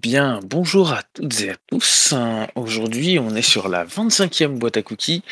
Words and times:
bien, 0.00 0.40
bonjour 0.44 0.92
à 0.92 1.02
toutes 1.14 1.40
et 1.40 1.50
à 1.50 1.56
tous. 1.66 2.12
Euh, 2.12 2.46
Aujourd'hui, 2.54 3.18
on 3.18 3.34
est 3.34 3.42
sur 3.42 3.68
la 3.68 3.84
25e 3.84 4.58
boîte 4.58 4.76
à 4.76 4.82
cookies 4.82 5.22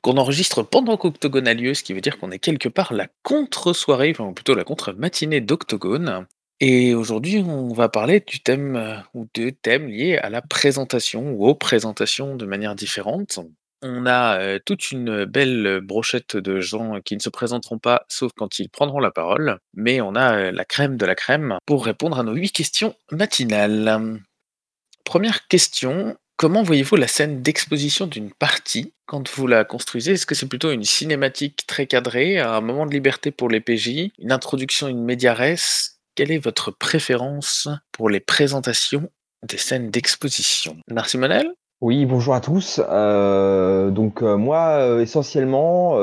qu'on 0.00 0.16
enregistre 0.16 0.62
pendant 0.62 0.96
qu'Octogone 0.96 1.48
a 1.48 1.54
lieu, 1.54 1.74
ce 1.74 1.82
qui 1.82 1.92
veut 1.92 2.00
dire 2.00 2.18
qu'on 2.18 2.30
est 2.30 2.38
quelque 2.38 2.68
part 2.68 2.92
la 2.92 3.08
contre-soirée, 3.22 4.14
enfin 4.16 4.32
plutôt 4.32 4.54
la 4.54 4.64
contre-matinée 4.64 5.40
d'Octogone. 5.40 6.26
Et 6.60 6.94
aujourd'hui, 6.94 7.38
on 7.38 7.72
va 7.72 7.88
parler 7.88 8.20
du 8.20 8.40
thème 8.40 8.76
euh, 8.76 8.96
ou 9.14 9.28
de 9.34 9.50
thèmes 9.50 9.88
liés 9.88 10.16
à 10.18 10.30
la 10.30 10.42
présentation 10.42 11.32
ou 11.32 11.46
aux 11.46 11.54
présentations 11.54 12.36
de 12.36 12.46
manière 12.46 12.74
différente. 12.74 13.40
On 13.80 14.06
a 14.06 14.58
toute 14.58 14.90
une 14.90 15.24
belle 15.24 15.80
brochette 15.82 16.36
de 16.36 16.60
gens 16.60 17.00
qui 17.00 17.14
ne 17.14 17.20
se 17.20 17.28
présenteront 17.28 17.78
pas, 17.78 18.04
sauf 18.08 18.32
quand 18.36 18.58
ils 18.58 18.68
prendront 18.68 18.98
la 18.98 19.12
parole, 19.12 19.58
mais 19.72 20.00
on 20.00 20.16
a 20.16 20.50
la 20.50 20.64
crème 20.64 20.96
de 20.96 21.06
la 21.06 21.14
crème 21.14 21.58
pour 21.64 21.84
répondre 21.84 22.18
à 22.18 22.24
nos 22.24 22.34
huit 22.34 22.50
questions 22.50 22.96
matinales. 23.12 24.20
Première 25.04 25.46
question, 25.46 26.16
comment 26.36 26.64
voyez-vous 26.64 26.96
la 26.96 27.06
scène 27.06 27.40
d'exposition 27.40 28.08
d'une 28.08 28.32
partie 28.32 28.92
quand 29.06 29.30
vous 29.30 29.46
la 29.46 29.64
construisez? 29.64 30.12
Est-ce 30.12 30.26
que 30.26 30.34
c'est 30.34 30.48
plutôt 30.48 30.72
une 30.72 30.84
cinématique 30.84 31.64
très 31.68 31.86
cadrée, 31.86 32.40
un 32.40 32.60
moment 32.60 32.84
de 32.84 32.92
liberté 32.92 33.30
pour 33.30 33.48
les 33.48 33.60
PJ, 33.60 34.10
une 34.18 34.32
introduction, 34.32 34.88
une 34.88 35.04
média 35.04 35.34
res? 35.34 35.94
Quelle 36.16 36.32
est 36.32 36.38
votre 36.38 36.72
préférence 36.72 37.68
pour 37.92 38.10
les 38.10 38.18
présentations 38.20 39.08
des 39.44 39.56
scènes 39.56 39.92
d'exposition? 39.92 40.76
Narcimonel 40.88 41.52
Oui, 41.80 42.06
bonjour 42.06 42.34
à 42.34 42.40
tous. 42.40 42.80
Euh, 42.88 43.92
donc 43.92 44.24
euh, 44.24 44.36
moi, 44.36 44.80
euh, 44.80 45.00
essentiellement, 45.00 45.94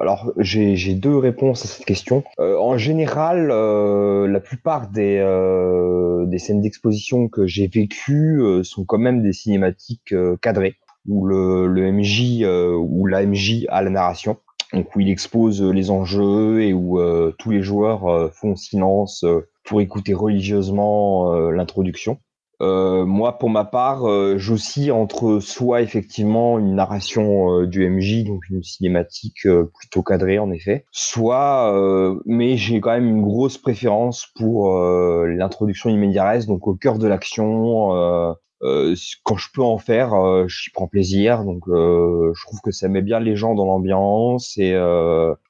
alors 0.00 0.32
j'ai 0.38 0.94
deux 0.94 1.16
réponses 1.16 1.64
à 1.64 1.68
cette 1.68 1.84
question. 1.84 2.24
En 2.38 2.76
général, 2.76 3.48
la 3.48 4.40
plupart 4.40 4.88
des 4.88 6.38
scènes 6.38 6.62
d'exposition 6.62 7.28
que 7.28 7.46
j'ai 7.46 7.68
vécues 7.68 8.42
sont 8.64 8.84
quand 8.84 8.98
même 8.98 9.22
des 9.22 9.32
cinématiques 9.32 10.12
cadrées, 10.42 10.74
où 11.06 11.26
le 11.26 11.68
le 11.68 11.92
MJ 11.92 12.44
ou 12.76 13.06
la 13.06 13.24
MJ 13.24 13.66
a 13.68 13.82
la 13.82 13.90
narration, 13.90 14.38
donc 14.72 14.96
où 14.96 15.00
il 15.00 15.10
expose 15.10 15.62
les 15.62 15.90
enjeux 15.92 16.60
et 16.60 16.74
où 16.74 16.98
tous 17.38 17.52
les 17.52 17.62
joueurs 17.62 18.32
font 18.34 18.56
silence 18.56 19.24
pour 19.62 19.80
écouter 19.80 20.12
religieusement 20.12 21.32
l'introduction. 21.50 22.18
Euh, 22.64 23.04
moi, 23.04 23.38
pour 23.38 23.50
ma 23.50 23.64
part, 23.64 24.08
euh, 24.08 24.38
j'oscille 24.38 24.90
entre 24.90 25.38
soit 25.40 25.82
effectivement 25.82 26.58
une 26.58 26.74
narration 26.74 27.60
euh, 27.60 27.66
du 27.66 27.88
MJ, 27.88 28.24
donc 28.24 28.48
une 28.48 28.62
cinématique 28.62 29.46
euh, 29.46 29.70
plutôt 29.78 30.02
cadrée 30.02 30.38
en 30.38 30.50
effet, 30.50 30.86
soit, 30.90 31.72
mais 32.24 32.56
j'ai 32.56 32.80
quand 32.80 32.92
même 32.92 33.08
une 33.08 33.22
grosse 33.22 33.58
préférence 33.58 34.26
pour 34.36 34.78
l'introduction 35.26 35.90
immédiate, 35.90 36.46
donc 36.46 36.66
au 36.66 36.74
cœur 36.74 36.98
de 36.98 37.06
l'action. 37.06 37.88
quand 38.60 39.36
je 39.36 39.48
peux 39.52 39.62
en 39.62 39.78
faire, 39.78 40.12
j'y 40.48 40.70
prends 40.70 40.88
plaisir. 40.88 41.44
Donc, 41.44 41.64
je 41.66 42.46
trouve 42.46 42.60
que 42.62 42.70
ça 42.70 42.88
met 42.88 43.02
bien 43.02 43.20
les 43.20 43.36
gens 43.36 43.54
dans 43.54 43.66
l'ambiance 43.66 44.56
et 44.58 44.74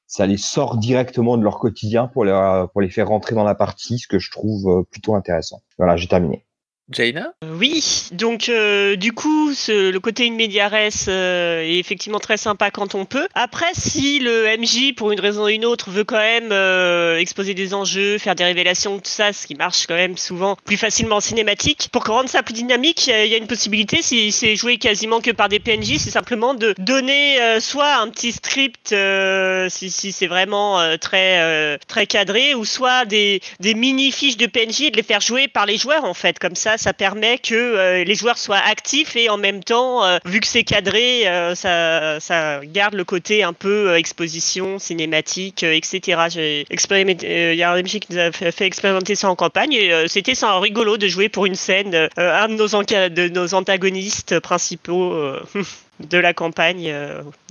ça 0.06 0.26
les 0.26 0.36
sort 0.36 0.78
directement 0.78 1.36
de 1.36 1.42
leur 1.42 1.58
quotidien 1.58 2.08
pour 2.08 2.24
les 2.24 2.90
faire 2.90 3.08
rentrer 3.08 3.34
dans 3.34 3.44
la 3.44 3.54
partie, 3.54 3.98
ce 3.98 4.08
que 4.08 4.18
je 4.18 4.30
trouve 4.30 4.84
plutôt 4.90 5.14
intéressant. 5.14 5.62
Voilà, 5.78 5.96
j'ai 5.96 6.08
terminé. 6.08 6.44
Jaina 6.90 7.32
Oui, 7.58 7.82
donc 8.12 8.50
euh, 8.50 8.94
du 8.96 9.12
coup, 9.12 9.50
le 9.68 9.96
côté 9.98 10.26
in 10.26 10.32
media 10.32 10.68
res 10.68 10.90
euh, 11.08 11.62
est 11.62 11.78
effectivement 11.78 12.18
très 12.18 12.36
sympa 12.36 12.70
quand 12.70 12.94
on 12.94 13.06
peut. 13.06 13.26
Après, 13.34 13.72
si 13.72 14.18
le 14.18 14.46
MJ, 14.58 14.94
pour 14.94 15.10
une 15.10 15.18
raison 15.18 15.44
ou 15.44 15.48
une 15.48 15.64
autre, 15.64 15.88
veut 15.90 16.04
quand 16.04 16.18
même 16.18 16.52
euh, 16.52 17.18
exposer 17.18 17.54
des 17.54 17.72
enjeux, 17.72 18.18
faire 18.18 18.34
des 18.34 18.44
révélations, 18.44 18.98
tout 18.98 19.10
ça, 19.10 19.32
ce 19.32 19.46
qui 19.46 19.54
marche 19.54 19.86
quand 19.86 19.94
même 19.94 20.18
souvent 20.18 20.56
plus 20.66 20.76
facilement 20.76 21.16
en 21.16 21.20
cinématique, 21.20 21.88
pour 21.90 22.04
rendre 22.04 22.28
ça 22.28 22.42
plus 22.42 22.52
dynamique, 22.52 23.06
il 23.06 23.28
y 23.28 23.34
a- 23.34 23.38
une 23.38 23.46
possibilité, 23.46 24.02
si 24.02 24.30
c'est 24.30 24.54
joué 24.54 24.76
quasiment 24.76 25.22
que 25.22 25.30
par 25.30 25.48
des 25.48 25.60
PNJ, 25.60 25.96
c'est 25.98 26.10
simplement 26.10 26.52
de 26.52 26.74
donner 26.78 27.40
euh, 27.40 27.60
soit 27.60 27.96
un 27.96 28.10
petit 28.10 28.32
script, 28.32 28.92
euh, 28.92 29.68
si, 29.70 29.90
c'est 30.12 30.26
vraiment 30.26 30.80
euh, 30.80 30.98
très, 30.98 31.40
euh, 31.40 31.78
très 31.88 32.06
cadré, 32.06 32.54
ou 32.54 32.66
soit 32.66 33.06
des, 33.06 33.40
des 33.60 33.72
mini-fiches 33.74 34.36
de 34.36 34.46
PNJ 34.46 34.82
et 34.82 34.90
de 34.90 34.96
les 34.98 35.02
faire 35.02 35.22
jouer 35.22 35.48
par 35.48 35.64
les 35.64 35.78
joueurs, 35.78 36.04
en 36.04 36.12
fait. 36.14 36.38
Comme 36.38 36.54
ça, 36.54 36.73
ça 36.78 36.92
permet 36.92 37.38
que 37.38 37.54
euh, 37.54 38.04
les 38.04 38.14
joueurs 38.14 38.38
soient 38.38 38.58
actifs 38.58 39.16
et 39.16 39.28
en 39.28 39.36
même 39.36 39.62
temps, 39.62 40.04
euh, 40.04 40.18
vu 40.24 40.40
que 40.40 40.46
c'est 40.46 40.64
cadré, 40.64 41.26
euh, 41.28 41.54
ça, 41.54 42.60
garde 42.64 42.94
le 42.94 43.04
côté 43.04 43.42
un 43.42 43.52
peu 43.52 43.96
exposition, 43.96 44.78
cinématique, 44.78 45.62
etc. 45.62 46.22
J'ai 46.30 46.66
expérimenté, 46.70 47.52
il 47.52 47.58
y 47.58 47.62
a 47.62 47.72
un 47.72 47.82
MJ 47.82 48.00
qui 48.00 48.12
nous 48.12 48.18
a 48.18 48.32
fait, 48.32 48.66
expérimenter 48.66 49.14
ça 49.14 49.30
en 49.30 49.36
campagne 49.36 49.72
et 49.72 50.08
c'était 50.08 50.34
ça 50.34 50.58
rigolo 50.58 50.96
de 50.96 51.08
jouer 51.08 51.28
pour 51.28 51.46
une 51.46 51.54
scène 51.54 52.08
un 52.16 52.48
de 52.48 52.54
nos, 52.54 52.66
de 52.66 53.28
nos 53.28 53.54
antagonistes 53.54 54.40
principaux. 54.40 55.14
de 56.00 56.18
la 56.18 56.34
campagne, 56.34 56.92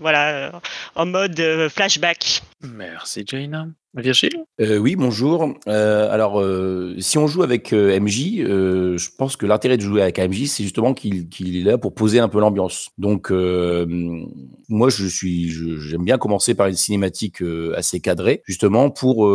voilà, 0.02 0.52
en 0.96 1.06
mode 1.06 1.42
flashback. 1.70 2.42
Merci 2.62 3.24
Jaina. 3.26 3.68
Virgile? 3.96 4.46
Euh, 4.60 4.78
oui, 4.78 4.96
bonjour. 4.96 5.54
Euh, 5.68 6.12
alors, 6.12 6.42
euh, 6.42 6.96
si 6.98 7.20
on 7.20 7.28
joue 7.28 7.44
avec 7.44 7.72
MJ, 7.74 8.38
je 8.38 9.10
pense 9.18 9.36
que 9.36 9.46
l'intérêt 9.46 9.78
de 9.78 9.84
jouer 9.84 10.02
avec 10.02 10.18
MJ, 10.18 10.48
c'est 10.48 10.64
justement 10.64 10.96
qu'il 10.96 11.58
est 11.58 11.64
là 11.64 11.78
pour 11.78 11.94
poser 11.94 12.20
un 12.20 12.28
peu 12.28 12.40
l'ambiance. 12.40 12.90
Donc, 12.98 13.30
moi, 13.32 14.90
je 14.90 15.06
suis, 15.06 15.50
j'aime 15.50 16.04
bien 16.04 16.18
commencer 16.18 16.56
par 16.56 16.68
une 16.68 16.76
cinématique 16.76 17.44
assez 17.76 18.00
cadrée, 18.00 18.42
justement 18.46 18.90
pour 18.90 19.30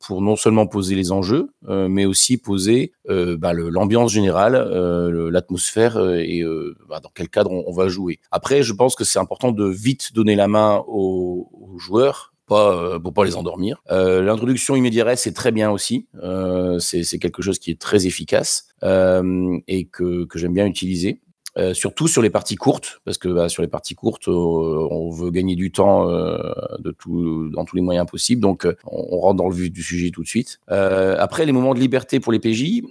pour 0.00 0.22
non 0.22 0.36
seulement 0.36 0.66
poser 0.66 0.96
les 0.96 1.12
enjeux, 1.12 1.50
mais 1.68 2.04
aussi 2.04 2.36
poser 2.36 2.92
bah, 3.08 3.52
l'ambiance 3.52 4.12
générale, 4.12 4.54
le- 4.54 5.30
l'atmosphère 5.30 5.98
et 6.16 6.42
bah, 6.88 6.98
dans 7.00 7.10
quel 7.14 7.28
cadre 7.28 7.52
on, 7.52 7.72
va 7.72 7.88
jouer. 7.88 8.18
Après, 8.32 8.64
je 8.64 8.72
pense 8.72 8.96
que 8.96 9.04
c'est 9.04 9.20
important 9.20 9.52
de 9.52 9.64
vite 9.66 10.12
donner 10.14 10.34
la 10.34 10.48
main 10.48 10.82
aux 10.88 11.76
joueurs 11.78 12.30
pas 12.50 12.74
euh, 12.74 12.98
pour 12.98 13.14
pas 13.14 13.24
les 13.24 13.36
endormir. 13.36 13.80
Euh, 13.92 14.22
L'introduction 14.22 14.74
immédiate 14.74 15.16
c'est 15.16 15.32
très 15.32 15.52
bien 15.52 15.70
aussi. 15.70 16.08
Euh, 16.22 16.78
c'est 16.80 17.18
quelque 17.18 17.42
chose 17.42 17.58
qui 17.60 17.70
est 17.70 17.80
très 17.80 18.06
efficace 18.06 18.66
et 18.82 19.84
que 19.86 20.26
j'aime 20.34 20.54
bien 20.54 20.66
utiliser. 20.66 21.20
Euh, 21.58 21.74
surtout 21.74 22.06
sur 22.06 22.22
les 22.22 22.30
parties 22.30 22.54
courtes, 22.54 23.00
parce 23.04 23.18
que 23.18 23.28
bah, 23.28 23.48
sur 23.48 23.62
les 23.62 23.68
parties 23.68 23.94
courtes, 23.94 24.28
euh, 24.28 24.32
on 24.32 25.10
veut 25.10 25.30
gagner 25.30 25.56
du 25.56 25.72
temps 25.72 26.08
euh, 26.08 26.38
dans 26.78 27.64
tous 27.64 27.76
les 27.76 27.82
moyens 27.82 28.06
possibles, 28.06 28.40
donc 28.40 28.68
on, 28.86 29.18
rentre 29.20 29.36
dans 29.36 29.48
le 29.48 29.54
vif 29.54 29.72
du 29.72 29.82
sujet 29.82 30.10
tout 30.10 30.22
de 30.22 30.28
suite. 30.28 30.60
Après, 30.68 31.44
les 31.44 31.52
moments 31.52 31.74
de 31.74 31.80
liberté 31.80 32.20
pour 32.20 32.32
les 32.32 32.38
PJ, 32.38 32.82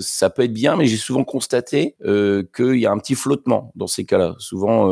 ça 0.00 0.30
peut 0.30 0.42
être 0.42 0.52
bien, 0.52 0.76
mais 0.76 0.86
j'ai 0.86 0.96
souvent 0.96 1.24
constaté 1.24 1.96
qu'il 2.02 2.76
y 2.76 2.86
a 2.86 2.92
un 2.92 2.98
petit 2.98 3.14
flottement 3.14 3.72
dans 3.76 3.86
ces 3.86 4.04
cas-là. 4.04 4.34
Souvent, 4.38 4.86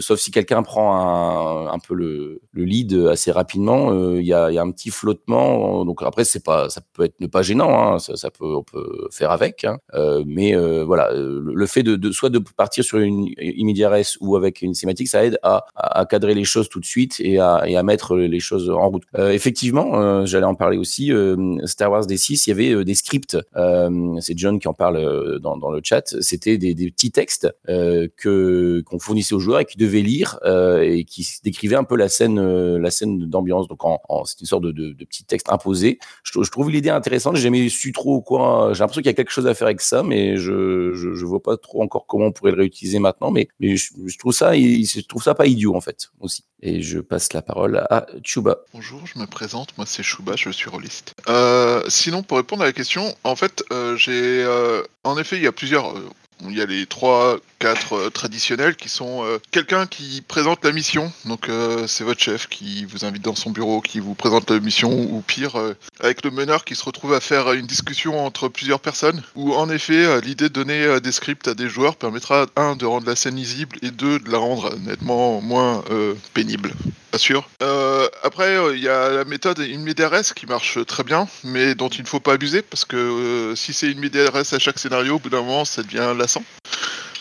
sauf 0.00 0.18
si 0.18 0.30
quelqu'un 0.30 0.62
prend 0.62 1.68
un, 1.70 1.78
peu 1.78 1.94
le, 1.94 2.40
le 2.52 2.64
lead 2.64 2.94
assez 3.10 3.30
rapidement, 3.30 4.14
il 4.14 4.26
y, 4.26 4.32
a, 4.32 4.46
un 4.46 4.70
petit 4.70 4.90
flottement. 4.90 5.84
Donc 5.84 6.02
après, 6.02 6.24
c'est 6.24 6.44
pas, 6.44 6.68
ça 6.68 6.80
peut 6.92 7.04
être 7.04 7.20
ne 7.20 7.26
pas 7.26 7.42
gênant, 7.42 7.94
hein, 7.94 7.98
ça, 7.98 8.30
peut, 8.30 8.54
on 8.56 8.62
peut 8.62 9.08
faire 9.10 9.30
avec. 9.30 9.64
hein. 9.64 9.78
Mais 10.26 10.54
euh, 10.54 10.84
euh, 11.12 11.42
le, 11.44 11.66
fait 11.66 11.82
de, 11.82 12.10
soit 12.12 12.30
de 12.30 12.38
partir 12.38 12.84
sur 12.84 12.98
une 12.98 13.28
immédiate 13.38 13.92
res 13.92 14.16
ou 14.20 14.36
avec 14.36 14.62
une 14.62 14.74
cinématique, 14.74 15.08
ça 15.08 15.24
aide 15.24 15.38
à, 15.42 15.64
cadrer 16.08 16.34
les 16.34 16.44
choses 16.44 16.68
tout 16.68 16.80
de 16.80 16.84
suite 16.84 17.16
et 17.20 17.38
à, 17.38 17.64
et 17.66 17.76
à 17.76 17.82
mettre 17.82 18.16
les 18.16 18.40
choses 18.40 18.70
en 18.70 18.88
route. 18.88 19.04
Euh, 19.16 19.30
effectivement, 19.30 20.00
euh, 20.00 20.26
j'allais 20.26 20.46
en 20.46 20.54
parler 20.54 20.76
aussi. 20.76 21.12
Star 21.64 21.90
Wars 21.90 22.06
D6, 22.06 22.44
il 22.46 22.48
y 22.48 22.52
avait 22.52 22.84
des 22.84 22.94
scripts. 22.94 23.36
c'est 24.20 24.38
John 24.38 24.58
qui 24.58 24.68
en 24.68 24.74
parle 24.74 25.40
dans, 25.40 25.70
le 25.70 25.80
chat. 25.82 26.14
C'était 26.20 26.58
des, 26.58 26.74
petits 26.90 27.10
textes 27.10 27.48
que 27.66 28.82
qu'on 28.86 28.98
fournissait 28.98 29.34
aux 29.34 29.40
joueurs 29.40 29.60
et 29.60 29.64
qui 29.64 29.78
devaient 29.78 30.02
lire 30.02 30.38
et 30.44 31.04
qui 31.04 31.26
décrivaient 31.42 31.76
un 31.76 31.84
peu 31.84 31.96
la 31.96 32.08
scène, 32.08 32.76
la 32.76 32.90
scène 32.90 33.18
d'ambiance. 33.18 33.68
Donc, 33.68 33.80
c'est 34.26 34.40
une 34.40 34.46
sorte 34.46 34.64
de 34.64 35.04
petit 35.04 35.24
texte 35.24 35.50
imposé. 35.50 35.98
Je, 36.22 36.42
je 36.42 36.50
trouve 36.50 36.70
l'idée 36.70 36.90
intéressante. 36.90 37.36
J'ai 37.36 37.42
jamais 37.42 37.68
su 37.68 37.92
trop 37.92 38.20
quoi. 38.20 38.70
J'ai 38.72 38.80
l'impression 38.80 39.02
qu'il 39.02 39.10
y 39.10 39.14
a 39.14 39.14
quelque 39.14 39.30
chose 39.30 39.46
à 39.46 39.54
faire 39.54 39.66
avec 39.66 39.80
ça, 39.80 40.02
mais 40.02 40.36
je, 40.36 40.92
je, 40.94 41.14
je 41.14 41.24
vois 41.24 41.42
pas 41.42 41.56
trop 41.56 41.82
encore 41.82 42.06
comment 42.06 42.26
on 42.26 42.32
pourrait 42.32 42.52
le 42.52 42.58
réutiliser 42.58 42.98
maintenant. 42.98 43.30
Mais, 43.30 43.48
je, 43.60 44.18
trouve 44.18 44.32
ça, 44.32 44.54
je 44.54 45.00
trouve 45.06 45.22
ça 45.22 45.34
pas 45.34 45.46
idiot 45.46 45.74
en 45.74 45.80
fait 45.80 46.08
aussi. 46.20 46.44
Et 46.60 46.80
je 46.82 46.98
passe 46.98 47.32
la 47.32 47.42
parole 47.42 47.76
à 47.90 48.06
Chuba. 48.22 48.60
Bonjour, 48.72 49.06
je 49.06 49.18
me 49.18 49.26
présente, 49.26 49.76
moi 49.76 49.86
c'est 49.86 50.02
Chouba, 50.02 50.34
je 50.36 50.50
suis 50.50 50.70
rôliste. 50.70 51.14
Euh, 51.28 51.82
sinon, 51.88 52.22
pour 52.22 52.38
répondre 52.38 52.62
à 52.62 52.66
la 52.66 52.72
question, 52.72 53.14
en 53.24 53.36
fait, 53.36 53.62
euh, 53.72 53.96
j'ai. 53.96 54.42
euh, 54.42 54.82
en 55.04 55.18
effet, 55.18 55.36
il 55.36 55.42
y 55.42 55.46
a 55.46 55.52
plusieurs. 55.52 55.94
Il 56.42 56.56
y 56.56 56.62
a 56.62 56.66
les 56.66 56.86
trois, 56.86 57.38
quatre 57.58 57.94
euh, 57.94 58.10
traditionnels 58.10 58.76
qui 58.76 58.88
sont 58.88 59.24
euh, 59.24 59.38
quelqu'un 59.50 59.86
qui 59.86 60.22
présente 60.26 60.64
la 60.64 60.72
mission, 60.72 61.10
donc 61.24 61.48
euh, 61.48 61.86
c'est 61.86 62.04
votre 62.04 62.20
chef 62.20 62.48
qui 62.48 62.84
vous 62.84 63.04
invite 63.04 63.22
dans 63.22 63.34
son 63.34 63.50
bureau, 63.50 63.80
qui 63.80 64.00
vous 64.00 64.14
présente 64.14 64.50
la 64.50 64.60
mission, 64.60 64.90
ou 64.90 65.22
pire, 65.26 65.56
avec 66.00 66.24
le 66.24 66.30
meneur 66.30 66.64
qui 66.64 66.74
se 66.74 66.84
retrouve 66.84 67.14
à 67.14 67.20
faire 67.20 67.52
une 67.52 67.66
discussion 67.66 68.24
entre 68.24 68.48
plusieurs 68.48 68.80
personnes, 68.80 69.22
où 69.34 69.54
en 69.54 69.70
effet, 69.70 70.20
l'idée 70.20 70.48
de 70.48 70.54
donner 70.54 71.00
des 71.00 71.12
scripts 71.12 71.48
à 71.48 71.54
des 71.54 71.68
joueurs 71.68 71.96
permettra, 71.96 72.46
un, 72.56 72.76
de 72.76 72.84
rendre 72.84 73.06
la 73.06 73.16
scène 73.16 73.36
lisible, 73.36 73.76
et 73.82 73.90
deux, 73.90 74.18
de 74.18 74.30
la 74.30 74.38
rendre 74.38 74.76
nettement 74.78 75.40
moins 75.40 75.82
pénible. 76.34 76.72
assure. 77.12 77.48
Après, 78.22 78.56
il 78.74 78.82
y 78.82 78.88
a 78.88 79.10
la 79.10 79.24
méthode 79.24 79.60
InMediaRes 79.60 80.34
qui 80.34 80.46
marche 80.46 80.84
très 80.86 81.04
bien, 81.04 81.28
mais 81.44 81.74
dont 81.74 81.88
il 81.88 82.02
ne 82.02 82.08
faut 82.08 82.20
pas 82.20 82.34
abuser, 82.34 82.62
parce 82.62 82.84
que 82.84 83.54
si 83.56 83.72
c'est 83.72 83.88
InMediaRes 83.88 84.36
à 84.36 84.58
chaque 84.58 84.78
scénario, 84.78 85.16
au 85.16 85.18
bout 85.18 85.30
d'un 85.30 85.42
moment, 85.42 85.64
ça 85.64 85.82
devient 85.82 86.14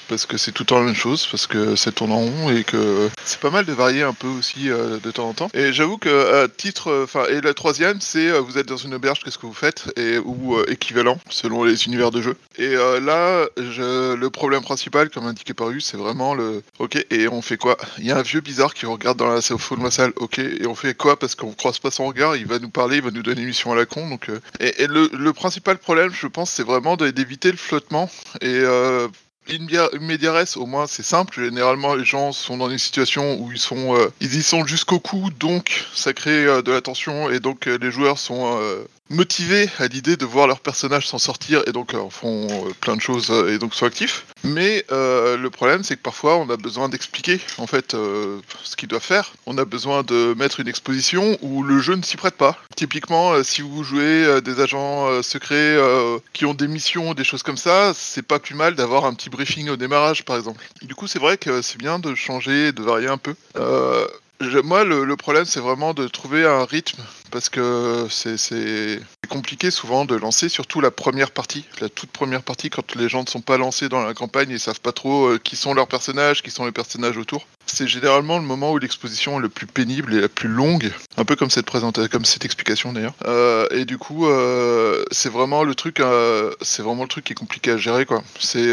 parce 0.08 0.26
que 0.26 0.38
c'est 0.38 0.52
tout 0.52 0.64
le 0.64 0.68
temps 0.68 0.80
la 0.80 0.86
même 0.86 0.96
chose, 0.96 1.28
parce 1.30 1.48
que 1.48 1.76
c'est 1.76 1.92
tourne 1.94 2.12
en 2.12 2.20
rond 2.20 2.50
et 2.50 2.64
que 2.64 3.10
c'est 3.34 3.40
pas 3.40 3.50
mal 3.50 3.66
de 3.66 3.74
varier 3.74 4.04
un 4.04 4.14
peu 4.14 4.28
aussi 4.28 4.70
euh, 4.70 5.00
de 5.00 5.10
temps 5.10 5.28
en 5.28 5.34
temps. 5.34 5.50
Et 5.56 5.74
j'avoue 5.74 5.98
que 5.98 6.44
à 6.44 6.48
titre, 6.48 6.90
euh, 6.90 7.04
enfin, 7.06 7.26
et 7.30 7.42
la 7.42 7.56
troisième, 7.56 8.00
c'est 8.00 8.30
euh, 8.30 8.40
vous 8.40 8.60
êtes 8.60 8.68
dans 8.68 8.78
une 8.78 8.94
auberge, 8.94 9.22
qu'est-ce 9.24 9.40
que 9.40 9.48
vous 9.48 9.54
faites? 9.54 9.92
Et 9.98 10.20
ou 10.20 10.62
équivalent 10.68 11.18
selon 11.30 11.64
les 11.64 11.88
univers 11.88 12.12
de 12.12 12.22
jeu. 12.22 12.36
Et 12.58 12.76
là, 12.76 13.46
je, 13.58 14.14
le 14.14 14.30
problème 14.30 14.62
principal, 14.62 15.10
comme 15.10 15.26
indiqué 15.26 15.54
par 15.54 15.72
U, 15.72 15.82
c'est 15.82 15.98
vraiment 15.98 16.36
le 16.36 16.62
OK 16.78 17.04
et 17.10 17.28
on 17.28 17.42
fait 17.42 17.58
quoi? 17.58 17.78
Il 17.98 18.06
y 18.06 18.12
a 18.12 18.18
un 18.18 18.22
vieux 18.22 18.42
bizarre 18.42 18.74
qui 18.74 18.86
regarde 18.86 19.18
dans 19.18 19.28
la 19.28 19.42
fond 19.42 19.76
de 19.76 19.82
ma 19.82 19.92
salle, 19.92 20.14
OK 20.18 20.38
et 20.38 20.68
on 20.68 20.76
fait 20.76 20.96
quoi? 20.96 21.18
Parce 21.18 21.34
qu'on 21.34 21.54
croise 21.54 21.80
pas 21.80 21.90
son 21.90 22.06
regard, 22.06 22.36
il 22.36 22.46
va 22.46 22.60
nous 22.60 22.70
parler, 22.70 22.98
il 22.98 23.04
va 23.04 23.12
nous 23.12 23.24
donner 23.24 23.42
une 23.42 23.48
mission 23.48 23.72
à 23.72 23.76
la 23.76 23.86
con. 23.86 24.08
Donc 24.08 24.30
et, 24.60 24.88
le, 24.88 25.34
principal 25.34 25.78
problème, 25.80 26.12
je 26.14 26.28
pense, 26.28 26.52
c'est 26.52 26.64
vraiment 26.64 26.96
d'éviter 26.98 27.50
le 27.50 27.58
flottement 27.58 28.10
et 28.42 28.64
Mediares, 29.48 30.58
au 30.58 30.66
moins, 30.66 30.88
c'est 30.88 31.04
simple. 31.04 31.44
Généralement, 31.44 31.96
les 31.96 32.06
gens 32.06 32.32
sont 32.32 32.58
dans 32.58 32.70
une 32.70 32.78
situation 32.78 33.40
où 33.40 33.52
ils 33.52 33.60
sont, 33.60 33.96
euh, 33.96 34.10
ils 34.22 34.36
y 34.36 34.44
sont 34.44 34.66
jusqu'au 34.66 35.00
cou, 35.00 35.30
donc 35.40 35.86
ça 35.94 36.14
crée 36.14 36.46
euh, 36.46 36.62
de 36.62 36.72
la 36.72 36.82
tension 36.82 37.30
et 37.30 37.40
donc 37.40 37.68
euh, 37.68 37.78
les 37.82 37.92
joueurs 37.92 38.18
sont 38.18 38.60
motivés 39.10 39.70
à 39.80 39.88
l'idée 39.88 40.18
de 40.18 40.26
voir 40.26 40.48
leur 40.48 40.60
personnage 40.60 41.08
s'en 41.08 41.18
sortir 41.18 41.64
et 41.68 41.72
donc 41.72 41.94
euh, 41.94 42.10
font 42.10 42.48
euh, 42.50 42.72
plein 42.82 42.96
de 42.96 43.02
choses 43.02 43.30
euh, 43.30 43.54
et 43.54 43.60
donc 43.60 43.74
sont 43.76 43.86
actifs. 43.86 44.26
Mais 44.44 44.86
le 44.90 45.48
problème 45.48 45.84
c'est 45.84 45.96
que 45.96 46.02
parfois 46.02 46.38
on 46.38 46.50
a 46.50 46.58
besoin 46.58 46.90
d'expliquer 46.90 47.40
en 47.58 47.68
fait 47.68 47.92
ce 47.94 48.76
qu'ils 48.76 48.90
doivent 48.90 49.02
faire. 49.02 49.34
On 49.46 49.58
a 49.58 49.64
besoin 49.64 50.04
de 50.04 50.34
mettre 50.38 50.60
une 50.60 50.68
exposition 50.68 51.38
où 51.42 51.64
le 51.64 51.80
jeu 51.80 51.96
ne 51.96 52.04
s'y 52.04 52.18
prête 52.18 52.36
pas. 52.36 52.58
Typiquement 52.76 53.42
si 53.44 53.62
vous 53.62 53.84
jouez 53.84 54.42
des 54.42 54.60
agents 54.60 55.22
secrets 55.24 55.78
qui 56.34 56.46
ont 56.46 56.54
des 56.54 56.68
missions, 56.68 57.14
des 57.14 57.24
choses 57.24 57.42
comme 57.42 57.58
ça, 57.58 57.94
c'est 57.96 58.22
pas 58.22 58.40
plus 58.40 58.56
mal 58.56 58.76
d'avoir 58.76 59.06
un 59.06 59.14
petit 59.14 59.30
briefing 59.30 59.70
au 59.70 59.78
démarrage 59.78 60.26
par 60.26 60.36
exemple. 60.36 60.64
Du 60.82 60.94
coup 60.94 61.08
c'est 61.08 61.20
vrai 61.20 61.38
que 61.38 61.62
c'est 61.62 61.78
bien 61.78 62.00
de 62.00 62.14
changer, 62.14 62.74
de 62.74 62.84
varier 62.84 63.08
un 63.08 63.18
peu 63.18 63.36
moi, 64.64 64.84
le, 64.84 65.16
problème, 65.16 65.46
c'est 65.46 65.60
vraiment 65.60 65.94
de 65.94 66.08
trouver 66.08 66.46
un 66.46 66.66
rythme, 66.66 67.02
parce 67.32 67.50
que 67.50 68.08
c'est 68.10 69.00
compliqué 69.30 69.72
souvent 69.72 70.06
de 70.06 70.16
lancer, 70.16 70.50
surtout 70.50 70.82
la 70.82 70.92
première 70.92 71.32
partie, 71.32 71.66
la 71.82 71.90
toute 71.90 72.12
première 72.12 72.44
partie, 72.44 72.70
quand 72.70 72.96
les 72.96 73.10
gens 73.10 73.24
ne 73.24 73.28
sont 73.28 73.42
pas 73.42 73.58
lancés 73.58 73.90
dans 73.90 74.04
la 74.04 74.14
campagne 74.14 74.52
et 74.52 74.60
savent 74.60 74.82
pas 74.82 74.92
trop 74.92 75.28
euh, 75.28 75.40
qui 75.44 75.56
sont 75.56 75.74
leurs 75.74 75.88
personnages, 75.88 76.44
qui 76.44 76.52
sont 76.52 76.66
les 76.66 76.72
personnages 76.72 77.18
autour. 77.18 77.48
C'est 77.66 77.88
généralement 77.88 78.38
le 78.38 78.46
moment 78.46 78.74
où 78.74 78.78
l'exposition 78.78 79.40
est 79.40 79.42
le 79.42 79.50
plus 79.50 79.68
pénible 79.68 80.14
et 80.14 80.22
la 80.22 80.30
plus 80.30 80.50
longue, 80.50 80.92
un 81.18 81.26
peu 81.26 81.36
comme 81.36 81.50
cette 81.50 81.66
présentation, 81.66 82.10
comme 82.12 82.26
cette 82.26 82.46
explication 82.46 82.94
d'ailleurs. 82.94 83.16
Euh, 83.26 83.68
et 83.72 83.86
du 83.86 83.98
coup, 83.98 84.28
euh, 84.28 85.04
c'est 85.12 85.32
vraiment 85.32 85.64
le 85.64 85.74
truc, 85.74 86.02
c'est 86.62 86.82
vraiment 86.82 87.04
le 87.04 87.10
truc 87.10 87.26
qui 87.26 87.34
est 87.34 87.36
compliqué 87.36 87.72
à 87.72 87.78
gérer, 87.78 88.06
quoi. 88.06 88.22
C'est 88.40 88.72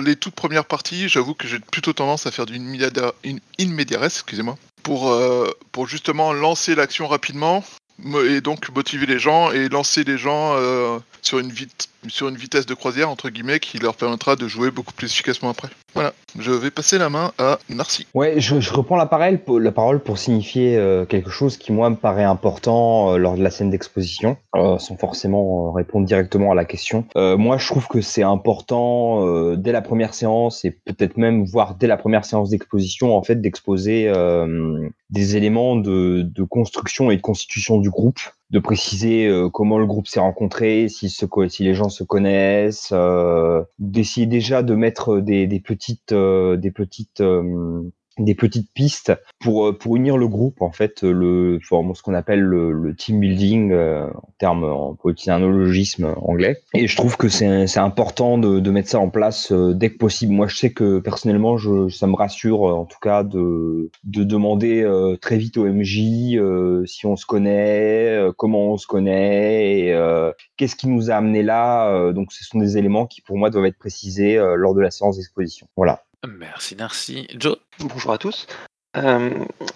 les 0.00 0.16
toutes 0.16 0.34
premières 0.34 0.64
parties, 0.64 1.08
j'avoue 1.08 1.34
que 1.34 1.46
j'ai 1.46 1.58
plutôt 1.58 1.92
tendance 1.92 2.26
à 2.26 2.30
faire 2.30 2.46
du 2.46 2.56
in 2.58 3.36
excusez-moi, 4.02 4.56
pour, 4.82 5.10
euh, 5.10 5.50
pour 5.72 5.86
justement 5.86 6.32
lancer 6.32 6.74
l'action 6.74 7.06
rapidement 7.06 7.64
et 8.28 8.40
donc 8.40 8.68
motiver 8.74 9.06
les 9.06 9.18
gens 9.18 9.50
et 9.52 9.68
lancer 9.68 10.04
les 10.04 10.18
gens 10.18 10.54
euh, 10.56 10.98
sur, 11.22 11.38
une 11.38 11.50
sur 12.10 12.28
une 12.28 12.36
vitesse 12.36 12.66
de 12.66 12.74
croisière 12.74 13.10
entre 13.10 13.30
guillemets 13.30 13.60
qui 13.60 13.78
leur 13.78 13.94
permettra 13.94 14.36
de 14.36 14.48
jouer 14.48 14.70
beaucoup 14.70 14.92
plus 14.92 15.06
efficacement 15.06 15.50
après. 15.50 15.68
Voilà, 15.94 16.12
je 16.38 16.52
vais 16.52 16.70
passer 16.70 16.98
la 16.98 17.08
main 17.08 17.32
à 17.38 17.58
Narcy. 17.70 18.06
Ouais, 18.12 18.34
je, 18.38 18.72
reprends 18.72 18.96
la 18.96 19.06
parole, 19.06 19.38
pour, 19.38 20.18
signifier 20.18 20.76
euh, 20.76 21.06
quelque 21.06 21.30
chose 21.30 21.56
qui 21.56 21.72
moi 21.72 21.88
me 21.88 21.96
paraît 21.96 22.24
important 22.24 23.12
euh, 23.12 23.16
lors 23.16 23.36
de 23.36 23.42
la 23.42 23.50
scène 23.50 23.70
d'exposition, 23.70 24.36
sans 24.54 24.96
forcément 24.98 25.72
répondre 25.72 26.06
directement 26.06 26.52
à 26.52 26.54
la 26.54 26.64
question. 26.64 27.06
moi, 27.14 27.56
je 27.58 27.66
trouve 27.66 27.86
que 27.88 28.00
c'est 28.00 28.22
important 28.22 29.54
dès 29.56 29.72
la 29.72 29.82
première 29.82 30.14
séance 30.14 30.64
et 30.64 30.70
peut-être 30.70 31.16
même 31.16 31.44
voir 31.44 31.74
dès 31.74 31.86
la 31.86 31.96
première 31.96 32.24
séance 32.24 32.50
d'exposition 32.50 33.16
en 33.16 33.22
fait 33.22 33.40
d'exposer 33.40 34.10
des 35.10 35.36
éléments 35.36 35.76
de, 35.76 36.22
de, 36.22 36.42
construction 36.42 37.10
et 37.10 37.16
de 37.16 37.22
constitution 37.22 37.78
du 37.78 37.90
groupe, 37.90 38.20
de 38.50 38.58
préciser 38.58 39.26
euh, 39.26 39.48
comment 39.50 39.78
le 39.78 39.86
groupe 39.86 40.06
s'est 40.06 40.20
rencontré, 40.20 40.88
si, 40.88 41.12
les 41.60 41.74
gens 41.74 41.88
se 41.88 42.04
connaissent, 42.04 42.90
euh, 42.92 43.64
d'essayer 43.78 44.26
déjà 44.26 44.62
de 44.62 44.74
mettre 44.74 45.18
des, 45.18 45.46
des 45.46 45.60
petites, 45.60 46.12
euh, 46.12 46.56
des 46.56 46.70
petites 46.70 47.22
des 48.18 48.34
petites 48.34 48.70
pistes 48.72 49.12
pour 49.40 49.66
euh, 49.66 49.72
pour 49.72 49.96
unir 49.96 50.16
le 50.16 50.28
groupe 50.28 50.62
en 50.62 50.72
fait 50.72 51.02
le 51.02 51.58
ce 51.62 52.02
qu'on 52.02 52.14
appelle 52.14 52.40
le, 52.40 52.94
team 52.94 53.20
building 53.20 53.72
euh, 53.72 54.06
en 54.06 54.32
termes 54.38 54.64
on 54.64 54.94
peut 54.94 55.10
utiliser 55.10 55.32
un 55.32 55.40
neologisme 55.40 56.14
anglais. 56.22 56.60
Et 56.74 56.86
je 56.86 56.96
trouve 56.96 57.16
que 57.16 57.28
c'est 57.28 57.66
c'est 57.66 57.80
important 57.80 58.38
de, 58.38 58.60
de 58.60 58.70
mettre 58.70 58.88
ça 58.88 59.00
en 59.00 59.10
place 59.10 59.52
euh, 59.52 59.74
dès 59.74 59.90
que 59.90 59.98
possible. 59.98 60.32
Moi 60.32 60.46
je 60.46 60.56
sais 60.56 60.72
que 60.72 60.98
personnellement 60.98 61.56
je 61.56 61.88
ça 61.88 62.06
me 62.06 62.14
rassure 62.14 62.62
en 62.62 62.84
tout 62.84 62.98
cas 63.00 63.22
de 63.22 63.90
de 64.04 64.24
demander 64.24 64.86
très 65.20 65.36
vite 65.36 65.56
au 65.56 65.66
MJ 65.66 66.38
si 66.86 67.06
on 67.06 67.16
se 67.16 67.26
connaît 67.26 68.18
comment 68.36 68.72
on 68.72 68.76
se 68.76 68.86
connaît 68.86 69.94
qu'est-ce 70.56 70.76
qui 70.76 70.88
nous 70.88 71.10
a 71.10 71.14
amené 71.14 71.42
là 71.42 72.12
donc 72.12 72.32
ce 72.32 72.44
sont 72.44 72.58
des 72.58 72.78
éléments 72.78 73.06
qui 73.06 73.20
pour 73.20 73.36
moi 73.36 73.50
doivent 73.50 73.66
être 73.66 73.78
précisés 73.78 74.36
lors 74.56 74.74
de 74.74 74.80
la 74.80 74.90
séance 74.90 75.16
d'exposition. 75.16 75.68
Voilà 75.76 76.05
Merci, 76.26 76.76
merci. 76.76 77.28
Joe? 77.34 77.56
Bonjour 77.80 78.12
à 78.12 78.18
tous. 78.18 78.46
Euh, 78.96 79.30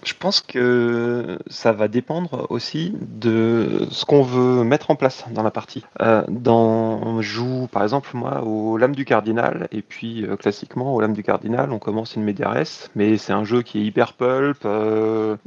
je 0.05 0.15
pense 0.19 0.41
que 0.41 1.39
ça 1.49 1.73
va 1.73 1.89
dépendre 1.89 2.47
aussi 2.51 2.95
de 3.01 3.87
ce 3.91 4.05
qu'on 4.05 4.23
veut 4.23 4.65
mettre 4.65 4.91
en 4.91 4.97
place 4.97 5.25
dans 5.31 5.43
la 5.43 5.51
partie. 5.51 5.85
Euh, 6.01 6.23
dans, 6.29 7.21
je 7.21 7.31
joue 7.31 7.69
par 7.71 7.83
exemple 7.83 8.11
moi 8.15 8.43
au 8.43 8.77
Lame 8.77 8.95
du 8.95 9.05
Cardinal, 9.05 9.69
et 9.73 9.83
puis 9.83 10.25
euh, 10.25 10.37
classiquement 10.37 10.95
au 10.95 11.01
Lame 11.01 11.13
du 11.13 11.23
Cardinal, 11.23 11.73
on 11.73 11.79
commence 11.79 12.17
une 12.17 12.23
Mediares, 12.23 12.89
mais 12.95 13.19
c'est 13.19 13.33
un 13.33 13.45
jeu 13.45 13.63
qui 13.63 13.79
est 13.79 13.85
hyper 13.85 14.15
pulp, 14.15 14.65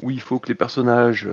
où 0.02 0.12
il 0.12 0.22
faut 0.22 0.40
que 0.40 0.50
les 0.50 0.56
personnages 0.56 1.28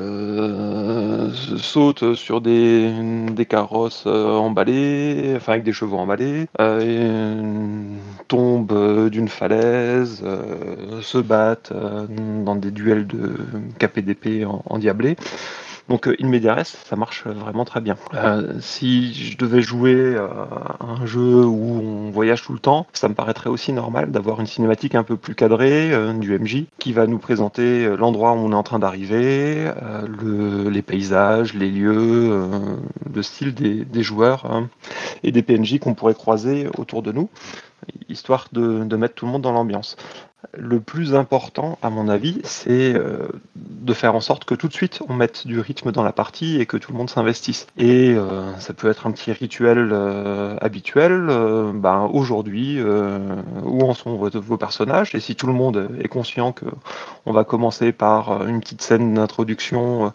sautent 1.59 2.15
sur 2.15 2.41
des, 2.41 2.93
des 3.33 3.47
carrosses 3.47 4.07
emballées, 4.07 5.35
enfin 5.37 5.53
avec 5.53 5.65
des 5.65 5.73
chevaux 5.73 5.99
emballés, 5.99 6.47
tombent 8.29 9.09
d'une 9.11 9.29
falaise, 9.29 10.23
se 11.01 11.19
battent 11.19 11.73
dans 12.45 12.57
des 12.57 12.71
duels 12.71 13.07
de 13.07 13.37
KPDP 13.79 14.45
en, 14.47 14.63
en 14.67 14.79
diablé. 14.79 15.17
Donc 15.91 16.07
euh, 16.07 16.17
In 16.23 16.31
ça 16.65 16.95
marche 16.95 17.27
vraiment 17.27 17.65
très 17.65 17.81
bien. 17.81 17.97
Euh, 18.15 18.55
si 18.61 19.13
je 19.13 19.37
devais 19.37 19.61
jouer 19.61 19.95
euh, 19.95 20.29
un 20.79 21.05
jeu 21.05 21.45
où 21.45 21.81
on 21.83 22.11
voyage 22.11 22.43
tout 22.43 22.53
le 22.53 22.61
temps, 22.61 22.87
ça 22.93 23.09
me 23.09 23.15
paraîtrait 23.15 23.51
aussi 23.51 23.73
normal 23.73 24.13
d'avoir 24.13 24.41
une 24.41 24.47
cinématique 24.47 24.95
un 24.95 25.03
peu 25.03 25.17
plus 25.17 25.35
cadrée 25.35 25.91
du 26.21 26.39
MJ 26.39 26.67
qui 26.79 26.93
va 26.93 27.09
nous 27.09 27.19
présenter 27.19 27.97
l'endroit 27.97 28.33
où 28.33 28.37
on 28.37 28.53
est 28.53 28.55
en 28.55 28.63
train 28.63 28.79
d'arriver, 28.79 29.71
les 30.71 30.83
paysages, 30.83 31.55
les 31.55 31.71
lieux, 31.71 32.41
le 33.13 33.23
style 33.23 33.53
des, 33.53 34.03
joueurs 34.03 34.47
hein, 34.47 34.69
et 35.25 35.33
des 35.33 35.43
PNJ 35.43 35.81
qu'on 35.81 35.95
pourrait 35.95 36.15
croiser 36.15 36.69
autour 36.79 37.03
de 37.03 37.11
nous 37.11 37.29
histoire 38.09 38.49
de, 38.53 38.97
mettre 38.97 39.15
tout 39.15 39.27
le 39.27 39.33
monde 39.33 39.43
dans 39.43 39.53
l'ambiance. 39.53 39.97
Le 40.57 40.81
plus 40.81 41.15
important, 41.15 41.79
à 41.83 41.91
mon 41.91 42.09
avis, 42.09 42.41
c'est 42.45 42.95
euh, 42.95 43.29
de 43.57 43.93
faire 43.93 44.15
en 44.15 44.21
sorte 44.21 44.47
que 44.47 44.55
tout 44.55 44.69
de 44.69 44.73
suite 44.73 45.01
on 45.09 45.15
mette 45.15 45.47
du 45.47 45.61
rythme 45.61 45.93
dans 45.93 46.03
la 46.03 46.13
partie 46.13 46.61
et 46.61 46.67
que 46.67 46.77
tout 46.77 46.93
le 46.93 46.99
monde 46.99 47.11
s'investisse. 47.11 47.67
Et 47.77 48.15
euh, 48.15 48.57
ça 48.59 48.73
peut 48.73 48.89
être 48.91 49.07
un 49.07 49.13
petit 49.13 49.33
rituel 49.33 49.91
euh, 49.93 50.57
habituel. 50.61 51.27
ben, 51.75 52.09
Aujourd'hui, 52.13 52.81
où 52.83 53.83
en 53.83 53.95
sont 53.95 54.17
vos, 54.17 54.57
personnages 54.57 55.15
Et 55.15 55.21
si 55.21 55.37
tout 55.37 55.47
le 55.47 55.53
monde 55.53 55.89
est 56.03 56.09
conscient 56.09 56.53
que 56.53 56.67
on 57.27 57.33
va 57.33 57.45
commencer 57.45 57.93
par 57.93 58.47
une 58.47 58.61
petite 58.61 58.83
scène 58.83 59.15
d'introduction 59.15 60.13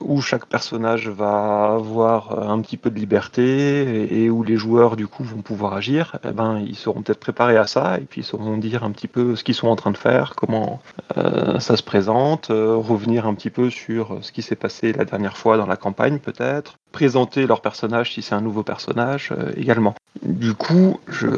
où 0.00 0.20
chaque 0.20 0.46
personnage 0.46 1.08
va 1.08 1.74
avoir 1.74 2.50
un 2.50 2.60
petit 2.60 2.76
peu 2.76 2.90
de 2.90 2.98
liberté 2.98 4.22
et, 4.22 4.30
où 4.30 4.42
les 4.42 4.56
joueurs 4.56 4.96
du 4.96 5.06
coup 5.06 5.22
vont 5.22 5.42
pouvoir 5.42 5.74
agir, 5.74 6.16
eh 6.24 6.32
ben, 6.32 6.58
ils 6.58 6.76
seront 6.76 7.02
peut-être 7.02 7.20
préparés 7.20 7.56
à 7.56 7.66
ça 7.66 7.98
et 7.98 8.04
puis 8.04 8.22
ils 8.22 8.24
sauront 8.24 8.56
dire 8.56 8.84
un 8.84 8.90
petit 8.90 9.08
peu 9.08 9.33
ce 9.34 9.44
qu'ils 9.44 9.54
sont 9.54 9.68
en 9.68 9.76
train 9.76 9.90
de 9.90 9.96
faire, 9.96 10.34
comment 10.36 10.80
euh, 11.16 11.58
ça 11.60 11.76
se 11.76 11.82
présente, 11.82 12.50
euh, 12.50 12.76
revenir 12.76 13.26
un 13.26 13.34
petit 13.34 13.50
peu 13.50 13.70
sur 13.70 14.18
ce 14.22 14.32
qui 14.32 14.42
s'est 14.42 14.56
passé 14.56 14.92
la 14.92 15.04
dernière 15.04 15.36
fois 15.36 15.56
dans 15.56 15.66
la 15.66 15.76
campagne 15.76 16.18
peut-être, 16.18 16.76
présenter 16.92 17.46
leur 17.46 17.60
personnage 17.60 18.14
si 18.14 18.22
c'est 18.22 18.34
un 18.34 18.40
nouveau 18.40 18.62
personnage 18.62 19.32
euh, 19.32 19.52
également. 19.56 19.94
Du 20.22 20.54
coup, 20.54 21.00
je, 21.08 21.28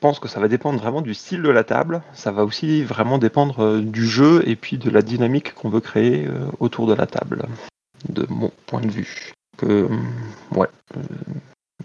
pense 0.00 0.20
que 0.20 0.28
ça 0.28 0.38
va 0.38 0.48
dépendre 0.48 0.78
vraiment 0.78 1.00
du 1.00 1.14
style 1.14 1.42
de 1.42 1.50
la 1.50 1.64
table, 1.64 2.02
ça 2.12 2.30
va 2.30 2.44
aussi 2.44 2.84
vraiment 2.84 3.18
dépendre 3.18 3.80
du 3.80 4.06
jeu 4.06 4.42
et 4.46 4.54
puis 4.54 4.78
de 4.78 4.90
la 4.90 5.02
dynamique 5.02 5.54
qu'on 5.54 5.68
veut 5.68 5.80
créer 5.80 6.28
autour 6.60 6.86
de 6.86 6.94
la 6.94 7.06
table, 7.06 7.46
de 8.08 8.24
mon 8.30 8.52
point 8.66 8.80
de 8.80 8.90
vue. 8.90 9.32
Ouais, 9.64 10.68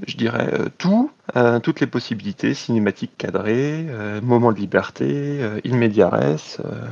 je 0.08 0.18
dirais 0.18 0.50
euh, 0.54 0.70
tout, 0.78 1.12
euh, 1.36 1.60
toutes 1.60 1.80
les 1.80 1.88
possibilités, 1.88 2.54
cinématiques 2.54 3.18
cadrées, 3.18 3.86
euh, 3.90 4.22
moments 4.22 4.52
de 4.52 4.58
liberté, 4.58 5.06
euh, 5.42 5.60
in 5.66 5.76
media 5.76 6.10
res, 6.10 6.60
euh, 6.66 6.88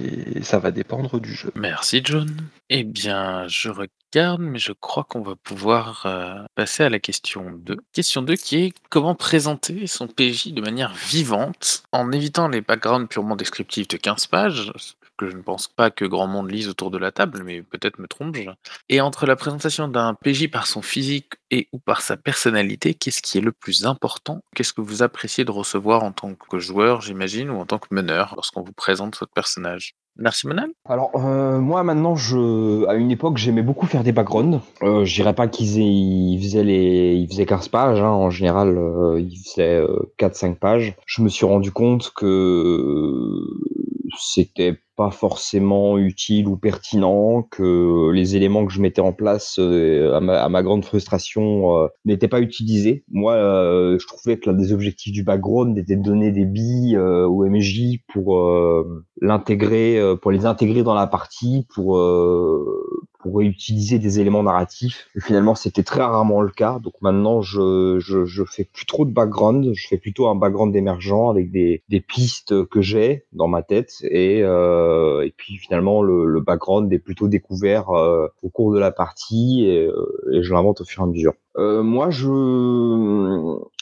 et 0.00 0.42
ça 0.42 0.58
va 0.58 0.70
dépendre 0.70 1.20
du 1.20 1.34
jeu. 1.34 1.52
Merci 1.54 2.00
John. 2.04 2.30
Eh 2.70 2.84
bien, 2.84 3.46
je 3.48 3.68
regarde, 3.68 4.40
mais 4.40 4.58
je 4.58 4.72
crois 4.72 5.04
qu'on 5.04 5.20
va 5.20 5.34
pouvoir 5.36 6.06
passer 6.54 6.84
à 6.84 6.88
la 6.88 7.00
question 7.00 7.50
2. 7.50 7.76
Question 7.92 8.22
2 8.22 8.36
qui 8.36 8.56
est 8.58 8.72
comment 8.88 9.16
présenter 9.16 9.88
son 9.88 10.06
PJ 10.06 10.52
de 10.52 10.60
manière 10.60 10.94
vivante 10.94 11.82
en 11.90 12.12
évitant 12.12 12.46
les 12.46 12.60
backgrounds 12.60 13.08
purement 13.08 13.34
descriptifs 13.34 13.88
de 13.88 13.96
15 13.96 14.28
pages, 14.28 14.72
que 15.20 15.28
je 15.28 15.36
ne 15.36 15.42
pense 15.42 15.68
pas 15.68 15.90
que 15.90 16.06
grand 16.06 16.26
monde 16.26 16.50
lise 16.50 16.68
autour 16.68 16.90
de 16.90 16.96
la 16.96 17.12
table, 17.12 17.42
mais 17.44 17.60
peut-être 17.60 17.98
me 17.98 18.08
trompe-je. 18.08 18.48
Et 18.88 19.02
entre 19.02 19.26
la 19.26 19.36
présentation 19.36 19.86
d'un 19.86 20.14
PJ 20.14 20.50
par 20.50 20.66
son 20.66 20.80
physique 20.80 21.32
et 21.50 21.68
ou 21.72 21.78
par 21.78 22.00
sa 22.00 22.16
personnalité, 22.16 22.94
qu'est-ce 22.94 23.20
qui 23.20 23.36
est 23.36 23.42
le 23.42 23.52
plus 23.52 23.84
important? 23.84 24.40
Qu'est-ce 24.56 24.72
que 24.72 24.80
vous 24.80 25.02
appréciez 25.02 25.44
de 25.44 25.50
recevoir 25.50 26.04
en 26.04 26.12
tant 26.12 26.34
que 26.34 26.58
joueur, 26.58 27.02
j'imagine, 27.02 27.50
ou 27.50 27.58
en 27.60 27.66
tant 27.66 27.78
que 27.78 27.88
meneur 27.90 28.32
lorsqu'on 28.34 28.62
vous 28.62 28.72
présente 28.72 29.18
votre 29.20 29.32
personnage? 29.34 29.92
Merci 30.16 30.46
Manal. 30.48 30.70
Alors 30.88 31.10
euh, 31.14 31.60
moi 31.60 31.82
maintenant, 31.82 32.16
je, 32.16 32.84
à 32.86 32.94
une 32.94 33.10
époque, 33.10 33.36
j'aimais 33.36 33.62
beaucoup 33.62 33.86
faire 33.86 34.02
des 34.02 34.12
backgrounds. 34.12 34.60
Euh, 34.82 35.04
je 35.04 35.14
dirais 35.14 35.34
pas 35.34 35.48
qu'ils 35.48 35.76
ils 35.78 36.42
faisaient 36.42 36.64
les, 36.64 37.14
ils 37.14 37.28
faisaient 37.28 37.46
15 37.46 37.68
pages. 37.68 38.00
hein. 38.00 38.08
En 38.08 38.28
général, 38.30 38.76
euh, 38.76 39.20
ils 39.20 39.38
faisaient 39.38 39.76
euh, 39.76 40.12
4-5 40.18 40.56
pages. 40.56 40.96
Je 41.06 41.22
me 41.22 41.28
suis 41.28 41.46
rendu 41.46 41.70
compte 41.72 42.12
que 42.14 43.40
c'était 44.18 44.78
pas 45.00 45.10
forcément 45.10 45.96
utile 45.96 46.46
ou 46.46 46.58
pertinent, 46.58 47.42
que 47.50 48.10
les 48.10 48.36
éléments 48.36 48.66
que 48.66 48.72
je 48.72 48.82
mettais 48.82 49.00
en 49.00 49.14
place, 49.14 49.56
euh, 49.58 50.14
à, 50.14 50.48
ma, 50.48 50.62
grande 50.62 50.84
frustration, 50.84 51.78
euh, 51.78 51.88
n'étaient 52.04 52.28
pas 52.28 52.40
utilisés. 52.40 53.02
Moi, 53.10 53.32
euh, 53.32 53.98
je 53.98 54.06
trouvais 54.06 54.38
que 54.38 54.50
l'un 54.50 54.56
des 54.56 54.74
objectifs 54.74 55.14
du 55.14 55.22
background 55.22 55.78
était 55.78 55.96
de 55.96 56.02
donner 56.02 56.32
des 56.32 56.44
billes 56.44 56.98
au 56.98 57.46
MJ 57.46 58.00
pour 58.12 58.38
l'intégrer, 59.22 59.98
pour 60.20 60.32
les 60.32 60.44
intégrer 60.44 60.82
dans 60.82 60.94
la 60.94 61.06
partie, 61.06 61.66
pour 61.74 61.98
pour 63.22 63.38
réutiliser 63.38 63.98
des 63.98 64.20
éléments 64.20 64.42
narratifs. 64.42 65.08
Finalement, 65.18 65.54
c'était 65.54 65.82
très 65.82 66.00
rarement 66.00 66.40
le 66.40 66.50
cas. 66.50 66.78
Donc 66.82 66.94
maintenant, 67.00 67.42
je, 67.42 67.98
je, 68.00 68.24
je 68.24 68.44
fais 68.44 68.64
plus 68.64 68.86
trop 68.86 69.04
de 69.04 69.12
background. 69.12 69.72
Je 69.74 69.88
fais 69.88 69.98
plutôt 69.98 70.28
un 70.28 70.34
background 70.34 70.74
émergent 70.74 71.30
avec 71.30 71.50
des, 71.50 71.82
des 71.88 72.00
pistes 72.00 72.66
que 72.66 72.80
j'ai 72.80 73.24
dans 73.32 73.48
ma 73.48 73.62
tête. 73.62 73.92
Et, 74.02 74.42
euh, 74.42 75.24
et 75.26 75.32
puis 75.36 75.56
finalement, 75.56 76.02
le, 76.02 76.26
le 76.26 76.40
background 76.40 76.92
est 76.92 76.98
plutôt 76.98 77.28
découvert 77.28 77.90
euh, 77.90 78.26
au 78.42 78.48
cours 78.48 78.72
de 78.72 78.78
la 78.78 78.90
partie 78.90 79.64
et, 79.66 79.86
euh, 79.86 80.32
et 80.32 80.42
je 80.42 80.52
l'invente 80.52 80.80
au 80.80 80.84
fur 80.84 81.02
et 81.02 81.04
à 81.04 81.08
mesure. 81.08 81.32
Euh, 81.56 81.82
moi, 81.82 82.10
je, 82.10 82.28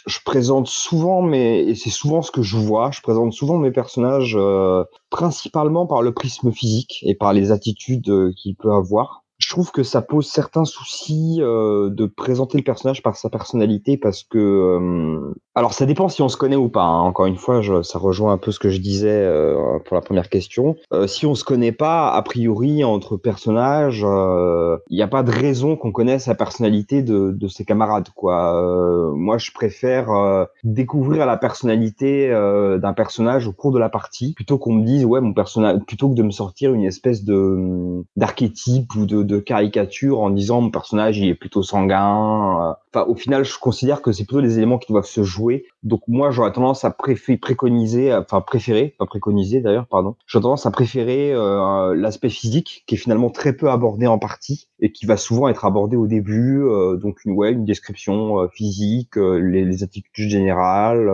je 0.07 0.19
présente 0.25 0.69
souvent, 0.69 1.21
mais 1.21 1.65
et 1.65 1.75
c'est 1.75 1.91
souvent 1.91 2.23
ce 2.23 2.31
que 2.31 2.43
je 2.43 2.57
vois, 2.57 2.91
je 2.91 3.03
présente 3.03 3.33
souvent 3.35 3.59
mes 3.59 3.71
personnages 3.71 4.37
euh, 4.39 4.85
principalement 5.11 5.87
par 5.87 6.01
le 6.03 6.13
prisme 6.13 6.51
physique 6.51 7.01
et 7.03 7.15
par 7.15 7.35
les 7.35 7.53
attitudes 7.53 8.09
euh, 8.09 8.33
qu'il 8.37 8.57
peut 8.57 8.73
avoir. 8.73 9.25
Je 9.39 9.49
trouve 9.51 9.71
que 9.71 9.85
ça 9.85 10.03
pose 10.03 10.27
certains 10.27 10.65
soucis 10.65 11.39
euh, 11.41 11.91
de 11.91 12.07
présenter 12.07 12.59
le 12.59 12.65
personnage 12.65 13.05
par 13.05 13.17
sa 13.17 13.31
personnalité 13.31 13.97
parce 13.97 14.25
que 14.25 14.37
euh, 14.39 15.33
alors 15.55 15.75
ça 15.75 15.87
dépend 15.87 16.09
si 16.09 16.23
on 16.23 16.29
se 16.29 16.37
connaît 16.37 16.57
ou 16.57 16.69
pas. 16.69 16.83
hein. 16.83 17.03
Encore 17.03 17.27
une 17.27 17.37
fois, 17.37 17.61
je- 17.61 17.83
ça 17.83 18.01
rejoint 18.01 18.33
un 18.33 18.39
peu 18.39 18.51
ce 18.51 18.59
que 18.59 18.69
je 18.69 18.81
disais 18.81 19.09
euh, 19.25 19.79
pour 19.87 19.95
la 19.95 20.01
première 20.01 20.29
question. 20.29 20.75
Euh, 20.93 21.07
si 21.07 21.25
on 21.25 21.37
se 21.37 21.45
connaît 21.45 21.71
pas, 21.71 22.11
a 22.11 22.23
priori 22.23 22.83
entre 22.83 23.17
personnages, 23.17 24.03
euh, 24.05 24.77
il 24.91 24.97
n'y 24.97 25.03
a 25.03 25.09
pas 25.09 25.23
de 25.23 25.31
raison 25.31 25.77
qu'on 25.77 25.93
connaisse 25.93 26.27
la 26.27 26.35
personnalité 26.35 27.03
de, 27.05 27.31
de 27.31 27.49
ses 27.49 27.65
camarades. 27.65 28.09
Quoi. 28.17 28.61
Euh, 28.61 29.13
moi, 29.15 29.39
je 29.39 29.53
préfère 29.53 30.11
euh, 30.11 30.47
découvrir 30.65 31.27
la 31.27 31.37
personnalité 31.37 32.29
euh, 32.33 32.79
d'un 32.79 32.93
personnage 32.93 33.47
au 33.47 33.53
cours 33.53 33.71
de 33.71 33.79
la 33.79 33.89
partie 33.89 34.35
plutôt 34.35 34.59
qu'on 34.59 34.73
me 34.73 34.85
dise 34.85 35.05
ouais 35.05 35.21
mon 35.21 35.33
personnage 35.33 35.79
plutôt 35.87 36.09
que 36.09 36.15
de 36.15 36.25
me 36.25 36.33
sortir 36.33 36.75
une 36.75 36.85
espèce 36.85 37.23
de 37.23 38.03
d'archétype 38.17 38.95
ou 38.97 39.07
de, 39.07 39.23
de 39.29 39.39
caricature 39.39 40.21
en 40.21 40.31
disant 40.31 40.61
mon 40.63 40.71
personnage 40.71 41.19
il 41.19 41.29
est 41.29 41.35
plutôt 41.37 41.63
sanguin. 41.63 42.71
euh. 42.71 42.75
Enfin, 42.95 43.07
au 43.09 43.15
final, 43.15 43.45
je 43.45 43.59
considère 43.59 44.03
que 44.03 44.13
c'est 44.13 44.25
plutôt 44.25 44.41
les 44.41 44.59
éléments 44.59 44.79
qui 44.79 44.93
doivent 44.93 45.07
se 45.07 45.23
jouer. 45.23 45.67
Donc 45.85 46.01
moi, 46.09 46.31
j'aurais 46.33 46.53
tendance 46.53 46.85
à 46.85 46.91
préfé- 46.91 47.39
préconiser, 47.39 48.15
enfin 48.15 48.41
préférer, 48.41 48.95
pas 48.99 49.07
préconiser 49.07 49.61
d'ailleurs, 49.61 49.87
pardon. 49.87 50.17
J'aurais 50.27 50.43
tendance 50.43 50.67
à 50.67 50.71
préférer 50.71 51.33
euh, 51.35 51.95
l'aspect 51.95 52.31
physique 52.31 52.85
qui 52.87 52.95
est 52.97 52.99
finalement 52.99 53.31
très 53.31 53.53
peu 53.53 53.71
abordé 53.71 54.07
en 54.07 54.19
partie 54.19 54.69
et 54.81 54.91
qui 54.93 55.07
va 55.07 55.17
souvent 55.17 55.49
être 55.49 55.65
abordé 55.65 55.97
au 55.97 56.07
début. 56.07 56.63
euh, 56.65 56.97
donc 56.97 57.25
une 57.25 57.33
ouais, 57.33 57.53
une 57.53 57.65
description 57.67 58.41
euh, 58.41 58.49
physique, 58.49 59.17
euh, 59.19 59.37
les, 59.39 59.65
les 59.65 59.83
attitudes 59.85 60.29
générales. 60.31 61.09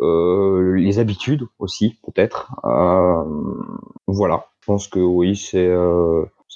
euh, 0.00 0.74
les 0.74 0.98
habitudes 0.98 1.44
aussi 1.58 1.96
peut-être 2.06 2.52
voilà 4.06 4.46
je 4.60 4.66
pense 4.66 4.88
que 4.88 4.98
oui 5.00 5.36
c'est 5.36 5.66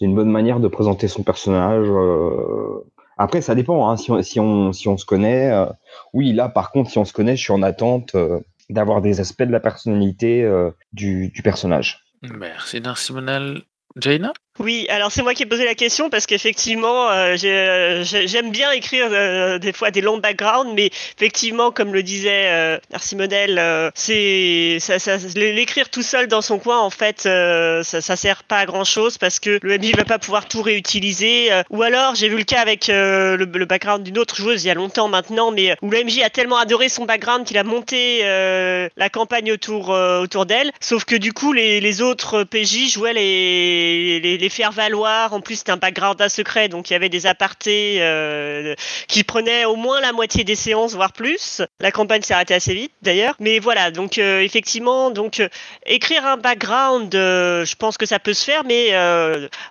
c'est 0.01 0.07
une 0.07 0.15
bonne 0.15 0.31
manière 0.31 0.61
de 0.61 0.69
présenter 0.69 1.09
son 1.09 1.23
personnage 1.23 1.87
euh. 1.87 2.83
après 3.19 3.43
ça 3.43 3.55
dépend 3.55 3.91
hein, 3.91 3.99
si, 3.99 4.11
on, 4.11 4.23
si 4.23 4.41
on 4.41 4.73
si 4.73 4.89
on 4.89 4.97
se 4.97 5.05
connaît 5.05 5.53
euh, 5.53 5.67
oui 6.15 6.33
là 6.33 6.49
par 6.49 6.73
contre 6.73 6.91
si 6.91 6.97
on 6.97 7.05
se 7.05 7.13
connaît 7.13 7.37
je 7.37 7.43
suis 7.43 7.53
en 7.53 7.63
attente 7.63 8.15
euh, 8.15 8.41
d'avoir 8.71 9.03
des 9.03 9.21
aspects 9.21 9.43
de 9.43 9.53
la 9.53 9.61
personnalité 9.61 10.49
du, 10.93 11.33
personnage 11.45 12.05
Merci 12.23 12.81
Manal. 13.13 13.63
Jaina? 13.97 14.33
Oui, 14.59 14.85
alors 14.91 15.11
c'est 15.11 15.23
moi 15.23 15.33
qui 15.33 15.45
ai 15.45 15.47
posé 15.47 15.65
la 15.65 15.75
question 15.77 16.11
parce 16.11 16.27
qu'effectivement, 16.27 17.09
euh, 17.09 17.35
j'ai- 17.37 18.03
j'ai- 18.05 18.27
j'aime 18.29 18.51
bien 18.51 18.73
écrire 18.73 19.07
euh, 19.11 19.59
des 19.59 19.73
fois 19.73 19.91
des 19.91 20.03
longs 20.03 20.19
backgrounds, 20.19 20.75
mais 20.75 20.91
effectivement, 21.17 21.71
comme 21.71 21.95
le 21.95 22.03
disait 22.03 22.49
euh, 22.49 22.79
Narcy 22.91 23.17
Model, 23.17 23.59
euh, 23.59 23.91
c'est 23.95 24.77
ça, 24.81 24.99
ça- 24.99 25.17
l'écrire 25.37 25.89
tout 25.89 26.03
seul 26.03 26.27
dans 26.27 26.43
son 26.43 26.59
coin, 26.59 26.79
en 26.81 26.91
fait, 26.91 27.21
ça, 27.23 27.83
ça 28.03 28.17
sert 28.17 28.43
pas 28.43 28.59
à 28.59 28.67
grand 28.67 28.85
chose 28.85 29.17
parce 29.17 29.39
que 29.41 29.61
le 29.63 29.79
MJ 29.79 29.93
va 29.97 30.05
pas 30.05 30.19
pouvoir 30.19 30.47
tout 30.47 30.61
réutiliser. 30.63 31.49
ou 31.71 31.83
alors, 31.83 32.15
j'ai 32.17 32.29
vu 32.29 32.37
le 32.37 32.45
cas 32.45 32.61
avec 32.61 32.89
le, 32.89 33.37
le 33.37 33.65
background 33.65 34.03
d'une 34.03 34.19
autre 34.19 34.35
joueuse 34.37 34.65
il 34.65 34.67
y 34.67 34.71
a 34.71 34.75
longtemps 34.75 35.09
maintenant, 35.09 35.53
mais 35.53 35.75
où 35.81 35.91
le 35.91 36.05
MJ 36.05 36.23
a 36.23 36.29
tellement 36.29 36.59
adoré 36.59 36.89
son 36.91 37.07
background 37.07 37.47
qu'il 37.47 37.57
a 37.57 37.65
monté 37.65 38.23
la 38.25 39.09
campagne 39.11 39.53
autour 39.53 39.89
autour 39.91 40.45
d'elle. 40.45 40.71
Sauf 40.81 41.05
que 41.07 41.15
du 41.17 41.33
coup, 41.33 41.53
les, 41.55 41.81
les 41.81 42.03
autres 42.03 42.43
PJ 42.45 42.91
jouaient 42.93 43.15
les, 43.15 44.21
les, 44.21 44.37
les 44.37 44.50
faire 44.51 44.73
valoir. 44.73 45.33
En 45.33 45.41
plus, 45.41 45.57
c'était 45.57 45.73
un 45.73 45.77
background 45.77 46.21
à 46.21 46.29
secret, 46.29 46.69
donc 46.69 46.91
il 46.91 46.93
y 46.93 46.97
avait 46.97 47.09
des 47.09 47.27
apartés 47.27 47.99
euh, 48.01 48.75
qui 49.09 49.25
prenaient 49.25 49.65
au 49.65 49.77
moins 49.77 50.01
la 50.01 50.13
moitié 50.13 50.45
des 50.45 50.55
séances, 50.55 50.95
voire 50.95 51.13
plus. 51.13 51.63
La 51.81 51.91
campagne 51.91 52.23
s'est 52.23 52.35
arrêtée 52.35 52.55
assez 52.55 52.75
vite, 52.75 52.93
d'ailleurs. 53.03 53.35
Mais 53.39 53.59
voilà, 53.59 53.91
donc 53.91 54.19
euh, 54.19 54.41
effectivement, 54.41 55.11
donc 55.11 55.41
euh, 55.41 55.49
écrire 55.87 56.27
un 56.27 56.37
background, 56.37 57.11
je 57.13 57.75
pense 57.77 57.97
que 57.97 58.07
ça 58.07 58.19
peut 58.19 58.35
se 58.35 58.45
faire, 58.45 58.65
mais 58.65 58.91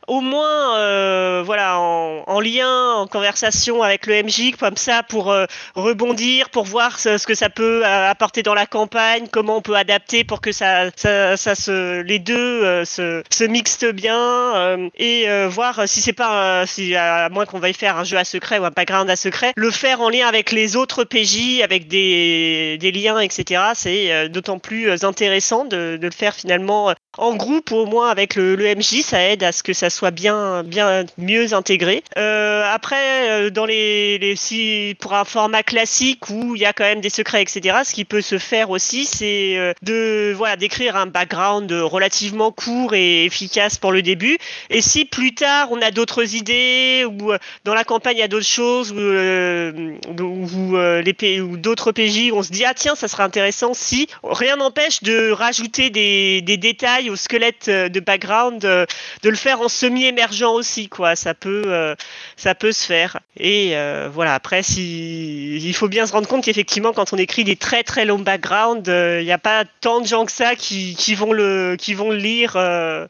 au 0.08 0.22
moins, 0.22 1.44
voilà, 1.44 1.80
en, 1.80 2.24
en 2.26 2.40
lien, 2.40 2.94
en 2.94 3.08
conversation 3.08 3.84
avec 3.84 4.06
le 4.06 4.24
MJ, 4.24 4.56
comme 4.58 4.78
ça, 4.78 5.04
pour 5.04 5.34
rebondir, 5.76 6.50
pour 6.50 6.66
voir 6.66 7.00
ce, 7.00 7.26
que 7.26 7.36
ça 7.36 7.50
peut 7.50 7.86
apporter 7.86 8.44
dans 8.44 8.54
la 8.54 8.66
campagne, 8.66 9.28
comment 9.32 9.58
on 9.58 9.62
peut 9.62 9.76
adapter 9.76 10.24
pour 10.24 10.42
que 10.42 10.52
ça, 10.52 10.90
ça, 10.96 11.38
se, 11.38 12.02
les 12.02 12.20
deux 12.20 12.86
se, 12.86 13.24
se 13.30 13.44
mixent 13.44 13.86
bien 13.86 14.54
et 14.96 15.30
euh, 15.30 15.48
voir 15.48 15.88
si 15.88 16.02
c'est 16.02 16.14
pas, 16.14 16.62
euh, 16.62 16.66
si 16.66 16.96
à 16.96 17.30
moins 17.30 17.46
qu'on 17.46 17.60
veuille 17.60 17.74
faire 17.74 17.98
un 17.98 18.04
jeu 18.04 18.18
à 18.18 18.24
secret 18.24 18.60
ou 18.60 18.66
un 18.66 18.72
background 18.72 19.10
à 19.10 19.16
secret, 19.16 19.54
le 19.56 19.72
faire 19.72 20.02
en 20.02 20.10
lien 20.10 20.28
avec 20.28 20.52
les 20.52 20.76
autres 20.76 21.04
PJ, 21.04 21.62
avec 21.62 21.88
des, 21.88 22.78
liens, 22.94 23.20
etc. 23.20 23.62
C'est 23.74 24.12
euh, 24.12 24.28
d'autant 24.28 24.60
plus 24.60 24.90
euh, 24.90 24.96
intéressant 25.04 25.66
de, 25.66 26.00
le 26.02 26.12
faire 26.12 26.36
finalement 26.36 26.90
euh, 26.90 26.94
en 27.20 27.36
groupe 27.36 27.72
ou 27.72 27.76
au 27.76 27.86
moins 27.86 28.10
avec 28.10 28.36
le, 28.36 28.56
MJ, 28.58 29.02
ça 29.02 29.22
aide 29.22 29.44
à 29.44 29.52
ce 29.52 29.62
que 29.62 29.74
ça 29.74 29.90
soit 29.90 30.12
bien, 30.12 30.64
bien 30.64 31.06
mieux 31.18 31.54
intégré. 31.54 32.04
Euh, 32.18 32.64
après, 32.66 33.30
euh, 33.30 33.50
dans 33.50 33.66
les, 33.66 34.34
si 34.36 34.96
pour 35.00 35.14
un 35.14 35.26
format 35.26 35.64
classique 35.64 36.30
où 36.30 36.56
il 36.56 36.62
y 36.62 36.66
a 36.66 36.74
quand 36.74 36.84
même 36.84 37.02
des 37.02 37.10
secrets, 37.10 37.42
etc. 37.42 37.80
Ce 37.84 37.94
qui 37.94 38.06
peut 38.06 38.22
se 38.22 38.38
faire 38.38 38.70
aussi, 38.70 39.06
c'est 39.06 39.58
euh, 39.58 39.74
de 39.82 40.34
voilà 40.36 40.56
d'écrire 40.56 40.96
un 40.96 41.08
background 41.08 41.72
relativement 41.72 42.52
court 42.52 42.94
et 42.94 43.26
efficace 43.26 43.78
pour 43.78 43.92
le 43.92 44.02
début. 44.02 44.38
Et 44.70 44.82
si 44.82 45.06
plus 45.06 45.34
tard 45.34 45.68
on 45.72 45.82
a 45.82 45.92
d'autres 45.92 46.36
idées 46.36 47.06
ou 47.06 47.34
dans 47.66 47.74
la 47.74 47.84
campagne 47.84 48.18
il 48.18 48.20
y 48.20 48.24
a 48.24 48.28
d'autres 48.28 48.46
choses 48.46 48.92
ou 48.92 49.00
ou, 50.20 51.58
d'autres 51.58 51.92
PJ, 51.92 52.32
on 52.34 52.44
se 52.44 52.52
dit 52.52 52.66
ah 52.66 52.74
tiens 52.74 52.96
ça 52.96 53.08
serait 53.08 53.24
intéressant 53.24 53.74
si 53.74 54.08
rien 54.24 54.56
n'empêche 54.56 55.04
de 55.04 55.32
rajouter 55.32 55.90
des 55.90 56.58
détails 56.58 57.09
au 57.10 57.16
squelette 57.16 57.68
euh, 57.68 57.90
de 57.90 58.00
background, 58.00 58.64
euh, 58.66 58.86
de 59.24 59.30
le 59.30 59.36
faire 59.36 59.62
en 59.62 59.68
semi-émergent 59.68 60.54
aussi 60.54 60.88
quoi. 60.90 61.16
Ça 61.16 61.34
peut 61.34 61.64
euh, 61.66 61.96
ça 62.38 62.56
peut 62.56 62.72
se 62.72 62.86
faire. 62.86 63.20
Et 63.38 63.74
voilà 64.12 64.34
après 64.34 64.62
il 64.62 65.74
faut 65.74 65.88
bien 65.88 66.06
se 66.06 66.12
rendre 66.12 66.28
compte 66.28 66.44
qu'effectivement 66.44 66.92
quand 66.92 67.14
on 67.14 67.18
écrit 67.18 67.44
des 67.44 67.56
très 67.56 67.84
très 67.84 68.06
longs 68.06 68.20
backgrounds, 68.20 68.90
il 68.90 69.24
n'y 69.24 69.32
a 69.32 69.38
pas 69.38 69.64
tant 69.82 70.02
de 70.02 70.08
gens 70.08 70.26
que 70.26 70.32
ça 70.32 70.56
qui, 70.56 71.16
vont 71.16 71.32
le 71.32 71.76
qui 71.80 71.94
vont 71.94 72.12
lire, 72.12 72.58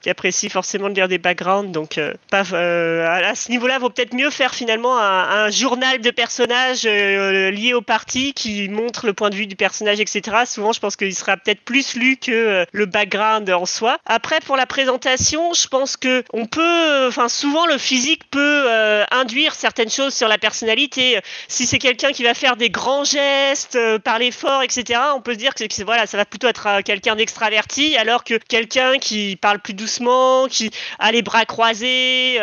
qui 0.01 0.10
apprécient 0.10 0.50
forcément 0.50 0.89
de 0.89 0.94
lire 0.94 1.08
des 1.08 1.18
background. 1.18 1.72
Donc, 1.72 2.00
à 2.32 2.44
ce 2.44 3.50
niveau-là, 3.50 3.79
vaut 3.79 3.89
peut-être 3.89 4.13
mieux 4.13 4.29
faire 4.29 4.53
finalement 4.53 5.00
un, 5.00 5.46
un 5.46 5.50
journal 5.50 6.00
de 6.00 6.12
personnages 6.12 6.84
lié 6.84 7.74
au 7.74 7.82
parti 7.82 8.34
qui 8.34 8.70
montre 8.70 9.08
le 9.08 9.13
point 9.13 9.32
de 9.32 9.36
vue 9.36 9.48
du 9.48 9.56
personnage, 9.56 10.00
etc. 10.00 10.22
Souvent, 10.46 10.74
je 10.74 10.79
pense 10.79 10.96
qu'il 10.96 11.15
sera 11.15 11.38
peut-être 11.38 11.62
plus 11.62 11.96
lu 11.96 12.18
que 12.18 12.65
le 12.72 12.86
background 12.86 13.50
en 13.50 13.65
soi. 13.65 13.88
Après, 14.05 14.39
pour 14.41 14.55
la 14.55 14.65
présentation, 14.65 15.53
je 15.53 15.67
pense 15.67 15.98
que 15.98 16.24
on 16.34 16.46
peut, 16.46 17.10
souvent 17.27 17.65
le 17.65 17.77
physique 17.77 18.29
peut 18.29 18.65
euh, 18.67 19.05
induire 19.12 19.53
certaines 19.53 19.89
choses 19.89 20.13
sur 20.13 20.27
la 20.27 20.38
personnalité. 20.38 21.19
Si 21.48 21.65
c'est 21.65 21.79
quelqu'un 21.79 22.12
qui 22.12 22.24
va 22.24 22.34
faire 22.34 22.55
des 22.55 22.69
grands 22.69 23.03
gestes, 23.03 23.75
euh, 23.75 24.00
parler 24.00 24.31
fort, 24.31 24.63
etc., 24.63 25.00
on 25.15 25.22
peut 25.22 25.34
se 25.34 25.38
dire 25.38 25.53
que 25.53 25.84
voilà, 25.84 26.08
ça 26.08 26.17
va 26.17 26.25
plutôt 26.25 26.48
être 26.48 26.67
euh, 26.67 26.81
quelqu'un 26.81 27.15
d'extraverti, 27.15 27.98
alors 27.98 28.24
que 28.24 28.36
quelqu'un 28.36 28.98
qui 28.98 29.36
parle 29.36 29.60
plus 29.60 29.74
doucement, 29.74 30.48
qui 30.48 30.72
a 31.00 31.12
les 31.12 31.22
bras 31.22 31.46
croisés, 31.46 32.39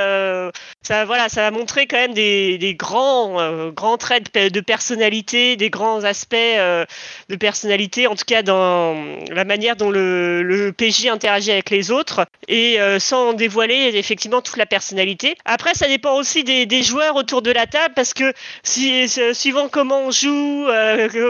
ça, 0.87 1.05
voilà, 1.05 1.29
ça 1.29 1.41
va 1.43 1.51
montrer 1.51 1.89
quand 1.89 1.97
même 1.97 2.15
des, 2.15 2.59
des 2.59 2.77
grands, 2.77 3.41
euh, 3.41 3.73
grands 3.73 3.97
traits 3.97 4.27
de, 4.27 4.31
pe- 4.31 4.51
de 4.51 4.61
personnalité, 4.61 5.57
des 5.57 5.69
grands 5.69 6.05
aspects 6.05 6.35
euh, 6.37 6.85
de 7.29 7.35
personnalité, 7.35 8.07
en 8.07 8.15
tout 8.15 8.25
cas 8.25 8.43
dans 8.43 8.95
la 9.29 9.45
manière 9.45 9.75
dont 9.75 9.91
le, 9.91 10.73
PJ 10.79 11.07
interagit 11.07 11.51
avec 11.51 11.71
les 11.71 11.91
autres, 11.91 12.25
et 12.47 12.81
euh, 12.81 13.01
sans 13.01 13.33
dévoiler 13.33 13.91
effectivement 13.95 14.41
toute 14.43 14.59
la 14.59 14.67
personnalité. 14.67 15.37
Après, 15.45 15.75
ça 15.75 15.89
dépend 15.89 16.15
aussi 16.15 16.45
des, 16.45 16.83
joueurs 16.85 17.17
autour 17.17 17.43
de 17.43 17.51
la 17.51 17.67
table, 17.67 17.95
parce 17.97 18.15
que 18.15 18.33
suivant 18.63 19.69
comment 19.69 20.03
on 20.03 20.11
joue, 20.13 20.69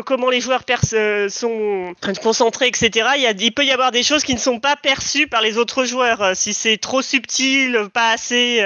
comment 0.05 0.29
les 0.29 0.43
joueurs 0.43 0.65
sont 1.31 1.95
concentrés, 2.23 2.69
etc., 2.69 2.91
il, 3.17 3.23
y 3.23 3.27
a, 3.27 3.31
il 3.31 3.53
peut 3.53 3.65
y 3.65 3.71
avoir 3.71 3.91
des 3.91 4.03
choses 4.03 4.23
qui 4.23 4.35
ne 4.35 4.41
sont 4.41 4.61
pas 4.61 4.77
perçues 4.77 5.29
par 5.29 5.41
les 5.41 5.57
autres 5.57 5.85
joueurs. 5.85 6.33
Si 6.35 6.53
c'est 6.53 6.77
trop 6.77 7.01
subtil, 7.01 7.79
pas 7.95 8.11
assez, 8.11 8.61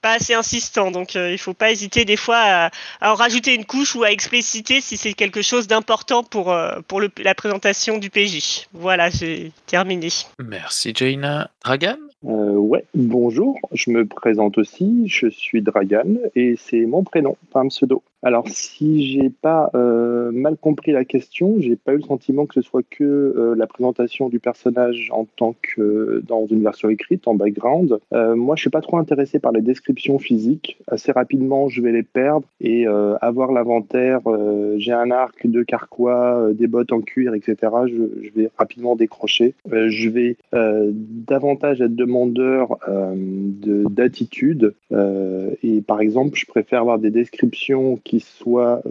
pas 0.00 0.12
assez 0.12 0.29
insistant. 0.34 0.90
Donc, 0.90 1.16
euh, 1.16 1.30
il 1.32 1.38
faut 1.38 1.54
pas 1.54 1.70
hésiter 1.70 2.04
des 2.04 2.16
fois 2.16 2.38
à, 2.38 2.70
à 3.00 3.12
en 3.12 3.14
rajouter 3.14 3.54
une 3.54 3.64
couche 3.64 3.94
ou 3.94 4.02
à 4.04 4.10
expliciter 4.10 4.80
si 4.80 4.96
c'est 4.96 5.12
quelque 5.14 5.42
chose 5.42 5.66
d'important 5.66 6.22
pour, 6.22 6.52
euh, 6.52 6.80
pour 6.86 7.00
le- 7.00 7.10
la 7.22 7.34
présentation 7.34 7.98
du 7.98 8.10
PJ. 8.10 8.66
Voilà, 8.72 9.10
j'ai 9.10 9.52
terminé. 9.66 10.08
Merci 10.38 10.92
Jaina. 10.94 11.50
Dragan? 11.64 11.96
Euh, 12.26 12.52
ouais, 12.52 12.84
bonjour, 12.94 13.58
je 13.72 13.90
me 13.90 14.04
présente 14.06 14.58
aussi, 14.58 15.04
je 15.06 15.28
suis 15.28 15.62
Dragan 15.62 16.04
et 16.34 16.56
c'est 16.62 16.80
mon 16.80 17.02
prénom, 17.02 17.36
pas 17.52 17.60
un 17.60 17.68
pseudo. 17.68 18.02
Alors, 18.22 18.46
si 18.48 19.06
j'ai 19.10 19.30
pas 19.30 19.70
euh, 19.74 20.30
mal 20.30 20.58
compris 20.58 20.92
la 20.92 21.06
question, 21.06 21.56
j'ai 21.58 21.74
pas 21.76 21.94
eu 21.94 21.96
le 21.96 22.02
sentiment 22.02 22.44
que 22.44 22.52
ce 22.52 22.60
soit 22.60 22.82
que 22.82 23.02
euh, 23.02 23.54
la 23.56 23.66
présentation 23.66 24.28
du 24.28 24.38
personnage 24.38 25.08
en 25.10 25.24
tant 25.24 25.54
que 25.62 26.22
dans 26.28 26.44
une 26.46 26.62
version 26.62 26.90
écrite, 26.90 27.26
en 27.26 27.34
background. 27.34 27.98
Euh, 28.12 28.36
moi, 28.36 28.56
je 28.56 28.60
suis 28.60 28.70
pas 28.70 28.82
trop 28.82 28.98
intéressé 28.98 29.38
par 29.38 29.52
les 29.52 29.62
descriptions 29.62 30.18
physiques. 30.18 30.78
Assez 30.86 31.12
rapidement, 31.12 31.68
je 31.68 31.80
vais 31.80 31.92
les 31.92 32.02
perdre 32.02 32.46
et 32.60 32.86
euh, 32.86 33.16
avoir 33.22 33.52
l'inventaire. 33.52 34.20
euh, 34.26 34.74
j'ai 34.76 34.92
un 34.92 35.10
arc, 35.10 35.46
deux 35.46 35.64
carquois, 35.64 36.40
euh, 36.48 36.52
des 36.52 36.66
bottes 36.66 36.92
en 36.92 37.00
cuir, 37.00 37.32
etc. 37.34 37.56
Je, 37.86 38.22
je 38.22 38.30
vais 38.38 38.50
rapidement 38.58 38.96
décrocher. 38.96 39.54
Euh, 39.72 39.88
je 39.88 40.10
vais 40.10 40.36
euh, 40.52 40.90
davantage 40.94 41.80
être 41.80 41.96
demandeur 41.96 42.76
euh, 42.86 43.14
de- 43.16 43.84
d'attitude. 43.88 44.74
euh, 44.92 45.50
et 45.62 45.80
par 45.80 46.02
exemple, 46.02 46.36
je 46.38 46.44
préfère 46.44 46.80
avoir 46.80 46.98
des 46.98 47.10
descriptions 47.10 47.96
soient 48.18 48.82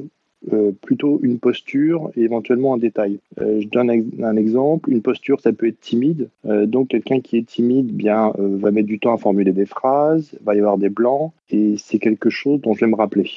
euh, 0.54 0.72
plutôt 0.72 1.20
une 1.22 1.38
posture 1.38 2.12
et 2.16 2.22
éventuellement 2.22 2.74
un 2.74 2.78
détail. 2.78 3.20
Euh, 3.42 3.60
je 3.60 3.68
donne 3.68 3.90
un, 3.90 4.38
exemple. 4.38 4.90
Une 4.90 5.02
posture, 5.02 5.42
ça 5.42 5.52
peut 5.52 5.68
être 5.68 5.82
timide. 5.82 6.30
Euh, 6.46 6.66
donc, 6.66 6.88
quelqu'un 6.88 7.20
qui 7.20 7.36
est 7.38 7.46
timide 7.46 7.88
bien, 7.88 8.32
va 8.38 8.72
mettre 8.72 8.88
du 8.88 9.00
temps 9.00 9.14
à 9.14 9.18
formuler 9.18 9.52
des 9.52 9.66
phrases, 9.66 10.32
va 10.46 10.56
y 10.56 10.60
avoir 10.60 10.78
des 10.78 10.88
blancs, 10.88 11.34
et 11.50 11.76
c'est 11.78 12.00
quelque 12.00 12.30
chose 12.30 12.62
dont 12.62 12.74
je 12.74 12.86
vais 12.86 12.92
me 12.92 12.96
rappeler. 12.96 13.30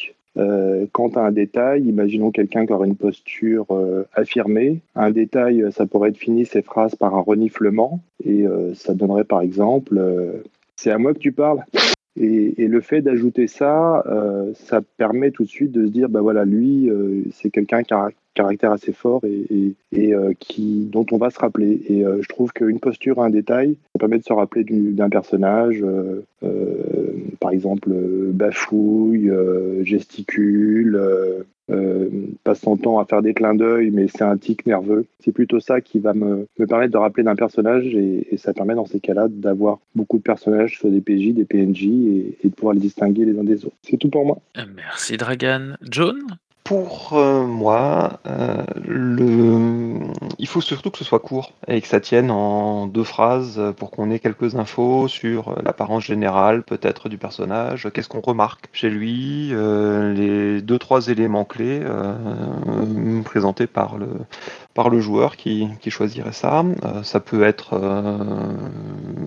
Quant 0.92 1.08
à 1.08 1.20
un 1.20 1.32
détail, 1.32 1.82
imaginons 1.82 2.30
quelqu'un 2.30 2.64
qui 2.64 2.72
aurait 2.72 2.88
une 2.88 2.96
posture 2.96 3.66
affirmée. 4.14 4.80
Un 4.94 5.10
détail, 5.10 5.64
ça 5.72 5.86
pourrait 5.86 6.10
être 6.10 6.16
fini 6.16 6.46
ses 6.46 6.62
phrases 6.62 6.94
par 6.94 7.14
un 7.14 7.20
reniflement, 7.20 8.00
et 8.24 8.44
ça 8.74 8.94
donnerait 8.94 9.24
par 9.24 9.42
exemple 9.42 10.00
C'est 10.76 10.90
à 10.90 10.98
moi 10.98 11.12
que 11.12 11.18
tu 11.18 11.32
parles 11.32 11.64
et, 12.16 12.66
le 12.68 12.80
fait 12.80 13.00
d'ajouter 13.00 13.46
ça, 13.46 14.02
euh, 14.06 14.52
ça 14.54 14.80
permet 14.98 15.30
tout 15.30 15.44
de 15.44 15.48
suite 15.48 15.72
de 15.72 15.86
se 15.86 15.90
dire, 15.90 16.08
bah 16.08 16.20
voilà, 16.20 16.44
lui, 16.44 16.90
euh, 16.90 17.22
c'est 17.32 17.50
quelqu'un 17.50 17.82
qui 17.82 17.94
a 17.94 18.04
un 18.04 18.10
caractère 18.34 18.72
assez 18.72 18.92
fort 18.92 19.22
et, 19.24 19.74
euh, 19.94 20.32
qui, 20.38 20.88
dont 20.90 21.06
on 21.10 21.16
va 21.16 21.30
se 21.30 21.38
rappeler. 21.38 21.82
Et 21.88 22.02
je 22.02 22.28
trouve 22.28 22.52
qu'une 22.52 22.80
posture, 22.80 23.20
un 23.20 23.30
détail, 23.30 23.76
ça 23.94 23.98
permet 23.98 24.18
de 24.18 24.24
se 24.24 24.32
rappeler 24.32 24.64
du- 24.64 24.92
d'un 24.92 25.08
personnage, 25.08 25.84
par 27.40 27.50
exemple, 27.50 27.90
bafouille, 27.90 29.30
gesticule, 29.82 30.98
euh, 31.72 31.82
euh, 31.82 32.10
passe 32.44 32.60
son 32.60 32.76
temps 32.76 32.98
à 32.98 33.04
faire 33.04 33.22
des 33.22 33.34
clins 33.34 33.54
d'œil, 33.54 33.90
mais 33.90 34.06
c'est 34.08 34.24
un 34.24 34.36
tic 34.36 34.66
nerveux. 34.66 35.06
C'est 35.20 35.32
plutôt 35.32 35.60
ça 35.60 35.80
qui 35.80 35.98
va 35.98 36.14
me, 36.14 36.46
me 36.58 36.66
permettre 36.66 36.92
de 36.92 36.98
rappeler 36.98 37.22
d'un 37.22 37.36
personnage 37.36 37.86
et, 37.94 38.36
ça 38.36 38.52
permet 38.52 38.74
dans 38.74 38.86
ces 38.86 38.98
cas-là 38.98 39.28
d'avoir 39.28 39.78
beaucoup 39.94 40.18
de 40.18 40.22
personnages, 40.22 40.78
soit 40.78 40.90
des 40.90 41.00
PJ, 41.00 41.34
des 41.34 41.44
PNJ, 41.44 41.84
et, 41.84 42.38
et 42.42 42.48
de 42.48 42.54
pouvoir 42.54 42.74
les 42.74 42.80
distinguer 42.80 43.24
les 43.24 43.38
uns 43.38 43.44
des 43.44 43.64
autres. 43.64 43.76
C'est 43.82 43.96
tout 43.96 44.08
pour 44.08 44.24
moi. 44.24 44.38
Merci 44.74 45.16
Dragan. 45.16 45.76
John 45.88 46.18
Pour 46.64 47.14
euh, 47.14 47.44
moi, 47.44 48.20
euh, 48.26 49.98
il 50.38 50.46
faut 50.46 50.60
surtout 50.60 50.90
que 50.90 50.98
ce 50.98 51.04
soit 51.04 51.18
court 51.18 51.52
et 51.66 51.80
que 51.80 51.88
ça 51.88 51.98
tienne 51.98 52.30
en 52.30 52.86
deux 52.86 53.02
phrases 53.02 53.60
pour 53.76 53.90
qu'on 53.90 54.10
ait 54.12 54.20
quelques 54.20 54.54
infos 54.54 55.08
sur 55.08 55.60
l'apparence 55.62 56.04
générale 56.04 56.62
peut-être 56.62 57.08
du 57.08 57.18
personnage, 57.18 57.88
qu'est-ce 57.92 58.08
qu'on 58.08 58.20
remarque 58.20 58.68
chez 58.72 58.90
lui, 58.90 59.48
euh, 59.52 60.12
les 60.14 60.62
deux 60.62 60.78
trois 60.78 61.08
éléments 61.08 61.44
clés 61.44 61.82
présentés 63.24 63.66
par 63.66 63.98
le 63.98 64.06
par 64.74 64.88
le 64.88 65.00
joueur 65.00 65.36
qui, 65.36 65.68
choisirait 65.88 66.32
ça. 66.32 66.64
Euh, 66.84 67.02
ça 67.02 67.20
peut 67.20 67.42
être 67.42 67.74
euh, 67.74 68.54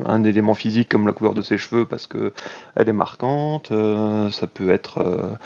un 0.06 0.24
élément 0.24 0.56
physique 0.56 0.90
comme 0.90 1.06
la 1.06 1.14
couleur 1.14 1.34
de 1.34 1.42
ses 1.42 1.58
cheveux 1.58 1.86
parce 1.86 2.08
que 2.08 2.34
elle 2.76 2.90
est 2.90 2.94
marquante. 2.94 3.72
Euh, 3.72 4.32
ça 4.32 4.48
peut 4.48 4.72
être 4.72 5.38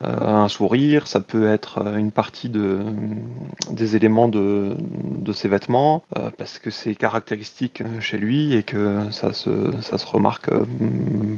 un 0.00 0.48
sourire, 0.48 1.08
ça 1.08 1.20
peut 1.20 1.48
être 1.48 1.84
une 1.96 2.12
partie 2.12 2.48
de, 2.48 2.80
des 3.70 3.96
éléments 3.96 4.28
de, 4.28 4.76
ses 5.32 5.48
vêtements, 5.48 6.04
parce 6.38 6.58
que 6.58 6.70
c'est 6.70 6.94
caractéristique 6.94 7.82
chez 8.00 8.18
lui 8.18 8.54
et 8.54 8.62
que 8.62 9.10
ça 9.10 9.32
se, 9.32 9.50
remarque 10.06 10.50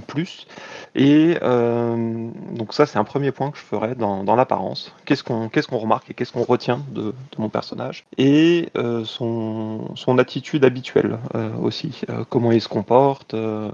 plus. 0.07 0.47
Et 0.95 1.37
donc 1.41 2.75
ça, 2.75 2.87
c'est 2.87 2.99
un 2.99 3.05
premier 3.05 3.33
point 3.33 3.51
que 3.51 3.59
je 3.59 3.63
ferais 3.63 3.95
dans, 3.95 4.37
l'apparence. 4.37 4.95
Qu'est-ce 5.07 5.23
qu'on 5.23 5.79
remarque 5.79 6.11
et 6.11 6.15
qu'est-ce 6.15 6.33
qu'on 6.33 6.45
retient 6.45 6.83
de 6.91 7.15
mon 7.39 7.49
personnage? 7.49 8.02
Et 8.19 8.69
euh, 8.77 9.05
son, 9.05 9.95
son 9.97 10.19
attitude 10.19 10.65
habituelle 10.65 11.19
euh, 11.35 11.51
aussi. 11.57 12.03
Euh, 12.11 12.25
comment 12.29 12.53
il 12.53 12.61
se 12.61 12.69
comporte, 12.69 13.33
euh, 13.35 13.71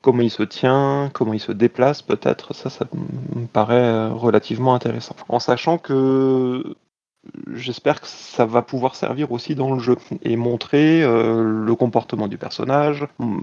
comment 0.00 0.22
il 0.22 0.30
se 0.30 0.42
tient, 0.42 1.10
comment 1.12 1.34
il 1.34 1.40
se 1.40 1.52
déplace 1.52 2.00
peut-être. 2.00 2.54
Ça, 2.54 2.70
ça 2.70 2.86
me 2.92 3.46
paraît 3.46 3.74
euh, 3.76 4.08
relativement 4.12 4.74
intéressant. 4.74 5.16
En 5.28 5.40
sachant 5.40 5.76
que 5.76 6.74
j'espère 7.54 8.00
que 8.00 8.06
ça 8.08 8.46
va 8.46 8.62
pouvoir 8.62 8.96
servir 8.96 9.30
aussi 9.32 9.54
dans 9.54 9.72
le 9.74 9.80
jeu 9.80 9.96
et 10.22 10.36
montrer 10.36 11.02
euh, 11.02 11.64
le 11.64 11.74
comportement 11.74 12.28
du 12.28 12.36
personnage, 12.36 13.06
m- 13.20 13.42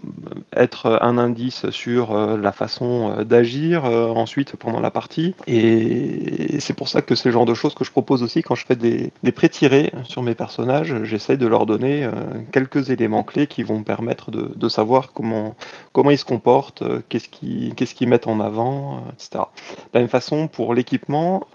être 0.54 1.00
un 1.02 1.18
indice 1.18 1.70
sur 1.70 2.12
euh, 2.12 2.38
la 2.38 2.52
façon 2.52 3.14
euh, 3.18 3.24
d'agir 3.24 3.86
ensuite 3.86 4.56
pendant 4.58 4.80
la 4.80 4.92
partie. 4.92 5.34
Et 5.48 6.60
c'est 6.60 6.74
pour 6.74 6.90
ça 6.90 7.02
que 7.02 7.16
c'est 7.16 7.30
le 7.30 7.34
genre 7.34 7.46
de 7.46 7.54
choses 7.54 7.74
que 7.74 7.84
je 7.84 7.92
propose 7.92 8.24
aussi 8.24 8.42
quand 8.42 8.56
je 8.56 8.66
fais 8.66 8.76
des, 8.76 9.12
des 9.24 9.32
pré-tirés 9.32 9.92
sur 10.04 10.24
mes 10.24 10.36
personnages. 10.36 11.04
J'essaie 11.04 11.38
de 11.38 11.48
leur 11.48 11.66
donner 11.66 12.10
quelques 12.52 12.90
éléments 12.90 13.24
clés 13.24 13.48
qui 13.48 13.64
vont 13.64 13.80
me 13.80 13.84
permettre 13.84 14.32
de, 14.32 14.70
savoir 14.70 15.14
comment, 15.14 15.56
comment 15.94 16.12
ils 16.12 16.18
se 16.18 16.26
comportent, 16.26 16.84
qu'est-ce 17.10 17.30
qu'ils 17.30 17.74
qu'est-ce 17.76 17.96
qu'ils 17.96 18.08
mettent 18.10 18.28
en 18.28 18.40
avant, 18.40 19.04
etc. 19.14 19.30
De 19.36 19.80
la 19.96 20.00
même 20.02 20.10
façon, 20.10 20.48
pour 20.48 20.74
l'équipement, 20.74 21.48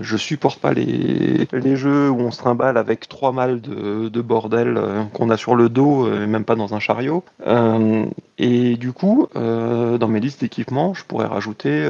je 0.00 0.16
supporte 0.16 0.60
pas 0.60 0.72
les, 0.72 1.39
les 1.52 1.76
jeux 1.76 2.10
où 2.10 2.20
on 2.20 2.30
se 2.30 2.38
trimballe 2.38 2.76
avec 2.76 3.08
trois 3.08 3.32
malles 3.32 3.60
de, 3.60 4.08
de 4.08 4.20
bordel 4.20 4.76
euh, 4.76 5.04
qu'on 5.12 5.30
a 5.30 5.36
sur 5.36 5.54
le 5.54 5.68
dos, 5.68 6.06
euh, 6.06 6.26
même 6.26 6.44
pas 6.44 6.56
dans 6.56 6.74
un 6.74 6.80
chariot. 6.80 7.24
Euh, 7.46 8.04
et 8.38 8.76
du 8.76 8.92
coup, 8.92 9.28
euh, 9.36 9.98
dans 9.98 10.08
mes 10.08 10.20
listes 10.20 10.40
d'équipements, 10.40 10.94
je 10.94 11.04
pourrais 11.04 11.26
rajouter 11.26 11.88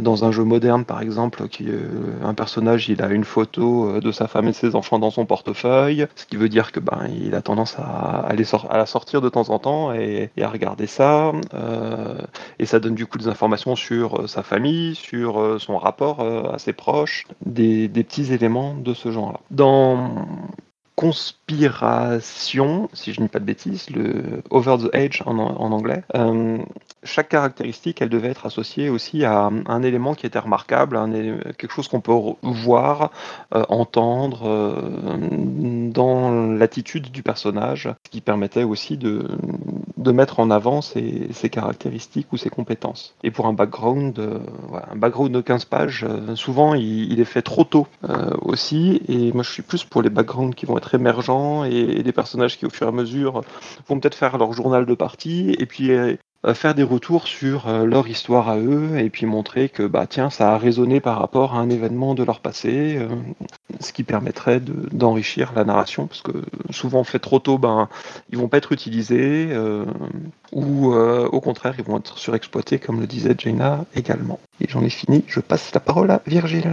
dans 0.00 0.24
un 0.24 0.32
jeu 0.32 0.44
moderne, 0.44 0.84
par 0.84 1.02
exemple, 1.02 1.42
euh, 1.60 1.78
un 2.22 2.34
personnage, 2.34 2.88
il 2.88 3.02
a 3.02 3.08
une 3.08 3.24
photo 3.24 3.88
euh, 3.88 4.00
de 4.00 4.12
sa 4.12 4.26
femme 4.26 4.48
et 4.48 4.52
ses 4.52 4.74
enfants 4.74 4.98
dans 4.98 5.10
son 5.10 5.26
portefeuille, 5.26 6.06
ce 6.14 6.24
qui 6.26 6.36
veut 6.36 6.48
dire 6.48 6.72
que 6.72 6.80
ben, 6.80 7.08
il 7.20 7.34
a 7.34 7.42
tendance 7.42 7.76
à, 7.78 8.26
à 8.28 8.76
la 8.76 8.86
sortir 8.86 9.20
de 9.20 9.28
temps 9.28 9.50
en 9.50 9.58
temps 9.58 9.92
et, 9.92 10.30
à 10.40 10.48
regarder 10.48 10.86
ça. 10.86 11.32
euh, 11.54 12.18
et 12.58 12.66
ça 12.66 12.80
donne 12.80 12.94
du 12.94 13.06
coup 13.06 13.18
des 13.18 13.28
informations 13.28 13.76
sur 13.76 14.22
euh, 14.22 14.26
sa 14.26 14.42
famille, 14.42 14.94
sur 14.94 15.40
euh, 15.40 15.58
son 15.58 15.78
rapport 15.78 16.20
euh, 16.20 16.52
à 16.52 16.58
ses 16.58 16.72
proches, 16.72 17.26
des, 17.44 17.88
petits 17.88 18.32
éléments 18.32 18.74
de 18.74 18.94
ce 18.94 19.10
genre-là. 19.10 19.40
Conspiration, 20.96 22.88
si 22.94 23.12
je 23.12 23.20
ne 23.20 23.26
dis 23.26 23.30
pas 23.30 23.38
de 23.38 23.44
bêtises, 23.44 23.90
le 23.90 24.42
Over 24.50 24.78
the 24.78 24.94
Edge 24.94 25.22
en, 25.26 25.36
anglais. 25.38 26.02
Euh, 26.14 26.56
chaque 27.04 27.28
caractéristique, 27.28 28.00
elle 28.00 28.08
devait 28.08 28.30
être 28.30 28.46
associée 28.46 28.88
aussi 28.88 29.22
à 29.24 29.50
un 29.66 29.82
élément 29.82 30.14
qui 30.14 30.24
était 30.24 30.38
remarquable, 30.38 30.98
quelque 31.58 31.70
chose 31.70 31.86
qu'on 31.88 32.00
peut 32.00 32.14
voir, 32.42 33.10
euh, 33.54 33.64
entendre 33.68 34.48
euh, 34.48 35.90
dans 35.90 36.30
l'attitude 36.54 37.10
du 37.10 37.22
personnage, 37.22 37.90
ce 38.06 38.10
qui 38.10 38.22
permettait 38.22 38.64
aussi 38.64 38.96
de, 38.96 39.28
de 39.98 40.12
mettre 40.12 40.40
en 40.40 40.50
avant 40.50 40.80
ses, 40.80 41.28
caractéristiques 41.52 42.32
ou 42.32 42.38
ses 42.38 42.48
compétences. 42.48 43.14
Et 43.22 43.30
pour 43.30 43.46
un 43.46 43.52
background, 43.52 44.18
un 44.90 44.96
background 44.96 45.32
de 45.32 45.42
15 45.42 45.66
pages, 45.66 46.06
souvent 46.34 46.72
il, 46.74 47.20
est 47.20 47.24
fait 47.24 47.42
trop 47.42 47.64
tôt 47.64 47.86
aussi, 48.40 49.02
et 49.08 49.32
moi 49.32 49.42
je 49.42 49.50
suis 49.50 49.62
plus 49.62 49.84
pour 49.84 50.00
les 50.02 50.10
backgrounds 50.10 50.56
qui 50.56 50.64
vont 50.66 50.78
être 50.78 50.85
émergents 50.94 51.64
et, 51.64 52.02
des 52.02 52.12
personnages 52.12 52.58
qui 52.58 52.66
au 52.66 52.70
fur 52.70 52.86
et 52.86 52.90
à 52.90 52.92
mesure 52.92 53.42
vont 53.88 53.98
peut-être 53.98 54.14
faire 54.14 54.38
leur 54.38 54.52
journal 54.52 54.86
de 54.86 54.94
partie 54.94 55.54
et 55.58 55.66
puis 55.66 55.90
euh, 55.92 56.16
faire 56.54 56.74
des 56.74 56.82
retours 56.82 57.26
sur 57.26 57.68
euh, 57.68 57.84
leur 57.84 58.06
histoire 58.08 58.48
à 58.48 58.58
eux 58.58 58.98
et 58.98 59.10
puis 59.10 59.26
montrer 59.26 59.68
que 59.68 59.82
bah 59.82 60.06
tiens 60.08 60.30
ça 60.30 60.54
a 60.54 60.58
résonné 60.58 61.00
par 61.00 61.18
rapport 61.18 61.54
à 61.54 61.58
un 61.58 61.70
événement 61.70 62.14
de 62.14 62.22
leur 62.22 62.40
passé 62.40 62.96
euh, 62.98 63.08
ce 63.80 63.92
qui 63.92 64.04
permettrait 64.04 64.60
d'enrichir 64.60 65.52
la 65.56 65.64
narration 65.64 66.06
parce 66.06 66.22
que 66.22 66.32
souvent 66.70 67.04
fait 67.04 67.18
trop 67.18 67.38
tôt 67.38 67.58
ben 67.58 67.88
ils 68.30 68.38
vont 68.38 68.48
pas 68.48 68.58
être 68.58 68.72
utilisés 68.72 69.48
ou 70.52 70.94
au 70.94 71.40
contraire 71.40 71.74
ils 71.78 71.84
vont 71.84 71.98
être 71.98 72.18
surexploités 72.18 72.78
comme 72.78 73.00
le 73.00 73.06
disait 73.06 73.34
Jaina 73.36 73.84
également. 73.94 74.38
Et 74.60 74.66
j'en 74.68 74.82
ai 74.82 74.90
fini. 74.90 75.24
Je 75.26 75.40
passe 75.40 75.74
la 75.74 75.80
parole 75.80 76.10
à 76.10 76.22
Virgile 76.26 76.72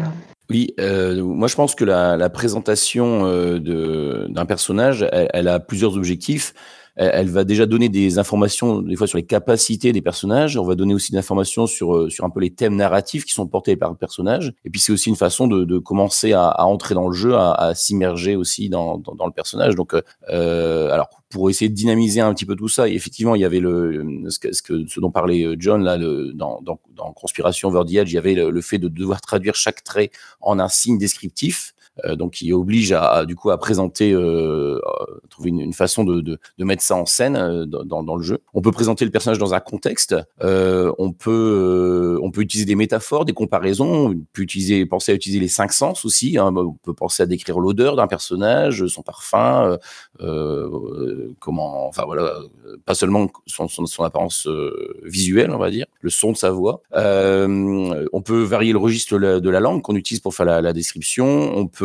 oui, 0.50 0.74
euh, 0.80 1.24
moi 1.24 1.48
je 1.48 1.56
pense 1.56 1.74
que 1.74 1.86
la, 1.86 2.30
présentation 2.30 3.26
euh, 3.26 4.28
d'un 4.28 4.46
personnage, 4.46 5.08
elle, 5.12 5.48
a 5.48 5.60
plusieurs 5.60 5.96
objectifs. 5.96 6.54
Elle, 6.96 7.30
va 7.30 7.44
déjà 7.44 7.66
donner 7.66 7.90
des 7.90 8.20
informations 8.20 8.82
des 8.82 8.96
fois 8.96 9.08
sur 9.08 9.18
les 9.18 9.26
capacités 9.26 9.92
des 9.92 10.02
personnages. 10.02 10.58
On 10.58 10.64
va 10.64 10.76
donner 10.76 10.94
aussi 10.94 11.12
des 11.12 11.18
informations 11.18 11.66
sur 11.66 11.96
euh, 11.96 12.10
sur 12.10 12.24
un 12.24 12.30
peu 12.30 12.40
les 12.40 12.52
thèmes 12.52 12.76
narratifs 12.76 13.26
qui 13.26 13.34
sont 13.34 13.48
portés 13.48 13.76
par 13.76 13.90
le 13.90 13.96
personnage. 13.96 14.54
Et 14.64 14.70
puis 14.70 14.80
c'est 14.80 14.92
aussi 14.92 15.10
une 15.10 15.16
façon 15.16 15.48
de, 15.48 15.64
de 15.64 15.80
commencer 15.80 16.34
à, 16.34 16.48
à, 16.50 16.66
entrer 16.66 16.94
dans 16.94 17.08
le 17.08 17.16
jeu, 17.16 17.36
à, 17.36 17.54
à 17.54 17.74
s'immerger 17.74 18.36
aussi 18.36 18.70
dans, 18.70 19.00
dans, 19.00 19.16
dans, 19.16 19.26
le 19.26 19.32
personnage. 19.32 19.76
Donc, 19.76 19.96
euh, 20.30 20.92
alors 20.92 21.10
pour 21.34 21.50
essayer 21.50 21.68
de 21.68 21.74
dynamiser 21.74 22.22
un 22.22 22.32
petit 22.34 22.46
peu 22.46 22.56
tout 22.56 22.70
ça. 22.70 22.88
Effectivement, 22.88 23.34
il 23.34 23.42
y 23.42 23.46
avait 23.46 23.60
le 23.60 24.06
ce, 24.30 24.38
que, 24.38 24.54
ce, 24.54 24.62
que, 24.62 24.86
ce 24.88 25.00
dont 25.00 25.10
parlait 25.10 25.44
euh, 25.44 25.56
John 25.58 25.84
là 25.84 25.98
le, 25.98 26.32
dans, 26.34 26.62
dans, 26.62 26.80
dans 26.96 27.12
Conspiration 27.12 27.70
Over 27.70 27.86
the 27.86 27.96
Edge, 27.96 28.12
il 28.12 28.16
y 28.16 28.18
avait 28.20 28.36
le, 28.36 28.52
le, 28.52 28.62
fait 28.62 28.78
de 28.78 28.88
devoir 28.88 29.20
traduire 29.20 29.56
chaque 29.56 29.84
trait 29.84 30.12
en 30.42 30.60
un 30.60 30.70
signe 30.70 31.00
descriptif. 31.00 31.73
Euh, 32.06 32.16
donc 32.16 32.32
qui 32.32 32.52
oblige 32.52 32.92
à, 32.92 33.24
du 33.26 33.36
coup 33.36 33.52
à 33.52 33.58
présenter, 33.60 34.14
euh, 34.14 34.80
trouver 35.30 35.52
une, 35.52 35.74
façon 35.74 36.04
de, 36.04 36.40
mettre 36.58 36.82
ça 36.82 36.96
en 36.96 37.06
scène 37.06 37.36
euh, 37.36 37.66
dans, 37.66 38.16
le 38.16 38.24
jeu. 38.24 38.40
On 38.56 38.62
peut 38.62 38.72
présenter 38.72 39.06
le 39.06 39.12
personnage 39.12 39.38
dans 39.38 39.54
un 39.54 39.60
contexte. 39.60 40.16
Euh, 40.42 40.92
on 40.98 41.12
peut 41.12 42.20
on 42.22 42.32
peut 42.32 42.42
utiliser 42.42 42.66
des 42.66 42.76
métaphores, 42.76 43.26
des 43.26 43.34
comparaisons. 43.34 44.10
On 44.10 44.16
peut 44.34 44.42
utiliser 44.42 44.86
penser 44.88 45.12
à 45.12 45.16
utiliser 45.16 45.40
les 45.40 45.48
cinq 45.48 45.72
sens 45.72 46.04
aussi. 46.04 46.38
Hein. 46.40 46.52
On 46.56 46.74
peut 46.74 46.96
penser 46.96 47.22
à 47.22 47.26
décrire 47.28 47.60
l'odeur 47.60 47.96
d'un 47.96 48.08
personnage, 48.08 48.88
son 48.88 49.04
parfum, 49.04 49.78
comment, 51.40 51.88
enfin 51.88 52.04
voilà, 52.06 52.34
pas 52.86 52.96
seulement 52.96 53.28
son 53.46 54.04
apparence 54.04 54.48
visuelle, 55.04 55.52
on 55.52 55.60
va 55.60 55.70
dire, 55.70 55.86
le 56.02 56.10
son 56.10 56.32
de 56.32 56.38
sa 56.38 56.50
voix. 56.50 56.82
on 56.96 58.22
peut 58.26 58.42
varier 58.42 58.72
le 58.72 58.80
registre 58.80 59.20
de 59.20 59.50
la 59.50 59.60
langue 59.60 59.84
qu'on 59.84 59.96
utilise 59.96 60.22
pour 60.22 60.34
faire 60.34 60.48
la, 60.48 60.62
la 60.62 60.74
description. 60.74 61.56
On 61.56 61.68
peut 61.68 61.83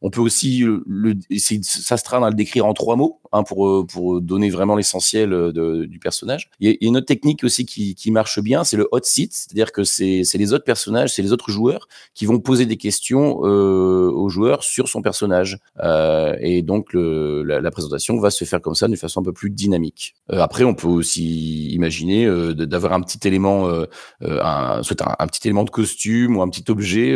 on 0.00 0.10
peut 0.10 0.20
aussi 0.20 0.64
le, 0.86 1.14
essayer 1.30 1.60
de 1.60 1.64
s'astreindre 1.64 2.26
à 2.26 2.30
le 2.30 2.36
décrire 2.36 2.66
en 2.66 2.74
trois 2.74 2.96
mots 2.96 3.20
hein, 3.32 3.42
pour, 3.42 3.86
pour 3.86 4.20
donner 4.20 4.50
vraiment 4.50 4.76
l'essentiel 4.76 5.52
du 5.52 5.98
personnage. 5.98 6.50
Il 6.60 6.70
y 6.70 6.72
a 6.72 6.76
une 6.80 6.96
autre 6.96 7.06
technique 7.06 7.44
aussi 7.44 7.66
qui, 7.66 7.94
qui 7.94 8.10
marche 8.10 8.40
bien, 8.40 8.64
c'est 8.64 8.76
le 8.76 8.88
hot 8.92 9.00
seat, 9.02 9.32
c'est-à-dire 9.32 9.72
que 9.72 9.84
c'est 9.84 10.24
les 10.34 10.52
autres 10.52 10.64
personnages, 10.64 11.14
c'est 11.14 11.22
les 11.22 11.32
autres 11.32 11.50
joueurs 11.50 11.88
qui 12.14 12.26
vont 12.26 12.38
poser 12.38 12.66
des 12.66 12.76
questions 12.76 13.40
euh, 13.44 14.10
aux 14.10 14.28
joueurs 14.28 14.62
sur 14.62 14.88
son 14.88 15.02
personnage. 15.02 15.58
Euh, 15.82 16.36
et 16.40 16.62
donc 16.62 16.92
le, 16.92 17.42
la, 17.42 17.60
la, 17.60 17.70
présentation 17.70 18.18
va 18.18 18.30
se 18.30 18.44
faire 18.44 18.60
comme 18.60 18.74
ça 18.74 18.86
d'une 18.86 18.96
façon 18.96 19.20
un 19.20 19.24
peu 19.24 19.32
plus 19.32 19.50
dynamique. 19.50 20.14
Euh, 20.32 20.40
après, 20.40 20.64
on 20.64 20.74
peut 20.74 20.88
aussi 20.88 21.68
imaginer 21.68 22.26
euh, 22.26 22.54
d'avoir 22.54 22.92
un 22.92 23.00
petit 23.00 23.26
élément, 23.26 23.68
euh, 23.68 23.86
euh, 24.22 24.40
un, 24.42 24.82
soit 24.82 25.02
un, 25.02 25.14
un, 25.18 25.26
petit 25.26 25.48
élément 25.48 25.64
de 25.64 25.70
costume 25.70 26.36
ou 26.36 26.42
un 26.42 26.48
petit 26.48 26.64
objet 26.70 27.14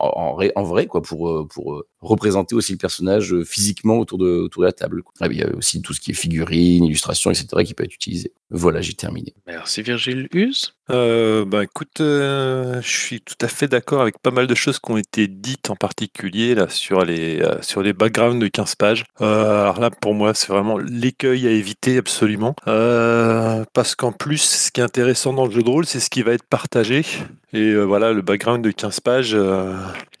en, 0.00 0.36
en 0.56 0.62
vrai 0.62 0.86
pour, 0.98 1.46
pour 1.48 1.84
représenter 2.00 2.54
aussi 2.54 2.72
le 2.72 2.78
personnage 2.78 3.34
physiquement 3.44 3.98
autour 3.98 4.18
de, 4.18 4.26
autour 4.26 4.64
la 4.64 4.72
table. 4.72 5.02
Quoi. 5.02 5.28
il 5.30 5.38
y 5.38 5.42
a 5.42 5.54
aussi 5.56 5.80
tout 5.82 5.94
ce 5.94 6.00
qui 6.00 6.10
est 6.10 6.14
figurines, 6.14 6.84
illustrations, 6.84 7.30
etc. 7.30 7.46
qui 7.64 7.74
peut 7.74 7.84
être 7.84 7.94
utilisé. 7.94 8.32
Voilà, 8.50 8.80
j'ai 8.80 8.94
terminé. 8.94 9.32
Merci 9.46 9.82
Virgile 9.82 10.28
Huse. 10.32 10.74
Euh, 10.90 11.44
bah 11.44 11.62
écoute, 11.62 12.00
euh, 12.00 12.82
je 12.82 12.88
suis 12.88 13.20
tout 13.20 13.36
à 13.40 13.46
fait 13.46 13.68
d'accord 13.68 14.02
avec 14.02 14.18
pas 14.18 14.32
mal 14.32 14.48
de 14.48 14.54
choses 14.56 14.80
qui 14.80 14.90
ont 14.90 14.96
été 14.96 15.28
dites 15.28 15.70
en 15.70 15.76
particulier 15.76 16.56
là 16.56 16.68
sur 16.68 17.04
les 17.04 17.40
euh, 17.42 17.62
sur 17.62 17.80
les 17.80 17.92
backgrounds 17.92 18.42
de 18.42 18.48
15 18.48 18.74
pages. 18.74 19.04
Euh, 19.20 19.62
alors 19.62 19.78
là 19.78 19.90
pour 19.90 20.14
moi 20.14 20.34
c'est 20.34 20.48
vraiment 20.48 20.78
l'écueil 20.78 21.46
à 21.46 21.50
éviter 21.52 21.98
absolument 21.98 22.56
euh, 22.66 23.64
parce 23.72 23.94
qu'en 23.94 24.10
plus 24.10 24.38
ce 24.38 24.72
qui 24.72 24.80
est 24.80 24.84
intéressant 24.84 25.32
dans 25.32 25.46
le 25.46 25.52
jeu 25.52 25.62
de 25.62 25.70
rôle 25.70 25.86
c'est 25.86 26.00
ce 26.00 26.10
qui 26.10 26.22
va 26.22 26.32
être 26.32 26.42
partagé 26.42 27.04
et 27.52 27.60
euh, 27.60 27.84
voilà 27.84 28.12
le 28.12 28.22
background 28.22 28.64
de 28.64 28.72
15 28.72 29.00
pages 29.00 29.36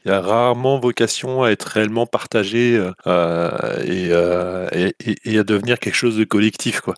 il 0.04 0.10
a 0.10 0.20
rarement 0.20 0.78
vocation 0.78 1.42
à 1.42 1.50
être 1.50 1.64
réellement 1.64 2.06
partagé 2.06 2.74
et, 3.04 4.10
et, 4.72 4.94
et, 5.04 5.16
et, 5.24 5.38
à 5.38 5.42
devenir 5.42 5.78
quelque 5.78 5.94
chose 5.94 6.16
de 6.16 6.24
collectif 6.24 6.80
quoi. 6.80 6.94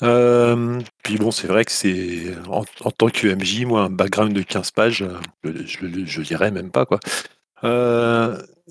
Puis 0.00 1.18
bon, 1.18 1.30
c'est 1.30 1.46
vrai 1.46 1.64
que 1.64 1.72
c'est 1.72 2.34
en, 2.48 2.64
tant 2.90 3.08
que 3.08 3.28
MJ, 3.28 3.64
moi, 3.64 3.82
un 3.82 3.90
background 3.90 4.32
de 4.32 4.42
15 4.42 4.70
pages, 4.70 5.04
je, 5.44 6.04
je 6.04 6.22
dirais 6.22 6.50
même 6.50 6.70
pas 6.70 6.86
quoi. 6.86 7.00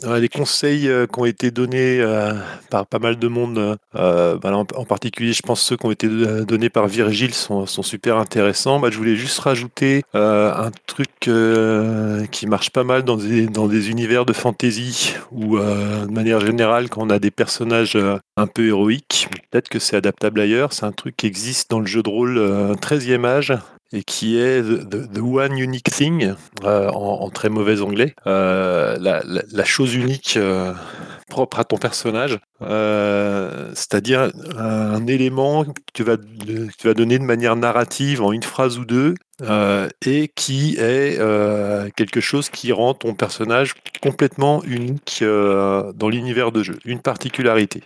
Les 0.06 0.30
conseils 0.30 0.88
euh, 0.88 1.08
qui 1.08 1.20
ont 1.20 1.26
été 1.26 1.52
donnés 1.52 2.00
euh, 2.00 2.34
par 2.70 2.86
pas 2.86 3.00
mal 3.00 3.18
de 3.18 3.28
monde, 3.28 3.78
euh, 3.96 4.38
bah 4.38 4.56
en, 4.56 4.86
particulier, 4.86 5.34
je 5.34 5.42
pense 5.42 5.62
ceux 5.62 5.76
qui 5.78 5.86
ont 5.86 5.92
été 5.92 6.08
donnés 6.08 6.70
par 6.70 6.88
Virgile 6.88 7.34
sont, 7.34 7.66
super 7.66 8.18
intéressants. 8.18 8.80
Bah, 8.80 8.90
je 8.92 8.98
voulais 8.98 9.16
juste 9.16 9.40
rajouter 9.40 10.04
un 10.14 10.72
truc 10.86 11.10
qui 11.20 12.48
marche 12.48 12.70
pas 12.70 12.84
mal 12.84 13.04
dans 13.04 13.18
des 13.18 13.90
univers 13.90 14.26
de 14.26 14.34
fantasy 14.34 15.16
ou 15.32 15.58
de 15.58 16.12
manière 16.12 16.40
générale, 16.40 16.90
quand 16.90 17.02
on 17.02 17.10
a 17.10 17.20
des 17.20 17.32
personnages 17.32 17.98
un 18.38 18.48
peu 18.48 18.68
héroïques, 18.68 19.28
peut-être 19.50 19.70
que 19.70 19.80
c'est 19.80 19.96
adaptable 19.96 20.42
ailleurs. 20.42 20.74
C'est 20.74 20.86
un 20.86 20.92
truc 20.92 21.16
qui 21.18 21.28
existe 21.28 21.70
dans 21.70 21.80
le 21.80 21.86
jeu 21.86 22.04
de 22.04 22.10
rôle 22.10 22.38
13e 22.82 23.26
âge 23.26 23.54
et 23.92 24.04
qui 24.04 24.38
est 24.38 24.62
the, 24.62 25.12
the, 25.12 25.20
One 25.20 25.58
Unique 25.58 25.90
Thing, 25.90 26.34
euh, 26.64 26.90
en, 26.90 27.30
très 27.30 27.50
mauvais 27.50 27.82
anglais, 27.82 28.14
euh, 28.28 28.98
la, 29.00 29.66
chose 29.66 29.96
unique 29.96 30.36
euh, 30.38 30.74
propre 31.28 31.60
à 31.60 31.64
ton 31.64 31.78
personnage, 31.78 32.40
euh, 32.62 33.72
c'est-à-dire 33.74 34.32
un 34.58 35.08
élément 35.08 35.66
que 35.66 35.72
tu, 35.94 36.04
vas, 36.04 36.18
que 36.18 36.70
tu 36.78 36.88
vas 36.88 36.94
donner 36.94 37.18
de 37.18 37.24
manière 37.24 37.56
narrative 37.56 38.22
en 38.22 38.32
une 38.32 38.44
phrase 38.44 38.78
ou 38.78 38.86
deux, 38.86 39.16
euh, 39.42 39.90
et 40.06 40.30
qui 40.36 40.76
est 40.78 41.18
quelque 41.96 42.22
chose 42.22 42.50
qui 42.50 42.72
rend 42.72 42.94
ton 42.94 43.16
personnage 43.16 43.74
complètement 44.04 44.64
unique 44.66 45.24
dans 45.24 46.10
l'univers 46.10 46.52
de 46.52 46.62
jeu, 46.62 46.78
une 46.86 47.00
particularité. 47.00 47.84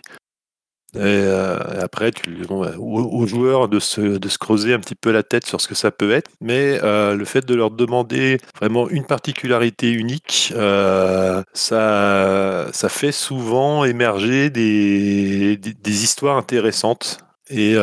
Et 0.94 1.00
euh, 1.02 1.58
après, 1.80 2.12
tu, 2.12 2.30
bon, 2.46 2.64
aux, 2.78 3.22
aux, 3.22 3.26
joueurs 3.26 3.68
de 3.68 3.80
se, 3.80 4.18
creuser 4.38 4.74
un 4.74 4.78
petit 4.78 4.94
peu 4.94 5.10
la 5.10 5.22
tête 5.24 5.44
sur 5.44 5.60
ce 5.60 5.66
que 5.66 5.74
ça 5.74 5.90
peut 5.90 6.12
être, 6.12 6.30
mais 6.40 6.78
euh, 6.82 7.16
le 7.16 7.24
fait 7.24 7.44
de 7.44 7.54
leur 7.54 7.70
demander 7.70 8.38
vraiment 8.58 8.88
une 8.88 9.04
particularité 9.04 9.90
unique, 9.90 10.52
euh, 10.54 11.42
ça, 11.52 12.70
fait 12.88 13.12
souvent 13.12 13.84
émerger 13.84 14.50
des, 14.50 15.58
histoires 15.84 16.36
intéressantes 16.36 17.18
et 17.50 17.76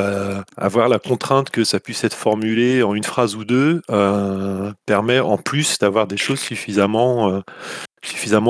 avoir 0.58 0.90
la 0.90 1.00
contrainte 1.00 1.50
que 1.50 1.64
ça 1.64 1.80
puisse 1.80 2.04
être 2.04 2.16
formulé 2.16 2.82
en 2.82 2.96
une 2.96 3.04
phrase 3.04 3.36
ou 3.36 3.46
deux 3.46 3.82
permet 4.86 5.20
en 5.20 5.38
plus 5.38 5.78
d'avoir 5.80 6.08
des 6.08 6.18
choses 6.18 6.40
suffisamment 6.40 7.42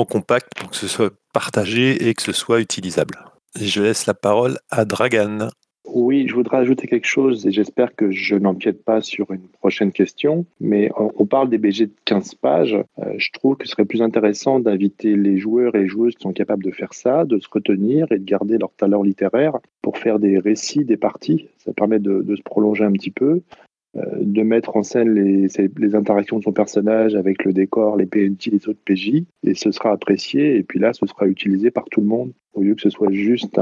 compactes 0.08 0.52
pour 0.56 0.70
que 0.70 0.76
ce 0.76 0.88
soit 0.88 1.10
partagé 1.32 2.08
et 2.08 2.14
que 2.14 2.22
ce 2.22 2.32
soit 2.32 2.60
utilisable. 2.60 3.31
Je 3.60 3.82
laisse 3.82 4.06
la 4.06 4.14
parole 4.14 4.58
à 4.70 4.84
Dragan. 4.84 5.48
Oui, 5.86 6.26
je 6.26 6.34
voudrais 6.34 6.58
ajouter 6.58 6.86
quelque 6.86 7.06
chose 7.06 7.46
et 7.46 7.52
j'espère 7.52 7.94
que 7.94 8.10
je 8.10 8.36
n'empiète 8.36 8.82
pas 8.82 9.02
sur 9.02 9.30
une 9.30 9.46
prochaine 9.48 9.92
question. 9.92 10.46
Mais 10.60 10.90
on, 10.96 11.26
parle 11.26 11.50
des 11.50 11.58
BG 11.58 11.86
de 11.86 11.92
15 12.04 12.36
pages. 12.36 12.78
Euh, 12.98 13.14
je 13.18 13.30
trouve 13.32 13.56
que 13.56 13.66
ce 13.66 13.72
serait 13.72 13.84
plus 13.84 14.00
intéressant 14.00 14.60
d'inviter 14.60 15.16
les 15.16 15.38
joueurs 15.38 15.74
et 15.74 15.88
joueuses 15.88 16.14
qui 16.14 16.22
sont 16.22 16.32
capables 16.32 16.64
de 16.64 16.70
faire 16.70 16.94
ça, 16.94 17.24
de 17.24 17.38
se 17.38 17.48
retenir 17.50 18.10
et 18.10 18.18
de 18.18 18.24
garder 18.24 18.58
leur 18.58 18.72
talent 18.72 19.02
littéraire 19.02 19.58
pour 19.82 19.98
faire 19.98 20.18
des 20.18 20.38
récits, 20.38 20.84
des 20.84 20.96
parties. 20.96 21.48
Ça 21.58 21.72
permet 21.72 21.98
de 21.98 22.36
se 22.36 22.42
prolonger 22.42 22.84
un 22.84 22.92
petit 22.92 23.10
peu. 23.10 23.42
De 23.94 24.42
mettre 24.42 24.76
en 24.76 24.82
scène 24.82 25.12
les, 25.14 25.94
interactions 25.94 26.38
de 26.38 26.44
son 26.44 26.52
personnage 26.52 27.14
avec 27.14 27.44
le 27.44 27.52
décor, 27.52 27.96
les 27.96 28.06
PNJ, 28.06 28.48
les 28.52 28.68
autres 28.68 28.80
PJ, 28.84 29.24
et 29.44 29.54
ce 29.54 29.70
sera 29.70 29.92
apprécié, 29.92 30.56
et 30.56 30.62
puis 30.62 30.78
là, 30.78 30.92
ce 30.92 31.06
sera 31.06 31.26
utilisé 31.26 31.70
par 31.70 31.84
tout 31.90 32.00
le 32.00 32.06
monde, 32.06 32.32
au 32.54 32.62
lieu 32.62 32.74
que 32.74 32.80
ce 32.80 32.90
soit 32.90 33.12
juste 33.12 33.58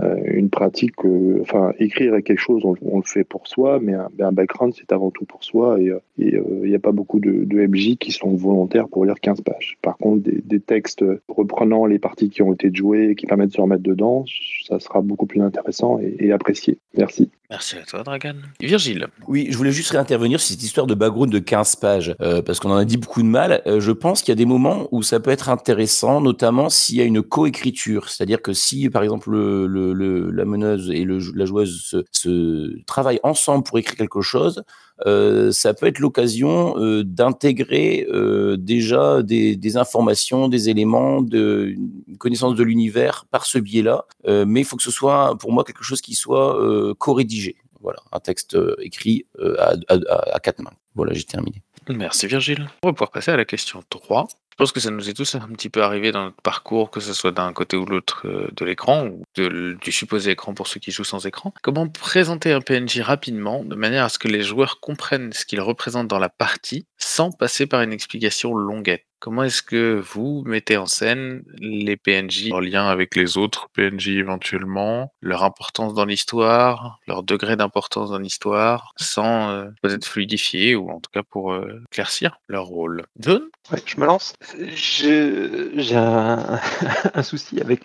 euh, 0.00 0.16
une 0.26 0.50
pratique, 0.50 1.04
euh, 1.04 1.38
enfin, 1.40 1.72
écrire 1.78 2.12
quelque 2.22 2.38
chose, 2.38 2.62
on, 2.64 2.96
le 2.96 3.02
fait 3.04 3.24
pour 3.24 3.48
soi, 3.48 3.80
mais 3.80 3.94
un, 3.94 4.08
un 4.20 4.32
background, 4.32 4.74
c'est 4.76 4.92
avant 4.92 5.10
tout 5.10 5.24
pour 5.24 5.42
soi, 5.42 5.80
et 5.80 5.88
euh, 5.88 5.98
il 6.18 6.68
n'y 6.68 6.74
a 6.74 6.78
pas 6.78 6.92
beaucoup 6.92 7.18
de, 7.18 7.46
MJ 7.50 7.96
qui 7.96 8.12
sont 8.12 8.34
volontaires 8.36 8.88
pour 8.88 9.04
lire 9.04 9.18
15 9.18 9.40
pages. 9.40 9.78
Par 9.82 9.96
contre, 9.96 10.22
des, 10.24 10.60
textes 10.60 11.04
reprenant 11.28 11.86
les 11.86 11.98
parties 11.98 12.28
qui 12.28 12.42
ont 12.42 12.52
été 12.52 12.70
jouées, 12.72 13.14
qui 13.16 13.26
permettent 13.26 13.48
de 13.48 13.54
se 13.54 13.60
remettre 13.60 13.82
dedans, 13.82 14.24
ça 14.66 14.78
sera 14.78 15.00
beaucoup 15.00 15.26
plus 15.26 15.40
intéressant 15.40 15.98
et, 15.98 16.16
et 16.20 16.32
apprécié. 16.32 16.78
Merci. 16.96 17.30
Merci 17.50 17.76
à 17.76 17.82
toi, 17.82 18.02
Dragan. 18.02 18.34
Virgile. 18.60 19.06
Oui, 19.26 19.48
je 19.50 19.56
voulais 19.56 19.72
juste 19.72 19.90
réintervenir 19.90 20.38
sur 20.38 20.50
cette 20.50 20.62
histoire 20.62 20.86
de 20.86 20.94
background 20.94 21.32
de 21.32 21.38
15 21.38 21.76
pages, 21.76 22.14
euh, 22.20 22.42
parce 22.42 22.60
qu'on 22.60 22.70
en 22.70 22.76
a 22.76 22.84
dit 22.84 22.98
beaucoup 22.98 23.22
de 23.22 23.26
mal. 23.26 23.62
Euh, 23.66 23.80
je 23.80 23.90
pense 23.90 24.20
qu'il 24.20 24.32
y 24.32 24.32
a 24.32 24.36
des 24.36 24.44
moments 24.44 24.86
où 24.92 25.02
ça 25.02 25.18
peut 25.18 25.30
être 25.30 25.48
intéressant, 25.48 26.20
notamment 26.20 26.68
s'il 26.68 26.96
y 26.96 27.00
a 27.00 27.04
une 27.04 27.22
coécriture. 27.22 28.10
C'est-à-dire 28.10 28.42
que 28.42 28.52
si, 28.52 28.90
par 28.90 29.02
exemple, 29.02 29.30
le, 29.30 30.30
la 30.30 30.44
meneuse 30.44 30.90
et 30.90 31.06
la 31.06 31.46
joueuse 31.46 31.80
se, 31.80 32.04
se, 32.12 32.84
travaillent 32.84 33.20
ensemble 33.22 33.64
pour 33.64 33.78
écrire 33.78 33.96
quelque 33.96 34.20
chose, 34.20 34.62
ça 35.04 35.74
peut 35.74 35.86
être 35.86 35.98
l'occasion 35.98 36.78
euh, 36.78 37.04
d'intégrer 37.04 38.06
euh, 38.10 38.56
déjà 38.56 39.22
des, 39.22 39.76
informations, 39.76 40.48
des 40.48 40.68
éléments, 40.68 41.22
de, 41.22 41.74
une 41.76 42.18
connaissance 42.18 42.54
de 42.54 42.62
l'univers 42.62 43.26
par 43.30 43.44
ce 43.44 43.58
biais-là. 43.58 44.04
mais 44.26 44.60
il 44.60 44.64
faut 44.64 44.76
que 44.76 44.82
ce 44.82 44.90
soit, 44.90 45.36
pour 45.38 45.52
moi, 45.52 45.64
quelque 45.64 45.84
chose 45.84 46.00
qui 46.00 46.14
soit 46.14 46.58
co-rédigé. 46.98 47.56
Voilà, 47.80 48.00
un 48.12 48.18
texte 48.18 48.56
écrit 48.80 49.26
à, 49.58 49.74
à, 49.88 50.40
quatre 50.40 50.60
mains. 50.60 50.72
Voilà, 50.94 51.14
j'ai 51.14 51.24
terminé. 51.24 51.62
Merci 51.88 52.26
Virgile. 52.26 52.68
On 52.82 52.88
va 52.88 52.92
pouvoir 52.92 53.10
passer 53.10 53.30
à 53.30 53.36
la 53.36 53.44
question 53.44 53.82
3. 53.88 54.26
Je 54.58 54.64
pense 54.64 54.72
que 54.72 54.80
ça 54.80 54.90
nous 54.90 55.08
est 55.08 55.14
tous 55.14 55.36
un 55.36 55.48
petit 55.52 55.70
peu 55.70 55.84
arrivé 55.84 56.10
dans 56.10 56.24
notre 56.24 56.42
parcours, 56.42 56.90
que 56.90 56.98
ce 56.98 57.12
soit 57.12 57.30
d'un 57.30 57.52
côté 57.52 57.76
ou 57.76 57.86
l'autre 57.86 58.26
euh, 58.26 58.48
de 58.56 58.64
l'écran, 58.64 59.06
ou 59.06 59.22
du 59.36 59.92
supposé 59.92 60.32
écran 60.32 60.52
pour 60.52 60.66
ceux 60.66 60.80
qui 60.80 60.90
jouent 60.90 61.04
sans 61.04 61.26
écran. 61.26 61.54
Comment 61.62 61.88
présenter 61.88 62.50
un 62.50 62.60
PNJ 62.60 63.02
rapidement, 63.02 63.62
de 63.62 63.76
manière 63.76 64.02
à 64.02 64.08
ce 64.08 64.18
que 64.18 64.26
les 64.26 64.42
joueurs 64.42 64.80
comprennent 64.80 65.32
ce 65.32 65.46
qu'il 65.46 65.60
représente 65.60 66.08
dans 66.08 66.18
la 66.18 66.28
partie, 66.28 66.86
sans 66.96 67.30
passer 67.30 67.68
par 67.68 67.82
une 67.82 67.92
explication 67.92 68.52
longuette? 68.52 69.07
Comment 69.20 69.42
est-ce 69.42 69.62
que 69.62 70.00
vous 70.12 70.42
mettez 70.46 70.76
en 70.76 70.86
scène 70.86 71.42
les 71.58 71.96
PNJ 71.96 72.52
en 72.52 72.60
lien 72.60 72.86
avec 72.86 73.16
les 73.16 73.36
autres 73.36 73.68
PNJ 73.72 74.10
éventuellement, 74.10 75.12
leur 75.20 75.42
importance 75.42 75.92
dans 75.94 76.04
l'histoire, 76.04 77.00
leur 77.08 77.24
degré 77.24 77.56
d'importance 77.56 78.10
dans 78.10 78.18
l'histoire, 78.18 78.92
sans 78.96 79.50
euh, 79.50 79.70
peut-être 79.82 80.04
fluidifier 80.04 80.76
ou 80.76 80.90
en 80.90 81.00
tout 81.00 81.10
cas 81.12 81.22
pour 81.22 81.52
euh, 81.52 81.82
éclaircir 81.90 82.38
leur 82.48 82.66
rôle? 82.66 83.06
John 83.18 83.48
Ouais, 83.70 83.82
je 83.84 84.00
me 84.00 84.06
lance. 84.06 84.32
J'ai 84.74 85.94
un, 85.94 87.22
souci 87.22 87.60
avec 87.60 87.82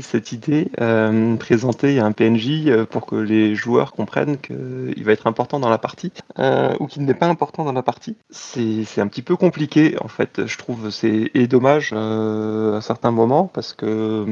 cette 0.00 0.30
idée, 0.30 0.70
euh, 0.80 1.34
présenter 1.34 1.98
un 1.98 2.12
PNJ 2.12 2.68
euh, 2.68 2.86
pour 2.86 3.04
que 3.04 3.16
les 3.16 3.56
joueurs 3.56 3.90
comprennent 3.90 4.38
qu'il 4.38 5.02
va 5.04 5.10
être 5.10 5.26
important 5.26 5.58
dans 5.58 5.68
la 5.68 5.78
partie 5.78 6.12
euh, 6.38 6.76
ou 6.78 6.86
qu'il 6.86 7.04
n'est 7.04 7.14
pas 7.14 7.26
important 7.26 7.64
dans 7.64 7.72
la 7.72 7.82
partie. 7.82 8.16
C'est 8.30 9.00
un 9.00 9.08
petit 9.08 9.22
peu 9.22 9.34
compliqué 9.34 9.96
en 10.00 10.06
fait, 10.06 10.33
je 10.36 10.58
trouve. 10.58 10.90
C'est 10.90 11.46
dommage 11.46 11.90
euh, 11.92 12.78
à 12.78 12.80
certains 12.80 13.10
moments 13.10 13.46
parce 13.52 13.72
que 13.72 14.26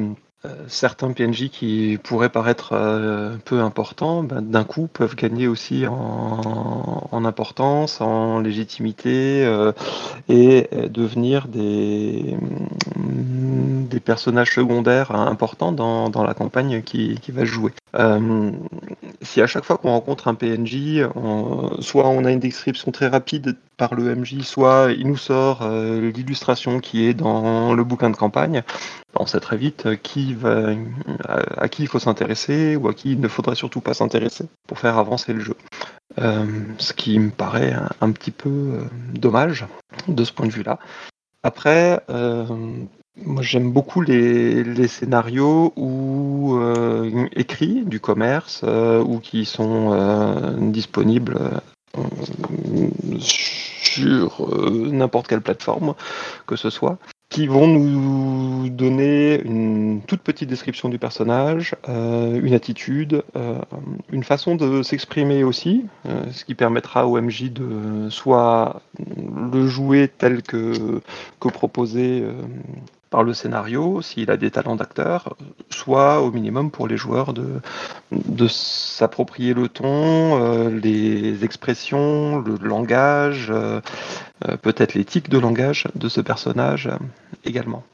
euh, 0.44 0.48
certains 0.66 1.12
PNJ 1.12 1.50
qui 1.50 1.98
pourraient 2.02 2.28
paraître 2.28 2.70
euh, 2.72 3.36
peu 3.44 3.60
importants, 3.60 4.22
ben, 4.22 4.42
d'un 4.42 4.64
coup 4.64 4.88
peuvent 4.88 5.14
gagner 5.14 5.46
aussi 5.46 5.86
en, 5.86 7.24
importance, 7.24 8.00
en 8.00 8.40
légitimité 8.40 9.48
et 10.28 10.68
devenir 10.88 11.46
des, 11.46 12.36
personnages 14.04 14.52
secondaires 14.52 15.12
importants 15.12 15.70
dans, 15.70 16.24
la 16.24 16.34
campagne 16.34 16.82
qui, 16.82 17.20
qui 17.22 17.30
va 17.30 17.44
jouer. 17.44 17.70
Si 19.20 19.40
à 19.40 19.46
chaque 19.46 19.64
fois 19.64 19.78
qu'on 19.78 19.90
rencontre 19.90 20.26
un 20.26 20.34
PNJ, 20.34 21.06
soit 21.78 22.08
on 22.08 22.24
a 22.24 22.32
une 22.32 22.40
description 22.40 22.90
très 22.90 23.06
rapide 23.06 23.56
par 23.76 23.94
le 23.94 24.14
MJ, 24.14 24.42
soit 24.42 24.92
il 24.96 25.06
nous 25.06 25.16
sort 25.16 25.60
euh, 25.62 26.10
l'illustration 26.10 26.80
qui 26.80 27.06
est 27.06 27.14
dans 27.14 27.74
le 27.74 27.84
bouquin 27.84 28.10
de 28.10 28.16
campagne, 28.16 28.62
on 29.14 29.26
sait 29.26 29.40
très 29.40 29.56
vite 29.56 30.00
qui 30.02 30.34
va, 30.34 30.74
à, 31.56 31.68
qui 31.68 31.82
il 31.82 31.88
faut 31.88 31.98
s'intéresser 31.98 32.76
ou 32.76 32.88
à 32.88 32.94
qui 32.94 33.12
il 33.12 33.20
ne 33.20 33.28
faudrait 33.28 33.54
surtout 33.54 33.80
pas 33.80 33.94
s'intéresser 33.94 34.46
pour 34.66 34.78
faire 34.78 34.98
avancer 34.98 35.32
le 35.32 35.40
jeu. 35.40 35.56
Euh, 36.18 36.46
ce 36.78 36.92
qui 36.92 37.18
me 37.18 37.30
paraît 37.30 37.74
un, 38.00 38.12
petit 38.12 38.30
peu 38.30 38.50
euh, 38.50 38.80
dommage 39.14 39.66
de 40.08 40.24
ce 40.24 40.32
point 40.32 40.46
de 40.46 40.52
vue-là. 40.52 40.78
Après, 41.42 42.00
euh, 42.10 42.44
moi 43.16 43.42
j'aime 43.42 43.72
beaucoup 43.72 44.00
les, 44.00 44.88
scénarios 44.88 45.72
euh, 45.76 47.28
écrits 47.32 47.84
du 47.84 48.00
commerce 48.00 48.62
euh, 48.64 49.02
ou 49.02 49.18
qui 49.18 49.44
sont 49.44 49.92
euh, 49.92 50.56
disponibles 50.70 51.38
sur 53.18 54.48
n'importe 54.70 55.28
quelle 55.28 55.42
plateforme 55.42 55.94
que 56.46 56.56
ce 56.56 56.70
soit 56.70 56.98
qui 57.32 57.46
vont 57.46 57.66
nous 57.66 58.68
donner 58.68 59.40
une 59.42 60.02
toute 60.06 60.20
petite 60.20 60.50
description 60.50 60.90
du 60.90 60.98
personnage, 60.98 61.74
euh, 61.88 62.38
une 62.42 62.52
attitude, 62.52 63.24
euh, 63.36 63.58
une 64.10 64.22
façon 64.22 64.54
de 64.54 64.82
s'exprimer 64.82 65.42
aussi, 65.42 65.86
euh, 66.06 66.24
ce 66.30 66.44
qui 66.44 66.54
permettra 66.54 67.06
au 67.06 67.18
MJ 67.18 67.50
de 67.50 68.10
soit 68.10 68.82
le 69.50 69.66
jouer 69.66 70.08
tel 70.08 70.42
que 70.42 70.74
proposé 71.38 72.22
par 73.12 73.22
le 73.22 73.34
scénario, 73.34 74.00
s'il 74.00 74.30
a 74.30 74.38
des 74.38 74.50
talents 74.50 74.74
d'acteur, 74.74 75.36
soit 75.68 76.22
au 76.22 76.32
minimum 76.32 76.70
pour 76.70 76.88
les 76.88 76.96
joueurs 76.96 77.34
de, 77.34 77.60
de 78.10 78.48
s'approprier 78.48 79.52
le 79.52 79.68
ton, 79.68 80.42
euh, 80.42 80.70
les 80.70 81.44
expressions, 81.44 82.38
le 82.38 82.56
langage, 82.56 83.48
euh, 83.50 83.80
euh, 84.48 84.56
peut-être 84.56 84.94
l'éthique 84.94 85.28
de 85.28 85.38
langage 85.38 85.86
de 85.94 86.08
ce 86.08 86.22
personnage 86.22 86.88
également. 87.44 87.84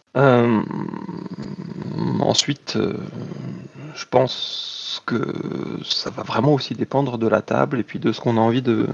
Ensuite, 2.21 2.79
je 3.95 4.05
pense 4.11 5.03
que 5.07 5.23
ça 5.85 6.11
va 6.11 6.23
vraiment 6.23 6.55
aussi 6.55 6.75
dépendre 6.75 7.19
de 7.19 7.27
la 7.29 7.43
table 7.43 7.79
et 7.79 7.83
puis 7.83 7.99
de 7.99 8.13
ce 8.13 8.21
qu'on 8.21 8.37
a 8.37 8.41
envie 8.41 8.63
de, 8.63 8.87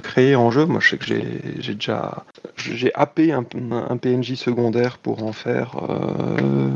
créer 0.00 0.36
en 0.36 0.50
jeu. 0.50 0.66
Moi, 0.66 0.80
je 0.80 0.90
sais 0.90 0.98
que 0.98 1.04
j'ai 1.04 1.74
déjà 1.74 2.24
j'ai 2.56 2.94
happé 2.94 3.32
un, 3.32 3.42
PNJ 3.42 4.34
secondaire 4.34 4.98
pour 4.98 5.24
en 5.24 5.32
faire 5.32 5.76
euh, 5.88 6.68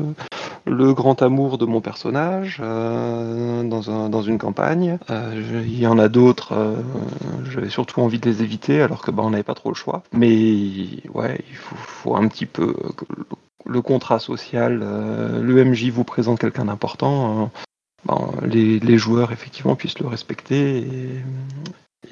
le 0.67 0.93
grand 0.95 1.23
amour 1.23 1.59
de 1.59 1.65
mon 1.65 1.81
personnage 1.81 2.59
euh, 2.61 3.63
dans, 3.63 3.91
un, 3.91 4.09
dans, 4.09 4.23
une 4.23 4.39
campagne. 4.39 4.99
Euh, 5.11 5.63
il 5.65 5.79
y 5.79 5.87
en 5.87 5.99
a 5.99 6.09
d'autres, 6.09 6.53
euh, 6.53 6.77
j'avais 7.51 7.69
surtout 7.69 8.01
envie 8.01 8.19
de 8.19 8.29
les 8.29 8.43
éviter 8.43 8.83
alors 8.83 9.03
que 9.03 9.11
bah, 9.11 9.23
on 9.25 9.31
n'avait 9.31 9.43
pas 9.43 9.55
trop 9.55 9.71
le 9.71 9.77
choix. 9.77 10.03
Mais 10.13 10.45
ouais, 11.15 11.41
il 11.49 11.57
faut 11.57 12.17
un 12.17 12.27
petit 12.29 12.47
peu 12.47 12.75
le 13.67 13.83
contrat 13.83 14.19
social, 14.19 14.81
euh, 14.83 15.43
vous 15.91 16.05
présente 16.05 16.39
quelqu'un 16.39 16.67
d'important, 16.67 17.43
euh, 17.43 17.47
ben, 18.07 18.31
les, 18.47 18.99
joueurs 18.99 19.33
effectivement 19.33 19.77
puissent 19.77 19.99
le 19.99 20.07
respecter 20.07 20.87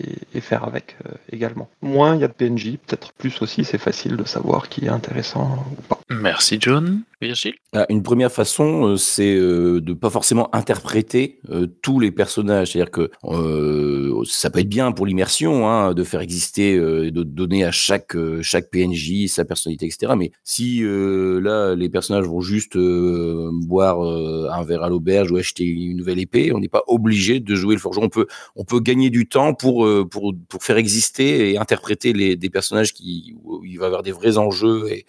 et, 0.00 0.38
et 0.38 0.40
faire 0.40 0.64
avec 0.64 0.96
euh, 1.06 1.12
également. 1.30 1.68
Moins 1.82 2.14
il 2.14 2.20
y 2.20 2.24
a 2.24 2.28
de 2.28 2.32
PNJ, 2.32 2.78
peut-être 2.86 3.12
plus 3.12 3.40
aussi, 3.42 3.64
c'est 3.64 3.78
facile 3.78 4.16
de 4.16 4.24
savoir 4.24 4.68
qui 4.68 4.86
est 4.86 4.88
intéressant 4.88 5.64
ou 5.72 5.82
pas. 5.82 6.00
Merci 6.10 6.58
John. 6.60 7.02
Virgile? 7.24 7.54
Ah, 7.72 7.86
Une 7.88 8.02
première 8.02 8.30
façon, 8.30 8.86
euh, 8.86 8.96
c'est 8.96 9.34
euh, 9.34 9.80
de 9.80 9.92
pas 9.94 10.10
forcément 10.10 10.54
interpréter 10.54 11.40
euh, 11.50 11.66
tous 11.82 11.98
les 11.98 12.10
personnages. 12.10 12.72
C'est-à-dire 12.72 12.90
que 12.90 13.10
euh, 13.24 14.22
ça 14.26 14.50
peut 14.50 14.60
être 14.60 14.68
bien 14.68 14.92
pour 14.92 15.06
l'immersion, 15.06 15.68
hein, 15.68 15.94
de 15.94 16.04
faire 16.04 16.20
exister, 16.20 16.76
euh, 16.76 17.10
de 17.10 17.22
donner 17.22 17.64
à 17.64 17.70
chaque 17.70 18.16
chaque 18.42 18.70
PNJ 18.70 19.26
sa 19.28 19.44
personnalité, 19.44 19.86
etc. 19.86 20.12
Mais 20.16 20.32
si 20.44 20.82
là 20.84 21.74
les 21.74 21.88
personnages 21.88 22.26
vont 22.26 22.40
juste 22.40 22.76
boire 22.76 24.00
un 24.00 24.62
verre 24.64 24.82
à 24.82 24.88
l'auberge 24.88 25.30
ou 25.32 25.36
acheter 25.36 25.64
une 25.64 25.96
nouvelle 25.96 26.18
épée, 26.18 26.52
on 26.52 26.58
n'est 26.58 26.68
pas 26.68 26.82
obligé 26.86 27.40
de 27.40 27.54
jouer 27.54 27.74
le 27.74 27.80
forgeron. 27.80 28.06
On 28.06 28.08
peut 28.08 28.26
on 28.56 28.64
peut 28.64 28.80
gagner 28.80 29.10
du 29.10 29.26
temps 29.26 29.54
pour 29.54 29.83
pour 30.10 30.34
pour 30.48 30.62
faire 30.62 30.76
exister 30.76 31.50
et 31.50 31.58
interpréter 31.58 32.12
les 32.12 32.36
des 32.36 32.50
personnages 32.50 32.92
qui 32.92 33.34
où 33.42 33.64
il 33.64 33.78
va 33.78 33.84
y 33.84 33.86
avoir 33.86 34.02
des 34.02 34.12
vrais 34.12 34.38
enjeux 34.38 34.90
et, 34.90 35.06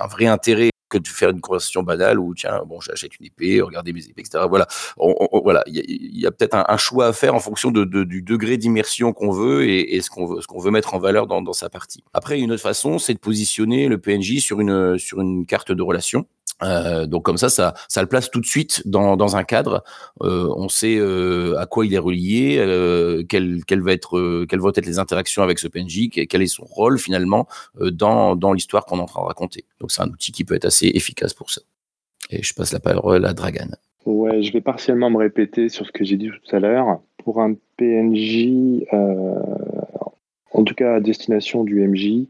un 0.00 0.06
vrai 0.06 0.26
intérêt 0.26 0.70
que 0.88 0.98
de 0.98 1.06
faire 1.06 1.30
une 1.30 1.40
conversation 1.40 1.82
banale 1.82 2.18
où 2.18 2.34
tiens 2.34 2.62
bon 2.66 2.80
j'achète 2.80 3.18
une 3.18 3.26
épée 3.26 3.60
regardez 3.60 3.92
mes 3.92 4.04
épées 4.04 4.22
etc 4.22 4.44
voilà. 4.48 4.66
Voilà. 5.44 5.62
Il 5.66 6.18
y 6.18 6.26
a, 6.26 6.30
peut-être 6.30 6.54
un, 6.54 6.76
choix 6.76 7.06
à 7.08 7.12
faire 7.12 7.34
en 7.34 7.40
fonction 7.40 7.70
du 7.70 8.22
degré 8.22 8.56
d'immersion 8.56 9.12
qu'on 9.12 9.30
veut 9.30 9.68
et, 9.68 9.96
et 9.96 10.00
ce 10.00 10.10
qu'on 10.10 10.26
veut 10.26 10.40
ce 10.40 10.46
qu'on 10.46 10.60
veut 10.60 10.70
mettre 10.70 10.94
en 10.94 10.98
valeur 10.98 11.26
dans, 11.26 11.42
dans 11.42 11.52
sa 11.52 11.68
partie. 11.68 12.02
Après 12.14 12.38
une 12.40 12.52
autre 12.52 12.62
façon 12.62 12.98
c'est 12.98 13.14
de 13.14 13.18
positionner 13.18 13.88
le 13.88 13.98
PNJ 13.98 14.38
sur 14.38 14.60
une 14.60 14.98
sur 14.98 15.20
une 15.20 15.46
carte 15.46 15.72
de 15.72 15.82
relation 15.82 16.26
Euh, 16.62 17.06
donc 17.06 17.24
comme 17.24 17.36
ça, 17.36 17.48
ça, 17.48 17.74
le 18.00 18.06
place 18.06 18.30
tout 18.30 18.40
de 18.40 18.46
suite 18.46 18.82
dans, 18.86 19.36
un 19.36 19.44
cadre. 19.44 19.84
Euh, 20.22 20.52
on 20.56 20.68
sait 20.68 20.96
euh, 20.96 21.58
à 21.58 21.66
quoi 21.66 21.84
il 21.86 21.94
est 21.94 21.98
relié, 21.98 22.56
quelles 23.28 23.80
vont 23.80 23.88
être 23.90 24.86
les 24.86 24.98
interactions 24.98 25.42
avec 25.42 25.58
ce 25.58 25.68
PNJ, 25.68 26.08
quel 26.10 26.42
est 26.42 26.46
son 26.46 26.64
rôle 26.64 26.98
finalement 26.98 27.46
dans, 27.80 28.52
l'histoire 28.52 28.86
qu'on 28.86 28.98
est 28.98 29.02
en 29.02 29.06
train 29.06 29.22
de 29.22 29.26
raconter. 29.26 29.64
Donc 29.80 29.90
c'est 29.90 30.02
un 30.02 30.08
outil 30.08 30.32
qui 30.32 30.44
peut 30.44 30.54
être 30.54 30.64
assez 30.64 30.90
efficace 30.94 31.34
pour 31.34 31.50
ça. 31.50 31.60
Et 32.30 32.42
je 32.42 32.54
passe 32.54 32.72
la 32.72 32.80
parole 32.80 33.24
à 33.24 33.34
Dragan. 33.34 33.68
Ouais, 34.04 34.42
je 34.42 34.52
vais 34.52 34.60
partiellement 34.60 35.10
me 35.10 35.18
répéter 35.18 35.68
sur 35.68 35.86
ce 35.86 35.92
que 35.92 36.04
j'ai 36.04 36.16
dit 36.16 36.28
tout 36.28 36.56
à 36.56 36.60
l'heure. 36.60 37.00
Pour 37.18 37.40
un 37.40 37.54
PNJ, 37.76 38.84
en 40.52 40.64
tout 40.64 40.74
cas 40.74 40.94
à 40.94 41.00
destination 41.00 41.64
du 41.64 41.86
MJ, 41.86 42.26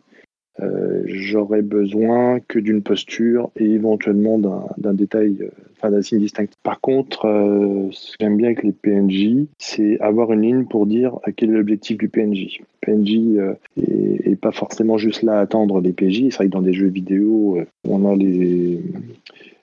euh, 0.61 1.03
j'aurais 1.07 1.63
besoin 1.63 2.41
que 2.41 2.59
d'une 2.59 2.83
posture 2.83 3.51
et 3.57 3.65
éventuellement 3.65 4.39
d'un 4.39 4.95
détail, 4.95 5.37
euh, 5.41 5.51
enfin 5.77 5.91
d'un 5.91 6.03
signe 6.03 6.19
distinct. 6.19 6.47
Par 6.63 6.81
contre, 6.81 7.27
euh, 7.27 7.89
ce 7.93 8.13
que 8.13 8.17
j'aime 8.21 8.37
bien 8.37 8.49
avec 8.49 8.63
les 8.63 8.73
PNJ, 8.73 9.47
c'est 9.59 10.01
avoir 10.01 10.33
une 10.33 10.43
ligne 10.43 10.65
pour 10.65 10.87
dire 10.87 11.19
quel 11.37 11.51
est 11.51 11.55
l'objectif 11.55 11.99
du 11.99 12.09
PNJ. 12.09 12.61
PNJ 12.81 13.39
est, 13.77 14.37
pas 14.41 14.53
forcément 14.53 14.99
juste 14.99 15.23
là 15.23 15.39
à 15.39 15.41
attendre 15.41 15.81
les 15.81 15.93
PJ. 15.93 16.29
C'est 16.31 16.37
vrai 16.37 16.47
que 16.47 16.53
dans 16.53 16.63
des 16.63 16.75
jeux 16.75 16.89
vidéo, 16.89 17.59
on 17.89 18.05
a 18.05 18.15
les 18.15 18.81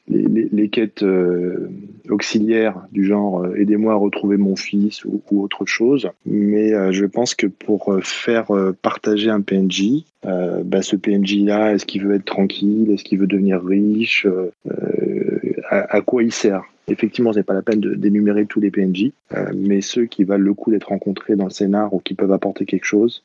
les, 0.10 0.70
quêtes 0.70 1.04
euh, 1.04 1.70
auxiliaires 2.10 2.82
du 2.92 3.06
genre 3.06 3.44
euh, 3.44 3.56
aidez-moi 3.56 3.94
à 3.94 3.96
retrouver 3.96 4.38
mon 4.38 4.56
fils 4.56 5.06
ou, 5.06 5.22
autre 5.32 5.66
chose. 5.66 6.10
Mais 6.26 6.74
euh, 6.74 6.92
je 6.92 7.06
pense 7.06 7.36
que 7.36 7.48
pour 7.48 8.00
faire 8.02 8.48
partager 8.82 9.30
un 9.30 9.42
PNJ, 9.42 10.06
bah, 10.24 10.82
ce 10.82 10.96
PNJ-là, 10.96 11.74
est-ce 11.74 11.86
qu'il 11.86 12.04
veut 12.04 12.16
être 12.16 12.26
tranquille? 12.26 12.92
Est-ce 12.92 13.04
qu'il 13.04 13.20
veut 13.20 13.28
devenir 13.28 13.64
riche? 13.64 14.28
À, 15.70 16.02
quoi 16.02 16.24
il 16.24 16.32
sert? 16.32 16.64
Effectivement, 16.88 17.34
c'est 17.34 17.44
pas 17.44 17.54
la 17.54 17.62
peine 17.62 17.80
d'énumérer 17.80 18.46
tous 18.46 18.60
les 18.60 18.72
PNJ, 18.72 19.12
mais 19.56 19.82
ceux 19.82 20.06
qui 20.06 20.24
valent 20.24 20.44
le 20.44 20.54
coup 20.54 20.72
d'être 20.72 20.90
rencontrés 20.90 21.36
dans 21.36 21.46
le 21.46 21.50
scénar 21.50 21.94
ou 21.94 22.00
qui 22.00 22.14
peuvent 22.14 22.32
apporter 22.32 22.66
quelque 22.66 22.86
chose, 22.86 23.24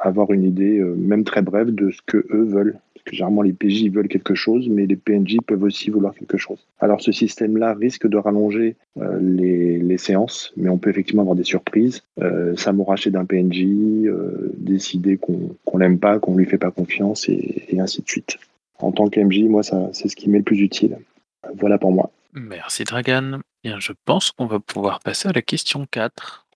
avoir 0.00 0.32
une 0.32 0.44
idée, 0.44 0.80
même 0.96 1.22
très 1.22 1.42
brève, 1.42 1.72
de 1.72 1.90
ce 1.90 2.00
que 2.04 2.26
eux 2.30 2.44
veulent. 2.44 2.78
Que 3.04 3.16
généralement, 3.16 3.42
les 3.42 3.52
PJ 3.52 3.90
veulent 3.90 4.08
quelque 4.08 4.34
chose, 4.34 4.68
mais 4.68 4.86
les 4.86 4.96
PNJ 4.96 5.38
peuvent 5.46 5.62
aussi 5.64 5.90
vouloir 5.90 6.14
quelque 6.14 6.36
chose. 6.36 6.58
Alors, 6.78 7.00
ce 7.00 7.10
système-là 7.10 7.74
risque 7.74 8.06
de 8.06 8.16
rallonger 8.16 8.76
euh, 9.00 9.18
les, 9.20 9.98
séances, 9.98 10.52
mais 10.56 10.68
on 10.68 10.78
peut 10.78 10.90
effectivement 10.90 11.22
avoir 11.22 11.36
des 11.36 11.44
surprises. 11.44 12.02
Euh, 12.20 12.56
s'amouracher 12.56 13.10
d'un 13.10 13.24
PNJ, 13.24 13.64
euh, 14.06 14.52
décider 14.56 15.16
qu'on 15.18 15.78
l'aime 15.78 15.98
pas, 15.98 16.18
qu'on 16.18 16.36
lui 16.36 16.46
fait 16.46 16.58
pas 16.58 16.70
confiance, 16.70 17.28
et, 17.28 17.66
ainsi 17.78 18.02
de 18.02 18.08
suite. 18.08 18.38
En 18.78 18.90
tant 18.90 19.08
qu'MJ, 19.08 19.42
moi, 19.42 19.62
c'est 19.62 20.08
ce 20.08 20.16
qui 20.16 20.28
m'est 20.28 20.38
le 20.38 20.44
plus 20.44 20.60
utile. 20.60 20.98
Voilà 21.58 21.78
pour 21.78 21.92
moi. 21.92 22.10
Merci 22.32 22.84
Dragan. 22.84 23.40
Bien, 23.62 23.78
je 23.78 23.92
pense 24.04 24.32
qu'on 24.32 24.46
va 24.46 24.58
pouvoir 24.58 25.00
passer 25.00 25.28
à 25.28 25.32
la 25.32 25.42
question 25.42 25.86
4. 25.90 26.46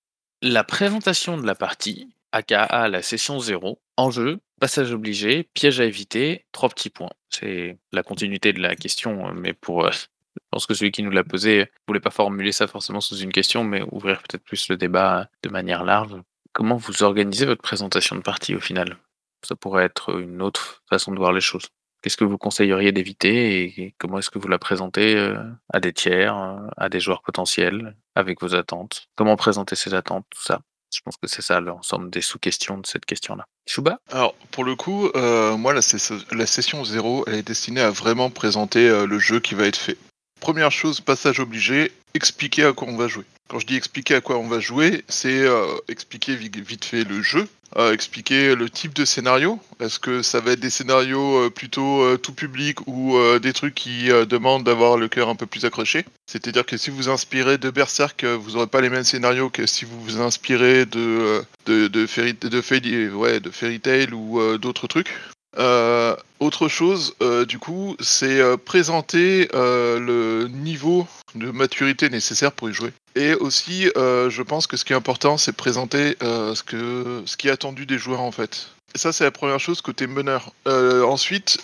La 0.42 0.64
présentation 0.64 1.38
de 1.38 1.46
la 1.46 1.54
partie, 1.54 2.08
aka 2.32 2.88
la 2.88 3.02
session 3.02 3.38
0, 3.38 3.78
enjeu, 3.96 4.38
passage 4.60 4.92
obligé, 4.92 5.44
piège 5.54 5.80
à 5.80 5.84
éviter, 5.84 6.46
trois 6.52 6.68
petits 6.68 6.90
points. 6.90 7.10
C'est 7.30 7.78
la 7.92 8.02
continuité 8.02 8.52
de 8.52 8.60
la 8.60 8.76
question, 8.76 9.28
euh, 9.28 9.32
mais 9.34 9.52
pour... 9.52 9.86
euh, 9.86 9.90
je 10.36 10.40
pense 10.50 10.66
que 10.66 10.74
celui 10.74 10.92
qui 10.92 11.02
nous 11.02 11.10
l'a 11.10 11.24
posé 11.24 11.70
voulait 11.86 12.00
pas 12.00 12.10
formuler 12.10 12.52
ça 12.52 12.66
forcément 12.66 13.00
sous 13.00 13.16
une 13.16 13.32
question, 13.32 13.64
mais 13.64 13.82
ouvrir 13.90 14.22
peut-être 14.22 14.44
plus 14.44 14.68
le 14.68 14.76
débat 14.76 15.28
de 15.42 15.48
manière 15.48 15.84
large. 15.84 16.16
Comment 16.52 16.76
vous 16.76 17.02
organisez 17.02 17.46
votre 17.46 17.62
présentation 17.62 18.16
de 18.16 18.22
partie 18.22 18.54
au 18.54 18.60
final? 18.60 18.96
Ça 19.42 19.56
pourrait 19.56 19.84
être 19.84 20.18
une 20.18 20.42
autre 20.42 20.82
façon 20.88 21.12
de 21.12 21.18
voir 21.18 21.32
les 21.32 21.40
choses. 21.40 21.66
Qu'est-ce 22.02 22.16
que 22.16 22.24
vous 22.24 22.38
conseilleriez 22.38 22.92
d'éviter 22.92 23.64
et 23.64 23.94
comment 23.98 24.18
est-ce 24.18 24.30
que 24.30 24.38
vous 24.38 24.48
la 24.48 24.58
présentez 24.58 25.16
euh, 25.16 25.38
à 25.72 25.80
des 25.80 25.92
tiers, 25.92 26.36
euh, 26.36 26.68
à 26.76 26.88
des 26.88 27.00
joueurs 27.00 27.22
potentiels, 27.22 27.96
avec 28.14 28.40
vos 28.40 28.54
attentes? 28.54 29.08
Comment 29.16 29.36
présenter 29.36 29.74
ces 29.76 29.92
attentes, 29.94 30.26
tout 30.30 30.42
ça? 30.42 30.60
Je 30.96 31.02
pense 31.04 31.16
que 31.18 31.28
c'est 31.28 31.42
ça 31.42 31.60
l'ensemble 31.60 32.08
des 32.08 32.22
sous-questions 32.22 32.78
de 32.78 32.86
cette 32.86 33.04
question-là. 33.04 33.44
Chouba 33.68 33.98
Alors, 34.10 34.34
pour 34.50 34.64
le 34.64 34.74
coup, 34.76 35.08
euh, 35.14 35.54
moi, 35.58 35.74
la, 35.74 35.82
ses- 35.82 36.14
la 36.32 36.46
session 36.46 36.82
0, 36.84 37.24
elle 37.26 37.34
est 37.34 37.42
destinée 37.46 37.82
à 37.82 37.90
vraiment 37.90 38.30
présenter 38.30 38.88
euh, 38.88 39.06
le 39.06 39.18
jeu 39.18 39.38
qui 39.40 39.54
va 39.54 39.66
être 39.66 39.76
fait. 39.76 39.98
Première 40.40 40.70
chose, 40.72 41.00
passage 41.00 41.38
obligé, 41.38 41.92
expliquer 42.14 42.64
à 42.64 42.72
quoi 42.72 42.88
on 42.88 42.96
va 42.96 43.08
jouer. 43.08 43.24
Quand 43.48 43.60
je 43.60 43.66
dis 43.66 43.76
expliquer 43.76 44.16
à 44.16 44.20
quoi 44.20 44.38
on 44.38 44.48
va 44.48 44.58
jouer, 44.58 45.04
c'est 45.08 45.40
euh, 45.40 45.66
expliquer 45.88 46.34
vi- 46.34 46.50
vite 46.50 46.84
fait 46.84 47.04
le 47.04 47.22
jeu, 47.22 47.46
euh, 47.76 47.92
expliquer 47.92 48.56
le 48.56 48.68
type 48.68 48.92
de 48.92 49.04
scénario. 49.04 49.60
Est-ce 49.78 50.00
que 50.00 50.20
ça 50.22 50.40
va 50.40 50.52
être 50.52 50.60
des 50.60 50.70
scénarios 50.70 51.44
euh, 51.44 51.50
plutôt 51.50 52.16
tout 52.18 52.32
public 52.32 52.80
ou 52.88 53.16
des 53.40 53.52
trucs 53.52 53.74
qui 53.74 54.08
demandent 54.08 54.64
d'avoir 54.64 54.96
le 54.96 55.06
cœur 55.08 55.28
un 55.28 55.36
peu 55.36 55.46
plus 55.46 55.64
accroché? 55.64 56.04
C'est-à-dire 56.26 56.66
que 56.66 56.76
si 56.76 56.90
vous 56.90 57.08
inspirez 57.08 57.56
de 57.56 57.70
Berserk, 57.70 58.24
vous 58.24 58.52
n'aurez 58.52 58.66
pas 58.66 58.80
les 58.80 58.90
mêmes 58.90 59.04
scénarios 59.04 59.48
que 59.48 59.64
si 59.66 59.84
vous 59.84 60.00
vous 60.02 60.20
inspirez 60.20 60.84
de, 60.86 61.42
de, 61.66 62.06
Fairy, 62.06 62.34
de, 62.34 62.60
Fairy, 62.60 63.08
ouais, 63.10 63.38
de 63.38 63.50
Fairy 63.50 63.78
Tail 63.78 64.12
ou 64.12 64.40
d'autres 64.58 64.88
trucs. 64.88 65.12
Euh, 65.58 66.16
autre 66.38 66.68
chose, 66.68 67.14
euh, 67.22 67.46
du 67.46 67.58
coup, 67.58 67.96
c'est 68.00 68.40
euh, 68.40 68.56
présenter 68.56 69.48
le 69.52 70.48
niveau 70.48 71.06
de 71.34 71.50
maturité 71.50 72.10
nécessaire 72.10 72.52
pour 72.52 72.68
y 72.68 72.72
jouer. 72.72 72.92
Et 73.14 73.34
aussi, 73.34 73.90
je 73.94 74.42
pense 74.42 74.66
que 74.66 74.76
ce 74.76 74.84
qui 74.84 74.92
est 74.92 74.96
important, 74.96 75.38
c'est 75.38 75.52
présenter 75.52 76.16
ce, 76.20 76.62
que, 76.62 77.22
ce 77.24 77.36
qui 77.36 77.48
est 77.48 77.50
attendu 77.50 77.86
des 77.86 77.98
joueurs 77.98 78.20
en 78.20 78.32
fait. 78.32 78.68
Ça, 78.94 79.12
c'est 79.12 79.24
la 79.24 79.30
première 79.30 79.60
chose 79.60 79.80
côté 79.80 80.06
meneur. 80.06 80.52
Ensuite, 80.66 81.58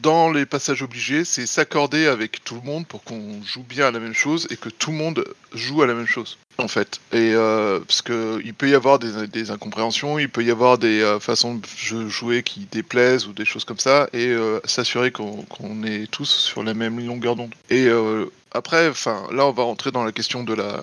dans 0.00 0.30
les 0.30 0.46
passages 0.46 0.82
obligés, 0.82 1.24
c'est 1.24 1.46
s'accorder 1.46 2.06
avec 2.06 2.44
tout 2.44 2.54
le 2.54 2.62
monde 2.62 2.86
pour 2.86 3.02
qu'on 3.02 3.42
joue 3.44 3.64
bien 3.64 3.88
à 3.88 3.90
la 3.90 4.00
même 4.00 4.14
chose 4.14 4.46
et 4.50 4.56
que 4.56 4.68
tout 4.68 4.92
le 4.92 4.96
monde 4.96 5.24
joue 5.52 5.82
à 5.82 5.86
la 5.86 5.94
même 5.94 6.06
chose, 6.06 6.38
en 6.58 6.68
fait. 6.68 7.00
Et 7.12 7.32
euh, 7.34 7.80
parce 7.80 8.02
que 8.02 8.40
il 8.44 8.54
peut 8.54 8.68
y 8.68 8.74
avoir 8.74 8.98
des, 8.98 9.50
incompréhensions, 9.50 10.18
il 10.18 10.28
peut 10.28 10.44
y 10.44 10.50
avoir 10.50 10.78
des 10.78 11.00
euh, 11.00 11.20
façons 11.20 11.56
de 11.56 12.08
jouer 12.08 12.42
qui 12.42 12.66
déplaisent 12.70 13.26
ou 13.26 13.32
des 13.32 13.44
choses 13.44 13.64
comme 13.64 13.78
ça, 13.78 14.08
et 14.12 14.28
euh, 14.28 14.60
s'assurer 14.64 15.10
qu'on 15.10 15.82
est 15.84 16.10
tous 16.10 16.28
sur 16.28 16.62
la 16.62 16.74
même 16.74 17.04
longueur 17.04 17.36
d'onde. 17.36 17.54
Et 17.70 17.86
euh, 17.86 18.26
après, 18.52 18.88
enfin, 18.88 19.26
là, 19.32 19.46
on 19.46 19.52
va 19.52 19.62
rentrer 19.62 19.90
dans 19.90 20.04
la 20.04 20.12
question 20.12 20.44
de 20.44 20.54
la, 20.54 20.82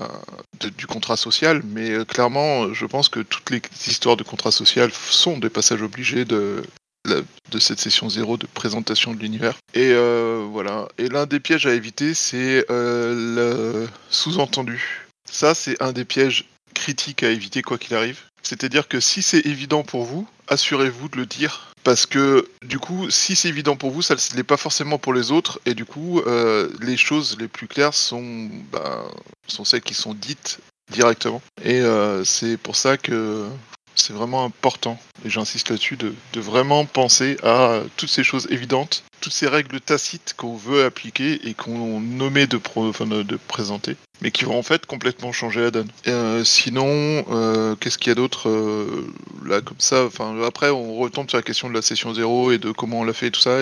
du 0.77 0.87
contrat 0.87 1.17
social, 1.17 1.61
mais 1.65 2.05
clairement, 2.05 2.73
je 2.73 2.85
pense 2.85 3.09
que 3.09 3.19
toutes 3.19 3.49
les 3.51 3.61
histoires 3.87 4.17
de 4.17 4.23
contrat 4.23 4.51
social 4.51 4.91
sont 4.91 5.37
des 5.37 5.49
passages 5.49 5.81
obligés 5.81 6.25
de, 6.25 6.63
de 7.05 7.59
cette 7.59 7.79
session 7.79 8.09
zéro 8.09 8.37
de 8.37 8.47
présentation 8.47 9.13
de 9.13 9.19
l'univers. 9.19 9.55
Et 9.75 9.93
voilà. 10.51 10.87
Et 10.97 11.09
l'un 11.09 11.27
des 11.27 11.39
pièges 11.39 11.67
à 11.67 11.75
éviter, 11.75 12.15
c'est 12.15 12.65
le 12.69 13.87
sous-entendu. 14.09 15.08
Ça, 15.31 15.53
c'est 15.55 15.81
un 15.81 15.91
des 15.91 16.05
pièges 16.05 16.45
critiques 16.73 17.23
à 17.23 17.29
éviter 17.29 17.61
quoi 17.61 17.77
qu'il 17.77 17.95
arrive. 17.95 18.19
C'est-à-dire 18.43 18.87
que 18.87 18.99
si 18.99 19.21
c'est 19.21 19.45
évident 19.45 19.83
pour 19.83 20.05
vous, 20.05 20.27
assurez-vous 20.47 21.09
de 21.09 21.17
le 21.17 21.25
dire. 21.25 21.73
Parce 21.83 22.05
que 22.05 22.49
du 22.65 22.79
coup, 22.79 23.09
si 23.09 23.35
c'est 23.35 23.47
évident 23.47 23.75
pour 23.75 23.91
vous, 23.91 24.01
ça 24.01 24.15
ne 24.15 24.35
l'est 24.35 24.43
pas 24.43 24.57
forcément 24.57 24.97
pour 24.97 25.13
les 25.13 25.31
autres. 25.31 25.59
Et 25.65 25.73
du 25.73 25.85
coup, 25.85 26.19
euh, 26.21 26.69
les 26.81 26.97
choses 26.97 27.37
les 27.39 27.47
plus 27.47 27.67
claires 27.67 27.93
sont, 27.93 28.49
ben, 28.71 29.05
sont 29.47 29.65
celles 29.65 29.81
qui 29.81 29.93
sont 29.93 30.13
dites 30.13 30.59
directement. 30.91 31.41
Et 31.63 31.79
euh, 31.79 32.23
c'est 32.25 32.57
pour 32.57 32.75
ça 32.75 32.97
que 32.97 33.47
c'est 33.99 34.13
vraiment 34.13 34.43
important, 34.43 34.99
et 35.25 35.29
j'insiste 35.29 35.69
là-dessus, 35.69 35.97
de, 35.97 36.13
vraiment 36.39 36.85
penser 36.85 37.37
à 37.43 37.81
toutes 37.97 38.09
ces 38.09 38.23
choses 38.23 38.47
évidentes, 38.49 39.03
toutes 39.21 39.33
ces 39.33 39.47
règles 39.47 39.81
tacites 39.81 40.33
qu'on 40.37 40.55
veut 40.55 40.85
appliquer 40.85 41.47
et 41.47 41.53
qu'on 41.53 41.99
nommait 41.99 42.47
de, 42.47 42.57
présenter, 43.47 43.97
mais 44.21 44.31
qui 44.31 44.45
vont 44.45 44.57
en 44.57 44.63
fait 44.63 44.85
complètement 44.85 45.31
changer 45.31 45.61
la 45.61 45.71
donne. 45.71 45.89
Euh, 46.07 46.43
sinon, 46.43 47.25
euh, 47.31 47.75
qu'est-ce 47.75 47.97
qu'il 47.97 48.09
y 48.09 48.13
a 48.13 48.15
d'autre 48.15 48.49
euh, 48.49 49.11
là 49.45 49.61
comme 49.61 49.79
ça? 49.79 50.07
Après, 50.45 50.69
on 50.69 50.95
retombe 50.95 51.29
sur 51.29 51.37
la 51.37 51.43
question 51.43 51.69
de 51.69 51.73
la 51.73 51.81
session 51.81 52.13
zéro 52.13 52.51
et 52.51 52.57
de 52.57 52.71
comment 52.71 53.01
on 53.01 53.03
l'a 53.03 53.13
fait 53.13 53.27
et 53.27 53.31
tout 53.31 53.41
ça. 53.41 53.59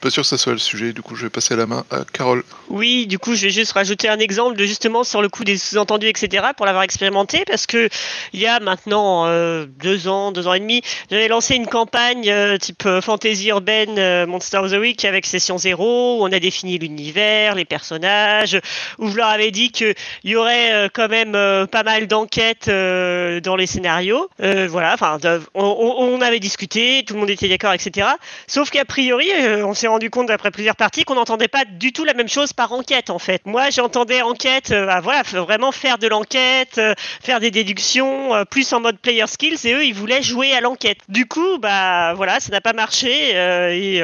Suis 0.00 0.08
pas 0.08 0.10
sûr 0.10 0.22
que 0.22 0.28
ça 0.28 0.38
soit 0.38 0.52
le 0.52 0.58
sujet. 0.58 0.92
Du 0.94 1.02
coup, 1.02 1.14
je 1.14 1.24
vais 1.24 1.30
passer 1.30 1.54
la 1.56 1.66
main 1.66 1.84
à 1.90 2.04
Carole. 2.10 2.42
Oui, 2.68 3.06
du 3.06 3.18
coup, 3.18 3.34
je 3.34 3.42
vais 3.42 3.50
juste 3.50 3.72
rajouter 3.72 4.08
un 4.08 4.18
exemple 4.18 4.56
de 4.56 4.64
justement 4.64 5.04
sur 5.04 5.20
le 5.20 5.28
coup 5.28 5.44
des 5.44 5.58
sous-entendus, 5.58 6.08
etc., 6.08 6.46
pour 6.56 6.64
l'avoir 6.64 6.84
expérimenté, 6.84 7.44
parce 7.46 7.66
que 7.66 7.90
il 8.32 8.40
y 8.40 8.46
a 8.46 8.60
maintenant 8.60 9.26
euh, 9.26 9.66
deux 9.66 10.08
ans, 10.08 10.32
deux 10.32 10.46
ans 10.46 10.54
et 10.54 10.60
demi, 10.60 10.80
j'avais 11.10 11.28
lancé 11.28 11.54
une 11.54 11.66
campagne 11.66 12.30
euh, 12.30 12.56
type 12.56 12.86
euh, 12.86 13.02
fantasy 13.02 13.48
urbaine 13.48 14.24
Monster 14.24 14.58
of 14.58 14.70
the 14.70 14.76
Week 14.76 15.04
avec 15.04 15.26
session 15.26 15.58
zéro, 15.58 16.18
où 16.18 16.24
on 16.24 16.32
a 16.32 16.38
défini 16.38 16.78
l'univers, 16.78 17.54
les 17.54 17.66
personnages, 17.66 18.58
où 18.98 19.10
je 19.10 19.16
leur 19.16 19.28
avais 19.28 19.50
dit 19.50 19.70
qu'il 19.70 19.94
y 20.24 20.34
aurait 20.34 20.88
quand 20.94 21.08
même 21.08 21.32
pas 21.66 21.82
mal 21.82 22.06
d'enquêtes 22.06 22.68
dans 22.68 23.56
les 23.56 23.66
scénarios. 23.66 24.30
Voilà, 24.38 24.94
enfin, 24.94 25.18
on, 25.54 26.20
avait 26.20 26.40
discuté, 26.40 27.04
tout 27.06 27.14
le 27.14 27.20
monde 27.20 27.30
était 27.30 27.48
d'accord, 27.48 27.72
etc. 27.72 28.08
Sauf 28.46 28.70
qu'a 28.70 28.84
priori, 28.84 29.28
on 29.64 29.74
s'est 29.74 29.89
rendu 29.90 30.10
compte 30.10 30.30
après 30.30 30.50
plusieurs 30.50 30.76
parties 30.76 31.04
qu'on 31.04 31.14
n'entendait 31.14 31.48
pas 31.48 31.64
du 31.64 31.92
tout 31.92 32.04
la 32.04 32.14
même 32.14 32.28
chose 32.28 32.52
par 32.52 32.72
enquête 32.72 33.10
en 33.10 33.18
fait. 33.18 33.42
Moi, 33.44 33.70
j'entendais 33.70 34.22
enquête, 34.22 34.70
euh, 34.70 34.86
bah, 34.86 35.00
voilà, 35.00 35.22
vraiment 35.22 35.72
faire 35.72 35.98
de 35.98 36.08
l'enquête, 36.08 36.78
euh, 36.78 36.94
faire 37.22 37.40
des 37.40 37.50
déductions, 37.50 38.34
euh, 38.34 38.44
plus 38.44 38.72
en 38.72 38.80
mode 38.80 38.98
player 38.98 39.26
skills, 39.26 39.58
et 39.64 39.74
eux, 39.74 39.84
ils 39.84 39.94
voulaient 39.94 40.22
jouer 40.22 40.52
à 40.52 40.60
l'enquête. 40.60 40.98
Du 41.08 41.26
coup, 41.26 41.58
bah 41.58 42.14
voilà, 42.14 42.40
ça 42.40 42.50
n'a 42.50 42.60
pas 42.60 42.72
marché, 42.72 43.32
euh, 43.34 43.70
et 43.70 44.02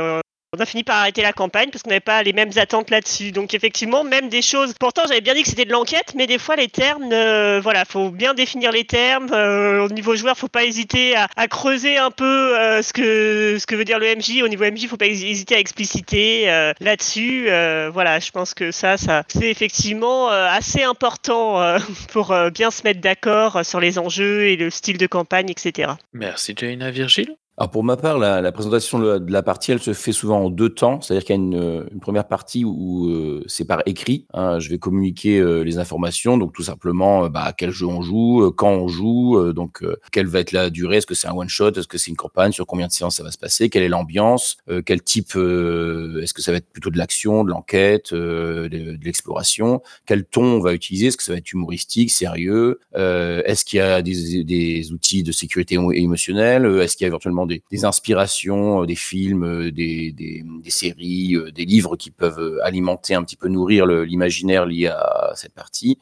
on 0.56 0.60
a 0.60 0.66
fini 0.66 0.84
par 0.84 0.96
arrêter 0.96 1.22
la 1.22 1.32
campagne 1.32 1.70
parce 1.70 1.82
qu'on 1.82 1.90
n'avait 1.90 2.00
pas 2.00 2.22
les 2.22 2.32
mêmes 2.32 2.50
attentes 2.56 2.90
là-dessus. 2.90 3.32
Donc 3.32 3.54
effectivement, 3.54 4.04
même 4.04 4.28
des 4.28 4.42
choses. 4.42 4.74
Pourtant, 4.78 5.02
j'avais 5.06 5.20
bien 5.20 5.34
dit 5.34 5.42
que 5.42 5.48
c'était 5.48 5.64
de 5.64 5.72
l'enquête, 5.72 6.14
mais 6.14 6.26
des 6.26 6.38
fois 6.38 6.56
les 6.56 6.68
termes, 6.68 7.10
euh, 7.12 7.60
voilà, 7.62 7.84
faut 7.84 8.10
bien 8.10 8.34
définir 8.34 8.72
les 8.72 8.84
termes. 8.84 9.28
Euh, 9.32 9.84
au 9.84 9.88
niveau 9.88 10.16
joueur, 10.16 10.36
faut 10.36 10.48
pas 10.48 10.64
hésiter 10.64 11.14
à, 11.16 11.48
creuser 11.48 11.98
un 11.98 12.10
peu 12.10 12.58
euh, 12.58 12.82
ce 12.82 12.92
que 12.92 13.56
ce 13.58 13.66
que 13.66 13.74
veut 13.74 13.84
dire 13.84 13.98
le 13.98 14.14
MJ. 14.16 14.42
Au 14.42 14.48
niveau 14.48 14.64
MJ, 14.64 14.86
faut 14.86 14.96
pas 14.96 15.06
hésiter 15.06 15.54
à 15.54 15.58
expliciter 15.58 16.50
euh, 16.50 16.72
là-dessus. 16.80 17.46
Voilà, 17.92 18.18
je 18.18 18.30
pense 18.30 18.54
que 18.54 18.70
ça, 18.70 18.96
ça, 18.96 19.24
c'est 19.28 19.50
effectivement 19.50 20.28
assez 20.28 20.82
important 20.82 21.76
pour 22.12 22.34
bien 22.52 22.70
se 22.70 22.82
mettre 22.84 23.00
d'accord 23.00 23.64
sur 23.64 23.80
les 23.80 23.98
enjeux 23.98 24.46
et 24.46 24.56
le 24.56 24.70
style 24.70 24.98
de 24.98 25.06
campagne, 25.06 25.50
etc. 25.50 25.92
Merci 26.12 26.54
Jaina 26.56 26.90
Virgile? 26.90 27.36
Alors 27.58 27.70
pour 27.70 27.84
ma 27.84 27.96
part, 27.96 28.18
la, 28.18 28.42
la 28.42 28.52
présentation 28.52 28.98
de 28.98 29.32
la, 29.32 29.42
partie, 29.42 29.72
elle 29.72 29.80
se 29.80 29.94
fait 29.94 30.12
souvent 30.12 30.44
en 30.44 30.50
deux 30.50 30.68
temps. 30.68 31.00
C'est-à-dire 31.00 31.24
qu'il 31.24 31.34
y 31.36 31.38
a 31.38 31.42
une, 31.42 31.86
une 31.90 32.00
première 32.00 32.28
partie 32.28 32.66
où 32.66 33.08
euh, 33.08 33.42
c'est 33.46 33.64
par 33.64 33.80
écrit. 33.86 34.26
hein. 34.34 34.58
je 34.58 34.68
vais 34.68 34.78
communiquer 34.78 35.38
euh, 35.38 35.62
les 35.62 35.78
informations, 35.78 36.36
donc 36.36 36.52
tout 36.52 36.62
simplement 36.62 37.24
euh, 37.24 37.28
bah, 37.30 37.54
quel 37.56 37.70
jeu 37.70 37.86
on 37.86 38.02
joue, 38.02 38.42
euh, 38.42 38.50
quand 38.50 38.68
on 38.68 38.88
joue, 38.88 39.38
euh, 39.38 39.54
donc 39.54 39.82
euh, 39.82 39.96
quelle 40.12 40.26
va 40.26 40.40
être 40.40 40.52
la 40.52 40.68
durée, 40.68 40.98
est-ce 40.98 41.06
que 41.06 41.14
c'est 41.14 41.28
un 41.28 41.32
one 41.34 41.48
shot, 41.48 41.70
est-ce 41.70 41.88
que 41.88 41.96
c'est 41.96 42.10
une 42.10 42.16
campagne, 42.18 42.52
sur 42.52 42.66
combien 42.66 42.88
de 42.88 42.92
séances 42.92 43.16
ça 43.16 43.22
va 43.22 43.30
se 43.30 43.38
passer, 43.38 43.70
quelle 43.70 43.84
est 43.84 43.88
l'ambiance, 43.88 44.58
euh, 44.68 44.82
quel 44.84 45.00
type, 45.02 45.34
euh, 45.36 46.20
est-ce 46.22 46.34
que 46.34 46.42
ça 46.42 46.52
va 46.52 46.58
être 46.58 46.70
plutôt 46.70 46.90
de 46.90 46.98
l'action, 46.98 47.42
de 47.42 47.48
l'enquête, 47.48 48.12
euh, 48.12 48.68
de, 48.68 48.96
de 48.96 49.04
l'exploration, 49.04 49.80
quel 50.04 50.24
ton 50.26 50.44
on 50.44 50.60
va 50.60 50.74
utiliser, 50.74 51.06
est-ce 51.06 51.16
que 51.16 51.22
ça 51.22 51.32
va 51.32 51.38
être 51.38 51.52
humoristique, 51.54 52.10
sérieux, 52.10 52.80
euh, 52.96 53.40
est-ce 53.46 53.64
qu'il 53.64 53.78
y 53.78 53.80
a 53.80 54.02
des, 54.02 54.44
des 54.44 54.92
outils 54.92 55.22
de 55.22 55.32
sécurité 55.32 55.76
émo- 55.76 55.94
émotionnelle, 55.94 56.66
Euh, 56.66 56.82
est-ce 56.82 56.98
qu'il 56.98 57.04
y 57.04 57.06
a 57.06 57.08
éventuellement 57.08 57.45
des, 57.46 57.84
inspirations, 57.84 58.82
euh, 58.82 58.86
des 58.86 58.94
films, 58.94 59.44
euh, 59.44 59.72
des, 59.72 60.12
des, 60.12 60.70
séries, 60.70 61.34
euh, 61.34 61.50
des 61.50 61.64
livres 61.64 61.96
qui 61.96 62.10
peuvent 62.10 62.58
alimenter 62.62 63.14
un 63.14 63.22
petit 63.22 63.36
peu, 63.36 63.48
nourrir 63.48 63.86
l'imaginaire 63.86 64.66
lié 64.66 64.88
à 64.88 65.32
cette 65.34 65.54
partie, 65.54 65.98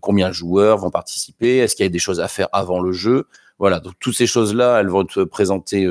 combien 0.00 0.28
de 0.28 0.34
joueurs 0.34 0.78
vont 0.78 0.90
participer, 0.90 1.58
est-ce 1.58 1.76
qu'il 1.76 1.84
y 1.84 1.86
a 1.86 1.90
des 1.90 1.98
choses 1.98 2.20
à 2.20 2.28
faire 2.28 2.48
avant 2.52 2.80
le 2.80 2.92
jeu, 2.92 3.26
voilà, 3.58 3.80
donc 3.80 3.94
toutes 3.98 4.14
ces 4.14 4.26
choses-là, 4.26 4.80
elles 4.80 4.88
vont 4.88 5.02
être 5.02 5.24
présentées 5.24 5.86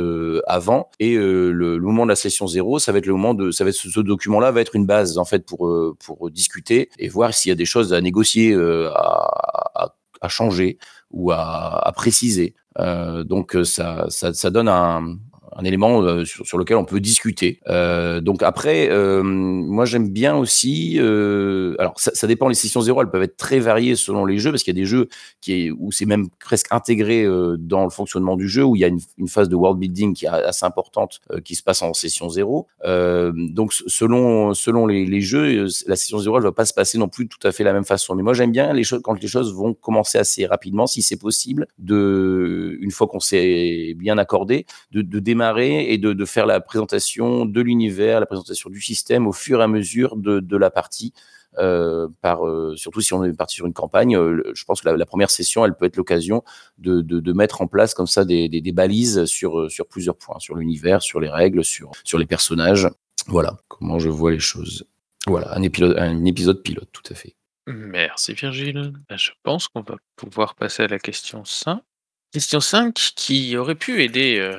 avant, 0.47 0.89
et 0.99 1.15
le, 1.15 1.77
moment 1.79 2.05
de 2.05 2.09
la 2.09 2.15
session 2.15 2.47
zéro, 2.47 2.79
ça 2.79 2.91
va 2.91 2.99
être 2.99 3.05
le 3.05 3.13
moment 3.13 3.33
de, 3.33 3.51
ça 3.51 3.63
va 3.63 3.69
être 3.69 3.75
ce, 3.75 3.99
document-là 3.99 4.51
va 4.51 4.61
être 4.61 4.75
une 4.75 4.85
base 4.85 5.17
en 5.17 5.25
fait 5.25 5.45
pour 5.45 5.69
pour 6.03 6.31
discuter 6.31 6.89
et 6.97 7.09
voir 7.09 7.33
s'il 7.33 7.49
y 7.49 7.53
a 7.53 7.55
des 7.55 7.65
choses 7.65 7.93
à 7.93 8.01
négocier, 8.01 8.55
à, 8.55 9.93
à, 10.21 10.27
changer 10.29 10.77
ou 11.11 11.31
à 11.31 11.91
préciser. 11.95 12.55
Euh, 12.79 13.23
donc 13.23 13.55
euh, 13.55 13.63
ça, 13.63 14.05
ça, 14.09 14.33
ça 14.33 14.49
donne 14.51 14.67
un, 14.67 15.17
un 15.57 15.63
élément 15.63 16.01
euh, 16.03 16.23
sur, 16.23 16.57
lequel 16.57 16.77
on 16.77 16.85
peut 16.85 16.99
discuter. 16.99 17.59
Euh, 17.67 18.21
donc 18.21 18.43
après, 18.43 18.89
euh, 18.91 19.23
moi 19.23 19.85
j'aime 19.85 20.09
bien 20.09 20.35
aussi. 20.35 20.99
Alors 20.99 21.93
ça, 21.97 22.27
dépend. 22.27 22.47
Les 22.47 22.55
sessions 22.55 22.81
zéro, 22.81 23.01
elles 23.01 23.09
peuvent 23.09 23.23
être 23.23 23.37
très 23.37 23.59
variées 23.59 23.95
selon 23.95 24.25
les 24.25 24.37
jeux 24.37 24.51
parce 24.51 24.63
qu'il 24.63 24.75
y 24.75 24.79
a 24.79 24.81
des 24.81 24.85
jeux 24.85 25.09
qui 25.41 25.65
est, 25.65 25.71
où 25.71 25.91
c'est 25.91 26.05
même 26.05 26.29
presque 26.39 26.67
intégré 26.71 27.25
dans 27.57 27.83
le 27.83 27.89
fonctionnement 27.89 28.35
du 28.35 28.47
jeu 28.47 28.63
où 28.63 28.75
il 28.75 28.79
y 28.79 28.85
a 28.85 28.87
une, 28.87 28.99
phase 29.27 29.49
de 29.49 29.55
world 29.55 29.79
building 29.79 30.13
qui 30.13 30.25
est 30.25 30.29
assez 30.29 30.65
importante 30.65 31.19
qui 31.43 31.55
se 31.55 31.63
passe 31.63 31.81
en 31.81 31.93
session 31.93 32.29
zéro. 32.29 32.67
Donc 32.83 33.73
selon 33.73 34.53
selon 34.53 34.85
les, 34.85 35.21
jeux, 35.21 35.67
la 35.87 35.95
session 35.95 36.19
zéro 36.19 36.37
elle 36.37 36.43
va 36.43 36.51
pas 36.51 36.65
se 36.65 36.73
passer 36.73 36.97
non 36.97 37.09
plus 37.09 37.27
tout 37.27 37.45
à 37.45 37.51
fait 37.51 37.63
la 37.63 37.73
même 37.73 37.85
façon. 37.85 38.15
Mais 38.15 38.23
moi 38.23 38.33
j'aime 38.33 38.51
bien 38.51 38.73
les 38.73 38.83
choses 38.83 39.01
quand 39.03 39.19
les 39.19 39.27
choses 39.27 39.53
vont 39.53 39.73
commencer 39.73 40.17
assez 40.17 40.45
rapidement, 40.45 40.87
si 40.87 41.01
c'est 41.01 41.17
possible, 41.17 41.67
de 41.79 42.77
une 42.79 42.91
fois 42.91 43.07
qu'on 43.07 43.19
s'est 43.19 43.95
bien 43.97 44.17
accordé, 44.17 44.65
de 44.91 45.19
démarrer 45.19 45.46
et 45.55 45.97
de, 45.97 46.25
faire 46.25 46.45
la 46.45 46.59
présentation 46.59 47.45
de 47.45 47.61
l'univers, 47.61 48.19
la 48.19 48.25
présentation 48.25 48.69
du 48.69 48.81
système 48.81 49.27
au 49.27 49.33
fur 49.33 49.59
et 49.59 49.63
à 49.63 49.67
mesure 49.67 50.15
de, 50.15 50.57
la 50.57 50.69
partie. 50.69 51.13
Euh, 51.59 52.07
par, 52.21 52.45
euh, 52.45 52.75
surtout 52.75 53.01
si 53.01 53.13
on 53.13 53.23
est 53.23 53.33
parti 53.33 53.55
sur 53.55 53.65
une 53.65 53.73
campagne, 53.73 54.15
euh, 54.15 54.43
je 54.53 54.63
pense 54.65 54.81
que 54.81 54.89
la, 54.89 55.05
première 55.05 55.31
session, 55.31 55.65
elle 55.65 55.73
peut 55.73 55.85
être 55.85 55.97
l'occasion 55.97 56.43
de, 56.77 57.31
mettre 57.31 57.61
en 57.61 57.67
place 57.67 57.93
comme 57.93 58.05
ça 58.05 58.25
des, 58.25 58.71
balises 58.73 59.25
sur, 59.25 59.67
plusieurs 59.89 60.17
points, 60.17 60.39
sur 60.39 60.55
l'univers, 60.55 61.01
sur 61.01 61.19
les 61.19 61.29
règles, 61.29 61.63
sur, 61.63 61.91
les 62.13 62.25
personnages. 62.25 62.87
Voilà 63.27 63.57
comment 63.67 63.99
je 63.99 64.09
vois 64.09 64.31
les 64.31 64.39
choses. 64.39 64.85
Voilà, 65.25 65.53
un 65.55 65.61
épisode, 65.61 66.61
pilote, 66.61 66.89
tout 66.91 67.03
à 67.11 67.15
fait. 67.15 67.35
Merci 67.65 68.33
Virgile. 68.33 68.93
Ben, 69.09 69.17
Je 69.17 69.31
pense 69.43 69.67
qu'on 69.67 69.81
va 69.81 69.97
pouvoir 70.15 70.55
passer 70.55 70.83
à 70.83 70.87
la 70.87 70.99
question 70.99 71.43
5. 71.43 71.81
Question 72.31 72.59
5 72.59 72.93
qui 73.15 73.57
aurait 73.57 73.75
pu 73.75 74.03
aider 74.03 74.57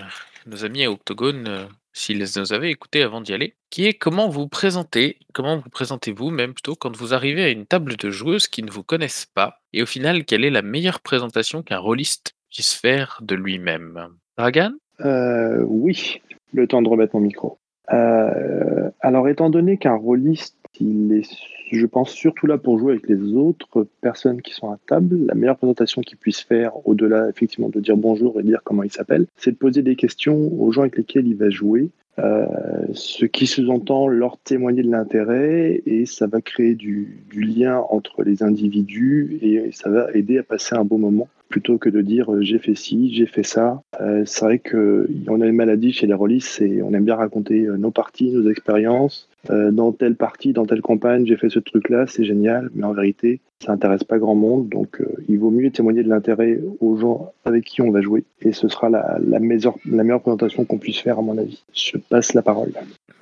nos 0.48 0.64
amis 0.64 0.84
à 0.84 0.90
Octogone 0.90 1.46
euh, 1.46 1.64
s'ils 1.92 2.18
nous 2.18 2.52
avaient 2.52 2.70
écoutés 2.70 3.02
avant 3.02 3.20
d'y 3.20 3.32
aller, 3.32 3.54
qui 3.70 3.86
est 3.86 3.94
comment 3.94 4.28
vous 4.28 4.48
présentez, 4.48 5.18
comment 5.32 5.58
vous 5.58 5.70
présentez-vous 5.70 6.30
même 6.30 6.54
plutôt 6.54 6.74
quand 6.74 6.96
vous 6.96 7.14
arrivez 7.14 7.44
à 7.44 7.48
une 7.48 7.66
table 7.66 7.96
de 7.96 8.10
joueuses 8.10 8.48
qui 8.48 8.62
ne 8.62 8.70
vous 8.70 8.82
connaissent 8.82 9.26
pas, 9.34 9.60
et 9.72 9.82
au 9.82 9.86
final 9.86 10.24
quelle 10.24 10.44
est 10.44 10.50
la 10.50 10.62
meilleure 10.62 11.00
présentation 11.00 11.62
qu'un 11.62 11.78
rôliste 11.78 12.34
puisse 12.50 12.74
faire 12.74 13.18
de 13.22 13.34
lui-même? 13.34 14.08
Dragan? 14.36 14.72
Euh, 15.00 15.62
oui, 15.66 16.20
le 16.52 16.66
temps 16.66 16.82
de 16.82 16.88
remettre 16.88 17.14
mon 17.14 17.20
micro. 17.20 17.58
Euh, 17.92 18.90
alors, 19.00 19.28
étant 19.28 19.50
donné 19.50 19.78
qu'un 19.78 19.94
rôliste, 19.94 20.57
il 20.80 21.12
est, 21.12 21.28
je 21.70 21.86
pense, 21.86 22.10
surtout 22.10 22.46
là 22.46 22.58
pour 22.58 22.78
jouer 22.78 22.92
avec 22.92 23.08
les 23.08 23.34
autres 23.34 23.86
personnes 24.00 24.42
qui 24.42 24.52
sont 24.52 24.70
à 24.70 24.78
table, 24.86 25.26
la 25.26 25.34
meilleure 25.34 25.56
présentation 25.56 26.02
qu'il 26.02 26.18
puisse 26.18 26.40
faire, 26.40 26.72
au-delà 26.86 27.28
effectivement 27.28 27.68
de 27.68 27.80
dire 27.80 27.96
bonjour 27.96 28.40
et 28.40 28.42
dire 28.42 28.60
comment 28.64 28.82
il 28.82 28.92
s'appelle, 28.92 29.26
c'est 29.36 29.52
de 29.52 29.56
poser 29.56 29.82
des 29.82 29.96
questions 29.96 30.52
aux 30.60 30.72
gens 30.72 30.82
avec 30.82 30.96
lesquels 30.96 31.26
il 31.26 31.36
va 31.36 31.50
jouer. 31.50 31.90
Euh, 32.18 32.46
ce 32.94 33.26
qui 33.26 33.46
sous-entend 33.46 34.08
leur 34.08 34.38
témoigner 34.38 34.82
de 34.82 34.90
l'intérêt 34.90 35.82
et 35.86 36.04
ça 36.04 36.26
va 36.26 36.40
créer 36.40 36.74
du, 36.74 37.20
du 37.30 37.42
lien 37.42 37.78
entre 37.90 38.24
les 38.24 38.42
individus 38.42 39.38
et 39.40 39.70
ça 39.70 39.88
va 39.88 40.08
aider 40.14 40.38
à 40.38 40.42
passer 40.42 40.74
un 40.74 40.84
bon 40.84 40.98
moment 40.98 41.28
plutôt 41.48 41.78
que 41.78 41.88
de 41.88 42.00
dire 42.00 42.32
euh, 42.32 42.42
j'ai 42.42 42.58
fait 42.58 42.74
ci, 42.74 43.14
j'ai 43.14 43.26
fait 43.26 43.42
ça. 43.42 43.82
Euh, 44.00 44.22
c'est 44.26 44.44
vrai 44.44 44.58
qu'on 44.58 45.40
a 45.40 45.46
une 45.46 45.56
maladie 45.56 45.92
chez 45.92 46.06
les 46.06 46.14
rôlistes, 46.14 46.48
c'est 46.48 46.82
on 46.82 46.92
aime 46.92 47.04
bien 47.04 47.16
raconter 47.16 47.64
euh, 47.64 47.76
nos 47.76 47.90
parties, 47.90 48.30
nos 48.30 48.50
expériences. 48.50 49.28
Euh, 49.50 49.70
dans 49.70 49.92
telle 49.92 50.16
partie, 50.16 50.52
dans 50.52 50.66
telle 50.66 50.82
campagne, 50.82 51.24
j'ai 51.24 51.36
fait 51.36 51.48
ce 51.48 51.58
truc-là, 51.58 52.06
c'est 52.06 52.24
génial, 52.24 52.70
mais 52.74 52.84
en 52.84 52.92
vérité, 52.92 53.40
ça 53.64 53.72
intéresse 53.72 54.04
pas 54.04 54.18
grand 54.18 54.34
monde. 54.34 54.68
Donc, 54.68 55.00
euh, 55.00 55.06
il 55.28 55.38
vaut 55.38 55.50
mieux 55.50 55.70
témoigner 55.70 56.02
de 56.02 56.08
l'intérêt 56.08 56.60
aux 56.80 56.96
gens 56.96 57.32
avec 57.44 57.64
qui 57.64 57.80
on 57.80 57.90
va 57.90 58.00
jouer. 58.00 58.24
Et 58.42 58.52
ce 58.52 58.68
sera 58.68 58.90
la, 58.90 59.18
la, 59.24 59.38
meilleure, 59.38 59.76
la 59.86 60.02
meilleure 60.02 60.20
présentation 60.20 60.64
qu'on 60.64 60.78
puisse 60.78 60.98
faire, 60.98 61.18
à 61.18 61.22
mon 61.22 61.38
avis. 61.38 61.62
Je 61.72 61.96
passe 61.98 62.34
la 62.34 62.42
parole. 62.42 62.72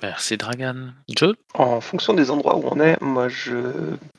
Merci 0.01 0.37
Dragan. 0.37 0.91
Joe? 1.09 1.33
En 1.55 1.81
fonction 1.81 2.13
des 2.13 2.29
endroits 2.29 2.57
où 2.57 2.63
on 2.71 2.79
est, 2.79 3.01
moi 3.01 3.29
je 3.29 3.55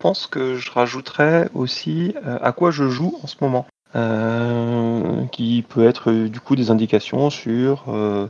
pense 0.00 0.26
que 0.26 0.56
je 0.56 0.72
rajouterais 0.72 1.48
aussi 1.54 2.14
euh, 2.26 2.36
à 2.40 2.50
quoi 2.50 2.72
je 2.72 2.88
joue 2.88 3.14
en 3.22 3.28
ce 3.28 3.36
moment. 3.40 3.66
Euh, 3.96 5.24
qui 5.32 5.64
peut 5.66 5.86
être 5.86 6.10
euh, 6.10 6.28
du 6.28 6.40
coup 6.40 6.56
des 6.56 6.70
indications 6.70 7.30
sur 7.30 7.86
euh, 7.88 8.28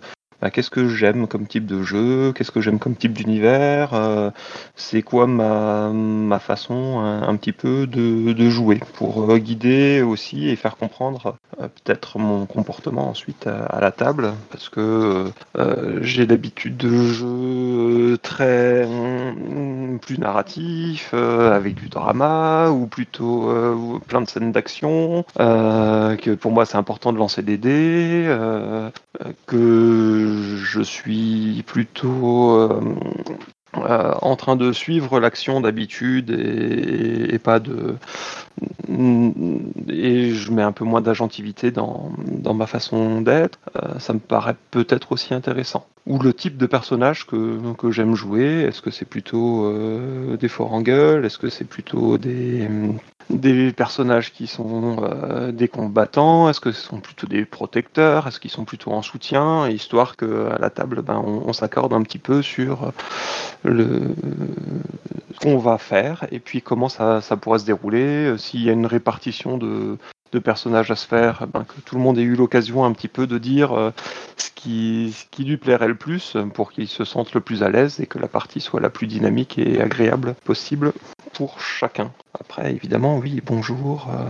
qu'est-ce 0.52 0.70
que 0.70 0.88
j'aime 0.88 1.26
comme 1.26 1.46
type 1.46 1.66
de 1.66 1.82
jeu, 1.82 2.32
qu'est-ce 2.32 2.52
que 2.52 2.60
j'aime 2.60 2.78
comme 2.78 2.94
type 2.94 3.12
d'univers, 3.12 3.92
euh, 3.94 4.30
c'est 4.76 5.02
quoi 5.02 5.26
ma, 5.26 5.90
ma 5.90 6.38
façon 6.38 7.00
un, 7.00 7.36
petit 7.36 7.52
peu 7.52 7.86
de, 7.86 8.32
de 8.32 8.50
jouer 8.50 8.80
pour 8.94 9.30
euh, 9.30 9.38
guider 9.38 10.02
aussi 10.02 10.48
et 10.48 10.56
faire 10.56 10.76
comprendre 10.76 11.36
euh, 11.60 11.68
peut-être 11.68 12.18
mon 12.18 12.46
comportement 12.46 13.08
ensuite 13.08 13.46
à, 13.46 13.64
à 13.66 13.80
la 13.80 13.90
table? 13.90 14.32
Parce 14.50 14.68
que 14.68 15.26
j'ai 16.02 16.26
l'habitude 16.26 16.76
de 16.76 16.90
jeux 16.90 18.18
très 18.22 18.86
mm, 18.86 19.98
plus 20.00 20.18
narratifs 20.18 21.14
avec 21.14 21.74
du 21.74 21.88
drama 21.88 22.70
ou 22.70 22.86
plutôt 22.86 24.00
plein 24.06 24.20
de 24.20 24.28
scènes 24.28 24.52
d'action 24.52 25.24
que 25.36 26.34
pour 26.34 26.52
moi 26.52 26.64
c'est 26.64 26.76
important 26.76 27.12
de 27.12 27.18
lancer 27.18 27.42
des 27.42 27.58
dés 27.58 28.28
que 29.46 30.27
je 30.28 30.82
suis 30.82 31.62
plutôt 31.66 32.56
euh, 32.56 32.80
euh, 33.76 34.14
en 34.22 34.36
train 34.36 34.56
de 34.56 34.72
suivre 34.72 35.20
l'action 35.20 35.60
d'habitude 35.60 36.30
et, 36.30 37.38
pas 37.38 37.60
de 37.60 37.96
et 39.88 40.30
je 40.30 40.50
mets 40.50 40.62
un 40.62 40.72
peu 40.72 40.84
moins 40.84 41.00
d'agentivité 41.00 41.70
dans, 41.70 42.10
dans 42.26 42.54
ma 42.54 42.66
façon 42.66 43.20
d'être. 43.20 43.58
Euh, 43.76 43.98
ça 43.98 44.12
me 44.12 44.18
paraît 44.18 44.56
peut-être 44.70 45.12
aussi 45.12 45.34
intéressant. 45.34 45.86
Ou 46.06 46.18
le 46.18 46.32
type 46.32 46.56
de 46.56 46.66
personnage 46.66 47.26
que, 47.26 47.58
que 47.74 47.90
j'aime 47.90 48.14
jouer. 48.14 48.62
Est-ce 48.62 48.80
que 48.80 48.90
c'est 48.90 49.04
plutôt 49.04 49.70
des 50.36 50.48
forangles 50.48 51.24
est-ce 51.24 51.38
que 51.38 51.50
c'est 51.50 51.66
plutôt 51.66 52.18
des 52.18 52.66
des 53.30 53.72
personnages 53.72 54.32
qui 54.32 54.46
sont 54.46 54.96
euh, 55.02 55.52
des 55.52 55.68
combattants 55.68 56.48
Est-ce 56.48 56.60
que 56.60 56.72
ce 56.72 56.80
sont 56.80 57.00
plutôt 57.00 57.26
des 57.26 57.44
protecteurs 57.44 58.26
Est-ce 58.26 58.40
qu'ils 58.40 58.50
sont 58.50 58.64
plutôt 58.64 58.92
en 58.92 59.02
soutien 59.02 59.68
Histoire 59.68 60.16
que 60.16 60.48
à 60.50 60.58
la 60.58 60.70
table, 60.70 61.02
ben, 61.02 61.22
on, 61.24 61.52
s'accorde 61.52 61.92
un 61.92 62.02
petit 62.02 62.18
peu 62.18 62.42
sur 62.42 62.92
le 63.64 64.14
ce 65.34 65.40
qu'on 65.40 65.58
va 65.58 65.78
faire 65.78 66.26
et 66.32 66.40
puis 66.40 66.62
comment 66.62 66.88
ça, 66.88 67.20
ça 67.20 67.36
pourrait 67.36 67.58
se 67.58 67.66
dérouler. 67.66 68.36
S'il 68.38 68.62
y 68.62 68.70
a 68.70 68.72
une 68.72 68.86
répartition 68.86 69.58
de, 69.58 69.98
de 70.32 70.38
personnages 70.38 70.90
à 70.90 70.96
se 70.96 71.06
faire, 71.06 71.40
eh 71.42 71.46
ben, 71.46 71.64
que 71.64 71.80
tout 71.80 71.96
le 71.96 72.00
monde 72.00 72.18
ait 72.18 72.22
eu 72.22 72.34
l'occasion 72.34 72.84
un 72.84 72.92
petit 72.92 73.08
peu 73.08 73.26
de 73.26 73.38
dire 73.38 73.72
euh, 73.72 73.90
ce, 74.36 74.50
qui, 74.54 75.14
ce 75.16 75.24
qui 75.30 75.44
lui 75.44 75.56
plairait 75.56 75.88
le 75.88 75.94
plus 75.94 76.36
pour 76.54 76.72
qu'il 76.72 76.88
se 76.88 77.04
sente 77.04 77.34
le 77.34 77.40
plus 77.40 77.62
à 77.62 77.70
l'aise 77.70 78.00
et 78.00 78.06
que 78.06 78.18
la 78.18 78.28
partie 78.28 78.60
soit 78.60 78.80
la 78.80 78.90
plus 78.90 79.06
dynamique 79.06 79.58
et 79.58 79.80
agréable 79.80 80.34
possible 80.44 80.92
pour 81.32 81.60
chacun. 81.60 82.12
Après, 82.38 82.72
évidemment, 82.72 83.18
oui, 83.18 83.42
bonjour, 83.44 84.08
euh, 84.10 84.28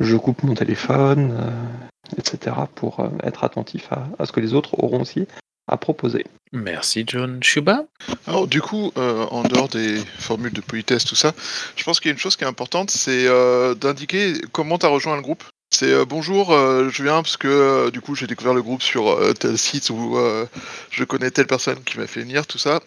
je 0.00 0.16
coupe 0.16 0.42
mon 0.42 0.54
téléphone, 0.54 1.32
euh, 1.32 2.16
etc., 2.18 2.56
pour 2.74 3.06
être 3.22 3.44
attentif 3.44 3.90
à 4.18 4.26
ce 4.26 4.32
que 4.32 4.40
les 4.40 4.54
autres 4.54 4.78
auront 4.78 5.00
aussi 5.00 5.26
à 5.68 5.76
proposer. 5.76 6.24
Merci 6.52 7.04
John. 7.06 7.42
Shuba? 7.42 7.84
Alors 8.26 8.46
du 8.46 8.60
coup, 8.62 8.92
euh, 8.96 9.24
en 9.30 9.42
dehors 9.42 9.68
des 9.68 10.00
formules 10.18 10.52
de 10.52 10.60
politesse, 10.60 11.04
tout 11.04 11.16
ça, 11.16 11.32
je 11.76 11.84
pense 11.84 12.00
qu'il 12.00 12.08
y 12.08 12.12
a 12.12 12.14
une 12.14 12.20
chose 12.20 12.36
qui 12.36 12.44
est 12.44 12.46
importante, 12.46 12.90
c'est 12.90 13.26
euh, 13.26 13.74
d'indiquer 13.74 14.34
comment 14.52 14.78
tu 14.78 14.86
as 14.86 14.90
rejoint 14.90 15.16
le 15.16 15.22
groupe. 15.22 15.44
C'est 15.70 15.92
euh, 15.92 16.04
bonjour, 16.04 16.52
euh, 16.52 16.88
je 16.90 17.02
viens 17.02 17.22
parce 17.22 17.36
que 17.36 17.48
euh, 17.48 17.90
du 17.90 18.00
coup 18.00 18.14
j'ai 18.14 18.28
découvert 18.28 18.54
le 18.54 18.62
groupe 18.62 18.82
sur 18.82 19.08
euh, 19.08 19.32
tel 19.32 19.58
site 19.58 19.90
où 19.90 20.16
euh, 20.16 20.46
je 20.90 21.02
connais 21.04 21.30
telle 21.32 21.48
personne 21.48 21.82
qui 21.84 21.98
m'a 21.98 22.06
fait 22.06 22.20
venir, 22.20 22.46
tout 22.46 22.58
ça. 22.58 22.80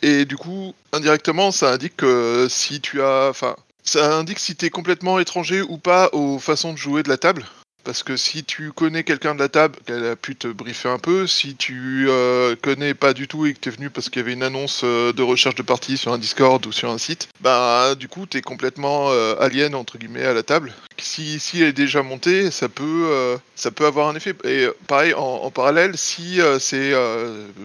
Et 0.00 0.24
du 0.24 0.36
coup, 0.38 0.74
indirectement, 0.92 1.52
ça 1.52 1.70
indique 1.70 1.98
que 1.98 2.46
si 2.48 2.80
tu 2.80 3.02
as... 3.02 3.28
Enfin, 3.28 3.56
ça 3.82 4.16
indique 4.16 4.38
si 4.38 4.56
tu 4.56 4.64
es 4.64 4.70
complètement 4.70 5.18
étranger 5.18 5.60
ou 5.60 5.76
pas 5.76 6.08
aux 6.12 6.38
façons 6.38 6.72
de 6.72 6.78
jouer 6.78 7.02
de 7.02 7.10
la 7.10 7.18
table. 7.18 7.44
Parce 7.86 8.02
que 8.02 8.16
si 8.16 8.42
tu 8.42 8.72
connais 8.72 9.04
quelqu'un 9.04 9.36
de 9.36 9.38
la 9.38 9.48
table, 9.48 9.76
qu'elle 9.86 10.04
a 10.06 10.16
pu 10.16 10.34
te 10.34 10.48
briefer 10.48 10.88
un 10.88 10.98
peu, 10.98 11.28
si 11.28 11.54
tu 11.54 12.06
euh, 12.08 12.56
connais 12.60 12.94
pas 12.94 13.12
du 13.12 13.28
tout 13.28 13.46
et 13.46 13.54
que 13.54 13.60
tu 13.60 13.68
es 13.68 13.72
venu 13.72 13.90
parce 13.90 14.10
qu'il 14.10 14.20
y 14.20 14.24
avait 14.24 14.32
une 14.32 14.42
annonce 14.42 14.80
euh, 14.82 15.12
de 15.12 15.22
recherche 15.22 15.54
de 15.54 15.62
partie 15.62 15.96
sur 15.96 16.12
un 16.12 16.18
Discord 16.18 16.66
ou 16.66 16.72
sur 16.72 16.90
un 16.90 16.98
site, 16.98 17.28
bah 17.40 17.94
du 17.94 18.08
coup 18.08 18.26
tu 18.26 18.38
es 18.38 18.42
complètement 18.42 19.12
euh, 19.12 19.36
alien 19.38 19.76
entre 19.76 19.98
guillemets 19.98 20.24
à 20.24 20.34
la 20.34 20.42
table. 20.42 20.72
Si, 20.98 21.38
si 21.38 21.62
elle 21.62 21.68
est 21.68 21.72
déjà 21.72 22.02
montée, 22.02 22.50
ça 22.50 22.68
peut, 22.68 23.38
ça 23.54 23.70
peut 23.70 23.84
avoir 23.84 24.08
un 24.08 24.16
effet. 24.16 24.34
Et 24.44 24.66
pareil, 24.86 25.12
en, 25.14 25.50
parallèle, 25.50 25.96
si 25.96 26.40
c'est... 26.58 26.92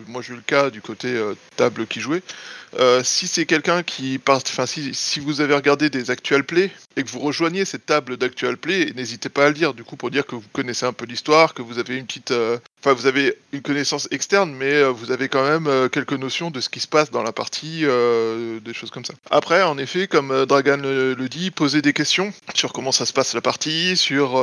moi 0.07 0.21
j'ai 0.21 0.33
eu 0.33 0.35
le 0.35 0.43
cas 0.45 0.69
du 0.69 0.81
côté 0.81 1.17
table 1.55 1.87
qui 1.87 2.01
jouait, 2.01 2.23
euh, 2.79 3.03
si 3.03 3.27
c'est 3.27 3.45
quelqu'un 3.45 3.83
qui 3.83 4.17
part, 4.17 4.41
enfin 4.47 4.65
si, 4.65 5.19
vous 5.19 5.41
avez 5.41 5.53
regardé 5.53 5.89
des 5.89 6.09
actual 6.09 6.43
play 6.43 6.71
et 6.95 7.03
que 7.03 7.09
vous 7.09 7.19
rejoignez 7.19 7.65
cette 7.65 7.85
table 7.85 8.17
d'actual 8.17 8.57
play, 8.57 8.93
n'hésitez 8.95 9.29
pas 9.29 9.45
à 9.45 9.47
le 9.49 9.53
dire 9.53 9.73
du 9.73 9.83
coup 9.83 9.97
pour 9.97 10.09
dire 10.09 10.25
que 10.25 10.35
vous 10.35 10.43
connaissez 10.53 10.85
un 10.85 10.93
peu 10.93 11.05
l'histoire, 11.05 11.53
que 11.53 11.61
vous 11.61 11.79
avez 11.79 11.97
une 11.97 12.05
petite, 12.05 12.31
euh, 12.31 12.57
enfin 12.83 12.93
vous 12.93 13.05
avez 13.05 13.35
une 13.51 13.61
connaissance 13.61 14.07
externe, 14.11 14.53
mais 14.53 14.73
euh, 14.73 14.89
vous 14.89 15.11
avez 15.11 15.29
quand 15.29 15.43
même 15.43 15.67
euh, 15.67 15.87
quelques 15.87 16.13
notions 16.13 16.49
de 16.51 16.59
ce 16.59 16.69
qui 16.69 16.79
se 16.79 16.87
passe 16.87 17.11
dans 17.11 17.21
la 17.21 17.31
partie, 17.31 17.81
euh, 17.83 18.59
des 18.59 18.73
choses 18.73 18.89
comme 18.89 19.05
ça. 19.05 19.13
Après, 19.29 19.61
en 19.61 19.77
effet, 19.77 20.07
comme 20.07 20.45
Dragan 20.45 20.77
le, 20.77 21.15
dit, 21.29 21.51
poser 21.51 21.81
des 21.81 21.93
questions 21.93 22.33
sur 22.55 22.73
comment 22.73 22.91
ça 22.91 23.05
se 23.05 23.13
passe 23.13 23.33
la 23.33 23.41
partie, 23.41 23.95
sur 23.95 24.41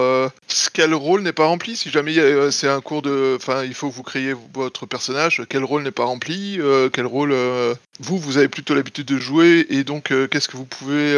quel 0.72 0.94
rôle 0.94 1.22
n'est 1.22 1.32
pas 1.32 1.46
rempli. 1.46 1.76
Si 1.76 1.90
jamais 1.90 2.14
c'est 2.50 2.68
un 2.68 2.80
cours 2.80 3.02
de, 3.02 3.36
enfin 3.36 3.64
il 3.64 3.74
faut 3.74 3.90
que 3.90 3.94
vous 3.94 4.02
créez 4.02 4.34
votre 4.54 4.86
personnage, 4.86 5.42
quel 5.48 5.64
rôle 5.64 5.82
n'est 5.82 5.90
pas 5.90 6.04
rempli, 6.04 6.58
quel 6.92 7.06
rôle 7.06 7.34
vous, 8.00 8.18
vous 8.18 8.38
avez 8.38 8.48
plutôt 8.48 8.74
l'habitude 8.74 9.06
de 9.06 9.18
jouer, 9.18 9.66
et 9.68 9.84
donc 9.84 10.12
qu'est-ce 10.30 10.48
que 10.48 10.56
vous 10.56 10.64
pouvez 10.64 11.14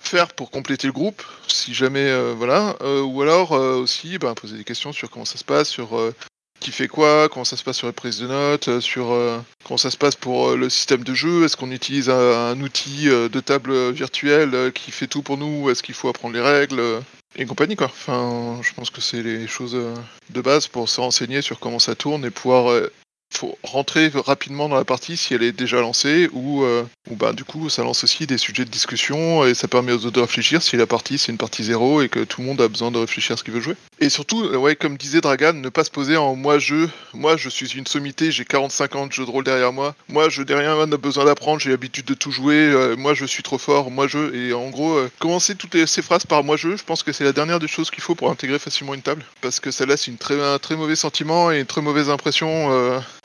faire 0.00 0.28
pour 0.32 0.50
compléter 0.50 0.86
le 0.86 0.92
groupe, 0.92 1.22
si 1.46 1.74
jamais, 1.74 2.12
voilà. 2.34 2.76
Ou 3.04 3.22
alors 3.22 3.52
aussi 3.52 4.18
ben, 4.18 4.34
poser 4.34 4.56
des 4.56 4.64
questions 4.64 4.92
sur 4.92 5.10
comment 5.10 5.24
ça 5.24 5.38
se 5.38 5.44
passe, 5.44 5.68
sur 5.68 5.96
qui 6.64 6.72
fait 6.72 6.88
quoi, 6.88 7.28
comment 7.28 7.44
ça 7.44 7.58
se 7.58 7.62
passe 7.62 7.76
sur 7.76 7.88
les 7.88 7.92
prises 7.92 8.20
de 8.20 8.26
notes, 8.26 8.68
euh, 8.68 8.80
sur 8.80 9.12
euh, 9.12 9.38
comment 9.64 9.76
ça 9.76 9.90
se 9.90 9.98
passe 9.98 10.14
pour 10.14 10.48
euh, 10.48 10.56
le 10.56 10.70
système 10.70 11.04
de 11.04 11.12
jeu, 11.12 11.44
est-ce 11.44 11.58
qu'on 11.58 11.70
utilise 11.70 12.08
un, 12.08 12.58
outil 12.62 13.06
de 13.06 13.40
table 13.40 13.90
virtuelle 13.90 14.72
qui 14.72 14.90
fait 14.90 15.06
tout 15.06 15.20
pour 15.20 15.36
nous, 15.36 15.68
est-ce 15.68 15.82
qu'il 15.82 15.94
faut 15.94 16.08
apprendre 16.08 16.34
les 16.34 16.40
règles 16.40 16.80
et 17.36 17.44
compagnie 17.44 17.76
quoi. 17.76 17.88
Enfin, 17.88 18.60
je 18.62 18.72
pense 18.72 18.88
que 18.88 19.02
c'est 19.02 19.22
les 19.22 19.46
choses 19.46 19.76
de 20.30 20.40
base 20.40 20.68
pour 20.68 20.88
se 20.88 21.00
renseigner 21.00 21.42
sur 21.42 21.60
comment 21.60 21.78
ça 21.78 21.94
tourne 21.94 22.24
et 22.24 22.30
pouvoir 22.30 22.72
faut 23.36 23.58
rentrer 23.62 24.10
rapidement 24.14 24.68
dans 24.68 24.76
la 24.76 24.84
partie 24.84 25.16
si 25.16 25.34
elle 25.34 25.42
est 25.42 25.52
déjà 25.52 25.80
lancée 25.80 26.28
ou, 26.32 26.62
euh, 26.64 26.84
ou 27.10 27.16
bah, 27.16 27.32
du 27.32 27.44
coup 27.44 27.68
ça 27.68 27.82
lance 27.82 28.04
aussi 28.04 28.26
des 28.26 28.38
sujets 28.38 28.64
de 28.64 28.70
discussion 28.70 29.44
et 29.44 29.54
ça 29.54 29.68
permet 29.68 29.92
aux 29.92 30.06
autres 30.06 30.12
de 30.12 30.20
réfléchir 30.20 30.62
si 30.62 30.76
la 30.76 30.86
partie 30.86 31.18
c'est 31.18 31.32
une 31.32 31.38
partie 31.38 31.64
zéro 31.64 32.02
et 32.02 32.08
que 32.08 32.20
tout 32.20 32.40
le 32.40 32.46
monde 32.46 32.60
a 32.60 32.68
besoin 32.68 32.90
de 32.90 32.98
réfléchir 32.98 33.34
à 33.34 33.36
ce 33.36 33.44
qu'il 33.44 33.54
veut 33.54 33.60
jouer. 33.60 33.76
Et 34.00 34.08
surtout, 34.08 34.42
euh, 34.44 34.56
ouais, 34.56 34.76
comme 34.76 34.96
disait 34.96 35.20
Dragan, 35.20 35.54
ne 35.54 35.68
pas 35.68 35.84
se 35.84 35.90
poser 35.90 36.16
en 36.16 36.34
moi 36.34 36.58
je, 36.58 36.86
moi 37.12 37.36
je 37.36 37.48
suis 37.48 37.66
une 37.76 37.86
sommité, 37.86 38.30
j'ai 38.30 38.44
45 38.44 38.96
ans 38.96 39.06
de 39.06 39.12
jeu 39.12 39.24
de 39.24 39.30
rôle 39.30 39.44
derrière 39.44 39.72
moi, 39.72 39.94
moi 40.08 40.28
je 40.28 40.42
n'ai 40.42 40.54
rien 40.54 40.86
besoin 40.86 41.24
d'apprendre, 41.24 41.60
j'ai 41.60 41.70
l'habitude 41.70 42.06
de 42.06 42.14
tout 42.14 42.30
jouer, 42.30 42.56
euh, 42.56 42.96
moi 42.96 43.14
je 43.14 43.24
suis 43.24 43.42
trop 43.42 43.58
fort, 43.58 43.90
moi 43.90 44.06
je, 44.06 44.34
et 44.34 44.52
en 44.52 44.70
gros, 44.70 44.98
commencer 45.18 45.54
toutes 45.54 45.86
ces 45.86 46.02
phrases 46.02 46.26
par 46.26 46.44
moi 46.44 46.56
je, 46.56 46.76
je 46.76 46.84
pense 46.84 47.02
que 47.02 47.12
c'est 47.12 47.24
la 47.24 47.32
dernière 47.32 47.60
des 47.60 47.68
choses 47.68 47.90
qu'il 47.90 48.02
faut 48.02 48.14
pour 48.14 48.30
intégrer 48.30 48.58
facilement 48.58 48.94
une 48.94 49.02
table, 49.02 49.24
parce 49.40 49.60
que 49.60 49.70
ça 49.70 49.86
laisse 49.86 50.06
une 50.06 50.18
très, 50.18 50.40
un 50.40 50.58
très 50.58 50.76
mauvais 50.76 50.96
sentiment 50.96 51.50
et 51.50 51.60
une 51.60 51.66
très 51.66 51.82
mauvaise 51.82 52.10
impression 52.10 52.70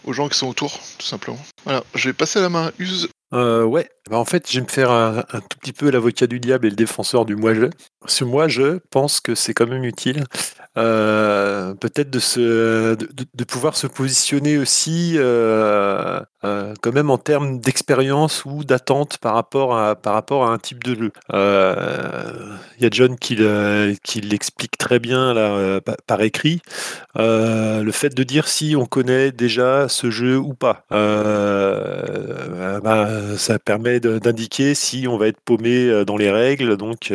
aux 0.05 0.13
gens 0.13 0.29
qui 0.29 0.37
sont 0.37 0.47
autour, 0.47 0.79
tout 0.97 1.05
simplement. 1.05 1.39
Voilà, 1.63 1.83
je 1.95 2.09
vais 2.09 2.13
passer 2.13 2.39
la 2.39 2.49
main 2.49 2.67
à 2.67 2.71
Use. 2.79 3.09
Euh, 3.33 3.63
ouais, 3.63 3.89
bah 4.09 4.17
en 4.17 4.25
fait, 4.25 4.49
je 4.49 4.59
vais 4.59 4.65
me 4.65 4.69
faire 4.69 4.89
un, 4.91 5.23
tout 5.49 5.59
petit 5.59 5.73
peu 5.73 5.91
l'avocat 5.91 6.25
du 6.25 6.39
diable 6.39 6.65
et 6.65 6.69
le 6.69 6.75
défenseur 6.75 7.25
du 7.25 7.35
moi-je. 7.35 7.65
Ce 8.07 8.23
moi-je 8.23 8.79
pense 8.91 9.19
que 9.19 9.35
c'est 9.35 9.53
quand 9.53 9.67
même 9.67 9.83
utile, 9.83 10.23
euh, 10.77 11.73
peut-être 11.75 12.09
de, 12.09 12.19
se, 12.19 12.95
de, 12.95 13.43
pouvoir 13.43 13.75
se 13.75 13.87
positionner 13.87 14.57
aussi, 14.57 15.15
euh, 15.17 16.21
euh, 16.45 16.73
quand 16.81 16.93
même 16.93 17.09
en 17.09 17.17
termes 17.17 17.59
d'expérience 17.59 18.45
ou 18.45 18.63
d'attente 18.63 19.17
par 19.17 19.33
rapport 19.33 19.77
à 19.77 19.95
par 19.95 20.13
rapport 20.13 20.45
à 20.45 20.53
un 20.53 20.57
type 20.57 20.81
de 20.83 20.95
jeu. 20.95 21.11
Il 21.33 22.83
y 22.83 22.85
a 22.85 22.89
John 22.91 23.17
qui 23.17 23.37
qui 24.03 24.21
l'explique 24.21 24.77
très 24.77 24.99
bien 24.99 25.33
là 25.33 25.81
pa- 25.81 25.97
par 26.07 26.21
écrit. 26.21 26.61
Le 27.15 27.91
fait 27.91 28.15
de 28.15 28.23
dire 28.23 28.47
si 28.47 28.75
on 28.77 28.85
connaît 28.85 29.31
déjà 29.33 29.89
ce 29.89 30.09
jeu 30.09 30.37
ou 30.37 30.53
pas. 30.53 30.85
Ben, 32.81 33.35
ça 33.37 33.59
permet 33.59 33.99
d'indiquer 33.99 34.73
si 34.75 35.07
on 35.07 35.17
va 35.17 35.27
être 35.27 35.41
paumé 35.41 36.05
dans 36.05 36.15
les 36.17 36.31
règles, 36.31 36.77
donc 36.77 37.11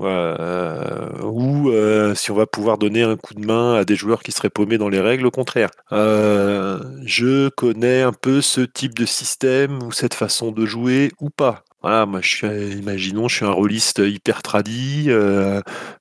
euh, 0.00 1.20
ou 1.22 1.70
euh, 1.70 2.14
si 2.14 2.30
on 2.30 2.34
va 2.34 2.46
pouvoir 2.46 2.78
donner 2.78 3.02
un 3.02 3.16
coup 3.16 3.34
de 3.34 3.44
main 3.44 3.74
à 3.74 3.84
des 3.84 3.96
joueurs 3.96 4.22
qui 4.22 4.32
seraient 4.32 4.50
paumés 4.50 4.78
dans 4.78 4.88
les 4.88 5.00
règles, 5.00 5.26
au 5.26 5.30
contraire. 5.30 5.70
Euh, 5.92 6.80
je 7.04 7.48
connais 7.50 8.02
un 8.02 8.12
peu 8.12 8.40
ce 8.40 8.62
type 8.62 8.94
de 8.94 9.04
système 9.06 9.82
ou 9.82 9.92
cette 9.92 10.14
façon 10.14 10.50
de 10.50 10.66
jouer 10.66 11.12
ou 11.20 11.30
pas. 11.30 11.64
Voilà, 11.82 12.06
moi 12.06 12.20
imaginons, 12.42 13.26
je 13.26 13.36
suis 13.36 13.44
un 13.44 13.50
rôliste 13.50 13.98
hyper 13.98 14.42
tradi, 14.42 15.10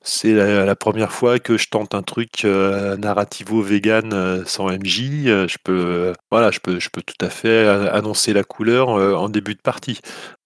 c'est 0.04 0.34
la, 0.34 0.64
la 0.64 0.76
première 0.76 1.12
fois 1.12 1.40
que 1.40 1.58
je 1.58 1.70
tente 1.70 1.96
un 1.96 2.04
truc 2.04 2.44
narrativo 2.44 3.64
vegan 3.64 4.44
sans 4.46 4.70
MJ. 4.70 5.26
je 5.26 5.58
peux, 5.64 6.14
voilà, 6.30 6.52
je 6.52 6.60
peux, 6.60 6.80
je 6.80 6.90
peux 6.90 7.02
tout 7.02 7.26
à 7.26 7.32
fait 7.32 7.68
annoncer 7.68 8.32
la 8.32 8.44
couleur 8.44 8.90
en 8.90 9.28
début 9.28 9.56
de 9.56 9.62
partie. 9.62 10.02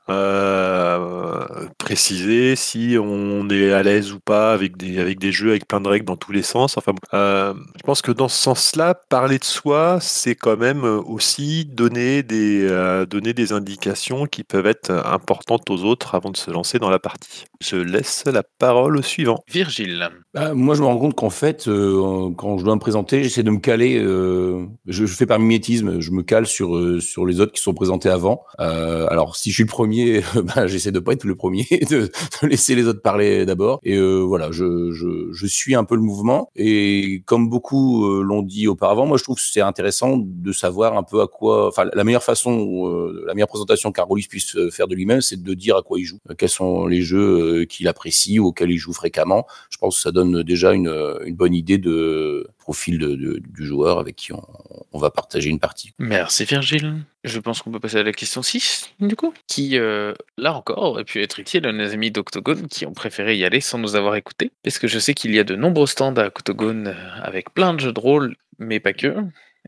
Euh, 0.09 1.45
préciser 1.77 2.55
si 2.55 2.97
on 3.01 3.49
est 3.49 3.71
à 3.71 3.83
l'aise 3.83 4.11
ou 4.13 4.19
pas 4.19 4.53
avec 4.53 4.77
des, 4.77 4.99
avec 4.99 5.19
des 5.19 5.31
jeux 5.31 5.49
avec 5.49 5.67
plein 5.67 5.81
de 5.81 5.87
règles 5.87 6.05
dans 6.05 6.15
tous 6.17 6.31
les 6.31 6.43
sens. 6.43 6.77
Enfin, 6.77 6.93
euh, 7.13 7.53
je 7.77 7.83
pense 7.83 8.01
que 8.01 8.11
dans 8.11 8.27
ce 8.27 8.37
sens-là, 8.41 8.93
parler 9.09 9.39
de 9.39 9.43
soi, 9.43 9.99
c'est 10.01 10.35
quand 10.35 10.57
même 10.57 10.83
euh, 10.83 11.01
aussi 11.01 11.65
donner 11.65 12.23
des, 12.23 12.67
euh, 12.69 13.05
donner 13.05 13.33
des 13.33 13.51
indications 13.53 14.25
qui 14.25 14.43
peuvent 14.43 14.67
être 14.67 14.91
importantes 14.91 15.69
aux 15.69 15.83
autres 15.83 16.15
avant 16.15 16.29
de 16.29 16.37
se 16.37 16.51
lancer 16.51 16.79
dans 16.79 16.89
la 16.89 16.99
partie. 16.99 17.45
Je 17.61 17.77
laisse 17.77 18.23
la 18.25 18.43
parole 18.43 18.97
au 18.97 19.01
suivant. 19.01 19.43
Virgile. 19.47 20.09
Bah, 20.33 20.53
moi, 20.53 20.75
je 20.75 20.81
me 20.81 20.85
rends 20.85 20.97
compte 20.97 21.15
qu'en 21.15 21.29
fait, 21.29 21.67
euh, 21.67 22.29
quand 22.37 22.57
je 22.57 22.63
dois 22.65 22.75
me 22.75 22.79
présenter, 22.79 23.23
j'essaie 23.23 23.43
de 23.43 23.51
me 23.51 23.59
caler. 23.59 23.97
euh, 23.99 24.65
je, 24.85 25.05
je 25.05 25.15
fais 25.15 25.25
par 25.25 25.39
mimétisme, 25.39 25.99
je 25.99 26.11
me 26.11 26.21
cale 26.23 26.45
sur 26.45 26.75
euh, 26.75 26.99
sur 26.99 27.25
les 27.25 27.39
autres 27.39 27.53
qui 27.53 27.61
sont 27.61 27.73
présentés 27.73 28.09
avant. 28.09 28.43
Euh, 28.59 29.07
alors, 29.09 29.35
si 29.35 29.49
je 29.49 29.55
suis 29.55 29.63
le 29.63 29.69
premier, 29.69 29.94
bah, 30.55 30.67
j'essaie 30.67 30.91
de 30.91 30.99
pas 30.99 31.13
être 31.13 31.23
le 31.23 31.35
premier, 31.35 31.65
de, 31.89 32.11
laisser 32.41 32.75
les 32.75 32.87
autres 32.87 33.01
parler 33.01 33.45
d'abord. 33.45 33.79
Et 33.83 33.95
euh, 33.95 34.19
voilà, 34.19 34.51
je, 34.51 35.45
suis 35.47 35.75
un 35.75 35.83
peu 35.83 35.95
le 35.95 36.01
mouvement. 36.01 36.49
Et 36.55 37.21
comme 37.25 37.49
beaucoup 37.49 38.05
euh, 38.05 38.21
l'ont 38.21 38.41
dit 38.41 38.67
auparavant, 38.67 39.05
moi, 39.05 39.17
je 39.17 39.23
trouve 39.23 39.37
que 39.37 39.41
c'est 39.41 39.61
intéressant 39.61 40.17
de 40.17 40.51
savoir 40.51 40.97
un 40.97 41.03
peu 41.03 41.21
à 41.21 41.27
quoi. 41.27 41.67
Enfin, 41.67 41.85
la 41.93 42.03
meilleure 42.03 42.23
façon, 42.23 42.87
euh, 42.87 43.23
la 43.25 43.33
meilleure 43.33 43.47
présentation 43.47 43.91
qu'un 43.91 44.03
rôliste 44.03 44.29
puisse 44.29 44.57
faire 44.71 44.87
de 44.87 44.95
lui-même, 44.95 45.21
c'est 45.21 45.41
de 45.41 45.53
dire 45.53 45.77
à 45.77 45.81
quoi 45.81 45.99
il 45.99 46.05
joue, 46.05 46.19
quels 46.37 46.49
sont 46.49 46.87
les 46.87 47.01
jeux 47.01 47.65
qu'il 47.65 47.87
apprécie 47.87 48.39
ou 48.39 48.47
auxquels 48.47 48.71
il 48.71 48.77
joue 48.77 48.93
fréquemment 48.93 49.45
je 49.69 49.77
pense 49.77 49.95
que 49.95 50.01
ça 50.01 50.11
donne 50.11 50.43
déjà 50.43 50.73
une 50.73 51.19
bonne 51.31 51.53
idée 51.53 51.77
de 51.77 52.47
profil 52.65 52.97
du 52.97 53.65
joueur 53.65 53.99
avec 53.99 54.15
qui 54.15 54.33
on, 54.33 54.43
on 54.91 54.97
va 54.97 55.11
partager 55.11 55.49
une 55.49 55.59
partie. 55.59 55.91
Merci 55.99 56.45
Virgile. 56.45 56.95
Je 57.23 57.39
pense 57.39 57.61
qu'on 57.61 57.71
peut 57.71 57.79
passer 57.79 57.97
à 57.97 58.03
la 58.03 58.11
question 58.11 58.41
6, 58.41 58.93
du 59.01 59.15
coup, 59.15 59.35
qui, 59.45 59.77
euh, 59.77 60.13
là 60.39 60.55
encore, 60.55 60.81
aurait 60.81 61.03
pu 61.03 61.21
être 61.21 61.39
utile 61.39 61.67
à 61.67 61.71
nos 61.71 61.93
amis 61.93 62.09
d'Octogone 62.09 62.67
qui 62.67 62.87
ont 62.87 62.93
préféré 62.93 63.37
y 63.37 63.45
aller 63.45 63.61
sans 63.61 63.77
nous 63.77 63.95
avoir 63.95 64.15
écoutés. 64.15 64.51
Parce 64.63 64.79
que 64.79 64.87
je 64.87 64.97
sais 64.97 65.13
qu'il 65.13 65.35
y 65.35 65.39
a 65.39 65.43
de 65.43 65.55
nombreux 65.55 65.85
stands 65.85 66.15
à 66.15 66.25
Octogone 66.25 66.87
euh, 66.87 67.21
avec 67.21 67.53
plein 67.53 67.75
de 67.75 67.81
jeux 67.81 67.93
de 67.93 67.99
rôle, 67.99 68.35
mais 68.57 68.79
pas 68.79 68.93
que. 68.93 69.15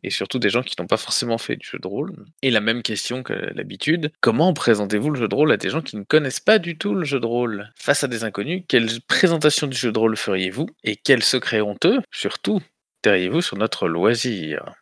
et 0.01 0.09
surtout 0.09 0.39
des 0.39 0.49
gens 0.49 0.63
qui 0.63 0.75
n'ont 0.79 0.87
pas 0.87 0.97
forcément 0.97 1.37
fait 1.37 1.55
du 1.55 1.67
jeu 1.67 1.77
de 1.77 1.87
rôle. 1.87 2.13
Et 2.41 2.49
la 2.49 2.61
même 2.61 2.81
question 2.81 3.21
que 3.21 3.33
l'habitude, 3.33 4.11
comment 4.21 4.53
présentez-vous 4.53 5.11
le 5.11 5.19
jeu 5.19 5.27
de 5.27 5.35
rôle 5.35 5.51
à 5.51 5.57
des 5.57 5.69
gens 5.69 5.81
qui 5.81 5.97
ne 5.97 6.03
connaissent 6.03 6.39
pas 6.39 6.57
du 6.57 6.77
tout 6.77 6.95
le 6.95 7.05
jeu 7.05 7.19
de 7.19 7.25
rôle? 7.25 7.71
Face 7.75 8.03
à 8.03 8.07
des 8.07 8.23
inconnus, 8.23 8.63
quelle 8.67 8.89
présentation 9.07 9.67
du 9.67 9.77
jeu 9.77 9.91
de 9.91 9.99
rôle 9.99 10.15
feriez-vous? 10.15 10.67
Et 10.83 10.95
quels 10.95 11.23
secrets 11.23 11.61
honteux, 11.61 11.99
surtout, 12.11 12.61
teriez-vous 13.07 13.41
sur 13.41 13.55
notre 13.55 13.87
loisir? 13.87 14.73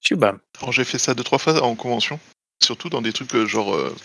Alors, 0.60 0.72
j'ai 0.72 0.84
fait 0.84 0.98
ça 0.98 1.14
deux 1.14 1.24
trois 1.24 1.38
fois 1.38 1.62
en 1.62 1.76
convention, 1.76 2.20
surtout 2.64 2.90
dans 2.90 3.04
des 3.04 3.14
trucs 3.14 3.36
euh, 3.36 3.46
genre 3.46 3.76
euh, 3.76 3.96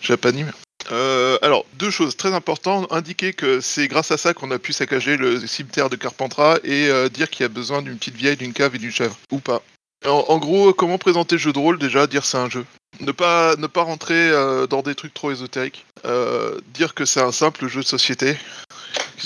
japanime. 0.00 0.50
Euh, 0.90 1.38
alors, 1.42 1.64
deux 1.74 1.90
choses 1.90 2.16
très 2.16 2.34
importantes. 2.34 2.92
Indiquer 2.92 3.32
que 3.34 3.60
c'est 3.60 3.86
grâce 3.86 4.10
à 4.10 4.16
ça 4.16 4.34
qu'on 4.34 4.50
a 4.50 4.58
pu 4.58 4.72
saccager 4.72 5.16
le 5.16 5.46
cimetière 5.46 5.90
de 5.90 5.96
Carpentras 5.96 6.58
et 6.64 6.88
euh, 6.88 7.08
dire 7.08 7.30
qu'il 7.30 7.44
y 7.44 7.46
a 7.46 7.48
besoin 7.48 7.80
d'une 7.82 7.98
petite 7.98 8.16
vieille, 8.16 8.36
d'une 8.36 8.52
cave 8.52 8.74
et 8.74 8.78
d'une 8.78 8.90
chèvre. 8.90 9.16
Ou 9.30 9.38
pas. 9.38 9.62
En, 10.04 10.38
gros, 10.38 10.72
comment 10.72 10.98
présenter 10.98 11.36
le 11.36 11.40
jeu 11.40 11.52
de 11.52 11.58
rôle? 11.58 11.78
Déjà, 11.78 12.08
dire 12.08 12.24
c'est 12.24 12.38
un 12.38 12.50
jeu. 12.50 12.64
Ne 13.00 13.12
pas, 13.12 13.54
ne 13.56 13.68
pas 13.68 13.82
rentrer 13.82 14.30
dans 14.70 14.82
des 14.82 14.94
trucs 14.94 15.12
trop 15.12 15.32
ésotériques. 15.32 15.86
Dire 16.72 16.94
que 16.94 17.04
c'est 17.04 17.20
un 17.20 17.32
simple 17.32 17.66
jeu 17.66 17.80
de 17.80 17.86
société 17.86 18.36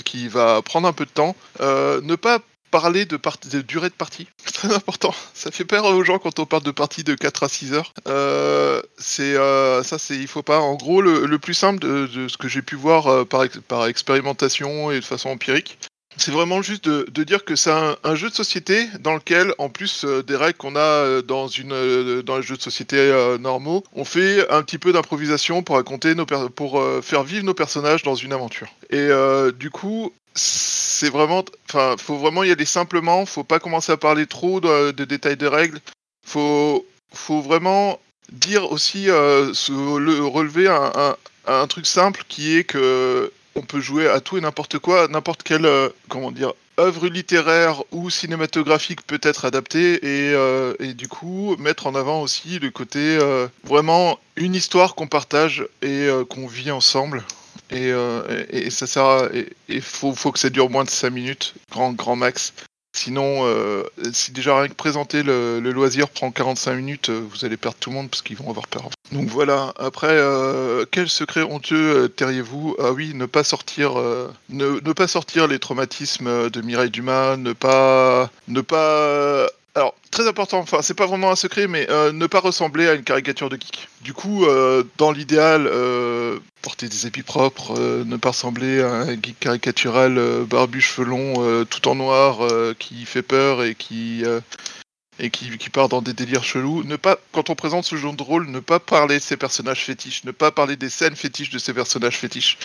qui 0.05 0.29
va 0.29 0.63
prendre 0.63 0.89
un 0.89 0.95
peu 0.95 1.05
de 1.05 1.11
temps. 1.11 1.37
Ne 1.61 2.17
pas 2.17 2.41
parler 2.73 3.05
de, 3.05 3.17
partie- 3.17 3.63
durée 3.63 3.91
de 3.91 3.95
partie. 3.95 4.27
C'est 4.45 4.55
très 4.55 4.75
important. 4.75 5.15
Ça 5.35 5.53
fait 5.53 5.65
peur 5.65 5.85
aux 5.85 6.03
gens 6.03 6.19
quand 6.19 6.41
on 6.41 6.47
parle 6.47 6.65
de 6.65 6.73
parties 6.73 7.05
de 7.05 7.15
4 7.15 7.45
à 7.45 7.49
6 7.49 7.75
heures. 7.75 7.93
Euh, 8.09 8.83
c'est 8.99 9.37
euh, 9.37 9.83
ça, 9.85 9.99
c'est 9.99 10.17
il 10.17 10.27
faut 10.27 10.43
pas. 10.43 10.59
En 10.59 10.75
gros, 10.75 11.01
le, 11.03 11.39
plus 11.39 11.55
simple 11.55 11.79
de, 11.81 12.29
ce 12.29 12.37
que 12.37 12.49
j'ai 12.49 12.63
pu 12.63 12.75
voir 12.75 13.07
euh, 13.07 13.25
par 13.25 13.87
expérimentation 13.87 14.91
et 14.91 15.01
de 15.01 15.05
façon 15.05 15.29
empirique, 15.29 15.79
c'est 16.17 16.31
vraiment 16.31 16.63
juste 16.63 16.89
de, 16.89 17.25
dire 17.25 17.45
que 17.45 17.57
c'est 17.57 17.71
un, 17.71 18.15
jeu 18.15 18.29
de 18.29 18.35
société 18.35 18.87
dans 19.01 19.15
lequel, 19.15 19.55
en 19.59 19.69
plus 19.69 20.05
euh, 20.05 20.23
des 20.23 20.37
règles 20.37 20.59
qu'on 20.59 20.77
a 20.77 20.81
euh, 20.81 21.23
dans 21.23 21.49
une 21.49 21.73
euh, 21.73 22.23
dans 22.23 22.37
les 22.37 22.43
jeux 22.43 22.57
de 22.57 22.63
société 22.63 22.93
normaux, 23.41 23.85
on 23.95 24.05
fait 24.05 24.49
un 24.51 24.63
petit 24.63 24.79
peu 24.79 24.93
d'improvisation 24.93 25.63
pour 25.63 25.77
raconter 25.77 26.15
nos 26.15 26.27
pour 26.27 26.83
faire 27.03 27.23
vivre 27.25 27.45
nos 27.45 27.55
personnages 27.55 28.03
dans 28.03 28.15
une 28.15 28.33
aventure. 28.33 28.69
Et 28.91 29.09
du 29.59 29.71
coup, 29.71 30.13
c'est 30.35 31.11
vraiment, 31.11 31.45
enfin, 31.69 31.97
faut 31.99 32.17
vraiment 32.17 32.45
y 32.45 32.51
aller 32.51 32.65
simplement. 32.65 33.27
Faut 33.27 33.45
pas 33.45 33.59
commencer 33.59 33.93
à 33.93 33.97
parler 33.97 34.27
trop 34.27 34.61
de, 34.61 34.91
détails 35.05 35.37
de 35.37 35.47
règles. 35.47 35.81
Faut, 36.27 36.87
faut 37.13 37.41
vraiment 37.41 37.99
dire 38.31 38.71
aussi, 38.71 39.07
le, 39.07 40.21
relever 40.21 40.69
un, 40.69 41.17
un 41.47 41.67
truc 41.67 41.87
simple 41.87 42.25
qui 42.29 42.57
est 42.57 42.65
que 42.65 43.33
on 43.55 43.63
peut 43.63 43.81
jouer 43.81 44.09
à 44.09 44.21
tout 44.21 44.39
et 44.39 44.41
n'importe 44.41 44.79
quoi, 44.79 45.09
n'importe 45.09 45.43
quelle, 45.43 45.67
euh, 45.67 45.89
comment 46.09 46.31
dire, 46.31 46.53
œuvre 46.81 47.09
littéraire 47.09 47.83
ou 47.93 48.11
cinématographique 48.11 49.07
peut 49.07 49.21
être 49.23 49.45
adaptée 49.45 49.95
et, 49.95 50.33
euh, 50.35 50.75
du 50.95 51.09
coup 51.09 51.57
mettre 51.59 51.87
en 51.87 51.95
avant 51.95 52.23
aussi 52.23 52.59
le 52.59 52.71
côté 52.71 52.99
euh, 52.99 53.47
vraiment 53.65 54.19
une 54.37 54.55
histoire 54.55 54.95
qu'on 54.95 55.07
partage 55.07 55.67
et 55.83 56.09
qu'on 56.31 56.47
vit 56.47 56.71
ensemble. 56.71 57.25
Et, 57.71 57.93
ça 58.71 58.87
sert 58.87 59.05
à, 59.05 59.27
et 59.35 59.49
il 59.69 59.83
faut, 59.83 60.15
faut 60.15 60.33
que 60.33 60.39
ça 60.39 60.51
dure 60.51 60.71
moins 60.71 60.85
de 60.85 60.91
5 60.91 61.11
minutes, 61.11 61.55
grand, 61.71 61.93
grand 61.93 62.17
max. 62.17 62.53
Sinon, 62.95 63.47
euh, 63.47 63.85
si 64.13 64.33
déjà 64.33 64.59
rien 64.59 64.69
que 64.69 64.75
présenter 64.75 65.23
le, 65.23 65.61
loisir 65.61 66.11
prend 66.11 66.31
45 66.31 66.75
minutes, 66.75 67.09
euh, 67.09 67.27
vous 67.31 67.45
allez 67.45 67.57
perdre 67.57 67.79
tout 67.81 67.91
le 67.91 67.97
monde 67.97 68.11
parce 68.11 68.21
qu'ils 68.21 68.37
vont 68.37 68.51
avoir 68.51 68.67
peur. 68.67 68.91
Donc 69.13 69.29
voilà, 69.29 69.73
après, 69.79 70.09
euh, 70.11 70.85
quel 70.91 71.09
secret 71.09 71.43
honteux 71.43 72.09
tairiez-vous 72.11 72.77
Ah 72.79 72.93
oui, 72.93 73.13
ne 73.15 73.27
pas 73.27 73.45
sortir 73.45 73.95
ne 74.51 74.93
pas 74.93 75.09
sortir 75.09 75.49
les 75.49 75.59
traumatismes 75.59 76.51
de 76.51 76.61
Mireille 76.61 76.91
Dumas, 76.91 77.37
ne 77.37 77.53
pas... 77.53 78.31
Ne 78.49 78.61
pas 78.61 79.49
alors, 79.75 79.95
très 80.11 80.29
important, 80.29 80.59
enfin, 80.59 80.83
c'est 80.83 80.93
pas 80.93 81.07
vraiment 81.07 81.31
un 81.31 81.37
secret, 81.37 81.67
mais 81.67 81.87
euh, 81.89 82.13
ne 82.13 82.27
pas 82.27 82.41
ressembler 82.41 82.89
à 82.89 82.95
une 82.95 83.05
caricature 83.05 83.49
de 83.49 83.57
geek. 83.57 83.89
Du 84.03 84.13
coup, 84.13 84.45
euh, 84.45 84.85
dans 84.99 85.13
l'idéal, 85.13 85.67
euh, 85.67 86.39
porter 86.61 86.91
des 86.91 87.07
habits 87.07 87.23
propres, 87.23 87.79
ne 88.05 88.17
pas 88.19 88.31
ressembler 88.31 88.83
à 88.83 88.93
un 88.93 89.15
geek 89.15 89.41
caricatural 89.41 90.45
barbu, 90.45 90.83
cheveux 90.83 91.07
longs, 91.07 91.65
tout 91.65 91.89
en 91.89 91.95
noir, 91.95 92.41
qui 92.79 93.07
fait 93.07 93.23
peur 93.23 93.65
et 93.65 93.75
qui 93.75 94.25
et 95.19 95.31
qui, 95.31 95.57
qui 95.59 95.71
part 95.71 95.89
dans 95.89 96.03
des 96.03 96.13
délires 96.13 96.45
chelous. 96.45 96.85
Ne 96.85 96.97
pas, 96.97 97.19
quand 97.33 97.49
on 97.49 97.55
présente 97.55 97.85
ce 97.85 97.97
genre 97.97 98.15
de 98.15 98.23
rôle, 98.23 98.49
ne 98.49 98.61
pas 98.61 98.79
parler 98.79 99.17
de 99.17 99.23
ses 99.23 99.37
personnages 99.37 99.85
fétiches, 99.85 100.25
ne 100.25 100.33
pas 100.33 100.51
parler 100.51 100.77
des 100.77 100.91
scènes 100.91 101.17
fétiches 101.17 101.51
de 101.51 101.59
ses 101.59 101.73
personnages 101.73 102.19
fétiches. 102.19 102.59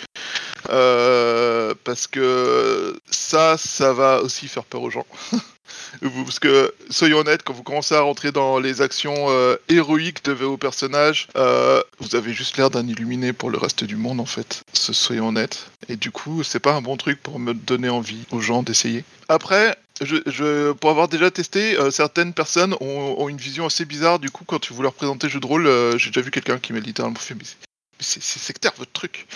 Parce 0.64 2.06
que 2.06 3.00
ça, 3.10 3.56
ça 3.56 3.94
va 3.94 4.20
aussi 4.20 4.46
faire 4.46 4.64
peur 4.64 4.82
aux 4.82 4.90
gens. 4.90 5.06
Parce 6.00 6.38
que, 6.38 6.72
soyons 6.90 7.18
honnêtes, 7.18 7.42
quand 7.42 7.52
vous 7.52 7.62
commencez 7.62 7.94
à 7.94 8.00
rentrer 8.00 8.32
dans 8.32 8.58
les 8.58 8.80
actions 8.80 9.26
euh, 9.28 9.56
héroïques 9.68 10.24
de 10.24 10.32
vos 10.32 10.56
personnages, 10.56 11.28
euh, 11.36 11.82
vous 11.98 12.16
avez 12.16 12.32
juste 12.32 12.56
l'air 12.56 12.70
d'un 12.70 12.86
illuminé 12.86 13.32
pour 13.32 13.50
le 13.50 13.58
reste 13.58 13.84
du 13.84 13.96
monde, 13.96 14.20
en 14.20 14.26
fait. 14.26 14.62
Soyons 14.72 15.28
honnêtes. 15.28 15.70
Et 15.88 15.96
du 15.96 16.10
coup, 16.10 16.42
c'est 16.42 16.60
pas 16.60 16.72
un 16.72 16.82
bon 16.82 16.96
truc 16.96 17.22
pour 17.22 17.38
me 17.38 17.54
donner 17.54 17.88
envie 17.88 18.24
aux 18.30 18.40
gens 18.40 18.62
d'essayer. 18.62 19.04
Après, 19.28 19.76
pour 20.80 20.90
avoir 20.90 21.08
déjà 21.08 21.30
testé, 21.30 21.78
euh, 21.78 21.90
certaines 21.90 22.32
personnes 22.32 22.74
ont, 22.80 23.28
une 23.28 23.36
vision 23.36 23.66
assez 23.66 23.84
bizarre. 23.84 24.18
Du 24.18 24.30
coup, 24.30 24.44
quand 24.44 24.70
vous 24.70 24.82
leur 24.82 24.94
présentez 24.94 25.28
jeu 25.28 25.40
de 25.40 25.46
rôle, 25.46 25.68
j'ai 25.98 26.10
déjà 26.10 26.20
vu 26.20 26.30
quelqu'un 26.30 26.58
qui 26.58 26.72
m'a 26.72 26.80
littéralement 26.80 27.18
fait. 27.18 27.34
C'est- 28.00 28.22
sectaire 28.22 28.72
votre 28.78 28.92
truc. 28.92 29.26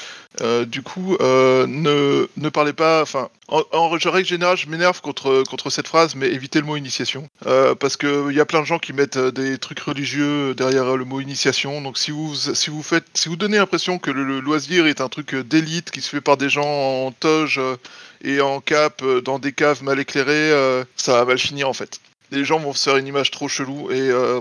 Euh, 0.40 0.64
du 0.64 0.82
coup, 0.82 1.16
euh, 1.20 1.66
ne, 1.66 2.48
parlez 2.48 2.72
pas. 2.72 3.02
Enfin, 3.02 3.28
en, 3.48 3.88
règle 3.88 4.24
générale, 4.26 4.56
je 4.56 4.68
m'énerve 4.68 5.00
contre, 5.00 5.70
cette 5.70 5.88
phrase, 5.88 6.14
mais 6.14 6.28
évitez 6.28 6.60
le 6.60 6.66
mot 6.66 6.76
initiation. 6.76 7.28
Euh, 7.46 7.74
parce 7.74 7.96
qu'il 7.96 8.32
y 8.32 8.40
a 8.40 8.46
plein 8.46 8.60
de 8.60 8.66
gens 8.66 8.78
qui 8.78 8.92
mettent 8.92 9.18
des 9.18 9.58
trucs 9.58 9.80
religieux 9.80 10.54
derrière 10.54 10.96
le 10.96 11.04
mot 11.04 11.20
initiation. 11.20 11.80
Donc, 11.82 11.98
si 11.98 12.10
vous, 12.10 13.36
donnez 13.36 13.58
l'impression 13.58 13.98
que 13.98 14.10
le, 14.10 14.40
loisir 14.40 14.86
est 14.86 15.00
un 15.00 15.08
truc 15.08 15.34
d'élite 15.34 15.90
qui 15.90 16.00
se 16.00 16.08
fait 16.08 16.20
par 16.20 16.36
des 16.36 16.48
gens 16.48 17.06
en 17.06 17.12
toge 17.12 17.60
et 18.24 18.40
en 18.40 18.60
cap 18.60 19.04
dans 19.24 19.38
des 19.38 19.52
caves 19.52 19.82
mal 19.82 20.00
éclairées, 20.00 20.50
ça 20.96 21.12
va 21.12 21.24
mal 21.24 21.38
finir 21.38 21.68
en 21.68 21.74
fait. 21.74 22.00
Les 22.32 22.46
gens 22.46 22.58
vont 22.58 22.72
se 22.72 22.84
faire 22.84 22.96
une 22.96 23.06
image 23.06 23.30
trop 23.30 23.46
chelou 23.46 23.90
et 23.90 24.00
euh, 24.00 24.40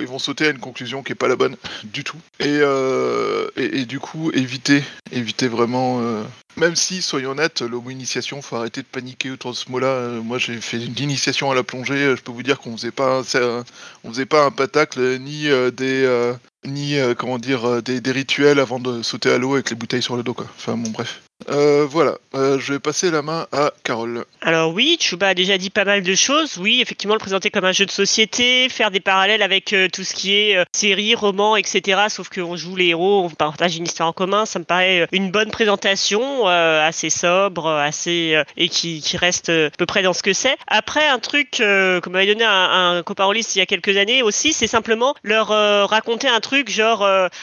ils 0.00 0.06
vont 0.06 0.20
sauter 0.20 0.46
à 0.46 0.50
une 0.50 0.60
conclusion 0.60 1.02
qui 1.02 1.10
est 1.10 1.16
pas 1.16 1.26
la 1.26 1.34
bonne 1.34 1.56
du 1.82 2.04
tout. 2.04 2.18
Et, 2.38 2.46
euh, 2.46 3.48
du 3.84 3.98
coup, 3.98 4.30
éviter, 4.32 4.84
éviter 5.10 5.48
vraiment. 5.48 6.00
euh, 6.00 6.22
même 6.56 6.76
si, 6.76 7.02
soyons 7.02 7.30
honnêtes, 7.30 7.62
le 7.62 7.80
mot 7.80 7.90
initiation, 7.90 8.42
faut 8.42 8.54
arrêter 8.56 8.82
de 8.82 8.86
paniquer 8.86 9.32
autour 9.32 9.50
de 9.50 9.56
ce 9.56 9.68
mot-là. 9.72 10.20
Moi, 10.22 10.38
j'ai 10.38 10.60
fait 10.60 10.76
une 10.84 10.96
initiation 10.96 11.50
à 11.50 11.56
la 11.56 11.64
plongée. 11.64 12.14
Je 12.16 12.22
peux 12.22 12.30
vous 12.30 12.44
dire 12.44 12.60
qu'on 12.60 12.76
faisait 12.76 12.92
faisait 12.92 14.26
pas 14.26 14.44
un 14.44 14.50
patacle 14.52 15.18
ni 15.18 15.48
des, 15.72 16.32
ni 16.64 16.96
comment 17.18 17.38
dire, 17.38 17.82
des, 17.82 18.12
rituels 18.12 18.60
avant 18.60 18.78
de 18.78 19.02
sauter 19.02 19.30
à 19.30 19.38
l'eau 19.38 19.54
avec 19.54 19.70
les 19.70 19.76
bouteilles 19.76 20.02
sur 20.02 20.16
le 20.16 20.22
dos. 20.22 20.36
Enfin, 20.38 20.76
bon, 20.76 20.90
bref. 20.90 21.22
Euh, 21.48 21.86
voilà, 21.88 22.18
Euh, 22.34 22.58
je 22.58 22.72
vais 22.72 22.78
passer 22.78 23.10
la 23.10 23.20
main 23.20 23.46
à 23.52 23.72
Carole. 23.84 24.24
Alors 24.40 24.72
oui, 24.72 24.96
Chuba 24.98 25.28
a 25.28 25.34
déjà 25.34 25.58
dit 25.58 25.68
pas 25.68 25.84
mal 25.84 26.02
de 26.02 26.14
choses. 26.14 26.56
Oui, 26.56 26.80
effectivement, 26.80 27.14
le 27.14 27.20
présenter 27.20 27.50
comme 27.50 27.66
un 27.66 27.72
jeu 27.72 27.84
de 27.84 27.90
société, 27.90 28.70
faire 28.70 28.90
des 28.90 29.00
parallèles 29.00 29.42
avec 29.42 29.74
euh, 29.74 29.88
tout 29.92 30.02
ce 30.02 30.14
qui 30.14 30.34
est 30.34 30.64
séries, 30.72 31.14
romans, 31.14 31.56
etc. 31.56 32.04
Sauf 32.08 32.30
qu'on 32.30 32.56
joue 32.56 32.74
les 32.74 32.86
héros, 32.86 33.24
on 33.24 33.28
partage 33.28 33.76
une 33.76 33.84
histoire 33.84 34.08
en 34.08 34.14
commun. 34.14 34.46
Ça 34.46 34.60
me 34.60 34.64
paraît 34.64 35.06
une 35.12 35.30
bonne 35.30 35.50
présentation, 35.50 36.46
assez 36.46 37.10
sobre, 37.10 37.68
assez 37.68 38.42
et 38.56 38.68
qui, 38.70 39.02
reste 39.18 39.50
à 39.50 39.70
peu 39.76 39.84
près 39.84 40.02
dans 40.02 40.14
ce 40.14 40.22
que 40.22 40.32
c'est. 40.32 40.56
Après, 40.68 41.06
un 41.06 41.18
truc 41.18 41.50
que 41.50 42.08
m'avait 42.08 42.26
donné 42.26 42.44
un, 42.44 43.02
rôliste 43.18 43.54
il 43.56 43.58
y 43.58 43.62
a 43.62 43.66
quelques 43.66 43.96
années 43.98 44.22
aussi, 44.22 44.54
c'est 44.54 44.66
simplement 44.66 45.14
leur 45.22 45.48
raconter 45.88 46.28
un 46.28 46.40
truc 46.40 46.70
genre, 46.70 47.00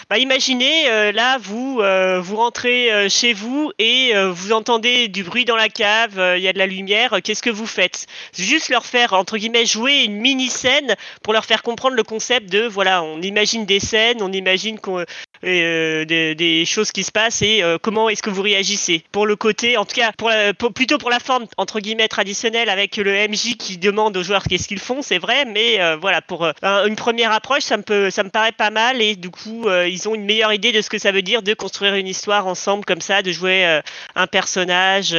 bah, 0.09 0.17
imaginez 0.17 1.11
là 1.11 1.37
vous 1.39 1.81
vous 2.21 2.35
rentrez 2.35 3.07
chez 3.09 3.33
vous 3.33 3.71
et 3.77 3.88
euh, 4.13 4.31
vous 4.31 4.51
entendez 4.51 5.07
du 5.07 5.23
bruit 5.23 5.45
dans 5.45 5.55
la 5.55 5.69
cave, 5.69 6.19
euh, 6.19 6.37
il 6.37 6.43
y 6.43 6.47
a 6.47 6.53
de 6.53 6.57
la 6.57 6.67
lumière, 6.67 7.13
euh, 7.13 7.19
qu'est-ce 7.23 7.41
que 7.41 7.49
vous 7.49 7.65
faites? 7.65 8.07
Juste 8.37 8.69
leur 8.69 8.85
faire 8.85 9.13
entre 9.13 9.37
guillemets 9.37 9.65
jouer 9.65 10.03
une 10.03 10.17
mini 10.17 10.49
scène 10.49 10.95
pour 11.23 11.33
leur 11.33 11.45
faire 11.45 11.63
comprendre 11.63 11.95
le 11.95 12.03
concept 12.03 12.49
de 12.51 12.65
voilà, 12.65 13.03
on 13.03 13.21
imagine 13.21 13.65
des 13.65 13.79
scènes, 13.79 14.21
on 14.21 14.31
imagine 14.31 14.79
qu'on 14.79 15.03
euh, 15.43 16.05
des, 16.05 16.35
des 16.35 16.65
choses 16.65 16.91
qui 16.91 17.03
se 17.03 17.11
passent 17.11 17.41
et 17.41 17.63
euh, 17.63 17.77
comment 17.81 18.09
est-ce 18.09 18.21
que 18.23 18.29
vous 18.29 18.41
réagissez? 18.41 19.03
Pour 19.11 19.25
le 19.25 19.35
côté 19.35 19.77
en 19.77 19.85
tout 19.85 19.95
cas 19.95 20.11
pour, 20.17 20.29
la- 20.29 20.53
pour- 20.53 20.73
plutôt 20.73 20.97
pour 20.97 21.09
la 21.09 21.19
forme 21.19 21.45
entre 21.57 21.79
guillemets 21.79 22.07
traditionnelle 22.07 22.69
avec 22.69 22.97
le 22.97 23.11
MJ 23.27 23.55
qui 23.57 23.77
demande 23.77 24.15
aux 24.17 24.23
joueurs 24.23 24.43
qu'est-ce 24.43 24.67
qu'ils 24.67 24.79
font 24.79 25.01
c'est 25.01 25.17
vrai 25.19 25.45
mais 25.45 25.79
euh, 25.81 25.95
voilà 25.95 26.21
pour 26.21 26.45
euh, 26.45 26.51
un- 26.61 26.85
une 26.87 26.95
première 26.95 27.31
approche 27.31 27.63
ça 27.63 27.77
me 27.77 27.83
peut 27.83 28.09
ça 28.09 28.23
me 28.23 28.29
paraît 28.29 28.51
pas 28.51 28.69
mal 28.69 29.01
et 29.01 29.15
du 29.15 29.29
coup 29.29 29.67
euh, 29.67 29.87
ils 29.87 30.07
ont 30.09 30.15
une 30.15 30.25
meilleure 30.25 30.53
idée 30.53 30.71
de 30.71 30.81
ce 30.81 30.89
que 30.89 30.97
ça 30.97 31.11
veut 31.11 31.21
dire 31.21 31.41
de 31.41 31.53
construire 31.53 31.95
une 31.95 32.07
histoire 32.07 32.47
ensemble 32.47 32.85
comme 32.85 33.01
ça 33.01 33.21
de 33.21 33.31
jouer 33.31 33.65
euh, 33.65 33.81
un 34.15 34.27
personnage 34.27 35.13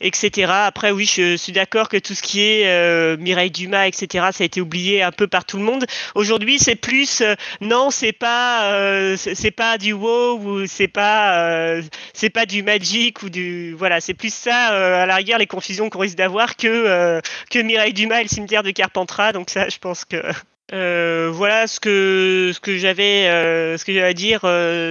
etc. 0.00 0.52
Après, 0.66 0.90
oui, 0.90 1.04
je 1.04 1.36
suis 1.36 1.52
d'accord 1.52 1.88
que 1.88 1.96
tout 1.96 2.14
ce 2.14 2.22
qui 2.22 2.40
est 2.40 2.66
euh, 2.66 3.16
Mireille 3.18 3.50
Dumas, 3.50 3.86
etc., 3.86 4.26
ça 4.32 4.42
a 4.42 4.44
été 4.44 4.60
oublié 4.60 5.02
un 5.02 5.12
peu 5.12 5.26
par 5.26 5.44
tout 5.44 5.56
le 5.56 5.64
monde. 5.64 5.86
Aujourd'hui, 6.14 6.58
c'est 6.58 6.76
plus, 6.76 7.20
euh, 7.20 7.34
non, 7.60 7.90
c'est 7.90 8.12
pas, 8.12 8.72
euh, 8.72 9.16
c'est 9.16 9.50
pas 9.50 9.78
du 9.78 9.92
WoW 9.92 10.38
ou 10.38 10.66
c'est 10.66 10.88
pas, 10.88 11.38
euh, 11.40 11.82
c'est 12.14 12.30
pas 12.30 12.46
du 12.46 12.62
Magic 12.62 13.22
ou 13.22 13.30
du, 13.30 13.74
voilà, 13.74 14.00
c'est 14.00 14.14
plus 14.14 14.32
ça 14.32 14.72
euh, 14.74 15.02
à 15.02 15.06
la 15.06 15.16
rigueur 15.16 15.38
les 15.38 15.46
confusions 15.46 15.90
qu'on 15.90 16.00
risque 16.00 16.16
d'avoir 16.16 16.56
que 16.56 16.66
euh, 16.68 17.20
que 17.50 17.58
Mireille 17.58 17.92
Dumas 17.92 18.20
et 18.20 18.24
le 18.24 18.28
cimetière 18.28 18.62
de 18.62 18.70
Carpentras. 18.70 19.32
Donc 19.32 19.50
ça, 19.50 19.68
je 19.68 19.78
pense 19.78 20.04
que 20.04 20.20
voilà 21.30 21.66
ce 21.66 21.80
que 21.80 22.50
ce 22.54 22.60
que 22.60 22.76
j'avais 22.76 23.24
ce 23.76 23.84
que 23.84 23.92
j'avais 23.92 24.08
à 24.08 24.14
dire 24.14 24.40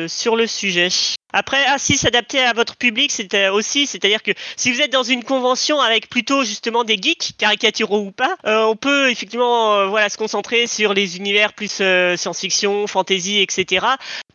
sur 0.09 0.35
le 0.35 0.47
sujet. 0.47 0.89
Après, 1.39 1.63
ah 1.67 1.77
si, 1.77 1.97
s'adapter 1.97 2.39
à 2.39 2.53
votre 2.53 2.75
public, 2.75 3.11
c'est 3.11 3.49
aussi, 3.49 3.85
c'est-à-dire 3.85 4.23
que 4.23 4.31
si 4.55 4.71
vous 4.71 4.81
êtes 4.81 4.91
dans 4.91 5.03
une 5.03 5.23
convention 5.23 5.79
avec 5.79 6.09
plutôt 6.09 6.43
justement 6.43 6.83
des 6.83 6.97
geeks, 6.99 7.33
caricaturaux 7.37 7.99
ou 7.99 8.11
pas, 8.11 8.37
euh, 8.47 8.63
on 8.63 8.75
peut 8.75 9.11
effectivement 9.11 9.75
euh, 9.75 9.85
voilà 9.85 10.09
se 10.09 10.17
concentrer 10.17 10.65
sur 10.65 10.95
les 10.95 11.17
univers 11.17 11.53
plus 11.53 11.77
euh, 11.79 12.17
science-fiction, 12.17 12.87
fantasy, 12.87 13.39
etc. 13.39 13.85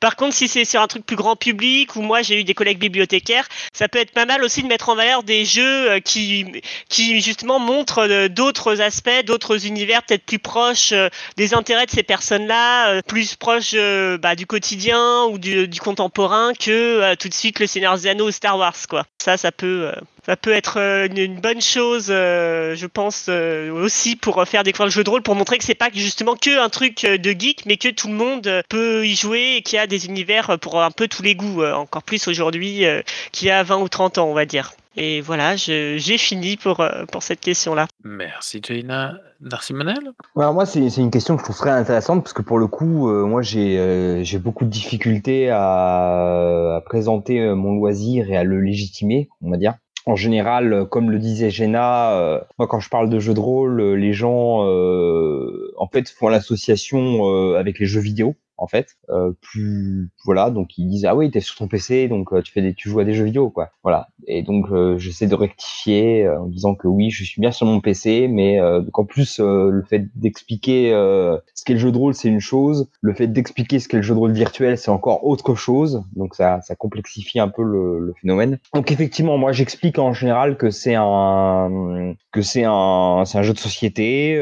Par 0.03 0.16
contre, 0.16 0.34
si 0.34 0.48
c'est 0.48 0.64
sur 0.64 0.82
un 0.82 0.88
truc 0.88 1.07
plus 1.07 1.14
grand 1.14 1.36
public, 1.36 1.94
ou 1.94 2.03
moi 2.03 2.22
j'ai 2.22 2.40
eu 2.40 2.42
des 2.42 2.55
collègues 2.55 2.80
bibliothécaires, 2.80 3.46
ça 3.72 3.86
peut 3.86 4.00
être 4.00 4.11
pas 4.11 4.26
mal 4.26 4.42
aussi 4.42 4.64
de 4.64 4.66
mettre 4.66 4.88
en 4.88 4.96
valeur 4.96 5.22
des 5.22 5.44
jeux 5.44 5.92
euh, 5.92 6.00
qui, 6.00 6.44
qui 6.88 7.20
justement 7.20 7.61
montrent 7.61 8.09
euh, 8.11 8.28
d'autres 8.28 8.80
aspects, 8.80 9.24
d'autres 9.24 9.64
univers 9.64 10.03
peut-être 10.03 10.24
plus 10.24 10.40
proches 10.40 10.90
euh, 10.90 11.09
des 11.36 11.55
intérêts 11.55 11.86
de 11.86 11.92
ces 11.92 12.03
personnes-là, 12.03 12.88
euh, 12.88 13.00
plus 13.07 13.36
proches 13.36 13.74
euh, 13.74 14.18
bah, 14.18 14.34
du 14.34 14.44
quotidien 14.44 15.22
ou 15.26 15.38
du 15.38 15.80
contemporain 15.80 16.53
que 16.53 16.91
euh, 17.01 17.14
tout 17.16 17.28
de 17.28 17.34
suite 17.34 17.61
le 17.61 17.66
Seigneur 17.66 17.97
des 17.97 18.07
Anneaux 18.07 18.30
Star 18.30 18.59
Wars, 18.59 18.76
quoi. 18.88 19.05
Ça, 19.22 19.36
ça 19.36 19.53
peut, 19.53 19.86
euh, 19.86 20.01
ça 20.26 20.36
peut 20.36 20.53
être 20.53 20.78
euh, 20.78 21.09
une, 21.09 21.40
bonne 21.40 21.61
chose, 21.61 22.07
je 22.09 22.86
pense, 22.86 23.28
aussi 23.28 24.16
pour 24.16 24.47
faire 24.47 24.62
découvrir 24.62 24.86
le 24.86 24.93
jeu 24.93 25.05
de 25.05 25.11
rôle, 25.11 25.22
pour 25.22 25.34
montrer 25.34 25.59
que 25.59 25.64
c'est 25.64 25.74
pas 25.74 25.88
justement 25.93 26.36
que 26.36 26.59
un 26.59 26.68
truc 26.68 27.05
de 27.05 27.30
geek, 27.30 27.66
mais 27.66 27.76
que 27.76 27.88
tout 27.88 28.09
le 28.09 28.14
monde 28.14 28.62
peut 28.68 29.07
y 29.07 29.14
jouer 29.14 29.57
et 29.57 29.62
qu'il 29.62 29.76
y 29.76 29.80
a 29.80 29.86
des 29.86 30.07
univers 30.07 30.59
pour 30.59 30.82
un 30.82 30.90
peu 30.90 31.09
tous 31.09 31.22
les 31.22 31.34
goûts, 31.34 31.64
encore 31.64 32.03
plus 32.03 32.28
aujourd'hui 32.28 32.84
qu'il 33.32 33.49
y 33.49 33.51
a 33.51 33.62
20 33.62 33.76
ou 33.78 33.88
30 33.88 34.18
ans, 34.18 34.28
on 34.28 34.34
va 34.34 34.45
dire. 34.45 34.72
Et 34.97 35.20
voilà, 35.20 35.57
j'ai 35.57 36.18
fini 36.18 36.57
pour, 36.57 36.80
euh, 36.80 37.05
pour 37.11 37.22
cette 37.22 37.40
question-là. 37.40 37.86
Merci 38.05 38.61
Jaina. 38.62 39.14
Narcimonel 39.40 40.12
Alors 40.36 40.55
moi, 40.55 40.66
c'est 40.66 40.88
c'est 40.88 41.01
une 41.01 41.11
question 41.11 41.34
que 41.34 41.40
je 41.40 41.45
trouve 41.47 41.57
très 41.57 41.70
intéressante 41.70 42.22
parce 42.22 42.32
que 42.32 42.43
pour 42.43 42.59
le 42.59 42.68
coup, 42.68 43.09
euh, 43.09 43.26
moi, 43.26 43.43
j'ai 43.43 43.76
euh, 43.76 44.22
j'ai 44.22 44.38
beaucoup 44.38 44.64
de 44.64 44.70
difficultés 44.70 45.51
à, 45.51 46.76
à 46.76 46.80
présenter 46.84 47.40
mon 47.55 47.74
loisir 47.74 48.30
et 48.30 48.36
à 48.36 48.45
le 48.45 48.61
légitimer, 48.61 49.28
on 49.40 49.51
va 49.51 49.57
dire. 49.57 49.74
En 50.05 50.16
général, 50.16 50.86
comme 50.90 51.11
le 51.11 51.18
disait 51.20 51.51
Jenna, 51.51 52.18
euh, 52.18 52.40
moi, 52.59 52.66
quand 52.66 52.80
je 52.80 52.88
parle 52.88 53.09
de 53.09 53.20
jeux 53.20 53.34
de 53.34 53.40
rôle, 53.40 53.95
les 53.95 54.12
gens, 54.12 54.66
euh, 54.66 55.72
en 55.76 55.86
fait, 55.86 56.09
font 56.09 56.28
l'association 56.28 57.30
euh, 57.30 57.57
avec 57.57 57.78
les 57.78 57.86
jeux 57.86 58.01
vidéo. 58.01 58.34
En 58.62 58.68
fait, 58.68 58.96
euh, 59.10 59.32
plus 59.40 60.12
voilà, 60.24 60.50
donc 60.50 60.78
ils 60.78 60.86
disent 60.86 61.04
ah 61.04 61.16
oui, 61.16 61.32
t'es 61.32 61.40
sur 61.40 61.56
ton 61.56 61.66
PC, 61.66 62.06
donc 62.06 62.32
euh, 62.32 62.42
tu 62.42 62.52
fais 62.52 62.62
des, 62.62 62.74
tu 62.74 62.88
joues 62.88 63.00
à 63.00 63.04
des 63.04 63.12
jeux 63.12 63.24
vidéo, 63.24 63.50
quoi. 63.50 63.70
Voilà. 63.82 64.06
Et 64.28 64.44
donc 64.44 64.66
euh, 64.70 64.96
j'essaie 64.98 65.26
de 65.26 65.34
rectifier 65.34 66.28
en 66.28 66.46
disant 66.46 66.76
que 66.76 66.86
oui, 66.86 67.10
je 67.10 67.24
suis 67.24 67.40
bien 67.40 67.50
sur 67.50 67.66
mon 67.66 67.80
PC, 67.80 68.28
mais 68.28 68.60
qu'en 68.92 69.04
plus 69.04 69.40
le 69.40 69.82
fait 69.90 70.06
d'expliquer 70.14 70.90
ce 70.92 71.64
qu'est 71.64 71.72
le 71.72 71.80
jeu 71.80 71.90
de 71.90 71.98
rôle, 71.98 72.14
c'est 72.14 72.28
une 72.28 72.38
chose. 72.38 72.88
Le 73.00 73.14
fait 73.14 73.26
d'expliquer 73.26 73.80
ce 73.80 73.88
qu'est 73.88 73.96
le 73.96 74.04
jeu 74.04 74.14
de 74.14 74.20
rôle 74.20 74.32
virtuel, 74.32 74.78
c'est 74.78 74.92
encore 74.92 75.26
autre 75.26 75.56
chose. 75.56 76.04
Donc 76.14 76.36
ça, 76.36 76.60
ça 76.60 76.76
complexifie 76.76 77.40
un 77.40 77.48
peu 77.48 77.64
le, 77.64 77.98
le 77.98 78.14
phénomène. 78.20 78.60
Donc 78.74 78.92
effectivement, 78.92 79.38
moi 79.38 79.50
j'explique 79.50 79.98
en 79.98 80.12
général 80.12 80.56
que 80.56 80.70
c'est 80.70 80.94
un 80.96 82.14
que 82.30 82.42
c'est 82.42 82.64
un 82.64 83.24
c'est 83.26 83.38
un 83.38 83.42
jeu 83.42 83.54
de 83.54 83.58
société 83.58 84.40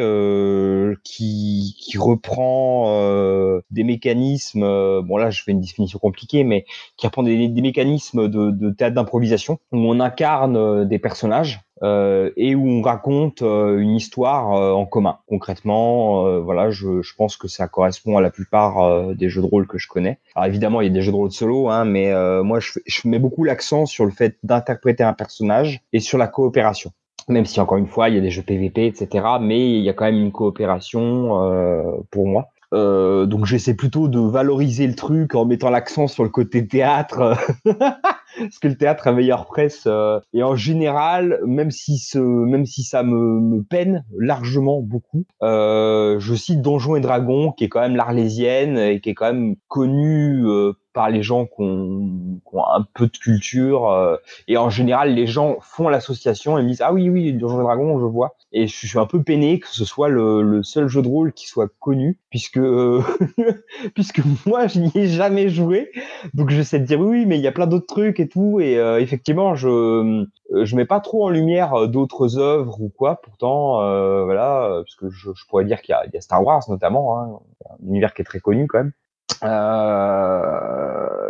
qui 1.04 1.74
qui 1.80 1.96
reprend 1.96 3.60
des 3.70 3.82
mécanismes. 3.82 4.09
Euh, 4.56 5.02
bon 5.02 5.16
là, 5.16 5.30
je 5.30 5.42
fais 5.42 5.52
une 5.52 5.60
définition 5.60 5.98
compliquée, 5.98 6.44
mais 6.44 6.64
qui 6.96 7.06
reprend 7.06 7.22
des, 7.22 7.48
mécanismes 7.48 8.28
de, 8.28 8.70
théâtre 8.70 8.94
d'improvisation 8.94 9.58
où 9.72 9.78
on 9.78 10.00
incarne 10.00 10.56
euh, 10.56 10.84
des 10.84 10.98
personnages 10.98 11.60
euh, 11.82 12.30
et 12.36 12.54
où 12.54 12.68
on 12.68 12.82
raconte 12.82 13.40
une 13.40 13.96
histoire 13.96 14.50
en 14.50 14.84
commun. 14.86 15.18
Concrètement, 15.26 16.40
voilà, 16.40 16.70
je, 16.70 17.00
pense 17.16 17.36
que 17.36 17.48
ça 17.48 17.68
correspond 17.68 18.16
à 18.16 18.20
la 18.20 18.30
plupart 18.30 19.14
des 19.14 19.28
jeux 19.28 19.40
de 19.40 19.46
rôle 19.46 19.66
que 19.66 19.78
je 19.78 19.88
connais. 19.88 20.18
Alors 20.34 20.46
évidemment, 20.46 20.80
il 20.80 20.88
y 20.88 20.90
a 20.90 20.92
des 20.92 21.02
jeux 21.02 21.12
de 21.12 21.16
rôle 21.16 21.32
solo, 21.32 21.68
hein, 21.68 21.84
mais 21.84 22.12
moi, 22.42 22.60
je, 22.60 23.08
mets 23.08 23.18
beaucoup 23.18 23.44
l'accent 23.44 23.86
sur 23.86 24.04
le 24.04 24.10
fait 24.10 24.36
d'interpréter 24.42 25.02
un 25.02 25.14
personnage 25.14 25.80
et 25.92 26.00
sur 26.00 26.18
la 26.18 26.26
coopération. 26.26 26.92
Même 27.28 27.46
si 27.46 27.60
encore 27.60 27.78
une 27.78 27.86
fois, 27.86 28.08
il 28.08 28.14
y 28.14 28.18
a 28.18 28.20
des 28.20 28.30
jeux 28.30 28.42
PVP, 28.42 28.86
etc. 28.86 29.24
Mais 29.40 29.70
il 29.70 29.82
y 29.82 29.88
a 29.88 29.94
quand 29.94 30.04
même 30.04 30.20
une 30.20 30.32
coopération 30.32 32.02
pour 32.10 32.26
moi. 32.26 32.50
Euh, 32.72 33.26
donc 33.26 33.46
j'essaie 33.46 33.74
plutôt 33.74 34.06
de 34.06 34.20
valoriser 34.20 34.86
le 34.86 34.94
truc 34.94 35.34
en 35.34 35.44
mettant 35.44 35.70
l'accent 35.70 36.06
sur 36.06 36.22
le 36.22 36.28
côté 36.28 36.66
théâtre 36.66 37.36
parce 38.38 38.58
que 38.58 38.68
le 38.68 38.76
théâtre 38.76 39.08
a 39.08 39.12
meilleure 39.12 39.46
presse 39.46 39.84
euh, 39.86 40.20
et 40.32 40.42
en 40.42 40.54
général 40.54 41.40
même 41.46 41.70
si 41.70 41.98
ce 41.98 42.18
même 42.18 42.66
si 42.66 42.82
ça 42.82 43.02
me, 43.02 43.62
peine 43.62 44.04
largement 44.18 44.80
beaucoup 44.80 45.24
euh, 45.42 46.18
je 46.18 46.34
cite 46.34 46.62
Donjons 46.62 46.96
et 46.96 47.00
Dragons 47.00 47.52
qui 47.52 47.64
est 47.64 47.68
quand 47.68 47.80
même 47.80 47.96
l'Arlésienne 47.96 48.78
et 48.78 49.00
qui 49.00 49.10
est 49.10 49.14
quand 49.14 49.32
même 49.32 49.56
connu 49.68 50.44
euh, 50.46 50.72
par 50.92 51.08
les 51.08 51.22
gens 51.22 51.46
qui 51.46 51.62
ont, 51.62 52.40
un 52.52 52.84
peu 52.94 53.06
de 53.06 53.16
culture 53.16 54.18
et 54.48 54.56
en 54.56 54.70
général 54.70 55.14
les 55.14 55.26
gens 55.26 55.58
font 55.60 55.88
l'association 55.88 56.58
et 56.58 56.62
me 56.62 56.68
disent 56.68 56.82
ah 56.82 56.92
oui 56.92 57.08
oui 57.08 57.32
Donjons 57.32 57.60
et 57.60 57.64
Dragons 57.64 58.00
je 58.00 58.04
vois. 58.04 58.34
Et 58.52 58.66
je 58.66 58.86
suis 58.86 58.98
un 58.98 59.06
peu 59.06 59.22
peiné 59.22 59.60
que 59.60 59.68
ce 59.68 59.84
soit 59.84 60.08
le, 60.08 60.62
seul 60.64 60.88
jeu 60.88 61.00
de 61.00 61.08
rôle 61.08 61.32
qui 61.32 61.46
soit 61.46 61.68
connu 61.78 62.18
puisque 62.28 62.60
puisque 63.94 64.20
moi 64.46 64.66
je 64.66 64.80
n'y 64.80 64.90
ai 64.96 65.06
jamais 65.06 65.48
joué. 65.48 65.92
Donc 66.34 66.50
j'essaie 66.50 66.80
de 66.80 66.86
dire 66.86 67.00
oui, 67.00 67.20
oui 67.20 67.26
mais 67.26 67.38
il 67.38 67.42
y 67.42 67.46
a 67.46 67.52
plein 67.52 67.68
d'autres 67.68 67.86
trucs 67.86 68.19
et 68.20 68.28
tout 68.28 68.60
et 68.60 68.78
euh, 68.78 69.00
effectivement 69.00 69.54
je 69.54 69.68
euh, 69.68 70.26
je 70.64 70.76
mets 70.76 70.84
pas 70.84 71.00
trop 71.00 71.24
en 71.24 71.28
lumière 71.28 71.74
euh, 71.74 71.86
d'autres 71.86 72.38
œuvres 72.38 72.80
ou 72.80 72.88
quoi 72.88 73.20
pourtant 73.20 73.76
voilà 74.24 74.82
parce 74.84 74.94
que 74.94 75.10
je, 75.10 75.30
je 75.34 75.44
pourrais 75.48 75.64
dire 75.64 75.82
qu'il 75.82 75.94
y 75.94 76.14
y 76.14 76.16
a 76.16 76.20
Star 76.20 76.44
Wars 76.44 76.62
notamment 76.68 77.18
hein, 77.18 77.40
un 77.70 77.86
univers 77.86 78.14
qui 78.14 78.22
est 78.22 78.24
très 78.24 78.40
connu 78.40 78.66
quand 78.66 78.78
même 78.78 78.92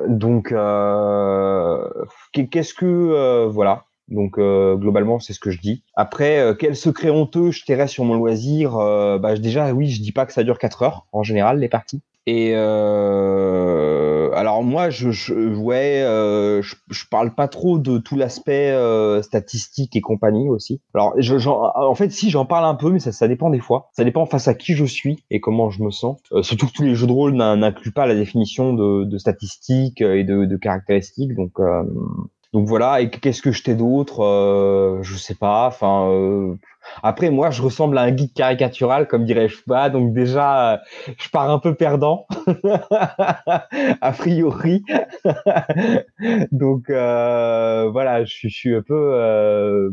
donc 0.09 0.49
qu'est-ce 2.32 2.74
que 2.74 3.47
voilà 3.47 3.84
donc 4.09 4.38
globalement 4.38 5.20
c'est 5.20 5.32
ce 5.32 5.38
que 5.38 5.51
je 5.51 5.61
dis. 5.61 5.84
Après 5.95 6.57
quel 6.59 6.74
secret 6.74 7.11
honteux 7.11 7.53
je 7.53 7.64
tairais 7.64 7.86
sur 7.86 8.05
mon 8.05 8.16
loisir 8.16 8.72
bah 9.20 9.36
déjà 9.36 9.72
oui 9.72 9.88
je 9.88 10.03
dis 10.03 10.12
pas 10.12 10.26
que 10.26 10.32
ça 10.32 10.43
dure 10.43 10.59
4 10.59 10.82
heures 10.82 11.07
en 11.12 11.22
général 11.22 11.61
les 11.61 11.68
parties. 11.68 12.03
Et 12.33 12.53
euh, 12.55 14.31
alors 14.37 14.62
moi 14.62 14.87
euh, 14.87 16.62
je, 16.62 17.05
parle 17.11 17.35
pas 17.35 17.49
trop 17.49 17.81
de 17.81 17.99
tout 17.99 18.14
l'aspect 18.14 18.70
euh, 18.70 19.20
statistique 19.20 19.97
et 19.97 20.01
compagnie 20.01 20.49
aussi. 20.49 20.81
Alors 20.95 21.14
je, 21.18 21.49
en 21.49 21.95
fait 21.97 22.12
si 22.12 22.31
j'en 22.31 22.45
parle 22.45 22.66
un 22.66 22.76
peu 22.76 22.91
mais 22.93 23.01
ça, 23.01 23.26
dépend 23.26 23.51
des 23.51 23.59
fois. 23.59 23.91
Ça 23.97 24.05
dépend 24.05 24.26
face 24.26 24.47
à 24.47 24.55
qui 24.55 24.74
je 24.74 24.85
suis 24.85 25.24
et 25.33 25.41
comment 25.41 25.70
je 25.70 25.83
me 25.83 25.91
sens. 25.91 26.20
Surtout 26.43 26.68
que 26.68 26.72
tous 26.72 26.85
les 26.85 26.95
jeux 26.95 27.09
de 27.09 27.12
rôle 27.12 27.33
n'in- 27.35 27.57
n'incluent 27.57 27.91
pas 27.91 28.07
la 28.07 28.14
définition 28.14 28.74
de, 28.74 29.18
statistiques 29.18 30.01
et 30.01 30.22
de, 30.22 30.57
caractéristiques 30.57 31.35
donc 32.53 32.66
voilà, 32.66 33.01
et 33.01 33.11
qu'est-ce 33.11 33.43
que 33.43 33.53
je 33.53 33.62
t'ai 33.64 33.74
d'autre? 33.74 35.01
Je 35.03 35.16
sais 35.16 35.35
pas. 35.37 35.66
Enfin, 35.66 36.57
après 37.03 37.31
moi, 37.31 37.51
je 37.51 37.62
ressemble 37.62 37.99
à 37.99 38.03
un 38.03 38.16
geek 38.16 38.35
caricatural, 38.35 39.07
comme 39.07 39.24
dirait 39.24 39.49
Chouba, 39.49 39.91
donc 39.91 40.12
déjà, 40.12 40.74
euh, 40.74 40.76
je 41.18 41.28
pars 41.31 41.51
un 41.51 41.59
peu 41.59 41.74
perdant, 41.74 42.26
a 44.01 44.12
priori. 44.12 44.83
donc 46.53 46.91
euh, 46.91 47.89
voilà, 47.91 48.24
je, 48.24 48.49
suis- 48.49 48.74
un 48.74 48.83
peu. 48.83 48.95
euh, 49.14 49.91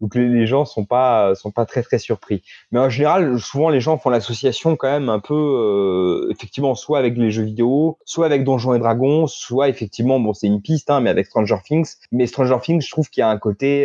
donc 0.00 0.14
les, 0.14 0.46
gens 0.46 0.64
sont 0.64 0.84
pas 0.84 1.34
sont 1.34 1.50
pas 1.50 1.66
très 1.66 1.82
très 1.82 1.98
surpris. 1.98 2.42
Mais 2.72 2.78
en 2.78 2.90
général, 2.90 3.38
souvent 3.40 3.70
les 3.70 3.80
gens 3.80 3.96
font 3.98 4.10
l'association 4.10 4.76
quand 4.76 4.90
même 4.90 5.08
un 5.08 5.20
peu, 5.20 6.28
effectivement, 6.30 6.74
soit 6.74 6.98
avec 6.98 7.16
les 7.16 7.30
jeux 7.30 7.44
vidéo, 7.44 7.98
soit 8.04 8.26
avec 8.26 8.44
Donjons 8.44 8.74
et 8.74 8.78
Dragons, 8.78 9.26
soit 9.26 9.68
effectivement, 9.68 10.20
bon, 10.20 10.34
c'est 10.34 10.46
une 10.46 10.60
piste, 10.60 10.90
hein, 10.90 11.00
mais 11.00 11.10
avec 11.10 11.26
Stranger 11.26 11.56
Things. 11.64 11.94
Mais 12.12 12.26
Stranger 12.26 12.58
Things, 12.62 12.82
je 12.82 12.90
trouve 12.90 13.08
qu'il 13.08 13.20
y 13.22 13.24
a 13.24 13.28
un 13.30 13.38
côté, 13.38 13.84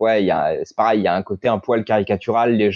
ouais, 0.00 0.28
c'est 0.64 0.76
pareil, 0.76 1.00
il 1.00 1.04
y 1.04 1.08
a 1.08 1.14
un 1.14 1.22
côté 1.26 1.48
un 1.48 1.58
poil 1.58 1.84
caricatural. 1.84 2.54
Les 2.54 2.70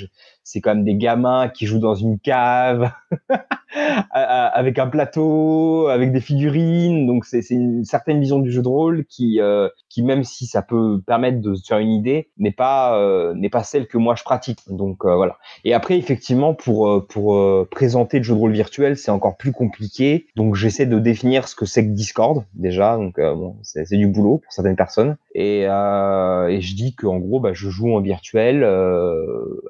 c'est 0.45 0.61
quand 0.61 0.75
même 0.75 0.85
des 0.85 0.97
gamins 0.97 1.49
qui 1.49 1.67
jouent 1.67 1.79
dans 1.79 1.95
une 1.95 2.19
cave 2.19 2.91
avec 4.11 4.79
un 4.79 4.87
plateau, 4.87 5.89
avec 5.89 6.13
des 6.13 6.21
figurines. 6.21 7.07
Donc 7.07 7.25
c'est 7.25 7.49
une 7.51 7.85
certaine 7.85 8.21
vision 8.21 8.39
du 8.39 8.51
jeu 8.51 8.63
de 8.63 8.69
rôle 8.69 9.05
qui, 9.07 9.41
euh, 9.41 9.69
qui 9.89 10.03
même 10.03 10.25
si 10.25 10.47
ça 10.47 10.63
peut 10.63 11.01
permettre 11.07 11.41
de 11.41 11.55
se 11.55 11.67
faire 11.67 11.79
une 11.79 11.93
idée, 11.93 12.31
n'est 12.39 12.53
pas 12.53 12.99
euh, 12.99 13.35
n'est 13.35 13.49
pas 13.49 13.63
celle 13.63 13.87
que 13.87 13.99
moi 13.99 14.15
je 14.17 14.25
pratique. 14.25 14.61
Donc 14.69 15.05
euh, 15.05 15.15
voilà. 15.15 15.39
Et 15.65 15.75
après 15.75 15.97
effectivement 15.97 16.55
pour 16.55 17.07
pour 17.07 17.69
présenter 17.71 18.19
le 18.19 18.25
jeu 18.25 18.35
de 18.35 18.41
rôle 18.41 18.53
virtuel, 18.53 18.97
c'est 18.97 19.11
encore 19.11 19.37
plus 19.37 19.53
compliqué. 19.53 20.27
Donc 20.37 20.55
j'essaie 20.55 20.87
de 20.87 20.99
définir 20.99 21.49
ce 21.49 21.55
que 21.55 21.67
c'est 21.67 21.85
que 21.85 21.93
Discord 21.93 22.45
déjà. 22.55 22.97
Donc 22.97 23.21
bon, 23.21 23.57
c'est 23.63 23.97
du 23.97 24.07
boulot 24.07 24.39
pour 24.39 24.53
certaines 24.53 24.77
personnes. 24.77 25.17
Et, 25.35 25.61
et 25.61 26.61
je 26.61 26.75
dis 26.75 26.95
qu'en 26.97 27.19
gros, 27.19 27.41
bah, 27.41 27.53
je 27.53 27.69
joue 27.69 27.95
en 27.95 28.01
virtuel 28.01 28.65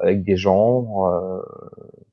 avec 0.00 0.24
des 0.24 0.36
gens. 0.36 0.59
Euh, 0.60 1.42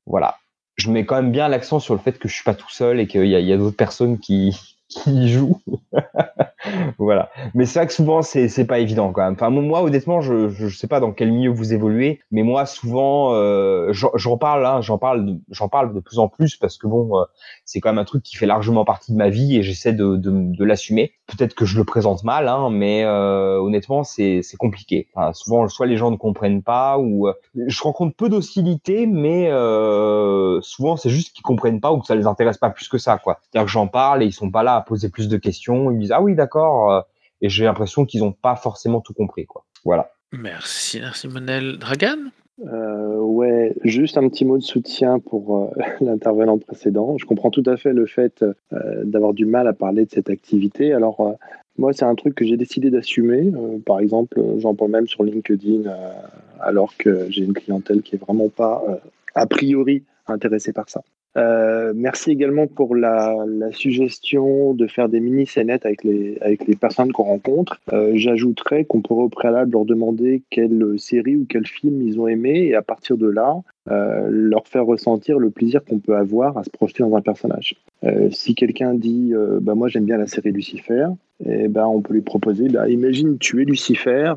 voilà 0.06 0.38
je 0.78 0.92
mets 0.92 1.06
quand 1.06 1.16
même 1.16 1.32
bien 1.32 1.48
l'accent 1.48 1.80
sur 1.80 1.94
le 1.94 2.00
fait 2.00 2.18
que 2.18 2.28
je 2.28 2.36
suis 2.36 2.44
pas 2.44 2.54
tout 2.54 2.70
seul 2.70 3.00
et 3.00 3.08
qu'il 3.08 3.26
y 3.26 3.54
a, 3.54 3.58
d'autres 3.58 3.76
personnes 3.76 4.20
qui, 4.20 4.56
jouent. 5.28 5.60
voilà. 7.00 7.30
Mais 7.56 7.66
c'est 7.66 7.80
vrai 7.80 7.88
que 7.88 7.94
souvent, 7.94 8.22
c'est 8.22 8.48
c'est 8.48 8.66
pas 8.66 8.80
évident 8.80 9.12
quand 9.12 9.30
même. 9.30 9.66
Moi, 9.66 9.82
honnêtement, 9.82 10.22
je, 10.22 10.50
je 10.50 10.68
sais 10.70 10.88
pas 10.88 11.00
dans 11.00 11.12
quel 11.12 11.32
milieu 11.32 11.50
vous 11.50 11.74
évoluez, 11.74 12.22
mais 12.32 12.44
moi, 12.44 12.66
souvent, 12.66 13.34
euh, 13.34 13.92
j'en 13.92 14.38
parle, 14.38 14.66
hein, 14.66 14.82
j'en 14.82 15.00
parle, 15.00 15.40
parle 15.72 15.94
de 15.94 16.00
plus 16.00 16.20
en 16.20 16.30
plus 16.30 16.56
parce 16.56 16.78
que 16.78 16.88
bon, 16.88 17.20
euh, 17.20 17.24
c'est 17.66 17.80
quand 17.80 17.90
même 17.90 18.00
un 18.00 18.06
truc 18.06 18.24
qui 18.24 18.38
fait 18.38 18.46
largement 18.46 18.86
partie 18.86 19.12
de 19.12 19.18
ma 19.18 19.30
vie 19.30 19.58
et 19.58 19.64
j'essaie 19.64 19.94
de 19.94 20.64
l'assumer. 20.64 21.14
Peut-être 21.28 21.56
que 21.56 21.66
je 21.66 21.78
le 21.78 21.84
présente 21.84 22.24
mal, 22.24 22.48
hein, 22.48 22.70
mais 22.70 23.04
euh, 23.04 23.60
honnêtement, 23.60 24.04
c'est 24.04 24.42
compliqué. 24.58 25.08
Souvent, 25.34 25.68
soit 25.68 25.86
les 25.86 25.98
gens 25.98 26.10
ne 26.10 26.16
comprennent 26.16 26.64
pas 26.64 26.98
ou 26.98 27.28
euh, 27.28 27.34
je 27.56 27.82
rencontre 27.84 28.16
peu 28.16 28.30
d'hostilité, 28.30 29.08
mais 29.08 29.52
euh, 29.52 30.62
souvent, 30.62 30.96
c'est 30.96 31.10
juste 31.10 31.36
qu'ils 31.36 31.44
comprennent 31.44 31.82
pas 31.82 31.92
ou 31.92 32.00
que 32.00 32.08
ça 32.08 32.16
les 32.16 32.28
intéresse 32.28 32.58
pas 32.58 32.70
plus 32.70 32.88
que 32.88 32.98
ça. 32.98 33.20
C'est-à-dire 33.24 33.66
que 33.66 33.72
j'en 33.72 33.88
parle 33.88 34.24
et 34.24 34.26
ils 34.26 34.34
sont 34.34 34.52
pas 34.52 34.64
là 34.64 34.76
à 34.76 34.82
poser 34.82 35.10
plus 35.10 35.28
de 35.28 35.38
questions. 35.38 35.92
Ils 35.92 36.00
disent 36.00 36.14
ah 36.14 36.22
oui, 36.22 36.34
d'accord. 36.34 37.04
et 37.42 37.50
j'ai 37.50 37.66
l'impression 37.66 38.06
qu'ils 38.06 38.24
ont 38.24 38.32
pas 38.32 38.56
forcément 38.56 39.02
tout 39.02 39.14
compris, 39.14 39.46
quoi. 39.46 39.66
Voilà. 39.84 40.12
Merci, 40.32 41.00
merci 41.00 41.28
Monel. 41.28 41.78
Dragan? 41.78 42.32
Euh, 42.66 43.18
ouais, 43.18 43.76
juste 43.84 44.18
un 44.18 44.28
petit 44.30 44.44
mot 44.44 44.58
de 44.58 44.64
soutien 44.64 45.20
pour 45.20 45.58
euh, 45.58 45.70
l'intervenant 46.02 46.58
précédent. 46.58 47.18
Je 47.18 47.26
comprends 47.26 47.52
tout 47.52 47.64
à 47.66 47.78
fait 47.78 47.94
le 47.94 48.06
fait 48.06 48.44
euh, 48.44 49.04
d'avoir 49.04 49.34
du 49.34 49.46
mal 49.46 49.68
à 49.68 49.74
parler 49.74 50.06
de 50.06 50.12
cette 50.12 50.30
activité. 50.30 50.94
Alors, 50.94 51.20
euh, 51.22 51.34
moi, 51.78 51.94
c'est 51.94 52.06
un 52.06 52.16
truc 52.16 52.34
que 52.34 52.46
j'ai 52.46 52.58
décidé 52.58 52.90
d'assumer. 52.90 53.52
Par 53.86 54.00
exemple, 54.00 54.42
j'en 54.58 54.74
parle 54.74 54.90
même 54.90 55.08
sur 55.08 55.24
LinkedIn, 55.24 55.84
alors 56.60 56.98
que 56.98 57.28
j'ai 57.30 57.44
une 57.44 57.54
clientèle 57.54 58.02
qui 58.02 58.16
est 58.16 58.18
vraiment 58.18 58.50
pas, 58.50 58.84
a 59.36 59.46
priori, 59.46 60.02
intéressée 60.32 60.74
par 60.74 60.90
ça. 60.90 61.02
Euh, 61.38 61.94
merci 61.96 62.32
également 62.32 62.68
pour 62.68 62.96
la, 62.96 63.36
suggestion 63.72 64.74
de 64.74 64.88
faire 64.88 65.10
des 65.10 65.20
mini 65.20 65.46
scénettes 65.46 65.86
avec 65.86 66.04
les, 66.04 66.40
personnes 66.80 67.12
qu'on 67.12 67.24
rencontre. 67.24 67.80
Euh, 67.94 68.14
J'ajouterais 68.16 68.86
qu'on 68.86 69.02
pourrait 69.02 69.26
au 69.26 69.30
préalable 69.30 69.74
leur 69.74 69.86
demander 69.86 70.42
quelle 70.50 70.96
série 70.98 71.36
ou 71.36 71.46
quel 71.48 71.68
film 71.68 72.02
ils 72.02 72.20
ont 72.20 72.28
aimé 72.28 72.68
et 72.68 72.76
à 72.76 72.82
partir 72.82 73.18
de 73.18 73.28
là, 73.28 73.56
euh, 73.90 74.28
leur 74.30 74.68
faire 74.68 74.86
ressentir 74.86 75.38
le 75.38 75.50
plaisir 75.50 75.84
qu'on 75.84 76.00
peut 76.00 76.16
avoir 76.16 76.58
à 76.58 76.64
se 76.64 76.70
projeter 76.70 77.04
dans 77.04 77.16
un 77.16 77.22
personnage. 77.22 77.76
Si 78.32 78.56
quelqu'un 78.56 78.94
dit 78.94 79.34
bah, 79.62 79.76
Moi 79.76 79.90
j'aime 79.90 80.06
bien 80.06 80.18
la 80.18 80.28
série 80.28 80.52
Lucifer, 80.52 81.08
et 81.46 81.68
ben 81.68 81.86
on 81.86 82.02
peut 82.02 82.14
lui 82.14 82.22
proposer 82.22 82.70
bah, 82.70 82.88
Imagine 82.90 83.38
tu 83.38 83.62
es 83.62 83.66
Lucifer. 83.66 84.34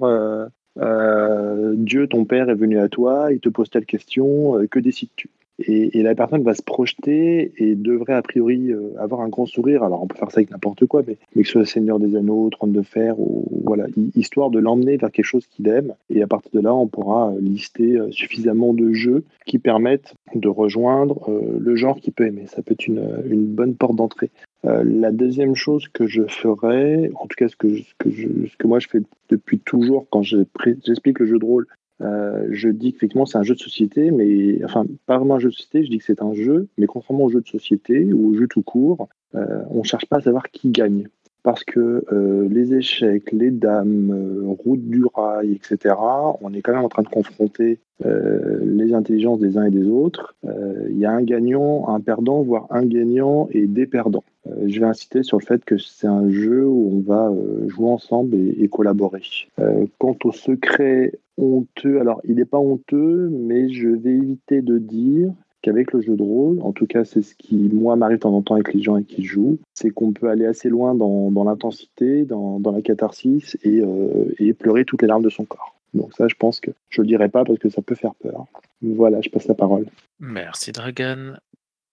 Dieu, 0.76 2.07
ton 2.07 2.24
père, 2.24 2.49
est 2.51 2.55
venu 2.55 2.78
à 2.78 2.88
toi, 2.88 3.32
il 3.32 3.41
te 3.41 3.49
pose 3.49 3.70
telle 3.70 3.86
question, 3.86 4.66
que 4.70 4.78
décides-tu? 4.78 5.28
Et, 5.67 6.03
la 6.03 6.15
personne 6.15 6.43
va 6.43 6.55
se 6.55 6.63
projeter 6.63 7.53
et 7.57 7.75
devrait 7.75 8.15
a 8.15 8.23
priori 8.23 8.73
euh, 8.73 8.93
avoir 8.99 9.21
un 9.21 9.29
grand 9.29 9.47
sourire. 9.47 9.83
Alors 9.83 10.03
on 10.03 10.07
peut 10.07 10.17
faire 10.17 10.31
ça 10.31 10.39
avec 10.39 10.51
n'importe 10.51 10.87
quoi, 10.87 11.03
mais, 11.07 11.17
que 11.35 11.45
ce 11.45 11.53
soit 11.53 11.65
Seigneur 11.65 11.99
des 11.99 12.17
Anneaux, 12.17 12.49
Trône 12.51 12.73
de 12.73 12.83
Fer, 12.83 13.19
ou 13.19 13.45
voilà, 13.65 13.87
hi- 13.97 14.11
histoire 14.17 14.51
de 14.51 14.59
l'emmener 14.59 14.97
vers 14.97 15.11
quelque 15.11 15.25
chose 15.25 15.47
qu'il 15.47 15.69
aime. 15.69 15.95
Et 16.09 16.23
à 16.23 16.27
partir 16.27 16.51
de 16.53 16.61
là, 16.61 16.75
on 16.75 16.87
pourra 16.87 17.31
euh, 17.31 17.41
lister 17.41 17.97
euh, 17.97 18.11
suffisamment 18.11 18.73
de 18.73 18.93
jeux 18.93 19.25
qui 19.47 19.59
permettent 19.59 20.15
de 20.35 20.49
rejoindre 20.49 21.29
le 21.59 21.77
genre 21.77 21.99
qu'il 21.99 22.13
peut 22.13 22.27
aimer. 22.27 22.45
Ça 22.47 22.63
peut 22.63 22.73
être 22.73 22.87
une, 22.87 23.47
bonne 23.47 23.75
porte 23.75 23.97
d'entrée. 23.97 24.31
La 24.63 25.11
deuxième 25.11 25.57
chose 25.57 25.89
que 25.89 26.07
je 26.07 26.23
ferais, 26.29 27.11
en 27.17 27.27
tout 27.27 27.37
cas 27.37 27.49
ce 27.49 27.57
que, 27.57 27.69
moi 28.65 28.79
je 28.79 28.89
fais 28.89 29.01
depuis 29.29 29.59
toujours 29.59 30.07
quand 30.11 30.23
j'explique 30.23 31.19
le 31.19 31.27
jeu 31.27 31.39
de 31.39 31.45
rôle, 31.45 31.67
euh, 32.01 32.46
je 32.51 32.68
dis 32.68 32.92
qu'effectivement 32.92 33.26
c'est 33.26 33.38
un 33.38 33.42
jeu 33.42 33.55
de 33.55 33.61
société, 33.61 34.11
mais 34.11 34.64
enfin 34.64 34.84
pas 35.07 35.18
vraiment 35.18 35.36
un 35.36 35.38
jeu 35.38 35.51
de 35.51 35.55
société, 35.55 35.84
je 35.84 35.90
dis 35.90 35.98
que 35.98 36.05
c'est 36.05 36.22
un 36.22 36.32
jeu, 36.32 36.68
mais 36.78 36.86
contrairement 36.86 37.24
au 37.24 37.30
jeu 37.30 37.40
de 37.40 37.48
société 37.48 38.12
ou 38.12 38.30
au 38.30 38.34
jeu 38.34 38.46
tout 38.48 38.62
court, 38.62 39.09
euh, 39.34 39.62
on 39.70 39.82
cherche 39.82 40.07
pas 40.07 40.16
à 40.16 40.20
savoir 40.20 40.51
qui 40.51 40.70
gagne. 40.70 41.09
Parce 41.43 41.64
que 41.64 42.05
euh, 42.12 42.49
les 42.51 42.74
échecs, 42.74 43.32
les 43.32 43.51
dames, 43.51 44.11
euh, 44.12 44.43
route 44.47 44.82
du 44.82 45.05
rail, 45.14 45.53
etc., 45.53 45.95
on 46.43 46.53
est 46.53 46.61
quand 46.61 46.72
même 46.72 46.84
en 46.84 46.88
train 46.88 47.03
de 47.03 47.09
confronter 47.09 47.78
euh, 48.05 48.61
les 48.62 48.93
intelligences 48.93 49.41
des 49.41 49.57
uns 49.57 49.64
et 49.64 49.70
des 49.70 49.86
autres. 49.86 50.34
Il 50.88 50.99
y 50.99 51.07
a 51.07 51.12
un 51.12 51.22
gagnant, 51.22 51.88
un 51.88 52.01
perdant, 52.01 52.43
voire 52.43 52.66
un 52.70 52.84
gagnant 52.84 53.49
et 53.53 53.66
des 53.66 53.86
perdants. 53.86 54.24
Je 54.66 54.80
vais 54.80 54.86
insister 54.86 55.22
sur 55.22 55.38
le 55.38 55.45
fait 55.45 55.64
que 55.64 55.78
c'est 55.78 56.07
un 56.07 56.28
jeu 56.30 56.66
où 56.66 56.91
on 56.97 57.01
va 57.01 57.32
jouer 57.68 57.88
ensemble 57.88 58.36
et, 58.36 58.68
collaborer. 58.68 59.22
Quant 59.99 60.16
au 60.24 60.32
secret 60.32 61.12
honteux, 61.36 62.01
alors 62.01 62.20
il 62.24 62.36
n'est 62.36 62.45
pas 62.45 62.59
honteux, 62.59 63.30
mais 63.30 63.68
je 63.68 63.88
vais 63.88 64.14
éviter 64.14 64.62
de 64.62 64.78
dire 64.78 65.32
qu'avec 65.63 65.93
le 65.93 66.01
jeu 66.01 66.17
de 66.17 66.23
rôle, 66.23 66.61
en 66.63 66.73
tout 66.73 66.87
cas 66.87 67.05
c'est 67.05 67.23
ce 67.23 67.35
qui 67.35 67.57
moi 67.57 67.97
m'arrive 67.97 68.19
de 68.19 68.23
temps 68.23 68.35
en 68.35 68.43
temps 68.43 68.55
avec 68.55 68.73
les 68.75 68.83
gens 68.83 68.95
avec 68.95 69.07
qui 69.07 69.25
je 69.25 69.33
joue, 69.33 69.59
c'est 69.75 69.91
qu'on 69.91 70.13
peut 70.13 70.29
aller 70.29 70.47
assez 70.47 70.69
loin 70.69 70.95
dans, 70.95 71.31
dans 71.31 71.45
l'intensité, 71.45 72.25
dans, 72.25 72.61
dans 72.61 72.73
la 72.73 72.83
catharsis 72.83 73.57
et, 73.63 73.81
euh, 73.81 74.35
et 74.39 74.53
pleurer 74.53 74.85
toutes 74.85 75.03
les 75.03 75.09
larmes 75.09 75.25
de 75.25 75.31
son 75.31 75.45
corps. 75.45 75.75
Donc 75.95 76.13
ça 76.15 76.29
je 76.29 76.35
pense 76.35 76.61
que 76.61 76.71
je 76.89 77.01
ne 77.01 77.05
le 77.05 77.09
dirai 77.09 77.29
pas 77.29 77.45
parce 77.45 77.59
que 77.59 77.69
ça 77.69 77.83
peut 77.83 77.95
faire 77.95 78.15
peur. 78.15 78.47
Voilà, 78.83 79.21
je 79.21 79.29
passe 79.29 79.47
la 79.47 79.55
parole. 79.55 79.87
Merci 80.19 80.73
Dragan. 80.73 81.35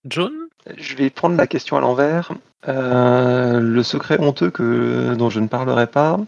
John? 0.04 0.32
Je 0.76 0.96
vais 0.96 1.10
prendre 1.10 1.36
la 1.36 1.46
question 1.46 1.76
à 1.76 1.80
l'envers. 1.80 2.32
Euh, 2.68 3.60
le 3.60 3.82
secret 3.82 4.20
honteux 4.20 4.50
que, 4.50 5.14
dont 5.14 5.30
je 5.30 5.40
ne 5.40 5.48
parlerai 5.48 5.86
pas, 5.86 6.20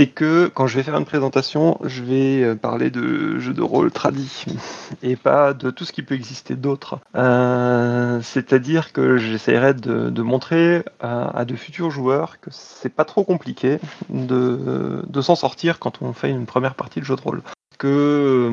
c'est 0.00 0.06
que 0.06 0.50
quand 0.54 0.66
je 0.66 0.76
vais 0.76 0.82
faire 0.82 0.96
une 0.96 1.04
présentation, 1.04 1.76
je 1.84 2.02
vais 2.02 2.42
euh, 2.42 2.54
parler 2.54 2.90
de 2.90 3.38
jeux 3.38 3.52
de 3.52 3.60
rôle 3.60 3.90
tradis 3.90 4.46
et 5.02 5.14
pas 5.14 5.52
de 5.52 5.70
tout 5.70 5.84
ce 5.84 5.92
qui 5.92 6.02
peut 6.02 6.14
exister 6.14 6.56
d'autre. 6.56 7.00
Euh, 7.16 8.18
C'est-à-dire 8.22 8.94
que 8.94 9.18
j'essaierai 9.18 9.74
de, 9.74 10.22
montrer 10.22 10.84
à, 11.00 11.44
de 11.44 11.54
futurs 11.54 11.90
joueurs 11.90 12.40
que 12.40 12.48
c'est 12.50 12.88
pas 12.88 13.04
trop 13.04 13.24
compliqué 13.24 13.78
de 14.08 15.20
s'en 15.20 15.34
sortir 15.34 15.78
quand 15.78 16.00
on 16.00 16.14
fait 16.14 16.30
une 16.30 16.46
première 16.46 16.76
partie 16.76 17.00
de 17.00 17.04
jeu 17.04 17.16
de 17.16 17.20
rôle 17.20 17.42
que 17.80 18.50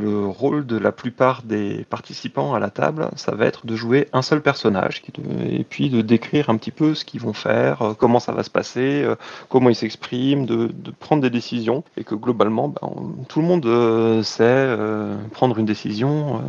le 0.00 0.26
rôle 0.26 0.64
de 0.64 0.78
la 0.78 0.90
plupart 0.90 1.42
des 1.42 1.84
participants 1.90 2.54
à 2.54 2.58
la 2.58 2.70
table, 2.70 3.10
ça 3.14 3.34
va 3.34 3.44
être 3.44 3.66
de 3.66 3.76
jouer 3.76 4.08
un 4.14 4.22
seul 4.22 4.40
personnage 4.40 5.02
et 5.50 5.64
puis 5.64 5.90
de 5.90 6.00
décrire 6.00 6.48
un 6.48 6.56
petit 6.56 6.70
peu 6.70 6.94
ce 6.94 7.04
qu'ils 7.04 7.20
vont 7.20 7.34
faire, 7.34 7.82
euh, 7.82 7.92
comment 7.92 8.20
ça 8.20 8.32
va 8.32 8.42
se 8.42 8.48
passer, 8.48 9.02
euh, 9.04 9.16
comment 9.50 9.68
ils 9.68 9.74
s'expriment, 9.74 10.46
de, 10.46 10.70
prendre 10.98 11.20
des 11.20 11.28
décisions 11.28 11.84
et 11.98 12.04
que 12.04 12.14
globalement, 12.14 12.68
ben, 12.68 12.90
tout 13.28 13.42
le 13.42 13.46
monde 13.46 13.66
euh, 13.66 14.22
sait 14.22 14.74
prendre 15.32 15.58
une 15.58 15.66
décision 15.66 16.40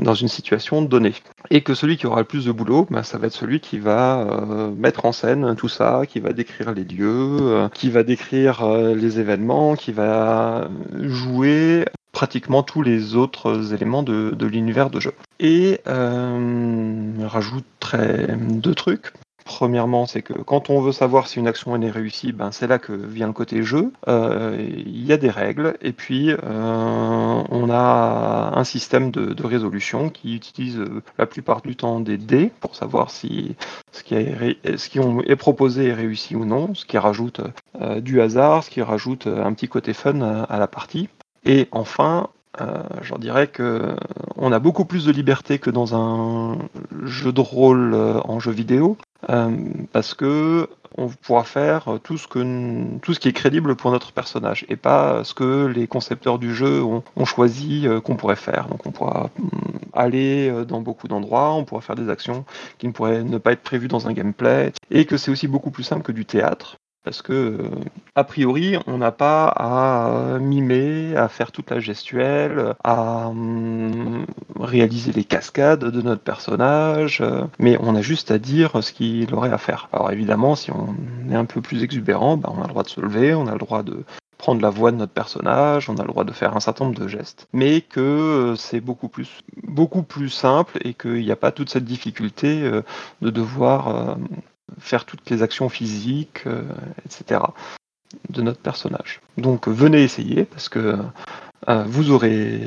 dans 0.00 0.14
une 0.14 0.28
situation 0.28 0.82
donnée. 0.82 1.14
Et 1.50 1.62
que 1.62 1.74
celui 1.74 1.96
qui 1.96 2.06
aura 2.06 2.20
le 2.20 2.26
plus 2.26 2.46
de 2.46 2.52
boulot, 2.52 2.86
ben, 2.90 3.02
ça 3.02 3.18
va 3.18 3.26
être 3.26 3.34
celui 3.34 3.60
qui 3.60 3.78
va 3.78 4.20
euh, 4.20 4.70
mettre 4.76 5.04
en 5.04 5.12
scène 5.12 5.54
tout 5.56 5.68
ça, 5.68 6.02
qui 6.08 6.20
va 6.20 6.32
décrire 6.32 6.72
les 6.72 6.84
lieux, 6.84 7.38
euh, 7.40 7.68
qui 7.68 7.90
va 7.90 8.02
décrire 8.02 8.62
euh, 8.62 8.94
les 8.94 9.20
événements, 9.20 9.74
qui 9.76 9.92
va 9.92 10.68
jouer 10.92 11.84
pratiquement 12.14 12.62
tous 12.62 12.80
les 12.80 13.16
autres 13.16 13.74
éléments 13.74 14.02
de, 14.02 14.46
l'univers 14.46 14.88
de 14.88 15.00
jeu. 15.00 15.12
Et 15.40 15.80
euh, 15.86 17.10
rajouterai 17.26 18.28
deux 18.38 18.74
trucs. 18.74 19.12
Premièrement, 19.44 20.06
c'est 20.06 20.22
que 20.22 20.32
quand 20.32 20.70
on 20.70 20.80
veut 20.80 20.92
savoir 20.92 21.28
si 21.28 21.38
une 21.38 21.46
action 21.46 21.80
est 21.80 21.90
réussie, 21.90 22.32
ben 22.32 22.50
c'est 22.50 22.66
là 22.66 22.78
que 22.78 22.92
vient 22.92 23.26
le 23.26 23.34
côté 23.34 23.62
jeu. 23.62 23.92
Euh, 24.08 24.56
Il 24.58 25.04
y 25.04 25.12
a 25.12 25.18
des 25.18 25.28
règles, 25.28 25.76
et 25.82 25.92
puis 25.92 26.30
euh, 26.30 26.38
on 26.42 27.68
a 27.70 28.52
un 28.56 28.64
système 28.64 29.10
de, 29.10 29.44
résolution 29.44 30.08
qui 30.08 30.34
utilise 30.34 30.78
euh, 30.78 31.02
la 31.18 31.26
plupart 31.26 31.60
du 31.60 31.76
temps 31.76 32.00
des 32.00 32.16
dés 32.16 32.50
pour 32.60 32.74
savoir 32.74 33.10
si 33.10 33.54
ce 33.92 34.02
qui, 34.02 34.14
est, 34.14 35.36
proposé 35.36 35.88
est 35.88 35.94
réussi 35.94 36.34
ou 36.36 36.46
non, 36.46 36.74
ce 36.74 36.86
qui 36.86 36.96
rajoute 36.96 37.42
du 38.00 38.22
hasard, 38.22 38.64
ce 38.64 38.70
qui 38.70 38.80
rajoute 38.80 39.26
un 39.26 39.52
petit 39.52 39.68
côté 39.68 39.92
fun 39.92 40.20
à 40.20 40.58
la 40.58 40.66
partie. 40.66 41.10
Et 41.44 41.68
enfin, 41.70 42.30
euh, 42.60 42.82
j'en 43.02 43.18
dirais 43.18 43.48
que 43.48 43.96
on 44.36 44.52
a 44.52 44.58
beaucoup 44.58 44.84
plus 44.84 45.06
de 45.06 45.12
liberté 45.12 45.58
que 45.58 45.70
dans 45.70 45.94
un 45.94 46.58
jeu 47.04 47.32
de 47.32 47.40
rôle 47.40 47.94
euh, 47.94 48.20
en 48.24 48.40
jeu 48.40 48.52
vidéo, 48.52 48.96
euh, 49.30 49.56
parce 49.92 50.14
que 50.14 50.68
on 50.96 51.08
pourra 51.08 51.44
faire 51.44 51.98
tout 52.02 52.18
ce, 52.18 52.28
que, 52.28 52.98
tout 52.98 53.14
ce 53.14 53.20
qui 53.20 53.28
est 53.28 53.32
crédible 53.32 53.74
pour 53.74 53.90
notre 53.90 54.12
personnage 54.12 54.64
et 54.68 54.76
pas 54.76 55.24
ce 55.24 55.34
que 55.34 55.66
les 55.66 55.86
concepteurs 55.86 56.38
du 56.38 56.54
jeu 56.54 56.82
ont, 56.82 57.02
ont 57.16 57.24
choisi 57.24 57.88
euh, 57.88 58.00
qu'on 58.00 58.16
pourrait 58.16 58.36
faire. 58.36 58.68
Donc 58.68 58.86
on 58.86 58.92
pourra 58.92 59.30
hum, 59.38 59.50
aller 59.92 60.48
euh, 60.48 60.64
dans 60.64 60.80
beaucoup 60.80 61.08
d'endroits, 61.08 61.52
on 61.52 61.64
pourra 61.64 61.80
faire 61.80 61.96
des 61.96 62.08
actions 62.08 62.44
qui 62.78 62.86
ne 62.86 62.92
pourraient 62.92 63.24
ne 63.24 63.38
pas 63.38 63.52
être 63.52 63.62
prévues 63.62 63.88
dans 63.88 64.06
un 64.06 64.12
gameplay 64.12 64.72
et 64.90 65.04
que 65.04 65.16
c'est 65.16 65.30
aussi 65.30 65.48
beaucoup 65.48 65.70
plus 65.70 65.84
simple 65.84 66.02
que 66.02 66.12
du 66.12 66.24
théâtre. 66.24 66.76
Parce 67.04 67.20
que, 67.20 67.32
euh, 67.32 67.68
a 68.14 68.24
priori, 68.24 68.78
on 68.86 68.96
n'a 68.96 69.12
pas 69.12 69.48
à 69.48 70.08
euh, 70.08 70.38
mimer, 70.38 71.14
à 71.16 71.28
faire 71.28 71.52
toute 71.52 71.70
la 71.70 71.78
gestuelle, 71.78 72.74
à 72.82 73.28
hum, 73.28 74.24
réaliser 74.58 75.12
les 75.12 75.24
cascades 75.24 75.84
de 75.84 76.00
notre 76.00 76.22
personnage, 76.22 77.20
euh, 77.20 77.42
mais 77.58 77.76
on 77.80 77.94
a 77.94 78.00
juste 78.00 78.30
à 78.30 78.38
dire 78.38 78.82
ce 78.82 78.90
qu'il 78.92 79.34
aurait 79.34 79.52
à 79.52 79.58
faire. 79.58 79.90
Alors 79.92 80.10
évidemment, 80.12 80.56
si 80.56 80.70
on 80.70 80.96
est 81.30 81.34
un 81.34 81.44
peu 81.44 81.60
plus 81.60 81.82
exubérant, 81.82 82.38
ben, 82.38 82.50
on 82.56 82.62
a 82.62 82.66
le 82.66 82.68
droit 82.68 82.84
de 82.84 82.88
se 82.88 83.02
lever, 83.02 83.34
on 83.34 83.48
a 83.48 83.52
le 83.52 83.58
droit 83.58 83.82
de 83.82 84.02
prendre 84.38 84.62
la 84.62 84.70
voix 84.70 84.90
de 84.90 84.96
notre 84.96 85.12
personnage, 85.12 85.90
on 85.90 85.96
a 85.96 86.02
le 86.02 86.08
droit 86.08 86.24
de 86.24 86.32
faire 86.32 86.56
un 86.56 86.60
certain 86.60 86.86
nombre 86.86 86.98
de 86.98 87.08
gestes, 87.08 87.48
mais 87.52 87.82
que 87.82 88.54
c'est 88.56 88.80
beaucoup 88.80 89.08
plus, 89.08 89.42
beaucoup 89.62 90.02
plus 90.02 90.30
simple 90.30 90.78
et 90.82 90.94
qu'il 90.94 91.22
n'y 91.22 91.30
a 91.30 91.36
pas 91.36 91.52
toute 91.52 91.68
cette 91.68 91.84
difficulté 91.84 92.62
de 93.22 93.30
devoir 93.30 94.16
faire 94.78 95.04
toutes 95.04 95.28
les 95.30 95.42
actions 95.42 95.68
physiques, 95.68 96.46
euh, 96.46 96.62
etc. 97.06 97.40
de 98.30 98.42
notre 98.42 98.60
personnage. 98.60 99.20
Donc 99.38 99.68
venez 99.68 100.02
essayer 100.02 100.44
parce 100.44 100.68
que 100.68 100.96
vous 101.66 102.10
aurez 102.10 102.60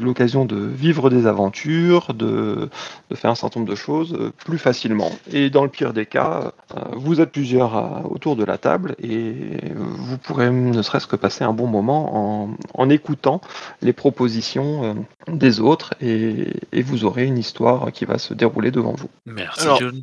l'occasion 0.00 0.44
de 0.44 0.56
vivre 0.56 1.10
des 1.10 1.26
aventures, 1.26 2.14
de, 2.14 2.68
de, 3.10 3.16
faire 3.16 3.30
un 3.30 3.34
certain 3.34 3.60
nombre 3.60 3.70
de 3.70 3.76
choses 3.76 4.14
euh, 4.14 4.32
plus 4.44 4.58
facilement. 4.58 5.10
Et 5.32 5.50
dans 5.50 5.64
le 5.64 5.70
pire 5.70 5.92
des 5.92 6.06
cas, 6.06 6.52
euh, 6.76 6.80
vous 6.92 7.20
êtes 7.20 7.32
plusieurs 7.32 8.10
autour 8.10 8.36
de 8.36 8.44
la 8.44 8.58
table 8.58 8.94
et 9.02 9.72
vous 9.74 10.18
pourrez 10.18 10.50
ne 10.50 10.82
serait-ce 10.82 11.06
que 11.06 11.16
passer 11.16 11.44
un 11.44 11.52
bon 11.52 11.66
moment 11.66 12.44
en, 12.44 12.56
en 12.74 12.90
écoutant 12.90 13.40
les 13.82 13.92
propositions 13.92 15.04
des 15.28 15.60
autres 15.60 15.94
et, 16.00 16.48
et, 16.72 16.82
vous 16.82 17.04
aurez 17.04 17.24
une 17.24 17.38
histoire 17.38 17.90
qui 17.92 18.04
va 18.04 18.18
se 18.18 18.34
dérouler 18.34 18.70
devant 18.70 18.92
vous. 18.92 19.08
Merci 19.26 19.62
Alors, 19.62 19.78
John. 19.78 20.02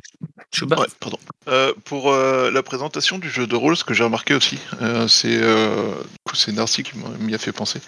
Chouba 0.52 0.78
Ouais, 0.78 0.86
pardon. 1.00 1.18
Euh, 1.48 1.72
pour 1.84 2.12
euh, 2.12 2.50
la 2.50 2.62
présentation 2.62 3.18
du 3.18 3.28
jeu 3.28 3.46
de 3.46 3.56
rôle, 3.56 3.76
ce 3.76 3.84
que 3.84 3.94
j'ai 3.94 4.04
remarqué 4.04 4.34
aussi, 4.34 4.58
euh, 4.80 5.08
c'est 5.08 5.40
euh, 5.40 5.94
c'est 6.34 6.52
Narcy 6.52 6.82
qui 6.82 6.92
m'y 7.20 7.34
a 7.34 7.38
fait 7.38 7.52
penser. 7.52 7.80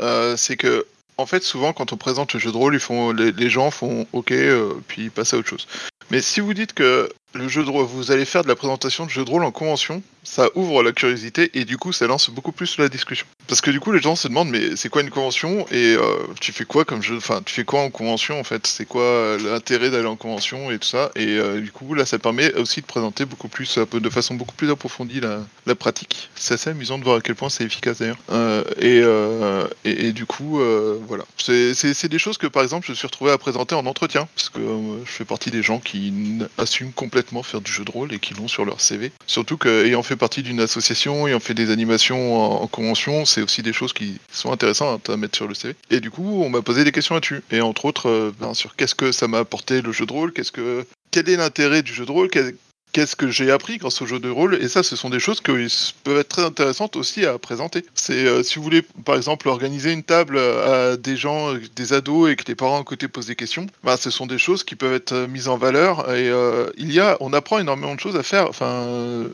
Euh, 0.00 0.36
c'est 0.36 0.56
que 0.56 0.86
en 1.18 1.26
fait, 1.26 1.42
souvent, 1.42 1.72
quand 1.72 1.92
on 1.92 1.96
présente 1.96 2.32
le 2.32 2.40
jeu 2.40 2.50
de 2.50 2.56
rôle, 2.56 2.74
ils 2.74 2.80
font, 2.80 3.12
les, 3.12 3.50
gens 3.50 3.70
font 3.70 4.06
OK, 4.12 4.32
euh, 4.32 4.74
puis 4.88 5.04
ils 5.04 5.10
passent 5.10 5.34
à 5.34 5.38
autre 5.38 5.48
chose. 5.48 5.68
Mais 6.10 6.20
si 6.20 6.40
vous 6.40 6.54
dites 6.54 6.72
que 6.72 7.08
le 7.34 7.48
jeu 7.48 7.64
de 7.64 7.70
rôle, 7.70 7.86
vous 7.86 8.10
allez 8.10 8.24
faire 8.24 8.42
de 8.42 8.48
la 8.48 8.56
présentation 8.56 9.06
de 9.06 9.10
jeu 9.10 9.24
de 9.24 9.30
rôle 9.30 9.44
en 9.44 9.50
convention, 9.50 10.02
ça 10.22 10.48
ouvre 10.54 10.82
la 10.82 10.92
curiosité 10.92 11.50
et 11.54 11.64
du 11.64 11.78
coup, 11.78 11.92
ça 11.92 12.06
lance 12.06 12.30
beaucoup 12.30 12.52
plus 12.52 12.78
la 12.78 12.88
discussion. 12.88 13.26
Parce 13.48 13.60
que 13.60 13.70
du 13.70 13.80
coup, 13.80 13.92
les 13.92 14.00
gens 14.00 14.16
se 14.16 14.28
demandent, 14.28 14.50
mais 14.50 14.76
c'est 14.76 14.88
quoi 14.88 15.02
une 15.02 15.10
convention 15.10 15.66
et 15.70 15.96
euh, 15.96 16.16
tu 16.40 16.52
fais 16.52 16.64
quoi 16.64 16.84
comme 16.84 17.02
jeu, 17.02 17.16
enfin, 17.16 17.42
tu 17.44 17.54
fais 17.54 17.64
quoi 17.64 17.80
en 17.80 17.90
convention 17.90 18.38
en 18.38 18.44
fait? 18.44 18.66
C'est 18.66 18.84
quoi 18.84 19.02
euh, 19.02 19.38
l'intérêt 19.38 19.90
d'aller 19.90 20.06
en 20.06 20.16
convention 20.16 20.70
et 20.70 20.78
tout 20.78 20.88
ça? 20.88 21.10
Et 21.16 21.38
euh, 21.38 21.60
du 21.60 21.72
coup, 21.72 21.94
là, 21.94 22.06
ça 22.06 22.18
permet 22.18 22.52
aussi 22.54 22.80
de 22.80 22.86
présenter 22.86 23.24
beaucoup 23.24 23.48
plus, 23.48 23.78
de 23.78 24.10
façon 24.10 24.34
beaucoup 24.34 24.54
plus 24.54 24.70
approfondie 24.70 25.20
la, 25.20 25.74
pratique. 25.74 26.28
C'est 26.34 26.54
assez 26.54 26.70
amusant 26.70 26.98
de 26.98 27.04
voir 27.04 27.16
à 27.16 27.20
quel 27.20 27.34
point 27.34 27.48
c'est 27.48 27.64
efficace 27.64 27.98
d'ailleurs. 27.98 28.18
Et, 28.78 28.98
et, 29.88 30.06
et 30.06 30.12
du 30.12 30.26
coup, 30.26 30.60
voilà. 31.08 31.24
C'est 31.38 32.08
des 32.08 32.18
choses 32.18 32.36
que 32.36 32.46
par 32.46 32.62
exemple, 32.62 32.86
je 32.86 32.92
suis 32.92 33.06
retrouvé 33.06 33.32
à 33.32 33.38
présenter 33.38 33.74
en 33.74 33.86
entretien 33.86 34.28
parce 34.36 34.50
que 34.50 34.60
je 35.04 35.10
fais 35.10 35.24
partie 35.24 35.50
des 35.50 35.62
gens 35.62 35.78
qui 35.78 36.12
assument 36.58 36.92
complètement 36.92 37.21
faire 37.42 37.60
du 37.60 37.72
jeu 37.72 37.84
de 37.84 37.90
rôle 37.90 38.12
et 38.12 38.18
qui 38.18 38.34
l'ont 38.34 38.48
sur 38.48 38.64
leur 38.64 38.80
CV. 38.80 39.12
Surtout 39.26 39.56
qu'ayant 39.56 40.02
fait 40.02 40.16
partie 40.16 40.42
d'une 40.42 40.60
association, 40.60 41.26
ayant 41.26 41.40
fait 41.40 41.54
des 41.54 41.70
animations 41.70 42.36
en, 42.36 42.62
en 42.62 42.66
convention, 42.66 43.24
c'est 43.24 43.42
aussi 43.42 43.62
des 43.62 43.72
choses 43.72 43.92
qui 43.92 44.18
sont 44.32 44.52
intéressantes 44.52 45.08
à 45.08 45.16
mettre 45.16 45.36
sur 45.36 45.48
le 45.48 45.54
CV. 45.54 45.74
Et 45.90 46.00
du 46.00 46.10
coup, 46.10 46.42
on 46.42 46.48
m'a 46.48 46.62
posé 46.62 46.84
des 46.84 46.92
questions 46.92 47.14
là-dessus. 47.14 47.42
Et 47.50 47.60
entre 47.60 47.84
autres, 47.84 48.08
euh, 48.08 48.32
ben, 48.40 48.54
sur 48.54 48.76
qu'est-ce 48.76 48.94
que 48.94 49.12
ça 49.12 49.28
m'a 49.28 49.38
apporté 49.38 49.80
le 49.80 49.92
jeu 49.92 50.06
de 50.06 50.12
rôle, 50.12 50.32
qu'est-ce 50.32 50.52
que 50.52 50.86
quel 51.10 51.28
est 51.28 51.36
l'intérêt 51.36 51.82
du 51.82 51.92
jeu 51.92 52.06
de 52.06 52.10
rôle, 52.10 52.30
Qu'est-ce 52.92 53.16
que 53.16 53.30
j'ai 53.30 53.50
appris 53.50 53.78
grâce 53.78 54.02
au 54.02 54.06
jeu 54.06 54.18
de 54.18 54.28
rôle 54.28 54.58
Et 54.60 54.68
ça, 54.68 54.82
ce 54.82 54.96
sont 54.96 55.08
des 55.08 55.18
choses 55.18 55.40
qui 55.40 55.50
peuvent 56.04 56.18
être 56.18 56.28
très 56.28 56.44
intéressantes 56.44 56.94
aussi 56.96 57.24
à 57.24 57.38
présenter. 57.38 57.86
C'est 57.94 58.26
euh, 58.26 58.42
si 58.42 58.56
vous 58.56 58.62
voulez, 58.62 58.82
par 58.82 59.16
exemple, 59.16 59.48
organiser 59.48 59.92
une 59.92 60.02
table 60.02 60.38
à 60.38 60.98
des 60.98 61.16
gens, 61.16 61.54
euh, 61.54 61.60
des 61.74 61.94
ados, 61.94 62.30
et 62.30 62.36
que 62.36 62.44
les 62.46 62.54
parents 62.54 62.78
à 62.78 62.84
côté 62.84 63.08
posent 63.08 63.28
des 63.28 63.36
questions, 63.36 63.66
bah, 63.82 63.96
ce 63.96 64.10
sont 64.10 64.26
des 64.26 64.36
choses 64.36 64.62
qui 64.62 64.76
peuvent 64.76 64.92
être 64.92 65.12
euh, 65.12 65.26
mises 65.26 65.48
en 65.48 65.56
valeur. 65.56 66.12
Et 66.14 66.30
il 66.76 66.92
y 66.92 67.00
a, 67.00 67.16
on 67.20 67.32
apprend 67.32 67.58
énormément 67.58 67.94
de 67.94 68.00
choses 68.00 68.16
à 68.16 68.22
faire. 68.22 68.46
Enfin, 68.48 69.24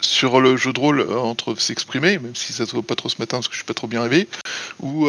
sur 0.00 0.40
le 0.40 0.56
jeu 0.56 0.72
de 0.72 0.80
rôle 0.80 1.08
entre 1.12 1.54
s'exprimer, 1.54 2.18
même 2.18 2.34
si 2.34 2.52
ça 2.52 2.66
se 2.66 2.72
voit 2.72 2.82
pas 2.82 2.96
trop 2.96 3.08
ce 3.08 3.16
matin 3.20 3.36
parce 3.36 3.46
que 3.46 3.54
je 3.54 3.58
suis 3.58 3.64
pas 3.64 3.74
trop 3.74 3.86
bien 3.86 4.02
réveillé, 4.02 4.28
ou 4.80 5.08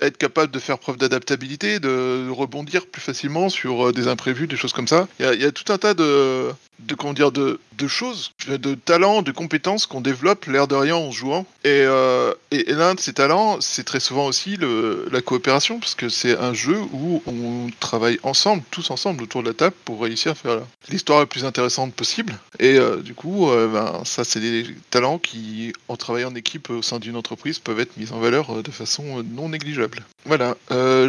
être 0.00 0.16
capable 0.16 0.50
de 0.50 0.58
faire 0.58 0.78
preuve 0.78 0.96
d'adaptabilité, 0.96 1.78
de 1.78 2.28
rebondir 2.30 2.86
plus 2.86 3.02
facilement 3.02 3.50
sur 3.50 3.92
des 3.92 4.08
imprévus, 4.08 4.46
des 4.46 4.56
choses 4.56 4.72
comme 4.72 4.88
ça. 4.88 5.06
Il 5.20 5.40
y 5.40 5.44
a 5.44 5.52
tout 5.52 5.70
un 5.72 5.78
tas 5.78 5.94
de, 5.94 6.50
de 6.78 6.94
comment 6.94 7.12
dire 7.12 7.32
de, 7.32 7.60
de 7.76 7.88
choses, 7.88 8.32
de 8.48 8.74
talents, 8.74 9.22
de 9.22 9.32
compétences 9.32 9.86
qu'on 9.86 10.00
développe 10.00 10.46
l'air 10.46 10.68
de 10.68 10.74
rien 10.74 10.96
en 10.96 11.10
jouant. 11.10 11.46
Et, 11.64 11.82
euh, 11.84 12.32
et, 12.50 12.70
et 12.70 12.74
l'un 12.74 12.94
de 12.94 13.00
ces 13.00 13.12
talents, 13.12 13.58
c'est 13.60 13.84
très 13.84 14.00
souvent 14.00 14.26
aussi 14.26 14.56
le, 14.56 15.08
la 15.10 15.20
coopération, 15.20 15.78
parce 15.80 15.94
que 15.94 16.08
c'est 16.08 16.36
un 16.38 16.54
jeu 16.54 16.78
où 16.92 17.22
on 17.26 17.68
travaille 17.80 18.18
ensemble, 18.22 18.62
tous 18.70 18.90
ensemble 18.90 19.22
autour 19.22 19.42
de 19.42 19.48
la 19.48 19.54
table 19.54 19.74
pour 19.84 20.02
réussir 20.02 20.32
à 20.32 20.34
faire 20.34 20.60
l'histoire 20.88 21.20
la 21.20 21.26
plus 21.26 21.44
intéressante 21.44 21.94
possible. 21.94 22.34
Et 22.58 22.78
euh, 22.78 22.96
du 22.96 23.14
coup, 23.14 23.48
euh, 23.48 23.68
ben, 23.68 24.02
ça 24.04 24.24
c'est 24.24 24.40
des 24.40 24.66
talents 24.90 25.18
qui, 25.18 25.72
en 25.88 25.96
travaillant 25.96 26.30
en 26.30 26.34
équipe 26.34 26.70
au 26.70 26.82
sein 26.82 26.98
d'une 26.98 27.16
entreprise, 27.16 27.58
peuvent 27.58 27.80
être 27.80 27.96
mis 27.96 28.12
en 28.12 28.18
valeur 28.18 28.62
de 28.62 28.70
façon 28.70 29.24
non 29.34 29.48
négligeable. 29.48 30.04
Voilà, 30.26 30.56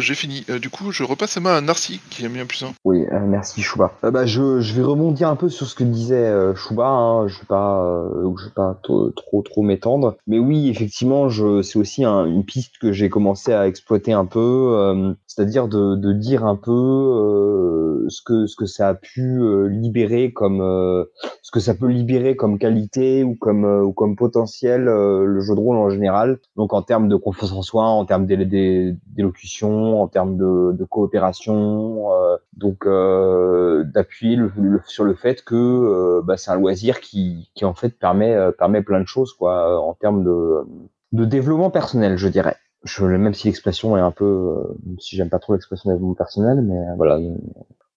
j'ai 0.00 0.14
fini. 0.14 0.46
Du 0.60 0.70
coup, 0.70 0.92
je 0.92 1.02
repasse 1.02 1.34
la 1.34 1.42
main 1.42 1.56
à 1.56 1.60
Narcy, 1.60 2.00
qui 2.10 2.26
mis 2.28 2.40
un 2.40 2.46
plus 2.46 2.62
un. 2.62 2.72
Oui, 2.84 3.04
merci 3.26 3.62
Chouba. 3.62 3.92
Bah, 4.02 4.24
je, 4.24 4.60
je 4.60 4.72
vais 4.72 4.82
rebondir 4.82 5.28
un 5.28 5.36
peu 5.36 5.48
sur 5.60 5.68
ce 5.68 5.74
que 5.74 5.84
disait 5.84 6.16
euh, 6.26 6.54
Chouba. 6.54 6.88
Hein. 6.88 7.28
Je 7.28 7.38
vais 7.38 7.44
pas, 7.46 7.84
euh, 7.84 8.32
je 8.38 8.46
vais 8.46 8.50
pas 8.54 8.78
trop 8.82 9.10
trop, 9.10 9.42
trop 9.42 9.60
m'étendre, 9.62 10.16
mais 10.26 10.38
oui, 10.38 10.70
effectivement, 10.70 11.28
je, 11.28 11.60
c'est 11.60 11.78
aussi 11.78 12.02
un- 12.02 12.24
une 12.24 12.44
piste 12.46 12.78
que 12.80 12.92
j'ai 12.92 13.10
commencé 13.10 13.52
à 13.52 13.68
exploiter 13.68 14.14
un 14.14 14.24
peu, 14.24 14.40
euh, 14.74 15.12
c'est-à-dire 15.26 15.68
de, 15.68 16.12
dire 16.14 16.46
un 16.46 16.56
peu 16.56 16.70
euh, 16.72 18.06
ce 18.08 18.22
que 18.22 18.46
ce 18.46 18.56
que 18.56 18.64
ça 18.66 18.88
a 18.88 18.94
pu 18.94 19.20
euh, 19.42 19.66
libérer 19.68 20.32
comme 20.32 20.60
euh, 20.62 21.04
ce 21.42 21.50
que 21.50 21.60
ça 21.60 21.74
peut 21.74 21.86
libérer 21.88 22.36
comme 22.36 22.58
qualité 22.58 23.22
ou 23.24 23.34
comme 23.36 23.64
euh, 23.64 23.82
ou 23.82 23.92
comme 23.92 24.16
potentiel 24.16 24.88
euh, 24.88 25.24
le 25.26 25.40
jeu 25.40 25.54
de 25.54 25.60
rôle 25.60 25.76
en 25.76 25.90
général. 25.90 26.38
Donc 26.56 26.72
en 26.72 26.82
termes 26.82 27.08
de 27.08 27.16
confiance 27.16 27.52
en 27.52 27.62
soi, 27.62 27.84
en 27.84 28.04
termes 28.06 28.26
d'é- 28.26 28.44
d'é- 28.46 28.96
d'élocution, 29.08 30.00
en 30.02 30.08
termes 30.08 30.36
de, 30.36 30.72
de 30.72 30.84
coopération, 30.84 32.12
euh, 32.12 32.36
donc 32.56 32.86
euh, 32.86 33.84
d'appuyer 33.84 34.38
sur 34.86 35.04
le 35.04 35.14
fait 35.14 35.42
que 35.44 35.49
euh, 35.56 36.22
bah, 36.24 36.36
c'est 36.36 36.50
un 36.50 36.56
loisir 36.56 37.00
qui, 37.00 37.50
qui 37.54 37.64
en 37.64 37.74
fait 37.74 37.98
permet 37.98 38.34
euh, 38.34 38.52
permet 38.52 38.82
plein 38.82 39.00
de 39.00 39.06
choses 39.06 39.32
quoi 39.32 39.72
euh, 39.72 39.76
en 39.76 39.94
termes 39.94 40.24
de 40.24 40.64
de 41.12 41.24
développement 41.24 41.70
personnel, 41.70 42.16
je 42.16 42.28
dirais. 42.28 42.56
Je, 42.84 43.04
même 43.04 43.34
si 43.34 43.48
l'expression 43.48 43.96
est 43.96 44.00
un 44.00 44.12
peu, 44.12 44.56
si 44.98 45.16
j'aime 45.16 45.28
pas 45.28 45.38
trop 45.38 45.54
l'expression 45.54 45.90
développement 45.90 46.14
personnel, 46.14 46.62
mais 46.62 46.78
voilà. 46.96 47.18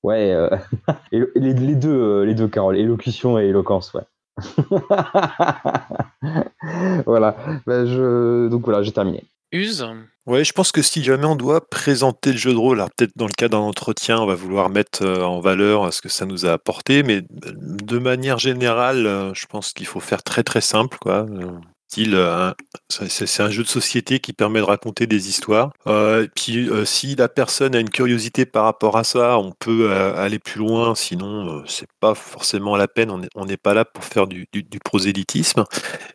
Ouais, 0.01 0.35
les, 1.11 1.25
les 1.35 1.75
deux, 1.75 2.23
les 2.23 2.35
deux, 2.35 2.47
Carole, 2.47 2.77
élocution 2.77 3.39
et 3.39 3.45
éloquence, 3.45 3.93
ouais. 3.93 4.01
voilà. 7.05 7.37
Je, 7.67 8.49
donc 8.49 8.65
voilà, 8.65 8.81
j'ai 8.81 8.91
terminé. 8.91 9.23
Use 9.53 9.85
Ouais, 10.25 10.43
je 10.43 10.51
pense 10.51 10.71
que 10.71 10.81
si 10.81 11.03
jamais 11.03 11.25
on 11.25 11.35
doit 11.35 11.69
présenter 11.69 12.31
le 12.31 12.37
jeu 12.37 12.53
de 12.53 12.57
rôle, 12.57 12.79
alors 12.79 12.89
peut-être 12.91 13.15
dans 13.15 13.27
le 13.27 13.33
cas 13.33 13.49
d'un 13.49 13.57
entretien, 13.57 14.19
on 14.19 14.25
va 14.25 14.35
vouloir 14.35 14.69
mettre 14.69 15.03
euh, 15.03 15.21
en 15.21 15.41
valeur 15.41 15.83
euh, 15.83 15.91
ce 15.91 16.01
que 16.01 16.09
ça 16.09 16.25
nous 16.25 16.45
a 16.45 16.53
apporté, 16.53 17.03
mais 17.03 17.17
euh, 17.17 17.51
de 17.53 17.97
manière 17.99 18.39
générale, 18.39 19.31
je 19.35 19.45
pense 19.45 19.73
qu'il 19.73 19.85
faut 19.85 19.99
faire 19.99 20.23
très 20.23 20.43
très 20.43 20.61
simple, 20.61 20.97
quoi. 20.99 21.27
Euh, 21.99 22.53
c'est 22.89 23.41
un 23.41 23.49
jeu 23.49 23.63
de 23.63 23.67
société 23.67 24.19
qui 24.19 24.33
permet 24.33 24.59
de 24.59 24.65
raconter 24.65 25.07
des 25.07 25.29
histoires. 25.29 25.71
Euh, 25.87 26.27
puis, 26.35 26.69
euh, 26.69 26.85
si 26.85 27.15
la 27.15 27.27
personne 27.27 27.75
a 27.75 27.79
une 27.79 27.89
curiosité 27.89 28.45
par 28.45 28.65
rapport 28.65 28.97
à 28.97 29.03
ça, 29.03 29.37
on 29.37 29.51
peut 29.51 29.91
aller 29.91 30.39
plus 30.39 30.59
loin. 30.59 30.95
Sinon, 30.95 31.63
c'est 31.67 31.89
pas 31.99 32.15
forcément 32.15 32.75
la 32.75 32.87
peine. 32.87 33.11
On 33.35 33.45
n'est 33.45 33.57
pas 33.57 33.73
là 33.73 33.85
pour 33.85 34.03
faire 34.03 34.27
du, 34.27 34.47
prosélytisme. 34.83 35.63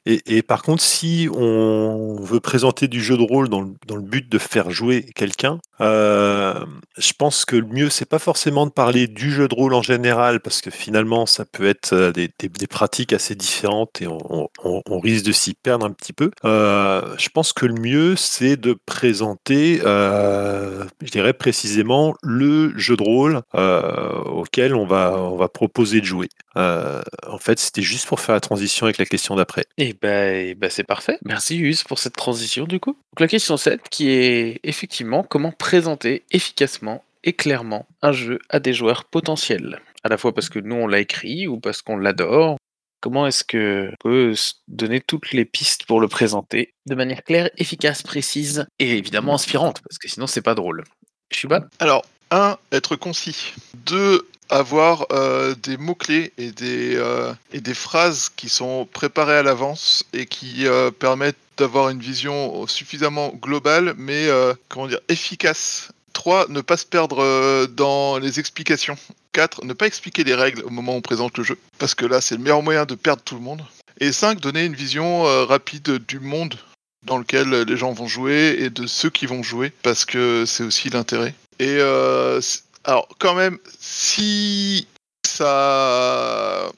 Et, 0.07 0.43
par 0.43 0.63
contre, 0.63 0.83
si 0.83 1.29
on 1.35 2.17
veut 2.21 2.41
présenter 2.41 2.89
du 2.89 3.03
jeu 3.03 3.17
de 3.17 3.23
rôle 3.23 3.49
dans 3.49 3.61
le, 3.61 4.03
but 4.03 4.29
de 4.29 4.39
faire 4.39 4.71
jouer 4.71 5.05
quelqu'un, 5.15 5.59
je 5.81 7.13
pense 7.19 7.45
que 7.45 7.57
le 7.57 7.67
mieux, 7.67 7.91
c'est 7.91 8.09
pas 8.09 8.19
forcément 8.19 8.67
de 8.67 8.73
parler 8.73 9.07
du 9.07 9.31
jeu 9.31 9.49
de 9.49 9.55
rôle 9.55 9.75
en 9.75 9.83
général, 9.83 10.41
parce 10.41 10.61
que 10.61 10.71
finalement, 10.71 11.27
ça 11.27 11.45
peut 11.45 11.67
être 11.67 12.13
des, 12.13 12.31
pratiques 12.69 13.13
assez 13.13 13.35
différentes 13.35 14.03
et 14.03 14.07
on 14.09 15.01
risque 15.01 15.25
de 15.25 15.33
s'y 15.33 15.55
perdre 15.55 15.68
un 15.71 15.91
petit 15.93 16.13
peu. 16.13 16.31
Euh, 16.45 17.15
je 17.19 17.29
pense 17.29 17.53
que 17.53 17.67
le 17.67 17.75
mieux, 17.75 18.17
c'est 18.17 18.57
de 18.57 18.77
présenter, 18.87 19.81
euh, 19.85 20.85
je 21.03 21.11
dirais 21.11 21.33
précisément, 21.33 22.15
le 22.23 22.77
jeu 22.79 22.97
de 22.97 23.03
rôle 23.03 23.43
euh, 23.55 24.13
auquel 24.25 24.75
on 24.75 24.87
va, 24.87 25.49
proposer 25.53 26.01
de 26.01 26.07
jouer. 26.07 26.29
En 26.57 27.39
fait, 27.39 27.59
c'était 27.59 27.83
juste 27.83 28.07
pour 28.07 28.21
faire 28.21 28.35
la 28.35 28.41
transition 28.41 28.87
avec 28.87 28.99
la 28.99 29.07
question 29.07 29.37
d'après. 29.37 29.65
Ben, 29.79 29.95
eh 30.03 30.55
ben, 30.55 30.71
c'est 30.71 30.85
parfait. 30.85 31.19
Merci 31.25 31.59
Use 31.59 31.85
pour 31.85 31.99
cette 31.99 32.17
transition 32.17 32.65
du 32.65 32.81
coup. 32.81 32.97
La 33.19 33.29
question 33.29 33.57
7 33.57 33.81
qui 33.91 34.11
est 34.11 34.61
effectivement 34.63 35.23
comment 35.23 35.53
présenter 35.53 36.25
efficacement 36.31 37.03
et 37.25 37.33
clairement 37.33 37.87
un 38.03 38.13
jeu 38.13 38.39
à 38.49 38.61
des 38.61 38.73
joueurs 38.73 39.05
potentiels. 39.05 39.81
À 40.05 40.09
la 40.09 40.17
fois 40.17 40.33
parce 40.33 40.49
que 40.49 40.59
nous 40.59 40.77
on 40.77 40.87
l'a 40.87 41.01
écrit 41.01 41.47
ou 41.47 41.59
parce 41.59 41.83
qu'on 41.83 41.97
l'adore. 41.97 42.57
Comment 43.01 43.27
est-ce 43.27 43.45
que 43.45 43.91
on 43.93 44.09
peut 44.09 44.35
se 44.35 44.55
donner 44.67 45.01
toutes 45.01 45.33
les 45.33 45.45
pistes 45.45 45.85
pour 45.87 46.01
le 46.01 46.09
présenter? 46.09 46.75
De 46.87 46.95
manière 46.95 47.23
claire, 47.23 47.51
efficace, 47.57 48.03
précise 48.03 48.67
et 48.79 48.97
évidemment 48.97 49.35
inspirante 49.35 49.81
parce 49.83 49.99
que 49.99 50.09
sinon 50.09 50.27
c'est 50.27 50.43
pas 50.43 50.55
drôle. 50.55 50.85
Shuba? 51.31 51.69
Alors, 51.79 52.05
un, 52.31 52.59
être 52.73 52.97
concis. 52.97 53.55
Deux, 53.75 54.27
avoir 54.51 55.07
euh, 55.13 55.55
des 55.63 55.77
mots-clés 55.77 56.33
et, 56.39 56.51
des, 56.51 56.97
euh, 56.97 57.33
et 57.53 57.61
des 57.61 57.75
phrases 57.75 58.29
qui 58.29 58.49
sont 58.49 58.89
préparées 58.93 59.37
à 59.37 59.43
l'avance 59.43 60.05
et 60.13 60.27
qui 60.27 60.67
euh, 60.67 60.91
permettent 60.91 61.37
d'avoir 61.59 61.91
une 61.91 62.01
vision 62.01 62.67
suffisamment 62.67 63.33
globale, 63.35 63.95
mais 63.97 64.29
euh, 64.29 64.55
comment 64.69 64.87
dire, 64.87 65.01
efficace, 65.09 65.91
3. 66.19 66.49
Ne 66.49 66.63
pas 66.63 66.77
se 66.77 66.85
perdre 66.85 67.23
euh, 67.23 67.69
dans 67.69 68.19
les 68.19 68.41
explications. 68.41 68.97
4. 69.33 69.65
Ne 69.65 69.73
pas 69.73 69.87
expliquer 69.87 70.25
les 70.25 70.35
règles 70.35 70.65
au 70.65 70.69
moment 70.69 70.95
où 70.95 70.97
on 70.97 71.01
présente 71.01 71.39
le 71.39 71.45
jeu, 71.45 71.57
parce 71.79 71.95
que 71.95 72.05
là, 72.07 72.21
c'est 72.21 72.35
le 72.35 72.43
meilleur 72.43 72.61
moyen 72.61 72.87
de 72.87 72.97
perdre 72.97 73.23
tout 73.23 73.37
le 73.37 73.41
monde. 73.41 73.63
Et 74.01 74.11
5. 74.11 74.41
Donner 74.41 74.65
une 74.65 74.75
vision 74.75 75.27
euh, 75.29 75.45
rapide 75.45 76.05
du 76.09 76.19
monde 76.19 76.59
dans 77.07 77.19
lequel 77.19 77.51
les 77.51 77.77
gens 77.77 77.93
vont 77.93 78.09
jouer 78.09 78.57
et 78.59 78.69
de 78.69 78.89
ceux 78.89 79.11
qui 79.11 79.27
vont 79.27 79.45
jouer, 79.45 79.73
parce 79.85 80.05
que 80.05 80.45
c'est 80.45 80.65
aussi 80.65 80.91
l'intérêt. 80.91 81.35
Et 81.61 81.77
euh, 81.79 82.41
alors, 82.83 83.07
quand 83.21 83.35
même, 83.35 83.59
si 83.79 84.89
ça. 85.25 86.69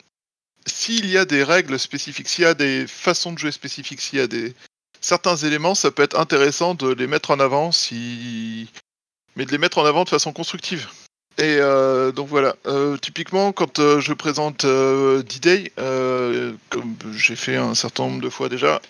S'il 0.66 1.08
y 1.08 1.16
a 1.16 1.24
des 1.24 1.42
règles 1.42 1.78
spécifiques, 1.78 2.28
s'il 2.28 2.44
y 2.44 2.46
a 2.46 2.52
des 2.52 2.86
façons 2.86 3.32
de 3.32 3.38
jouer 3.38 3.52
spécifiques, 3.52 4.02
s'il 4.02 4.18
y 4.18 4.22
a 4.22 4.26
des 4.26 4.54
certains 5.00 5.36
éléments, 5.36 5.74
ça 5.74 5.90
peut 5.90 6.02
être 6.02 6.20
intéressant 6.20 6.74
de 6.74 6.92
les 6.92 7.06
mettre 7.06 7.30
en 7.30 7.40
avant, 7.40 7.72
si 7.72 8.68
mais 9.36 9.46
de 9.46 9.52
les 9.52 9.58
mettre 9.58 9.78
en 9.78 9.84
avant 9.84 10.04
de 10.04 10.08
façon 10.08 10.32
constructive. 10.32 10.88
Et 11.38 11.56
euh, 11.58 12.12
donc 12.12 12.28
voilà, 12.28 12.54
Euh, 12.66 12.98
typiquement 12.98 13.52
quand 13.52 13.78
euh, 13.78 14.00
je 14.00 14.12
présente 14.12 14.64
euh, 14.64 15.22
D-Day, 15.22 15.72
comme 16.68 16.94
j'ai 17.16 17.36
fait 17.36 17.56
un 17.56 17.74
certain 17.74 18.04
nombre 18.04 18.20
de 18.20 18.28
fois 18.28 18.48
déjà, 18.48 18.80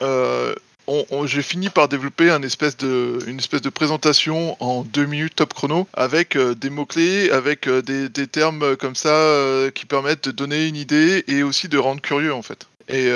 j'ai 1.27 1.43
fini 1.43 1.69
par 1.69 1.89
développer 1.89 2.31
une 2.31 2.45
espèce 2.45 2.77
de 2.77 3.69
présentation 3.69 4.57
en 4.59 4.83
deux 4.83 5.07
minutes 5.07 5.37
top 5.37 5.55
chrono 5.55 5.87
avec 5.93 6.37
des 6.37 6.71
mots-clés, 6.71 7.31
avec 7.31 7.69
des, 7.69 8.27
termes 8.27 8.77
comme 8.77 8.97
ça 8.97 9.71
qui 9.75 9.87
permettent 9.87 10.25
de 10.25 10.33
donner 10.33 10.67
une 10.67 10.77
idée 10.77 11.23
et 11.29 11.45
aussi 11.45 11.69
de 11.69 11.79
rendre 11.79 12.01
curieux 12.01 12.35
en 12.35 12.43
fait. 12.43 12.67
Et, 12.89 13.09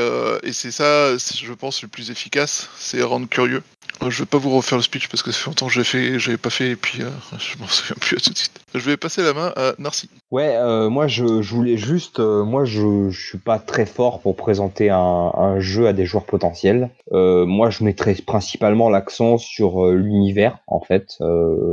c'est 0.53 0.71
ça, 0.71 1.17
je 1.17 1.53
pense, 1.53 1.83
le 1.83 1.89
plus 1.89 2.13
efficace, 2.13 2.69
c'est 2.79 3.03
rendre 3.03 3.29
curieux. 3.29 3.63
Euh, 4.03 4.11
Je 4.11 4.21
vais 4.23 4.27
pas 4.27 4.39
vous 4.39 4.51
refaire 4.51 4.79
le 4.79 4.83
speech 4.83 5.09
parce 5.09 5.23
que 5.23 5.33
ça 5.33 5.41
fait 5.41 5.51
longtemps 5.51 5.67
que 5.67 5.73
j'ai 5.73 5.85
fait, 5.85 6.19
j'avais 6.19 6.37
pas 6.37 6.51
fait 6.51 6.71
et 6.71 6.77
puis 6.77 7.03
euh, 7.03 7.11
je 7.39 7.59
m'en 7.59 7.67
souviens 7.67 7.97
plus 8.01 8.17
tout 8.17 8.33
de 8.33 8.39
suite. 8.39 8.65
Je 8.75 8.81
vais 8.81 8.97
passer 8.97 9.23
la 9.23 9.33
main 9.33 9.53
à 9.57 9.75
Narcy. 9.79 10.11
Ouais, 10.33 10.57
euh, 10.57 10.91
moi 10.91 11.07
je, 11.07 11.43
je 11.43 11.55
voulais 11.55 11.77
juste, 11.77 12.19
euh, 12.19 12.43
moi 12.43 12.65
je, 12.65 13.09
je 13.09 13.29
suis 13.29 13.39
pas 13.39 13.61
très 13.61 13.87
fort 13.87 14.19
pour 14.19 14.35
présenter 14.35 14.91
un, 14.91 15.61
jeu 15.61 15.87
à 15.87 15.93
des 15.93 16.07
joueurs 16.07 16.25
potentiels. 16.25 16.91
Euh, 17.13 17.47
moi 17.47 17.71
je 17.71 17.85
mettrais 17.85 18.17
principalement 18.27 18.91
l'accent 18.91 19.39
sur 19.39 19.87
l'univers 19.93 20.59
en 20.67 20.81
fait, 20.81 21.19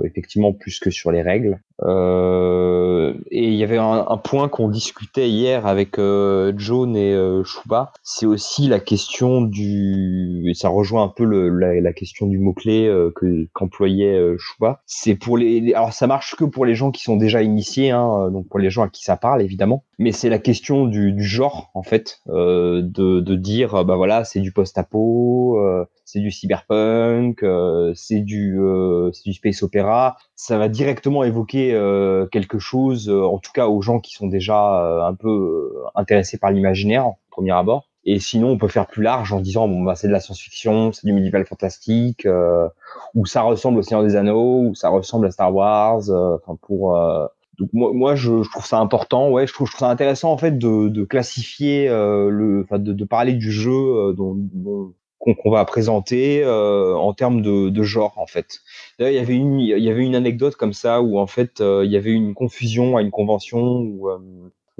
effectivement 0.03 0.53
plus 0.53 0.80
que 0.80 0.91
sur 0.91 1.12
les 1.12 1.24
règles. 1.24 1.59
Et 1.84 3.47
il 3.47 3.55
y 3.55 3.64
avait 3.64 3.80
un, 3.80 4.18
point 4.24 4.47
qu'on 4.47 4.70
discutait 4.70 5.28
hier 5.28 5.66
avec 5.66 5.95
John 5.97 6.95
et 6.95 7.43
Chouba, 7.43 7.91
c'est 8.03 8.28
aussi 8.28 8.68
la 8.68 8.80
question 8.80 9.41
du, 9.41 10.53
ça 10.53 10.70
rejoint 10.70 11.03
un 11.03 11.07
peu 11.07 11.24
le, 11.24 11.49
la 11.49 11.93
question 11.93 12.00
du 12.21 12.39
mot 12.39 12.53
clé 12.53 12.87
que 13.15 13.47
qu'employait 13.53 14.17
euh, 14.17 14.35
Chouba. 14.37 14.81
C'est 14.85 15.15
pour 15.15 15.37
les, 15.37 15.73
alors 15.73 15.93
ça 15.93 16.07
marche 16.07 16.35
que 16.35 16.43
pour 16.43 16.65
les 16.65 16.75
gens 16.75 16.91
qui 16.91 17.03
sont 17.03 17.17
déjà 17.17 17.41
initiés, 17.41 17.91
hein, 17.91 18.29
donc 18.31 18.47
pour 18.49 18.59
les 18.59 18.69
gens 18.69 18.83
à 18.83 18.89
qui 18.89 19.03
ça 19.03 19.17
parle 19.17 19.41
évidemment. 19.41 19.83
Mais 19.99 20.11
c'est 20.11 20.29
la 20.29 20.39
question 20.39 20.85
du, 20.87 21.13
du 21.13 21.23
genre 21.23 21.69
en 21.73 21.83
fait, 21.83 22.19
euh, 22.27 22.81
de, 22.81 23.19
de 23.19 23.35
dire 23.35 23.75
euh, 23.75 23.83
bah 23.83 23.95
voilà 23.95 24.23
c'est 24.23 24.39
du 24.39 24.51
post-apo, 24.51 25.59
euh, 25.59 25.85
c'est 26.05 26.19
du 26.19 26.31
cyberpunk, 26.31 27.43
euh, 27.43 27.91
c'est 27.95 28.21
du 28.21 28.59
euh, 28.59 29.11
c'est 29.13 29.29
du 29.29 29.33
space 29.33 29.63
opéra. 29.63 30.17
Ça 30.35 30.57
va 30.57 30.69
directement 30.69 31.23
évoquer 31.23 31.73
euh, 31.73 32.25
quelque 32.27 32.59
chose, 32.59 33.09
euh, 33.09 33.23
en 33.23 33.37
tout 33.37 33.51
cas 33.53 33.67
aux 33.67 33.81
gens 33.81 33.99
qui 33.99 34.13
sont 34.13 34.27
déjà 34.27 34.83
euh, 34.83 35.03
un 35.03 35.13
peu 35.13 35.29
euh, 35.29 35.83
intéressés 35.95 36.37
par 36.37 36.51
l'imaginaire 36.51 37.11
premier 37.29 37.51
abord. 37.51 37.90
Et 38.05 38.19
sinon, 38.19 38.49
on 38.49 38.57
peut 38.57 38.67
faire 38.67 38.87
plus 38.87 39.03
large 39.03 39.31
en 39.33 39.39
disant 39.41 39.67
bon 39.67 39.83
bah 39.83 39.95
c'est 39.95 40.07
de 40.07 40.13
la 40.13 40.19
science-fiction, 40.19 40.91
c'est 40.91 41.05
du 41.05 41.13
médiéval 41.13 41.45
fantastique, 41.45 42.25
euh, 42.25 42.67
ou 43.13 43.25
ça 43.25 43.41
ressemble 43.43 43.79
au 43.79 43.81
Seigneur 43.83 44.03
des 44.03 44.15
Anneaux, 44.15 44.61
ou 44.69 44.75
ça 44.75 44.89
ressemble 44.89 45.27
à 45.27 45.31
Star 45.31 45.53
Wars. 45.53 46.09
euh, 46.09 46.37
Enfin 46.43 46.57
pour 46.61 46.97
euh, 46.97 47.27
donc 47.59 47.69
moi, 47.73 47.91
moi 47.93 48.15
je, 48.15 48.41
je 48.43 48.49
trouve 48.49 48.65
ça 48.65 48.79
important, 48.79 49.29
ouais, 49.29 49.45
je 49.47 49.53
trouve, 49.53 49.67
je 49.67 49.73
trouve 49.73 49.81
ça 49.87 49.91
intéressant 49.91 50.31
en 50.31 50.37
fait 50.37 50.57
de, 50.57 50.87
de 50.89 51.03
classifier 51.03 51.89
euh, 51.89 52.29
le, 52.29 52.65
de, 52.79 52.93
de 52.93 53.05
parler 53.05 53.33
du 53.33 53.51
jeu 53.51 53.71
euh, 53.71 54.13
dont, 54.13 54.33
dont- 54.35 54.93
qu'on 55.19 55.35
qu'on 55.35 55.51
va 55.51 55.63
présenter 55.65 56.43
euh, 56.43 56.95
en 56.95 57.13
termes 57.13 57.43
de, 57.43 57.69
de 57.69 57.83
genre 57.83 58.17
en 58.17 58.25
fait. 58.25 58.59
D'ailleurs, 58.97 59.11
il 59.13 59.15
y 59.17 59.19
avait 59.19 59.35
une, 59.35 59.59
il 59.59 59.83
y 59.83 59.89
avait 59.89 60.03
une 60.03 60.15
anecdote 60.15 60.55
comme 60.55 60.73
ça 60.73 61.01
où 61.03 61.19
en 61.19 61.27
fait 61.27 61.61
euh, 61.61 61.85
il 61.85 61.91
y 61.91 61.97
avait 61.97 62.11
une 62.11 62.33
confusion 62.33 62.97
à 62.97 63.01
une 63.03 63.11
convention 63.11 63.59
où, 63.81 64.09
euh, 64.09 64.17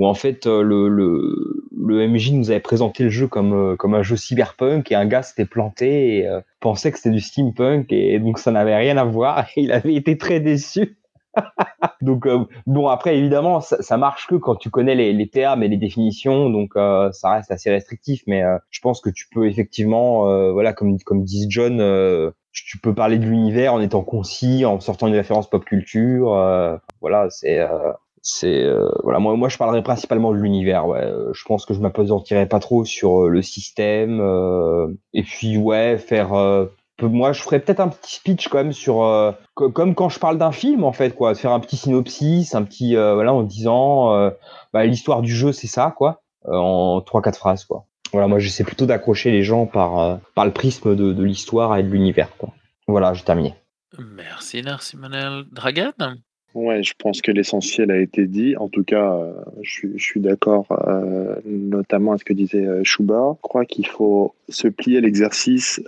où 0.02 0.08
en 0.08 0.16
fait 0.16 0.48
euh, 0.48 0.64
le, 0.64 0.90
le, 0.90 1.68
le 1.78 2.08
MJ 2.08 2.32
nous 2.32 2.50
avait 2.50 2.60
présenté 2.60 3.04
le 3.04 3.12
jeu 3.12 3.28
comme, 3.28 3.54
euh, 3.54 3.76
comme 3.76 3.94
un 3.94 4.02
jeu 4.02 4.16
cyberpunk 4.16 4.92
et 4.92 4.96
un 4.96 5.06
gars 5.06 5.22
s'était 5.22 5.46
planté 5.46 6.18
et 6.18 6.28
euh, 6.28 6.42
pensait 6.60 6.92
que 6.92 6.98
c'était 6.98 7.12
du 7.12 7.20
steampunk 7.20 7.92
et 7.92 8.18
donc 8.18 8.40
ça 8.40 8.52
n'avait 8.52 8.76
rien 8.76 8.98
à 8.98 9.04
voir 9.04 9.46
et 9.56 9.62
il 9.62 9.72
avait 9.72 9.94
été 9.94 10.18
très 10.18 10.40
déçu. 10.40 10.98
donc 12.02 12.28
bon 12.66 12.88
après 12.88 13.16
évidemment 13.16 13.62
ça, 13.62 13.98
marche 13.98 14.28
que 14.28 14.36
quand 14.36 14.56
tu 14.56 14.70
connais 14.70 14.96
les, 14.96 15.14
les 15.14 15.30
termes 15.30 15.64
et 15.64 15.70
les 15.70 15.78
définitions 15.78 16.50
donc 16.50 16.74
ça 16.74 17.32
reste 17.32 17.52
assez 17.52 17.72
restrictif 17.72 18.24
mais 18.28 18.44
je 18.70 18.82
pense 18.82 19.00
que 19.00 19.10
tu 19.10 19.30
peux 19.32 19.48
effectivement 19.48 20.52
voilà 20.52 20.74
comme 20.74 21.00
comme 21.06 21.24
dit 21.24 21.46
John 21.48 21.78
tu 22.52 22.78
peux 22.80 22.94
parler 22.94 23.18
de 23.18 23.26
l'univers 23.26 23.74
en 23.74 23.80
étant 23.80 24.04
concis 24.04 24.66
en 24.66 24.82
sortant 24.82 25.08
une 25.08 25.16
référence 25.16 25.50
pop 25.50 25.64
culture 25.64 26.32
voilà 27.00 27.30
c'est 27.30 27.66
c'est 28.22 28.64
euh, 28.64 28.88
voilà. 29.04 29.20
Moi 29.20 29.36
moi 29.36 29.50
je 29.50 29.58
parlerai 29.58 29.82
principalement 29.84 30.32
de 30.32 30.38
l'univers 30.38 30.88
ouais. 30.88 31.04
Euh, 31.04 31.32
je 31.34 31.44
pense 31.46 31.66
que 31.66 31.74
je 31.74 31.80
m'apesantirai 31.80 32.46
pas 32.48 32.60
trop 32.60 32.86
sur 32.86 33.24
euh, 33.26 33.30
le 33.30 33.42
système 33.42 34.20
et 35.14 35.24
puis 35.24 35.58
ouais 35.58 35.98
faire 35.98 36.30
moi 37.02 37.32
je 37.34 37.42
ferais 37.42 37.60
peut-être 37.60 37.80
un 37.80 37.88
petit 37.88 38.16
speech 38.16 38.48
quand 38.48 38.60
même 38.60 38.74
sur 38.74 38.98
co- 39.56 39.72
comme 39.72 39.96
quand 39.96 40.10
je 40.10 40.20
parle 40.20 40.38
d'un 40.38 40.52
film 40.52 40.84
en 40.84 40.92
fait 40.94 41.16
quoi. 41.16 41.34
Faire 41.34 41.52
un 41.52 41.60
petit 41.60 41.78
synopsis 41.78 42.54
un 42.54 42.64
petit 42.64 42.96
voilà 42.96 43.34
en 43.34 43.44
disant 43.44 44.32
bah, 44.74 44.86
l'histoire 44.86 45.22
du 45.22 45.34
jeu 45.34 45.52
c'est 45.52 45.68
ça 45.68 45.94
quoi 45.98 46.22
en 46.48 47.02
trois 47.02 47.22
quatre 47.22 47.40
phrases 47.40 47.66
quoi. 47.66 47.86
Voilà 48.14 48.28
moi 48.28 48.38
j'essaie 48.40 48.64
plutôt 48.64 48.86
d'accrocher 48.86 49.32
les 49.32 49.42
gens 49.42 49.66
par 49.66 50.20
par 50.36 50.46
le 50.46 50.52
prisme 50.52 50.96
de, 50.96 51.12
de 51.12 51.24
l'histoire 51.24 51.76
et 51.78 51.84
de 51.84 51.90
l'univers 51.90 52.30
quoi. 52.38 52.50
Voilà 52.88 53.14
j'ai 53.14 53.24
terminé 53.24 53.56
Merci, 53.98 54.62
merci 54.64 54.96
Manel. 54.96 55.44
Dragan? 55.52 55.92
Ouais, 56.54 56.84
je 56.84 56.94
pense 56.98 57.22
que 57.22 57.32
l'essentiel 57.32 57.92
a 57.92 57.98
été 57.98 58.28
dit. 58.28 58.58
En 58.58 58.68
tout 58.68 58.84
cas, 58.84 59.14
euh, 59.14 59.34
je 59.62 59.88
suis, 59.98 60.20
d'accord, 60.20 60.66
euh, 60.86 61.36
notamment 61.46 62.12
à 62.12 62.18
ce 62.18 62.26
que 62.26 62.34
disait 62.34 62.66
euh, 62.66 62.84
Chouba. 62.84 63.36
Je 63.38 63.42
crois 63.42 63.66
qu'il 63.66 63.88
faut 63.88 64.34
se 64.50 64.68
plier 64.68 64.98
à 64.98 65.02
l'exercice 65.02 65.82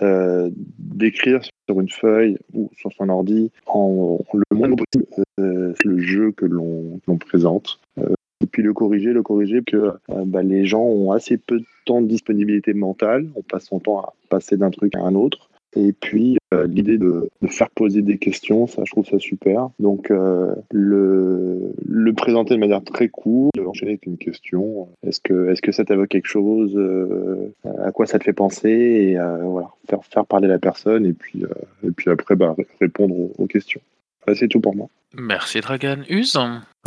d'écrire 0.80 1.42
sur 1.68 1.82
une 1.82 1.90
feuille 1.90 2.38
ou 2.54 2.70
sur 2.78 2.92
son 2.94 3.10
ordi 3.10 3.52
en, 3.66 4.20
le 4.34 4.56
moins 4.56 4.70
possible 4.72 5.06
le 5.38 6.00
jeu 6.00 6.32
que 6.32 6.46
l'on 6.46 7.18
présente. 7.18 7.80
Et 7.98 8.46
puis 8.46 8.64
le 8.64 8.74
corriger, 8.74 9.12
le 9.12 9.24
corriger, 9.24 9.62
que 9.66 9.94
bah, 10.26 10.44
les 10.44 10.66
gens 10.66 10.84
ont 10.84 11.12
assez 11.12 11.38
peu 11.38 11.60
de 11.60 11.66
temps 11.86 12.02
de 12.02 12.08
disponibilité 12.08 12.74
mentale. 12.74 13.28
On 13.36 13.42
passe 13.42 13.66
son 13.66 13.80
temps 13.80 14.00
à 14.00 14.14
passer 14.30 14.56
d'un 14.56 14.72
truc 14.72 14.96
à 14.96 15.00
un 15.00 15.16
autre. 15.16 15.50
Et 15.76 15.92
puis 15.94 16.38
euh, 16.54 16.68
l'idée 16.68 16.98
de, 16.98 17.30
de 17.42 17.48
faire 17.48 17.70
poser 17.72 18.02
des 18.02 18.18
questions, 18.18 18.68
ça 18.68 18.84
je 18.86 18.92
trouve 18.92 19.06
ça 19.06 19.18
super. 19.20 19.70
Donc 19.80 20.12
euh, 20.12 20.54
le, 20.72 21.74
le 21.88 22.14
présenter 22.14 22.54
de 22.54 22.60
manière 22.60 22.84
très 22.84 23.10
cool, 23.10 23.50
enchaîner 23.66 23.94
avec 23.94 24.06
une 24.06 24.18
question. 24.18 24.88
Est-ce 25.06 25.20
que 25.20 25.50
est-ce 25.50 25.62
que 25.62 25.72
ça 25.72 25.84
t'évoque 25.84 26.10
quelque 26.10 26.28
chose 26.28 26.74
euh, 26.76 27.52
À 27.84 27.92
quoi 27.92 28.06
ça 28.06 28.20
te 28.20 28.24
fait 28.24 28.34
penser 28.34 28.70
Et 28.70 29.18
euh, 29.18 29.38
voilà, 29.44 29.70
faire 29.90 30.04
faire 30.06 30.26
parler 30.26 30.48
la 30.48 30.60
personne 30.60 31.06
et 31.06 31.14
puis 31.14 31.44
euh, 31.44 31.88
et 31.88 31.92
puis 31.92 32.10
après 32.12 32.36
bah, 32.36 32.54
ré- 32.58 32.68
répondre 32.80 33.16
aux, 33.16 33.32
aux 33.38 33.48
questions. 33.48 33.82
Voilà, 34.26 34.40
c'est 34.40 34.48
tout 34.48 34.62
pour 34.62 34.76
moi. 34.76 34.88
Merci 35.16 35.60
Dragan. 35.62 35.98
Use 36.10 36.38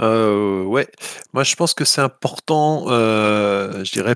Euh, 0.01 0.65
ouais, 0.65 0.87
moi 1.33 1.43
je 1.45 1.55
pense 1.55 1.75
que 1.75 1.85
c'est 1.85 2.01
important, 2.01 2.87
euh, 2.89 3.85
je 3.85 3.93
dirais, 3.93 4.15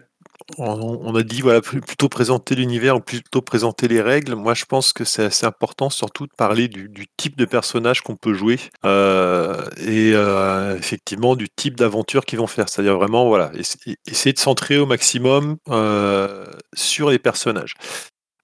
on, 0.59 1.14
a 1.14 1.22
dit 1.22 1.40
voilà 1.40 1.61
plutôt 1.61 2.09
présenter 2.09 2.55
l'univers 2.55 2.96
ou 2.96 3.01
plutôt 3.01 3.42
présenter 3.42 3.88
les 3.88 4.01
règles. 4.01 4.34
Moi 4.34 4.55
je 4.55 4.64
pense 4.64 4.92
que 4.92 5.05
c'est 5.05 5.24
assez 5.24 5.46
important 5.46 5.90
surtout 5.90 6.26
de 6.26 6.32
parler 6.36 6.68
du, 6.68 6.90
type 7.16 7.36
de 7.36 7.44
personnage 7.44 8.03
qu'on 8.03 8.16
peut 8.16 8.34
jouer 8.34 8.59
euh, 8.84 9.64
et 9.78 10.12
euh, 10.14 10.76
effectivement 10.76 11.36
du 11.36 11.48
type 11.48 11.76
d'aventure 11.76 12.24
qu'ils 12.24 12.38
vont 12.38 12.46
faire. 12.46 12.68
C'est-à-dire 12.68 12.96
vraiment 12.96 13.28
voilà 13.28 13.51
essa- 13.55 13.78
essayer 14.07 14.32
de 14.32 14.38
centrer 14.38 14.78
au 14.78 14.86
maximum 14.86 15.57
euh, 15.68 16.44
sur 16.74 17.11
les 17.11 17.18
personnages. 17.18 17.74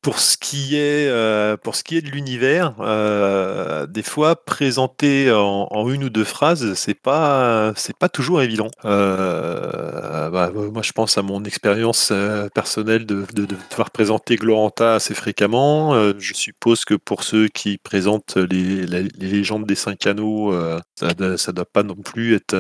Pour 0.07 0.21
ce 0.21 0.37
qui 0.37 0.77
est, 0.77 1.09
euh, 1.09 1.57
pour 1.57 1.75
ce 1.75 1.83
qui 1.83 1.97
est 1.97 2.01
de 2.01 2.11
l'univers, 2.11 2.75
euh, 2.79 3.89
des 3.89 4.05
fois 4.05 4.37
présenter 4.37 5.33
en, 5.33 5.91
une 5.91 6.05
ou 6.05 6.11
deux 6.11 6.23
phrases, 6.23 6.75
c'est 6.75 6.95
pas, 6.95 7.73
c'est 7.75 7.97
pas 7.97 8.09
toujours 8.09 8.41
évident. 8.41 8.69
Euh, 8.85 10.31
bah, 10.31 10.53
moi, 10.55 10.83
je 10.83 10.93
pense 10.93 11.19
à 11.19 11.23
mon 11.23 11.43
expérience 11.43 12.13
personnelle 12.55 13.05
de, 13.05 13.27
de, 13.35 13.47
de 13.47 13.57
devoir 13.69 13.91
présenter 13.91 14.37
Gloranta 14.37 14.95
assez 14.95 15.13
fréquemment. 15.13 15.95
Je 16.21 16.35
suppose 16.35 16.85
que 16.85 16.95
pour 16.95 17.25
ceux 17.25 17.49
qui 17.49 17.77
présentent 17.79 18.37
les, 18.37 18.87
la- 18.87 19.01
les 19.03 19.27
légendes 19.29 19.67
des 19.67 19.75
cinq 19.75 20.07
anneaux, 20.07 20.55
ça, 20.95 21.09
ça 21.37 21.51
doit 21.51 21.65
pas 21.65 21.83
non 21.83 21.97
plus 21.97 22.37
être, 22.37 22.55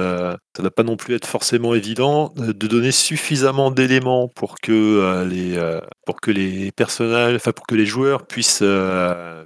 ça 0.57 0.63
doit 0.63 0.71
pas 0.71 0.85
non 0.85 0.97
plus 0.97 1.15
être 1.15 1.27
forcément 1.27 1.75
évident 1.75 2.33
euh, 2.39 2.55
de 2.55 2.67
donner 2.67 2.91
suffisamment 2.91 3.71
d'éléments 3.71 4.27
pour 4.27 4.59
que 4.59 4.73
euh, 4.73 5.27
les, 5.27 5.59
euh, 5.59 5.83
pour 6.07 6.19
que 6.23 6.31
les 6.31 6.73
enfin 6.79 7.53
pour 7.53 7.67
que 7.67 7.75
les 7.75 7.85
joueurs 7.85 8.27
puissent 8.27 8.65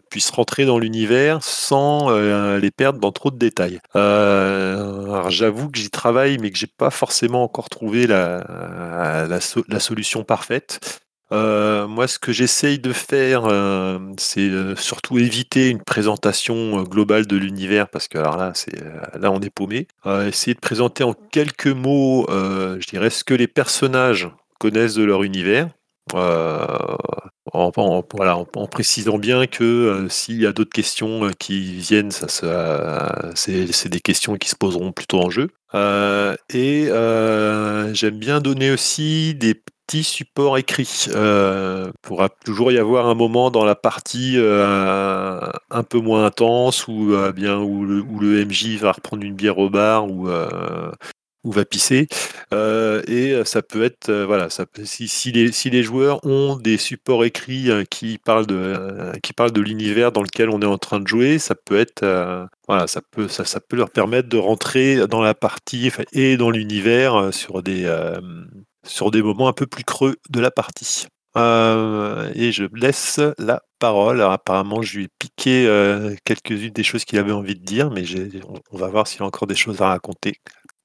puissent 0.09 0.31
rentrer 0.31 0.67
dans 0.67 0.79
l'univers 0.79 1.43
sans 1.43 2.11
les 2.57 2.71
perdre 2.71 3.01
dans 3.01 3.13
trop 3.13 3.31
de 3.31 3.39
détails. 3.39 3.81
j'avoue 3.95 5.71
que 5.71 5.79
j'y 5.79 5.91
travaille, 5.91 6.39
mais 6.39 6.51
que 6.51 6.59
j'ai 6.59 6.67
pas 6.67 6.91
forcément 6.91 7.43
encore 7.43 7.71
trouvé 7.71 8.07
la 8.07 9.41
solution 9.81 10.23
parfaite. 10.23 11.01
Euh, 11.33 11.87
moi, 11.87 12.09
ce 12.09 12.19
que 12.19 12.33
j'essaye 12.33 12.79
de 12.79 12.93
faire, 12.93 13.45
euh, 13.45 13.99
c'est 14.19 14.49
euh, 14.49 14.75
surtout 14.75 15.19
éviter 15.19 15.69
une 15.69 15.83
présentation 15.83 16.83
globale 16.83 17.27
de 17.27 17.37
l'univers, 17.37 17.89
parce 17.89 18.09
que 18.09 18.19
alors 18.19 18.37
là, 18.37 18.53
c'est 18.55 18.83
là, 19.19 19.31
on 19.31 19.41
est 19.41 19.51
paumé. 19.51 19.87
essayer 20.27 20.55
de 20.55 20.61
présenter 20.61 21.05
en 21.05 21.15
quelques 21.15 21.69
mots, 21.69 22.27
je 22.29 22.87
dirais, 22.89 23.11
ce 23.11 23.25
que 23.25 23.35
les 23.35 23.49
personnages 23.49 24.29
connaissent 24.59 24.95
de 24.95 25.05
leur 25.05 25.23
univers. 25.23 25.69
En, 27.53 28.67
précisant 28.71 29.19
bien 29.19 29.47
que 29.47 30.07
s'il 30.09 30.41
y 30.41 30.47
a 30.47 30.53
d'autres 30.53 30.73
questions 30.73 31.31
qui 31.39 31.61
viennent, 31.77 32.11
ça, 32.11 32.27
c'est 33.35 33.89
des 33.89 34.01
questions 34.01 34.37
qui 34.37 34.49
se 34.49 34.57
poseront 34.57 34.93
plutôt 34.93 35.21
en 35.21 35.31
jeu. 35.31 35.51
et 36.53 36.87
j'aime 37.95 38.19
bien 38.19 38.41
donner 38.41 38.73
aussi 38.73 39.35
des 39.35 39.55
support 39.91 40.59
écrit. 40.59 41.07
Euh, 41.15 41.91
pourra 42.03 42.29
toujours 42.29 42.73
y 42.73 42.79
avoir 42.79 43.07
un 43.07 43.15
moment 43.15 43.51
dans 43.51 43.65
la 43.65 43.75
partie 43.75 44.35
euh, 44.37 45.41
un 45.71 45.83
peu 45.83 45.99
moins 45.99 46.25
intense 46.25 46.87
ou 46.89 47.13
euh, 47.13 47.33
bien 47.33 47.59
où 47.59 47.85
le, 47.85 48.01
où 48.01 48.21
MJ 48.21 48.77
va 48.77 48.93
reprendre 48.93 49.25
une 49.25 49.35
bière 49.35 49.59
au 49.59 49.69
bar 49.69 50.09
ou 50.09 50.29
ou 51.43 51.53
va 51.53 51.65
pisser. 51.65 52.07
et 52.53 53.43
ça 53.45 53.63
peut 53.63 53.83
être 53.83 54.13
voilà, 54.13 54.51
ça 54.51 54.67
si, 54.85 55.09
si, 55.09 55.33
les, 55.33 55.53
si 55.53 55.71
les 55.71 55.83
joueurs 55.83 56.25
ont 56.27 56.57
des 56.57 56.77
supports 56.77 57.25
écrits 57.25 57.71
qui 57.91 58.19
parlent 58.19 58.47
de 58.47 59.13
qui 59.23 59.33
parlent 59.33 59.53
de 59.53 59.63
l'univers 59.63 60.13
dans 60.13 60.23
lequel 60.23 60.51
on 60.51 60.61
est 60.61 60.67
en 60.67 60.79
train 60.79 61.01
de 61.01 61.09
jouer, 61.09 61.39
ça 61.39 61.55
peut 61.55 61.79
être 61.79 62.05
voilà, 62.69 62.87
ça 62.87 63.01
peut 63.11 63.29
ça, 63.29 63.45
ça 63.45 63.61
peut 63.61 63.77
leur 63.77 63.91
permettre 63.91 64.29
de 64.29 64.37
rentrer 64.37 65.07
dans 65.09 65.23
la 65.23 65.35
partie 65.35 65.91
et 66.13 66.37
dans 66.37 66.51
l'univers 66.51 67.33
sur 67.33 67.63
des 67.63 67.87
sur 68.85 69.11
des 69.11 69.23
moments 69.23 69.49
un 69.49 69.53
peu 69.53 69.67
plus 69.67 69.85
creux 69.85 70.17
de 70.31 70.41
la 70.41 70.51
partie. 70.51 71.07
Euh, 71.37 72.31
et 72.35 72.51
je 72.51 72.65
laisse 72.75 73.21
la 73.39 73.63
parole. 73.79 74.21
apparemment, 74.21 74.83
je 74.83 74.99
lui 74.99 75.05
ai 75.05 75.09
piqué 75.19 75.67
euh, 75.67 76.15
quelques-unes 76.25 76.73
des 76.73 76.83
choses 76.83 77.05
qu'il 77.05 77.19
avait 77.19 77.33
envie 77.33 77.55
de 77.55 77.65
dire, 77.65 77.91
mais 77.91 78.03
on, 78.73 78.77
va 78.77 78.89
voir 78.89 79.07
s'il 79.07 79.23
a 79.23 79.27
encore 79.27 79.47
des 79.47 79.55
choses 79.55 79.81
à 79.81 79.89
raconter. 79.89 80.35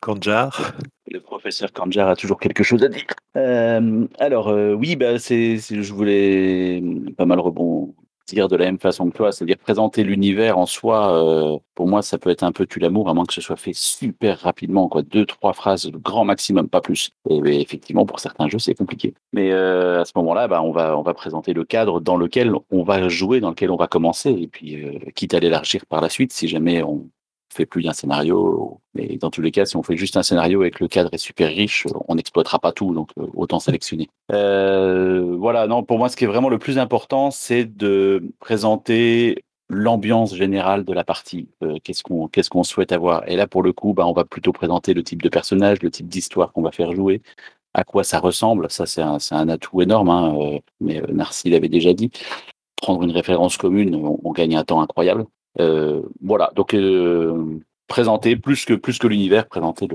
Kanjar. 0.02 0.76
Le 1.10 1.20
professeur 1.20 1.72
Kanjar 1.72 2.10
a 2.10 2.16
toujours 2.16 2.40
quelque 2.40 2.64
chose 2.64 2.84
à 2.84 2.90
dire. 2.90 3.06
Euh, 3.38 4.06
alors, 4.20 4.48
oui, 4.78 4.96
bah, 4.96 5.18
je 5.18 5.94
voulais 5.94 6.84
pas 7.18 7.26
mal 7.26 7.40
rebondir 7.40 7.96
dire 8.28 8.48
de 8.48 8.56
la 8.56 8.66
même 8.66 8.80
façon 8.80 9.10
que 9.10 9.18
toi, 9.18 9.32
c'est-à-dire 9.32 9.58
présenter 9.58 10.04
l'univers 10.04 10.58
en 10.58 10.66
soi. 10.66 11.14
Euh, 11.14 11.58
pour 11.76 11.88
moi, 11.88 12.02
ça 12.02 12.18
peut 12.18 12.30
être 12.30 12.44
un 12.44 12.52
peu 12.52 12.66
tu 12.66 12.80
l'amour, 12.80 13.10
à 13.10 13.14
moins 13.14 13.26
que 13.26 13.34
ce 13.34 13.42
soit 13.42 13.56
fait 13.56 13.74
super 13.74 14.40
rapidement, 14.40 14.88
quoi, 14.88 15.02
deux 15.02 15.26
trois 15.26 15.54
phrases, 15.54 15.90
grand 15.92 16.26
maximum, 16.26 16.68
pas 16.70 16.82
plus. 16.82 17.12
Et, 17.30 17.62
effectivement, 17.62 18.06
pour 18.06 18.20
certains 18.20 18.48
jeux, 18.48 18.60
c'est 18.60 18.76
compliqué. 18.76 19.14
Mais 19.34 19.52
euh, 19.52 20.02
à 20.02 20.06
ce 20.06 20.14
moment-là, 20.16 20.48
bah, 20.48 20.62
on 20.62 20.72
va 20.72 20.98
on 20.98 21.02
va 21.02 21.14
présenter 21.14 21.54
le 21.54 21.64
cadre 21.64 22.00
dans 22.00 22.18
lequel 22.18 22.54
on 22.72 22.84
va 22.84 23.08
jouer, 23.10 23.40
dans 23.40 23.50
lequel 23.50 23.72
on 23.72 23.76
va 23.76 23.88
commencer, 23.88 24.32
et 24.32 24.48
puis 24.48 24.84
euh, 24.84 25.00
quitte 25.16 25.34
à 25.34 25.40
l'élargir 25.40 25.86
par 25.86 26.02
la 26.02 26.10
suite, 26.10 26.34
si 26.34 26.48
jamais 26.48 26.84
on 26.84 27.10
fait 27.56 27.66
plus 27.66 27.84
d'un 27.84 27.94
scénario. 27.94 28.80
Mais 28.94 29.18
dans 29.18 29.32
tous 29.32 29.42
les 29.42 29.52
cas, 29.52 29.66
si 29.66 29.76
on 29.78 29.84
fait 29.84 29.98
juste 29.98 30.18
un 30.18 30.24
scénario 30.24 30.64
et 30.64 30.72
que 30.72 30.84
le 30.84 30.88
cadre 30.88 31.10
est 31.14 31.18
super 31.18 31.50
riche, 31.50 31.86
on 32.08 32.16
n'exploitera 32.16 32.60
pas 32.60 32.72
tout, 32.72 32.94
donc 32.94 33.10
euh, 33.20 33.26
autant 33.36 33.60
sélectionner. 33.60 34.10
Euh, 34.32 35.36
voilà, 35.38 35.68
non, 35.68 35.84
pour 35.84 35.98
moi, 35.98 36.10
ce 36.10 36.16
qui 36.16 36.26
est 36.26 36.28
vraiment 36.28 36.50
le 36.50 36.60
plus 36.60 36.78
important, 36.78 37.32
c'est 37.32 37.66
de 37.66 38.32
présenter 38.40 39.44
l'ambiance 39.70 40.36
générale 40.36 40.86
de 40.86 40.94
la 40.94 41.04
partie. 41.04 41.50
Euh, 41.64 41.78
qu'est-ce 41.84 42.04
qu'on 42.04 42.28
qu'est-ce 42.28 42.50
qu'on 42.50 42.64
souhaite 42.64 42.92
avoir? 42.92 43.28
Et 43.28 43.36
là, 43.36 43.48
pour 43.48 43.64
le 43.64 43.74
coup, 43.74 43.94
bah, 43.94 44.06
on 44.06 44.14
va 44.14 44.26
plutôt 44.26 44.54
présenter 44.54 44.94
le 44.94 45.04
type 45.04 45.22
de 45.22 45.30
personnage, 45.30 45.82
le 45.82 45.90
type 45.90 46.08
d'histoire 46.08 46.52
qu'on 46.54 46.62
va 46.62 46.72
faire 46.72 46.94
jouer, 46.94 47.22
à 47.74 47.84
quoi 47.84 48.04
ça 48.04 48.20
ressemble. 48.20 48.70
Ça, 48.70 48.86
c'est 48.86 49.02
un, 49.02 49.50
atout 49.50 49.82
énorme. 49.82 50.10
Hein, 50.10 50.60
mais 50.80 51.02
Narcy 51.10 51.50
l'avait 51.50 51.70
déjà 51.70 51.94
dit. 51.94 52.12
Prendre 52.78 53.04
une 53.04 53.12
référence 53.12 53.58
commune, 53.58 53.96
on 53.96 54.32
gagne 54.32 54.56
un 54.56 54.64
temps 54.64 54.82
incroyable. 54.82 55.26
Euh, 55.60 56.02
voilà, 56.22 56.52
donc 56.56 56.74
euh, 56.74 57.60
présenter 57.88 58.36
plus 58.36 58.66
que 58.66 58.74
plus 58.74 59.00
que 59.00 59.08
l'univers, 59.08 59.48
présenter 59.48 59.88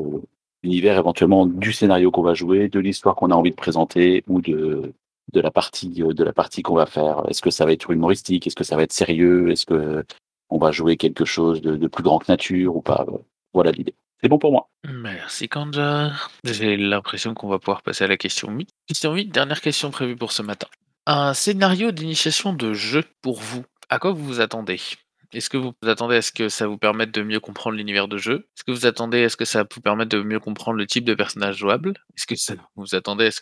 l'univers 0.62 0.98
éventuellement 0.98 1.46
du 1.46 1.72
scénario 1.72 2.10
qu'on 2.10 2.22
va 2.22 2.34
jouer, 2.34 2.68
de 2.68 2.80
l'histoire 2.80 3.14
qu'on 3.14 3.30
a 3.30 3.34
envie 3.34 3.50
de 3.50 3.56
présenter 3.56 4.24
ou 4.28 4.40
de 4.40 4.92
la 5.34 5.50
partie 5.50 5.88
de 5.90 6.24
la 6.24 6.32
partie 6.32 6.62
qu'on 6.62 6.74
va 6.74 6.86
faire. 6.86 7.24
Est-ce 7.28 7.42
que 7.42 7.50
ça 7.50 7.64
va 7.64 7.72
être 7.72 7.90
humoristique? 7.90 8.46
Est-ce 8.46 8.56
que 8.56 8.64
ça 8.64 8.76
va 8.76 8.82
être 8.82 8.92
sérieux? 8.92 9.50
Est-ce 9.50 9.66
que 9.66 10.04
on 10.48 10.58
va 10.58 10.72
jouer 10.72 10.96
quelque 10.96 11.24
chose 11.24 11.62
de, 11.62 11.86
plus 11.86 12.02
grand 12.02 12.18
que 12.18 12.30
nature 12.30 12.76
ou 12.76 12.82
pas? 12.82 13.06
Voilà 13.52 13.70
l'idée. 13.70 13.94
C'est 14.20 14.28
bon 14.28 14.38
pour 14.38 14.52
moi. 14.52 14.68
Merci 14.84 15.48
Kanja. 15.48 16.12
J'ai 16.44 16.76
l'impression 16.76 17.32
qu'on 17.34 17.48
va 17.48 17.58
pouvoir 17.58 17.82
passer 17.82 18.04
à 18.04 18.06
la 18.06 18.16
question 18.16 18.50
8. 18.50 18.68
Question 18.86 19.14
8, 19.14 19.26
dernière 19.26 19.60
question 19.60 19.90
prévue 19.90 20.16
pour 20.16 20.32
ce 20.32 20.42
matin. 20.42 20.66
Un 21.06 21.32
scénario 21.32 21.90
d'initiation 21.90 22.52
de 22.52 22.74
jeu 22.74 23.04
pour 23.22 23.40
vous. 23.40 23.64
À 23.88 23.98
quoi 23.98 24.12
vous 24.12 24.24
vous 24.24 24.40
attendez? 24.40 24.78
Est-ce 25.32 25.48
que 25.48 25.56
vous 25.56 25.72
attendez 25.86 26.16
à 26.16 26.22
ce 26.22 26.32
que 26.32 26.48
ça 26.48 26.66
vous 26.66 26.78
permette 26.78 27.12
de 27.12 27.22
mieux 27.22 27.40
comprendre 27.40 27.76
l'univers 27.76 28.08
de 28.08 28.16
jeu? 28.16 28.48
Est-ce 28.56 28.64
que 28.64 28.72
vous 28.72 28.86
attendez 28.86 29.24
à 29.24 29.28
ce 29.28 29.36
que 29.36 29.44
ça 29.44 29.62
vous 29.62 29.80
permette 29.80 30.08
de 30.08 30.22
mieux 30.22 30.40
comprendre 30.40 30.78
le 30.78 30.86
type 30.86 31.04
de 31.04 31.14
personnage 31.14 31.56
jouable? 31.56 31.94
Est-ce 32.16 32.26
que 32.26 32.36
ça, 32.36 32.54
vous 32.76 32.94
attendez 32.94 33.26
est-ce 33.26 33.40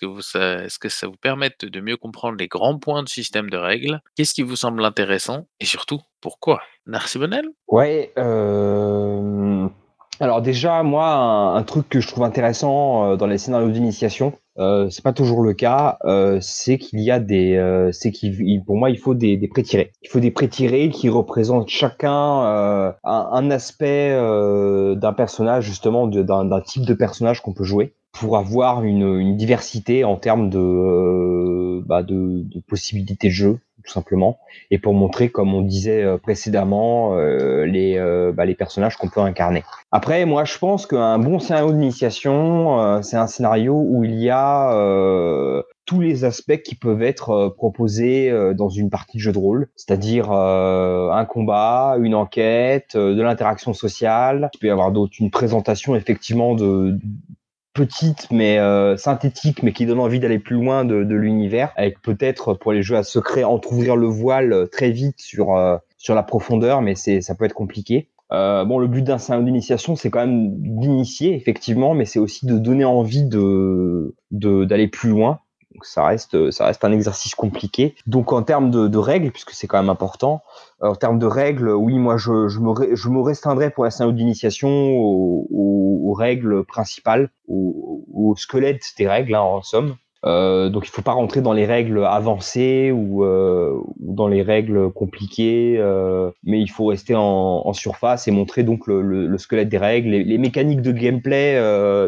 que 0.79 0.89
ça 0.89 1.07
vous 1.07 1.17
permette 1.17 1.65
de 1.65 1.81
mieux 1.81 1.97
comprendre 1.97 2.37
les 2.39 2.49
grands 2.49 2.79
points 2.79 3.03
du 3.03 3.13
système 3.13 3.49
de 3.49 3.57
règles? 3.57 4.01
Qu'est-ce 4.17 4.35
qui 4.35 4.43
vous 4.43 4.57
semble 4.57 4.85
intéressant? 4.85 5.47
Et 5.61 5.65
surtout, 5.65 6.01
pourquoi? 6.21 6.61
Narcibonel 6.87 7.47
Ouais, 7.69 8.13
euh... 8.19 9.69
alors 10.21 10.43
déjà, 10.43 10.83
moi, 10.83 11.07
un, 11.07 11.63
truc 11.63 11.89
que 11.89 12.01
je 12.01 12.09
trouve 12.09 12.25
intéressant 12.25 13.13
euh, 13.13 13.17
dans 13.17 13.27
les 13.27 13.39
scénarios 13.39 13.71
d'initiation, 13.71 14.39
euh, 14.59 14.89
c'est 14.91 15.03
pas 15.05 15.13
toujours 15.13 15.43
le 15.43 15.55
cas. 15.55 15.99
Euh, 16.05 16.39
c'est 16.41 16.79
qu'il 16.79 17.01
y 17.01 17.11
a 17.11 17.21
des, 17.21 17.57
euh, 17.57 17.93
c'est 17.93 18.11
qu'il, 18.11 18.63
pour 18.65 18.77
moi, 18.77 18.91
il 18.91 18.99
faut 18.99 19.15
des, 19.15 19.37
des 19.37 19.49
pré-tirés. 19.49 19.93
Il 20.03 20.09
faut 20.09 20.21
des 20.21 20.31
pré-tirés 20.31 20.91
qui 20.91 21.09
représentent 21.09 21.69
chacun 21.69 22.45
euh, 22.45 22.93
un, 23.05 23.29
un, 23.33 23.51
aspect 23.51 24.11
euh, 24.13 24.95
d'un 24.95 25.13
personnage, 25.13 25.65
justement, 25.65 26.07
d'un 26.07 26.61
type 26.61 26.85
de 26.85 26.95
personnage 26.95 27.41
qu'on 27.41 27.53
peut 27.53 27.65
jouer, 27.65 27.95
pour 28.13 28.37
avoir 28.37 28.83
une, 28.83 29.19
une 29.19 29.37
diversité 29.37 30.05
en 30.05 30.17
termes 30.17 30.51
de, 30.51 31.81
bah 31.87 32.03
de, 32.03 32.43
de 32.43 32.61
possibilités 32.67 33.29
de 33.29 33.33
jeu 33.33 33.59
tout 33.89 33.95
simplement, 33.95 34.39
et 34.71 34.79
pour 34.79 34.93
montrer, 34.93 35.31
comme 35.31 35.55
on 35.55 35.63
disait 35.63 36.05
euh, 36.05 36.19
précédemment, 36.19 37.15
euh, 37.15 37.65
les, 37.65 37.97
euh, 37.97 38.33
bah, 38.33 38.45
les 38.45 38.55
personnages 38.55 38.97
qu'on 38.97 39.09
peut 39.09 39.21
incarner. 39.21 39.65
Après, 39.91 40.25
moi, 40.27 40.45
je 40.45 40.59
pense 40.59 40.87
qu'un 40.87 41.19
bon 41.19 41.39
scénario 41.39 41.73
d'initiation, 41.73 43.03
c'est 43.03 43.17
un 43.17 43.27
scénario 43.27 43.75
où 43.75 44.05
il 44.05 44.17
y 44.17 44.29
a 44.29 44.71
tous 45.87 46.01
les 46.01 46.25
aspects 46.25 46.61
qui 46.63 46.75
peuvent 46.75 47.03
être 47.03 47.55
proposés 47.57 48.31
dans 48.55 48.69
une 48.69 48.91
partie 48.91 49.17
de 49.17 49.23
jeu 49.23 49.33
de 49.33 49.39
rôle, 49.39 49.69
c'est-à-dire 49.77 50.31
un 50.31 51.25
combat, 51.25 51.97
une 51.99 52.15
enquête, 52.15 52.99
de 52.99 53.23
l'interaction 53.23 53.73
sociale. 53.73 54.51
Il 54.55 54.59
peut 54.59 54.67
y 54.67 54.71
avoir 54.71 54.93
d'autres, 54.93 55.15
une 55.21 55.31
présentation 55.31 55.97
effectivement 55.97 56.55
de, 56.55 56.99
petite 57.79 58.27
mais 58.33 58.59
euh, 58.59 58.97
synthétique, 58.97 59.63
mais 59.63 59.73
qui 59.73 59.87
donne 59.87 60.01
envie 60.01 60.19
d'aller 60.19 60.41
plus 60.41 60.57
loin 60.57 60.85
de, 60.85 61.15
l'univers, 61.15 61.73
avec 61.77 62.03
peut-être 62.03 62.55
pour 62.55 62.73
les 62.73 62.83
jeux 62.83 62.97
à 62.97 63.05
secret 63.05 63.45
entrouvrir 63.45 63.95
le 63.95 64.09
voile 64.09 64.53
euh, 64.53 64.67
très 64.67 64.91
vite 64.91 65.21
sur 65.21 65.57
euh, 65.57 65.77
sur 65.97 66.17
la 66.17 66.25
profondeur, 66.25 66.83
mais 66.83 66.97
c'est 66.97 67.21
ça 67.21 67.37
peut 67.37 67.45
être 67.45 67.55
compliqué. 67.55 68.09
Bon, 68.31 68.79
le 68.79 68.89
but 68.89 69.03
d'un 69.03 69.17
scénario 69.17 69.47
d'initiation, 69.47 69.97
c'est 69.97 70.11
quand 70.11 70.21
même 70.21 70.51
d'initier 70.59 71.35
effectivement, 71.35 71.95
mais 71.95 72.05
c'est 72.05 72.19
aussi 72.19 72.45
de 72.45 72.59
donner 72.59 72.85
envie 72.85 73.25
de 73.25 74.15
d'aller 74.31 74.89
plus 74.89 75.09
loin. 75.09 75.41
Donc 75.75 75.87
ça 75.87 76.05
reste, 76.05 76.51
ça 76.51 76.67
reste 76.67 76.85
un 76.85 76.93
exercice 76.93 77.35
compliqué. 77.35 77.95
Donc 78.07 78.33
en 78.33 78.43
termes 78.43 78.71
de 78.71 78.99
règles, 78.99 79.31
puisque 79.31 79.53
c'est 79.53 79.67
quand 79.67 79.79
même 79.79 79.89
important, 79.89 80.43
en 80.81 80.95
termes 80.95 81.19
de 81.19 81.27
règles, 81.27 81.71
oui, 81.71 81.99
moi 81.99 82.17
je, 82.17 82.31
me, 82.31 83.21
restreindrai 83.21 83.71
pour 83.71 83.85
la 83.85 83.91
scénario 83.91 84.17
d'initiation 84.17 84.69
aux, 84.69 86.15
règles 86.17 86.65
principales, 86.65 87.31
au, 87.47 88.35
squelette 88.37 88.83
des 88.97 89.07
règles 89.07 89.35
hein, 89.35 89.41
en 89.41 89.63
somme. 89.63 89.97
Euh, 90.25 90.69
donc 90.69 90.87
il 90.87 90.91
faut 90.91 91.03
pas 91.03 91.13
rentrer 91.13 91.41
dans 91.43 91.53
les 91.53 91.65
règles 91.65 92.05
avancées 92.05 92.91
ou, 92.91 93.25
euh, 93.25 93.79
dans 94.01 94.27
les 94.27 94.43
règles 94.43 94.91
compliquées, 94.91 95.77
euh, 95.79 96.33
mais 96.43 96.61
il 96.61 96.69
faut 96.69 96.87
rester 96.87 97.15
en, 97.15 97.73
surface 97.73 98.27
et 98.27 98.33
montrer 98.33 98.65
donc 98.65 98.87
le, 98.89 99.01
le, 99.03 99.29
le 99.29 99.39
squelette 99.39 99.69
des 99.69 99.79
règles, 99.79 100.11
les, 100.11 100.39
mécaniques 100.39 100.83
de 100.83 100.91
gameplay 100.91 101.57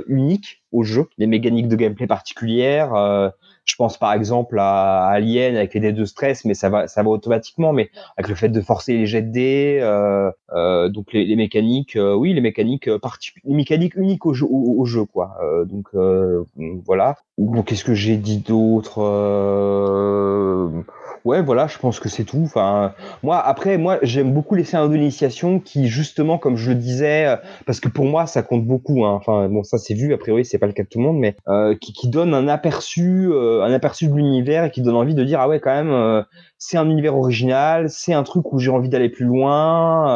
uniques 0.08 0.62
au 0.72 0.82
jeu, 0.82 1.06
les 1.18 1.26
mécaniques 1.26 1.68
de 1.68 1.76
gameplay 1.76 2.06
particulières, 2.06 2.92
je 3.64 3.76
pense 3.76 3.98
par 3.98 4.12
exemple 4.12 4.58
à 4.58 5.06
Alien 5.06 5.56
avec 5.56 5.74
les 5.74 5.80
dés 5.80 5.92
de 5.92 6.04
stress, 6.04 6.44
mais 6.44 6.54
ça 6.54 6.68
va, 6.68 6.88
ça 6.88 7.02
va 7.02 7.10
automatiquement. 7.10 7.72
Mais 7.72 7.90
avec 8.16 8.28
le 8.28 8.34
fait 8.34 8.48
de 8.48 8.60
forcer 8.60 8.94
les 8.94 9.06
jets 9.06 9.22
de 9.22 9.30
dés, 9.30 9.78
euh, 9.80 10.30
euh, 10.52 10.88
donc 10.88 11.12
les, 11.12 11.24
les 11.24 11.36
mécaniques, 11.36 11.96
euh, 11.96 12.14
oui, 12.14 12.32
les 12.34 12.40
mécaniques, 12.40 12.86
les 12.86 13.54
mécaniques 13.54 13.94
uniques 13.94 14.26
au 14.26 14.34
jeu, 14.34 14.46
au, 14.50 14.84
jeu 14.84 15.04
quoi. 15.04 15.38
donc 15.66 15.88
voilà. 16.84 17.16
Bon, 17.40 17.62
qu'est-ce 17.62 17.84
que 17.84 17.94
j'ai 17.94 18.18
dit 18.18 18.38
d'autre 18.38 19.00
euh, 19.02 20.68
Ouais, 21.24 21.40
voilà, 21.40 21.68
je 21.68 21.78
pense 21.78 21.98
que 21.98 22.10
c'est 22.10 22.24
tout. 22.24 22.42
Enfin, 22.44 22.92
moi, 23.22 23.38
après, 23.38 23.78
moi, 23.78 23.98
j'aime 24.02 24.34
beaucoup 24.34 24.54
les 24.54 24.64
scénarios 24.64 24.90
d'initiation 24.92 25.58
qui, 25.58 25.88
justement, 25.88 26.36
comme 26.36 26.56
je 26.56 26.68
le 26.70 26.76
disais, 26.76 27.26
euh, 27.26 27.36
parce 27.64 27.80
que 27.80 27.88
pour 27.88 28.04
moi, 28.04 28.26
ça 28.26 28.42
compte 28.42 28.66
beaucoup. 28.66 29.06
Hein. 29.06 29.14
Enfin, 29.14 29.48
bon, 29.48 29.62
ça 29.62 29.78
c'est 29.78 29.94
vu. 29.94 30.12
A 30.12 30.18
priori, 30.18 30.44
c'est 30.44 30.58
pas 30.58 30.66
le 30.66 30.74
cas 30.74 30.82
de 30.82 30.88
tout 30.88 30.98
le 30.98 31.04
monde, 31.04 31.18
mais 31.18 31.34
euh, 31.48 31.74
qui, 31.80 31.94
qui 31.94 32.10
donne 32.10 32.34
un 32.34 32.46
aperçu, 32.46 33.30
euh, 33.32 33.62
un 33.64 33.72
aperçu 33.72 34.08
de 34.08 34.14
l'univers 34.14 34.64
et 34.64 34.70
qui 34.70 34.82
donne 34.82 34.96
envie 34.96 35.14
de 35.14 35.24
dire 35.24 35.40
ah 35.40 35.48
ouais, 35.48 35.60
quand 35.60 35.74
même, 35.74 35.92
euh, 35.92 36.22
c'est 36.58 36.76
un 36.76 36.90
univers 36.90 37.16
original, 37.16 37.88
c'est 37.88 38.12
un 38.12 38.22
truc 38.22 38.52
où 38.52 38.58
j'ai 38.58 38.70
envie 38.70 38.90
d'aller 38.90 39.08
plus 39.08 39.24
loin. 39.24 40.10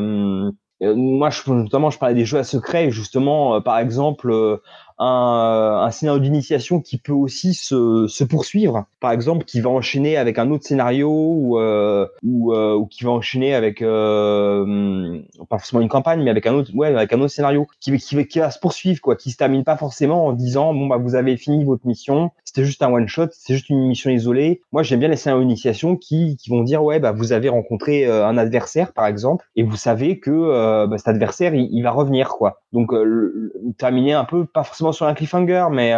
Euh, 0.00 0.50
euh, 0.82 0.94
moi, 0.94 1.30
je, 1.30 1.50
notamment, 1.50 1.90
je 1.90 1.98
parlais 1.98 2.14
des 2.14 2.24
jeux 2.24 2.38
à 2.38 2.44
secret. 2.44 2.86
Et 2.86 2.90
justement, 2.90 3.56
euh, 3.56 3.60
par 3.60 3.78
exemple, 3.78 4.30
euh, 4.30 4.58
un, 4.98 5.82
un 5.84 5.90
scénario 5.90 6.20
d'initiation 6.20 6.80
qui 6.80 6.98
peut 6.98 7.12
aussi 7.12 7.54
se, 7.54 8.06
se 8.08 8.24
poursuivre. 8.24 8.86
Par 9.00 9.12
exemple, 9.12 9.44
qui 9.44 9.60
va 9.60 9.70
enchaîner 9.70 10.16
avec 10.16 10.38
un 10.38 10.50
autre 10.50 10.64
scénario 10.64 11.10
ou, 11.10 11.58
euh, 11.58 12.06
ou, 12.22 12.52
euh, 12.52 12.74
ou 12.74 12.86
qui 12.86 13.04
va 13.04 13.10
enchaîner 13.10 13.54
avec 13.54 13.82
euh, 13.82 15.20
pas 15.48 15.58
forcément 15.58 15.82
une 15.82 15.88
campagne, 15.88 16.22
mais 16.22 16.30
avec 16.30 16.46
un 16.46 16.54
autre, 16.54 16.70
ouais, 16.74 16.88
avec 16.88 17.12
un 17.12 17.20
autre 17.20 17.32
scénario 17.32 17.66
qui, 17.80 17.96
qui, 17.98 18.26
qui 18.26 18.38
va 18.38 18.50
se 18.50 18.58
poursuivre, 18.58 19.00
quoi, 19.00 19.16
qui 19.16 19.30
se 19.30 19.36
termine 19.36 19.64
pas 19.64 19.76
forcément 19.76 20.26
en 20.26 20.32
disant 20.32 20.72
bon 20.72 20.86
bah 20.86 20.96
vous 20.96 21.14
avez 21.14 21.36
fini 21.36 21.64
votre 21.64 21.86
mission, 21.86 22.30
c'était 22.56 22.66
juste 22.66 22.82
un 22.82 22.90
one 22.90 23.06
shot, 23.06 23.26
c'est 23.32 23.52
juste 23.52 23.68
une 23.68 23.86
mission 23.86 24.08
isolée. 24.08 24.62
Moi, 24.72 24.82
j'aime 24.82 25.00
bien 25.00 25.10
les 25.10 25.16
scénarios 25.16 25.44
d'initiation 25.44 25.94
qui, 25.94 26.38
qui 26.38 26.48
vont 26.48 26.62
dire 26.62 26.82
ouais 26.82 26.98
bah 26.98 27.12
vous 27.12 27.32
avez 27.32 27.50
rencontré 27.50 28.06
euh, 28.06 28.26
un 28.26 28.38
adversaire 28.38 28.94
par 28.94 29.04
exemple 29.04 29.44
et 29.56 29.62
vous 29.62 29.76
savez 29.76 30.20
que 30.20 30.30
euh, 30.30 30.86
bah, 30.86 30.96
cet 30.96 31.08
adversaire 31.08 31.54
il, 31.54 31.82
va 31.82 31.90
revenir 31.90 32.30
quoi. 32.30 32.62
Donc 32.72 32.94
euh, 32.94 33.52
terminer 33.76 34.14
un 34.14 34.24
peu 34.24 34.46
pas 34.46 34.62
forcément 34.62 34.92
sur 34.92 35.04
un 35.04 35.12
cliffhanger, 35.12 35.66
mais 35.70 35.92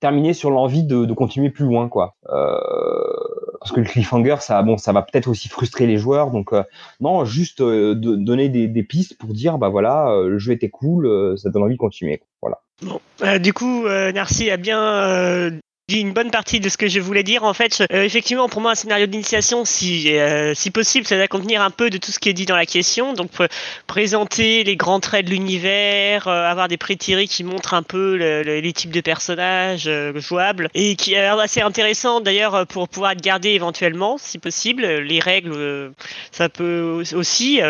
terminer 0.00 0.32
sur 0.32 0.50
l'envie 0.50 0.84
de, 0.84 1.12
continuer 1.12 1.50
plus 1.50 1.66
loin 1.66 1.90
quoi. 1.90 2.16
Parce 2.24 3.72
que 3.72 3.80
le 3.80 3.86
cliffhanger 3.86 4.36
ça 4.40 4.62
bon 4.62 4.78
ça 4.78 4.92
va 4.92 5.02
peut-être 5.02 5.28
aussi 5.28 5.50
frustrer 5.50 5.86
les 5.86 5.98
joueurs 5.98 6.30
donc 6.30 6.52
non 7.00 7.26
juste 7.26 7.62
donner 7.62 8.48
des, 8.48 8.82
pistes 8.82 9.18
pour 9.18 9.34
dire 9.34 9.58
bah 9.58 9.68
voilà 9.68 10.22
le 10.24 10.38
jeu 10.38 10.52
était 10.52 10.70
cool 10.70 11.38
ça 11.38 11.50
donne 11.50 11.62
envie 11.62 11.74
de 11.74 11.78
continuer 11.78 12.22
voilà 12.40 12.60
Bon, 12.82 13.00
du 13.40 13.52
coup, 13.52 13.86
euh, 13.86 14.12
Narcy 14.12 14.50
a 14.50 14.56
bien 14.56 15.60
une 15.92 16.12
bonne 16.12 16.30
partie 16.30 16.60
de 16.60 16.68
ce 16.70 16.78
que 16.78 16.88
je 16.88 16.98
voulais 16.98 17.22
dire. 17.22 17.44
En 17.44 17.52
fait, 17.52 17.82
euh, 17.92 18.02
effectivement, 18.04 18.48
pour 18.48 18.62
moi, 18.62 18.72
un 18.72 18.74
scénario 18.74 19.06
d'initiation, 19.06 19.64
si, 19.66 20.16
euh, 20.16 20.54
si 20.54 20.70
possible, 20.70 21.06
ça 21.06 21.16
doit 21.16 21.28
contenir 21.28 21.60
un 21.60 21.70
peu 21.70 21.90
de 21.90 21.98
tout 21.98 22.10
ce 22.10 22.18
qui 22.18 22.30
est 22.30 22.32
dit 22.32 22.46
dans 22.46 22.56
la 22.56 22.64
question. 22.64 23.12
Donc, 23.12 23.30
pr- 23.32 23.50
présenter 23.86 24.64
les 24.64 24.76
grands 24.76 25.00
traits 25.00 25.26
de 25.26 25.30
l'univers, 25.30 26.26
euh, 26.26 26.46
avoir 26.50 26.68
des 26.68 26.78
pré-tirés 26.78 27.26
qui 27.26 27.44
montrent 27.44 27.74
un 27.74 27.82
peu 27.82 28.16
le- 28.16 28.42
le- 28.42 28.60
les 28.60 28.72
types 28.72 28.92
de 28.92 29.02
personnages 29.02 29.84
euh, 29.86 30.18
jouables 30.18 30.68
et 30.74 30.96
qui 30.96 31.10
l'air 31.10 31.38
assez 31.38 31.60
intéressant 31.60 32.20
d'ailleurs 32.20 32.54
euh, 32.54 32.64
pour 32.64 32.88
pouvoir 32.88 33.12
être 33.12 33.22
gardé 33.22 33.50
éventuellement, 33.50 34.16
si 34.18 34.38
possible. 34.38 34.86
Les 34.86 35.20
règles, 35.20 35.92
ça 36.32 36.48
peut 36.48 37.02
aussi. 37.14 37.60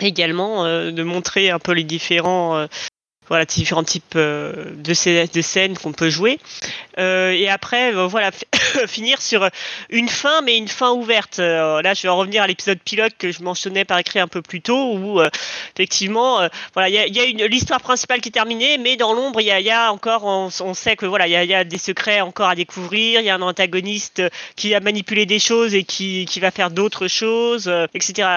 également 0.00 0.64
euh, 0.64 0.90
de 0.90 1.02
montrer 1.02 1.50
un 1.50 1.58
peu 1.58 1.72
les 1.72 1.84
différents 1.84 2.56
euh, 2.56 2.66
voilà 3.28 3.44
différents 3.44 3.84
types 3.84 4.14
euh, 4.16 4.72
de, 4.76 4.94
scè- 4.94 5.32
de 5.32 5.42
scènes 5.42 5.78
qu'on 5.78 5.92
peut 5.92 6.10
jouer. 6.10 6.38
Euh, 6.98 7.30
et 7.30 7.48
après 7.48 7.94
euh, 7.94 8.06
voilà 8.06 8.30
finir 8.86 9.22
sur 9.22 9.48
une 9.90 10.08
fin 10.08 10.42
mais 10.42 10.56
une 10.58 10.68
fin 10.68 10.90
ouverte. 10.90 11.38
Là 11.38 11.94
je 11.94 12.02
vais 12.02 12.08
en 12.08 12.16
revenir 12.16 12.42
à 12.42 12.46
l'épisode 12.46 12.78
pilote 12.80 13.12
que 13.18 13.30
je 13.32 13.42
mentionnais 13.42 13.84
par 13.84 13.98
écrit 13.98 14.18
un 14.18 14.28
peu 14.28 14.42
plus 14.42 14.60
tôt 14.60 14.94
où 14.94 15.20
effectivement 15.74 16.48
voilà 16.74 16.88
il 16.88 17.14
y 17.14 17.20
a, 17.20 17.24
une 17.24 17.44
l'histoire 17.46 17.80
principale 17.80 18.20
qui 18.20 18.28
est 18.28 18.32
terminée 18.32 18.78
mais 18.78 18.96
dans 18.96 19.12
l'ombre 19.12 19.40
il 19.40 19.46
y 19.46 19.70
a, 19.70 19.92
encore 19.92 20.24
on, 20.24 20.74
sait 20.74 20.96
que 20.96 21.06
voilà 21.06 21.26
il 21.26 21.30
y, 21.30 21.46
y 21.46 21.54
a 21.54 21.64
des 21.64 21.78
secrets 21.78 22.20
encore 22.20 22.48
à 22.48 22.54
découvrir 22.54 23.20
il 23.20 23.26
y 23.26 23.30
a 23.30 23.34
un 23.34 23.42
antagoniste 23.42 24.22
qui 24.56 24.74
a 24.74 24.80
manipulé 24.80 25.26
des 25.26 25.38
choses 25.38 25.74
et 25.74 25.84
qui, 25.84 26.26
qui 26.26 26.40
va 26.40 26.50
faire 26.50 26.70
d'autres 26.70 27.08
choses 27.08 27.72
etc 27.94 28.28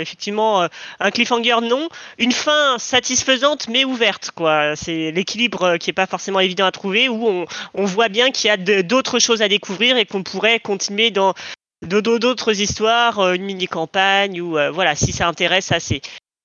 effectivement 0.00 0.66
un 1.00 1.10
cliffhanger 1.10 1.60
non. 1.62 1.88
Une 2.18 2.32
fin 2.32 2.78
satisfaisante 2.78 3.68
mais 3.68 3.84
ouverte 3.84 4.31
c'est 4.76 5.10
l'équilibre 5.10 5.62
euh, 5.62 5.76
qui 5.76 5.90
est 5.90 5.94
pas 5.94 6.06
forcément 6.06 6.40
évident 6.40 6.66
à 6.66 6.72
trouver 6.72 7.08
où 7.08 7.46
on, 7.74 7.84
voit 7.84 8.08
bien 8.08 8.30
qu'il 8.30 8.48
y 8.48 8.50
a 8.50 8.82
d'autres 8.82 9.18
choses 9.18 9.42
à 9.42 9.48
découvrir 9.48 9.96
et 9.96 10.06
qu'on 10.06 10.22
pourrait 10.22 10.60
continuer 10.60 11.10
dans 11.10 11.34
d'autres 11.82 12.60
histoires 12.60 13.18
euh, 13.18 13.34
une 13.34 13.44
mini 13.44 13.66
campagne 13.66 14.40
ou 14.40 14.58
euh, 14.58 14.70
voilà 14.70 14.94
si 14.94 15.12
ça 15.12 15.28
intéresse 15.28 15.72
assez. 15.72 16.00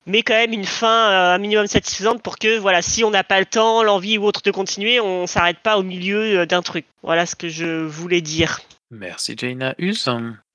Mais 0.06 0.24
quand 0.24 0.36
même 0.36 0.54
une 0.54 0.66
fin 0.66 1.34
un 1.34 1.38
minimum 1.38 1.68
satisfaisante 1.68 2.22
pour 2.22 2.38
que 2.38 2.58
voilà 2.58 2.82
si 2.82 3.04
on 3.04 3.10
n'a 3.10 3.26
pas 3.26 3.40
le 3.40 3.46
temps 3.46 3.84
l'envie 3.84 4.18
ou 4.18 4.24
autre 4.24 4.42
de 4.42 4.52
continuer 4.52 5.02
on 5.02 5.28
s'arrête 5.28 5.60
pas 5.60 5.78
au 5.78 5.84
milieu 5.84 6.46
d'un 6.46 6.62
truc. 6.62 6.86
Voilà 7.04 7.26
ce 7.26 7.36
que 7.36 7.50
je 7.50 7.84
voulais 7.84 8.22
dire 8.22 8.62
Merci 8.90 9.36
Jaina 9.38 9.76
Us. 9.80 10.08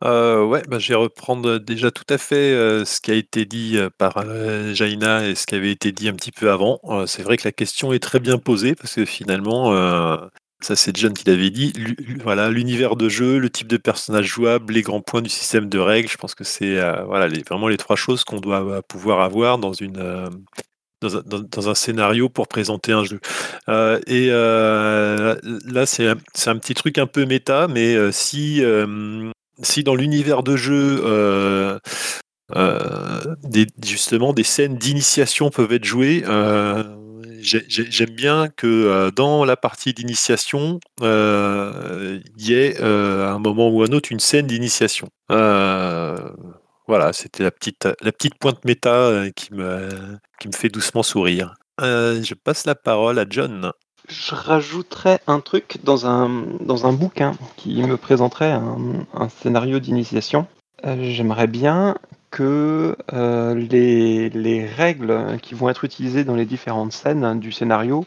Euh, 0.02 0.44
ouais, 0.44 0.62
bah, 0.66 0.78
je 0.78 0.88
vais 0.88 0.94
reprendre 0.94 1.58
déjà 1.58 1.90
tout 1.90 2.06
à 2.08 2.16
fait 2.16 2.52
euh, 2.52 2.84
ce 2.86 3.00
qui 3.00 3.10
a 3.10 3.14
été 3.14 3.44
dit 3.44 3.76
euh, 3.76 3.90
par 3.98 4.16
euh, 4.16 4.72
Jaina 4.72 5.28
et 5.28 5.34
ce 5.34 5.46
qui 5.46 5.54
avait 5.54 5.70
été 5.70 5.92
dit 5.92 6.08
un 6.08 6.14
petit 6.14 6.32
peu 6.32 6.50
avant. 6.50 6.80
Euh, 6.84 7.06
c'est 7.06 7.22
vrai 7.22 7.36
que 7.36 7.46
la 7.46 7.52
question 7.52 7.92
est 7.92 7.98
très 7.98 8.20
bien 8.20 8.38
posée 8.38 8.74
parce 8.74 8.94
que 8.94 9.04
finalement, 9.04 9.74
euh, 9.74 10.16
ça 10.60 10.76
c'est 10.76 10.96
John 10.96 11.12
qui 11.12 11.24
l'avait 11.26 11.50
dit, 11.50 11.74
voilà, 12.22 12.48
l'univers 12.48 12.96
de 12.96 13.10
jeu, 13.10 13.38
le 13.38 13.50
type 13.50 13.68
de 13.68 13.76
personnage 13.76 14.26
jouable, 14.26 14.72
les 14.72 14.82
grands 14.82 15.02
points 15.02 15.22
du 15.22 15.28
système 15.30 15.68
de 15.68 15.78
règles, 15.78 16.08
je 16.08 16.16
pense 16.16 16.34
que 16.34 16.44
c'est 16.44 16.78
euh, 16.78 17.04
voilà, 17.04 17.28
vraiment 17.46 17.68
les 17.68 17.76
trois 17.76 17.96
choses 17.96 18.24
qu'on 18.24 18.40
doit 18.40 18.64
euh, 18.64 18.82
pouvoir 18.88 19.20
avoir 19.20 19.58
dans 19.58 19.74
une... 19.74 20.30
dans 21.02 21.68
un, 21.68 21.74
scénario 21.74 22.28
pour 22.28 22.48
présenter 22.48 22.92
un 22.92 23.04
jeu. 23.04 23.20
Euh, 23.68 23.98
et 24.06 24.28
euh, 24.30 25.36
là, 25.66 25.86
c'est 25.86 26.06
un, 26.06 26.56
petit 26.56 26.74
truc 26.74 26.98
un 26.98 27.06
peu 27.06 27.24
méta, 27.24 27.68
mais 27.68 27.94
euh, 27.94 28.12
si, 28.12 28.62
si 29.62 29.84
dans 29.84 29.94
l'univers 29.94 30.42
de 30.42 30.56
jeu, 30.56 31.78
justement, 33.84 34.32
des 34.32 34.44
scènes 34.44 34.76
d'initiation 34.76 35.50
peuvent 35.50 35.72
être 35.72 35.84
jouées, 35.84 36.24
j'ai- 37.40 37.64
j'ai- 37.68 37.90
j'aime 37.90 38.10
bien 38.10 38.48
que 38.56 39.10
dans 39.16 39.44
la 39.44 39.56
partie 39.56 39.94
d'initiation, 39.94 40.78
il 41.00 42.22
y 42.38 42.54
ait 42.54 42.80
à 42.80 43.32
un 43.32 43.38
moment 43.38 43.68
ou 43.70 43.82
à 43.82 43.86
un 43.86 43.92
autre 43.92 44.12
une 44.12 44.20
scène 44.20 44.46
d'initiation. 44.46 45.08
Voilà, 46.92 47.14
c'était 47.14 47.42
la 47.42 47.50
petite, 47.50 47.88
la 48.02 48.12
petite 48.12 48.34
pointe 48.34 48.66
méta 48.66 48.92
euh, 48.92 49.30
qui 49.34 49.54
me, 49.54 49.88
qui 50.38 50.48
me 50.48 50.52
fait 50.52 50.68
doucement 50.68 51.02
sourire. 51.02 51.54
Euh, 51.80 52.22
je 52.22 52.34
passe 52.34 52.66
la 52.66 52.74
parole 52.74 53.18
à 53.18 53.24
John. 53.26 53.72
Je 54.10 54.34
rajouterais 54.34 55.18
un 55.26 55.40
truc 55.40 55.78
dans 55.84 56.04
un, 56.06 56.28
dans 56.60 56.86
un 56.86 56.92
bouquin 56.92 57.32
qui 57.56 57.82
me 57.82 57.96
présenterait 57.96 58.52
un, 58.52 59.06
un 59.14 59.30
scénario 59.30 59.78
d'initiation. 59.78 60.46
Euh, 60.84 60.96
J'aimerais 61.00 61.46
bien 61.46 61.96
que 62.30 62.94
les, 63.10 64.28
les 64.28 64.66
règles 64.66 65.38
qui 65.40 65.54
vont 65.54 65.70
être 65.70 65.84
utilisées 65.84 66.24
dans 66.24 66.34
les 66.34 66.44
différentes 66.44 66.92
scènes 66.92 67.40
du 67.40 67.52
scénario, 67.52 68.04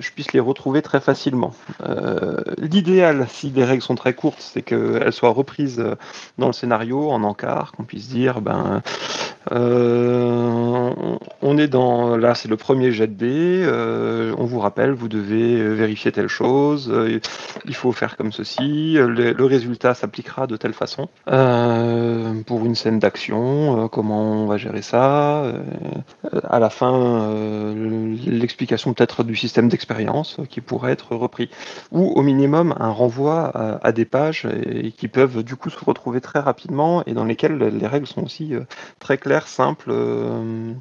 je 0.00 0.10
puisse 0.10 0.32
les 0.32 0.40
retrouver 0.40 0.82
très 0.82 1.00
facilement. 1.00 1.52
Euh, 1.82 2.36
L'idéal, 2.58 3.26
si 3.28 3.50
les 3.50 3.64
règles 3.64 3.82
sont 3.82 3.94
très 3.94 4.14
courtes, 4.14 4.40
c'est 4.40 4.62
qu'elles 4.62 5.12
soient 5.12 5.30
reprises 5.30 5.80
euh, 5.80 5.94
dans 6.38 6.48
le 6.48 6.52
scénario 6.52 7.10
en 7.10 7.22
encart, 7.22 7.72
qu'on 7.72 7.84
puisse 7.84 8.08
dire, 8.08 8.40
ben, 8.40 8.82
euh, 9.52 10.90
on 11.42 11.58
est 11.58 11.68
dans, 11.68 12.16
là 12.16 12.34
c'est 12.34 12.48
le 12.48 12.56
premier 12.56 12.92
jet 12.92 13.06
de 13.06 13.12
dés, 13.12 13.62
euh, 13.66 14.34
on 14.38 14.44
vous 14.44 14.58
rappelle, 14.58 14.92
vous 14.92 15.08
devez 15.08 15.60
euh, 15.60 15.74
vérifier 15.74 16.12
telle 16.12 16.28
chose, 16.28 16.90
euh, 16.90 17.20
il 17.66 17.74
faut 17.74 17.92
faire 17.92 18.16
comme 18.16 18.32
ceci, 18.32 18.96
euh, 18.96 19.06
le, 19.06 19.32
le 19.32 19.44
résultat 19.44 19.92
s'appliquera 19.94 20.46
de 20.46 20.56
telle 20.56 20.72
façon. 20.72 21.08
Euh, 21.30 22.32
pour 22.46 22.64
une 22.64 22.74
scène 22.74 22.98
d'action, 22.98 23.84
euh, 23.84 23.88
comment 23.88 24.44
on 24.44 24.46
va 24.46 24.56
gérer 24.56 24.82
ça 24.82 25.42
euh, 25.42 25.58
euh, 26.32 26.40
À 26.48 26.58
la 26.58 26.70
fin, 26.70 26.94
euh, 26.94 28.16
l'explication 28.26 28.94
peut-être 28.94 29.24
du 29.24 29.36
système 29.36 29.68
d'expérience 29.74 30.38
euh, 30.38 30.44
qui 30.44 30.60
pourrait 30.60 30.92
être 30.92 31.16
repris. 31.16 31.50
Ou 31.90 32.12
au 32.14 32.22
minimum 32.22 32.74
un 32.78 32.90
renvoi 32.90 33.50
à, 33.54 33.86
à 33.86 33.92
des 33.92 34.04
pages 34.04 34.46
qui 34.96 35.08
peuvent 35.08 35.42
du 35.42 35.56
coup 35.56 35.70
se 35.70 35.84
retrouver 35.84 36.20
très 36.20 36.38
rapidement 36.38 37.02
et 37.06 37.12
dans 37.12 37.24
lesquelles 37.24 37.58
les 37.58 37.86
règles 37.86 38.06
sont 38.06 38.22
aussi 38.24 38.54
euh, 38.54 38.60
très 39.00 39.18
claires, 39.18 39.48
simples 39.48 39.90
euh, 39.90 40.72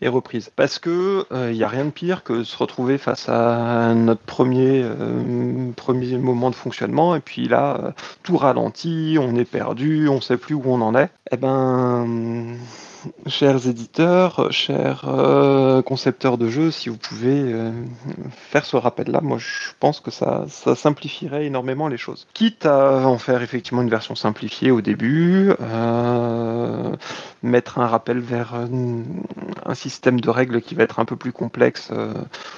et 0.00 0.08
reprises. 0.08 0.50
Parce 0.54 0.78
que 0.78 1.26
il 1.30 1.56
n'y 1.56 1.64
a 1.64 1.68
rien 1.68 1.84
de 1.84 1.90
pire 1.90 2.24
que 2.24 2.44
se 2.44 2.56
retrouver 2.56 2.98
face 2.98 3.28
à 3.28 3.94
notre 3.94 4.22
premier, 4.22 4.82
euh, 4.84 5.70
premier 5.76 6.18
moment 6.18 6.50
de 6.50 6.54
fonctionnement 6.54 7.14
et 7.14 7.20
puis 7.20 7.48
là, 7.48 7.78
euh, 7.82 7.92
tout 8.22 8.36
ralentit, 8.36 9.16
on 9.20 9.36
est 9.36 9.44
perdu, 9.44 10.08
on 10.08 10.20
sait 10.20 10.36
plus 10.36 10.54
où 10.54 10.62
on 10.66 10.80
en 10.80 10.94
est. 10.94 11.10
Eh 11.32 11.36
ben, 11.36 12.58
chers 13.26 13.66
éditeurs, 13.66 14.50
chers 14.52 15.04
euh, 15.06 15.82
concepteurs 15.82 16.38
de 16.38 16.48
jeux, 16.48 16.70
si 16.70 16.88
vous 16.88 16.96
pouvez 16.96 17.52
euh, 17.52 17.70
faire 18.30 18.64
ce 18.64 18.76
rappel-là, 18.76 19.20
moi 19.22 19.38
je 19.38 19.70
pense 19.78 20.00
que 20.00 20.10
ça, 20.10 20.44
ça 20.48 20.74
simplifierait 20.74 21.46
énormément 21.46 21.88
les 21.88 21.96
choses. 21.96 22.26
Quitte 22.34 22.66
à 22.66 23.06
en 23.06 23.18
faire 23.18 23.42
effectivement 23.42 23.82
une 23.82 23.90
version 23.90 24.14
simplifiée 24.14 24.70
au 24.70 24.80
début, 24.80 25.52
euh, 25.60 26.94
mettre 27.42 27.78
un 27.78 27.86
rappel 27.86 28.18
vers 28.18 28.54
un, 28.54 29.74
système 29.74 30.20
de 30.20 30.30
règles 30.30 30.60
qui 30.60 30.74
va 30.74 30.82
être 30.82 30.98
un 30.98 31.04
peu 31.04 31.14
plus 31.14 31.32
complexe 31.32 31.92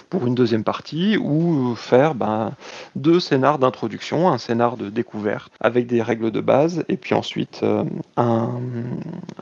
pour 0.08 0.26
une 0.26 0.34
deuxième 0.34 0.64
partie, 0.64 1.18
ou 1.18 1.74
faire 1.76 2.14
ben, 2.14 2.52
deux 2.96 3.20
scénars 3.20 3.58
d'introduction, 3.58 4.30
un 4.30 4.38
scénar 4.38 4.78
de 4.78 4.88
découverte 4.88 5.52
avec 5.60 5.86
des 5.86 6.00
règles 6.00 6.30
de 6.30 6.40
base, 6.40 6.84
et 6.88 6.96
puis 6.96 7.14
ensuite 7.14 7.62
un, 8.16 8.61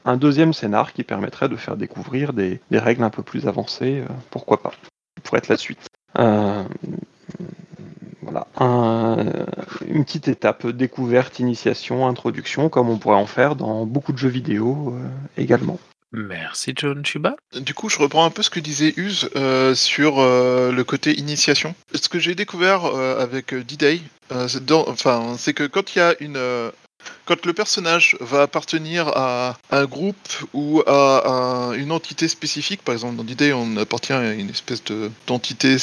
un 0.05 0.16
deuxième 0.16 0.52
scénar 0.52 0.92
qui 0.92 1.05
permettrait 1.05 1.48
de 1.48 1.56
faire 1.56 1.76
découvrir 1.76 2.32
des, 2.32 2.60
des 2.70 2.78
règles 2.78 3.02
un 3.02 3.10
peu 3.10 3.22
plus 3.22 3.47
avancées, 3.48 4.01
euh, 4.09 4.12
pourquoi 4.30 4.62
pas, 4.62 4.72
pour 5.22 5.36
être 5.36 5.48
la 5.48 5.56
suite. 5.56 5.86
Euh, 6.18 6.64
voilà, 8.22 8.47
un- 8.59 9.24
une 9.86 10.05
petite 10.05 10.28
étape 10.28 10.66
découverte, 10.66 11.38
initiation, 11.38 12.06
introduction, 12.06 12.68
comme 12.68 12.88
on 12.88 12.98
pourrait 12.98 13.16
en 13.16 13.26
faire 13.26 13.56
dans 13.56 13.86
beaucoup 13.86 14.12
de 14.12 14.18
jeux 14.18 14.28
vidéo 14.28 14.94
euh, 14.97 15.09
également. 15.40 15.78
Merci 16.12 16.72
John 16.76 17.05
Chuba. 17.06 17.36
Du 17.60 17.72
coup, 17.72 17.88
je 17.88 17.97
reprends 17.98 18.24
un 18.24 18.30
peu 18.30 18.42
ce 18.42 18.51
que 18.51 18.59
disait 18.59 18.92
Use 18.97 19.30
euh, 19.36 19.76
sur 19.76 20.18
euh, 20.18 20.72
le 20.72 20.82
côté 20.82 21.16
initiation. 21.16 21.72
Ce 21.94 22.09
que 22.09 22.18
j'ai 22.18 22.34
découvert 22.34 22.84
euh, 22.84 23.22
avec 23.22 23.55
D-Day, 23.55 24.01
euh, 24.32 24.48
c'est 24.48 24.64
dans- 24.64 24.88
enfin, 24.88 25.34
c'est 25.38 25.55
que 25.55 25.68
quand 25.68 25.94
il 25.94 25.98
y 26.01 26.02
a 26.02 26.14
une, 26.20 26.36
euh, 26.36 26.72
quand 27.24 27.47
le 27.47 27.52
personnage 27.52 28.16
va 28.20 28.43
appartenir 28.43 29.09
à 29.09 29.56
un 29.70 29.85
groupe 29.86 30.16
ou 30.52 30.82
à 30.86 31.28
un- 31.28 31.72
une 31.72 31.93
entité 31.93 32.28
spécifique, 32.28 32.82
par 32.82 32.93
exemple 32.94 33.16
dans 33.16 33.24
D-Day, 33.24 33.52
on 33.52 33.77
appartient 33.77 34.12
à 34.12 34.32
une 34.32 34.51
espèce 34.51 34.82
de 34.85 35.10
d'entité 35.27 35.77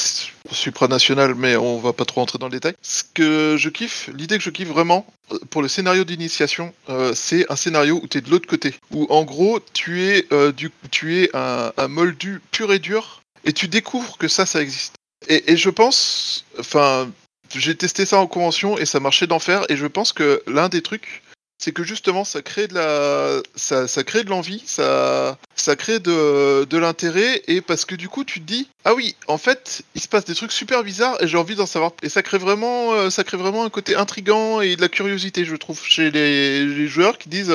supranationale, 0.52 1.36
mais 1.36 1.56
on 1.56 1.80
va 1.80 1.94
pas 1.94 2.06
trop 2.06 2.22
entrer 2.22 2.38
dans 2.40 2.48
le 2.48 2.52
détail. 2.52 2.74
Ce 2.82 3.04
que 3.14 3.56
je 3.58 3.70
kiffe, 3.70 4.10
l'idée 4.16 4.38
que 4.38 4.44
je 4.44 4.50
kiffe 4.50 4.68
vraiment 4.70 5.06
euh, 5.32 5.40
pour 5.50 5.62
le 5.62 5.68
scénario 5.68 6.04
d'initiation, 6.04 6.74
euh, 6.90 7.14
c'est 7.14 7.50
un 7.52 7.56
scénario 7.56 8.00
où 8.02 8.08
tu 8.08 8.18
es 8.18 8.22
de 8.22 8.30
l'autre 8.30 8.48
côté, 8.48 8.74
où 8.92 9.08
en 9.10 9.24
gros 9.24 9.60
tu 9.74 10.04
es 10.04 10.26
euh, 10.32 10.52
du, 10.52 10.72
tu 10.92 11.22
es 11.22 11.30
un, 11.34 11.72
un 11.78 11.88
moldu 11.88 12.42
pur 12.52 12.72
et 12.74 12.80
dur, 12.80 13.22
et 13.46 13.54
tu 13.54 13.68
découvres 13.68 14.18
que 14.18 14.28
ça, 14.28 14.46
ça 14.46 14.62
existe. 14.62 14.94
Et, 15.28 15.52
et 15.52 15.58
je 15.58 15.70
pense, 15.70 16.46
enfin, 16.60 17.10
j'ai 17.56 17.76
testé 17.76 18.06
ça 18.06 18.20
en 18.20 18.28
convention 18.28 18.78
et 18.78 18.86
ça 18.86 19.00
marchait 19.00 19.28
d'enfer, 19.28 19.66
et 19.70 19.78
je 19.78 19.88
pense 19.88 20.14
que 20.14 20.42
l'un 20.48 20.70
des 20.70 20.82
trucs, 20.82 21.24
c'est 21.60 21.72
que 21.72 21.84
justement 21.84 22.24
ça 22.24 22.42
crée 22.42 22.68
de 22.68 22.76
la, 22.76 23.42
ça, 23.56 24.04
crée 24.04 24.24
de 24.24 24.30
l'envie, 24.30 24.62
ça, 24.66 25.38
ça 25.56 25.76
crée 25.76 26.00
de, 26.00 26.78
l'intérêt, 26.78 27.42
et 27.48 27.62
parce 27.62 27.86
que 27.86 27.96
du 27.96 28.10
coup 28.10 28.24
tu 28.24 28.42
te 28.42 28.46
dis, 28.46 28.70
ah 28.86 28.94
oui, 28.94 29.16
en 29.28 29.38
fait, 29.38 29.84
il 29.96 30.02
se 30.02 30.08
passe 30.08 30.26
des 30.26 30.36
trucs 30.36 30.52
super 30.52 30.84
bizarres 30.84 31.22
et 31.22 31.28
j'ai 31.28 31.38
envie 31.38 31.56
d'en 31.56 31.66
savoir. 31.66 31.94
Et 32.04 32.10
ça 32.10 32.22
crée 32.22 32.38
vraiment, 32.38 32.94
euh, 32.94 33.10
ça 33.10 33.24
crée 33.24 33.38
vraiment 33.38 33.66
un 33.66 33.70
côté 33.70 33.96
intrigant 33.96 34.62
et 34.62 34.76
de 34.76 34.82
la 34.82 34.90
curiosité, 34.90 35.46
je 35.46 35.56
trouve, 35.56 35.84
chez 35.84 36.12
les, 36.12 36.66
les 36.66 36.88
joueurs 36.88 37.18
qui 37.18 37.30
disent. 37.30 37.54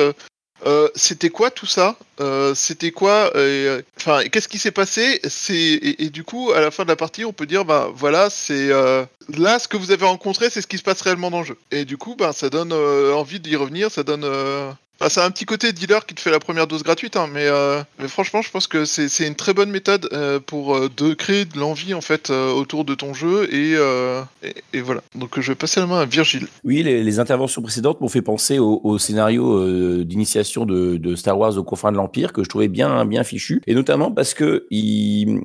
Euh, 0.65 0.89
c'était 0.95 1.29
quoi 1.29 1.51
tout 1.51 1.65
ça? 1.65 1.97
Euh, 2.19 2.55
C'était 2.55 2.91
quoi 2.91 3.31
euh, 3.35 3.81
Enfin, 3.97 4.23
qu'est-ce 4.29 4.47
qui 4.47 4.57
s'est 4.57 4.71
passé? 4.71 5.21
Et, 5.49 6.09
du 6.09 6.23
coup, 6.23 6.51
à 6.51 6.61
la 6.61 6.71
fin 6.71 6.83
de 6.83 6.89
la 6.89 6.95
partie, 6.95 7.25
on 7.25 7.33
peut 7.33 7.45
dire, 7.45 7.65
bah 7.65 7.89
voilà, 7.93 8.29
c'est 8.29 8.69
là 8.69 9.59
ce 9.59 9.67
que 9.67 9.77
vous 9.77 9.91
avez 9.91 10.05
rencontré, 10.05 10.49
c'est 10.49 10.61
ce 10.61 10.67
qui 10.67 10.77
se 10.77 10.83
passe 10.83 11.01
réellement 11.01 11.31
dans 11.31 11.39
le 11.39 11.45
jeu. 11.45 11.57
Et 11.71 11.85
du 11.85 11.97
coup, 11.97 12.15
bah 12.15 12.33
ça 12.33 12.49
donne 12.49 12.73
envie 12.73 13.39
d'y 13.39 13.55
revenir, 13.55 13.91
ça 13.91 14.03
donne. 14.03 14.25
Euh, 15.01 15.05
enfin, 15.05 15.09
c'est 15.09 15.21
un 15.21 15.31
petit 15.31 15.45
côté 15.45 15.73
dealer 15.73 16.05
qui 16.05 16.13
te 16.13 16.21
fait 16.21 16.31
la 16.31 16.39
première 16.39 16.67
dose 16.67 16.83
gratuite, 16.83 17.15
hein, 17.15 17.27
mais, 17.31 17.47
euh, 17.47 17.81
mais 17.99 18.07
franchement, 18.07 18.41
je 18.41 18.51
pense 18.51 18.67
que 18.67 18.85
c'est 18.85 19.27
une 19.27 19.35
très 19.35 19.53
bonne 19.53 19.69
méthode 19.69 20.07
euh, 20.13 20.39
pour 20.39 20.75
euh, 20.75 20.89
de 20.95 21.13
créer 21.13 21.45
de 21.45 21.57
l'envie 21.57 21.93
en 21.93 22.01
fait 22.01 22.29
autour 22.29 22.85
de 22.85 22.95
ton 22.95 23.13
jeu 23.13 23.47
et, 23.53 23.75
voilà. 24.81 25.01
Donc, 25.15 25.39
je 25.39 25.51
vais 25.51 25.55
passer 25.55 25.79
la 25.79 25.87
main 25.87 26.01
à 26.01 26.05
Virgile. 26.05 26.47
Oui, 26.63 26.83
les, 26.83 27.19
interventions 27.19 27.61
précédentes 27.61 28.01
m'ont 28.01 28.09
fait 28.09 28.21
penser 28.21 28.59
au, 28.59 28.97
scénario 28.97 30.03
d'initiation 30.03 30.65
de, 30.65 31.15
Star 31.15 31.37
Wars 31.37 31.57
aux 31.57 31.63
confins 31.63 31.91
de 31.91 31.97
l'Empire 31.97 32.33
que 32.33 32.43
je 32.43 32.49
trouvais 32.49 32.67
bien 32.67 33.05
bien 33.05 33.23
fichu, 33.23 33.61
et 33.67 33.75
notamment 33.75 34.11
parce 34.11 34.33
que 34.33 34.65
il, 34.71 35.41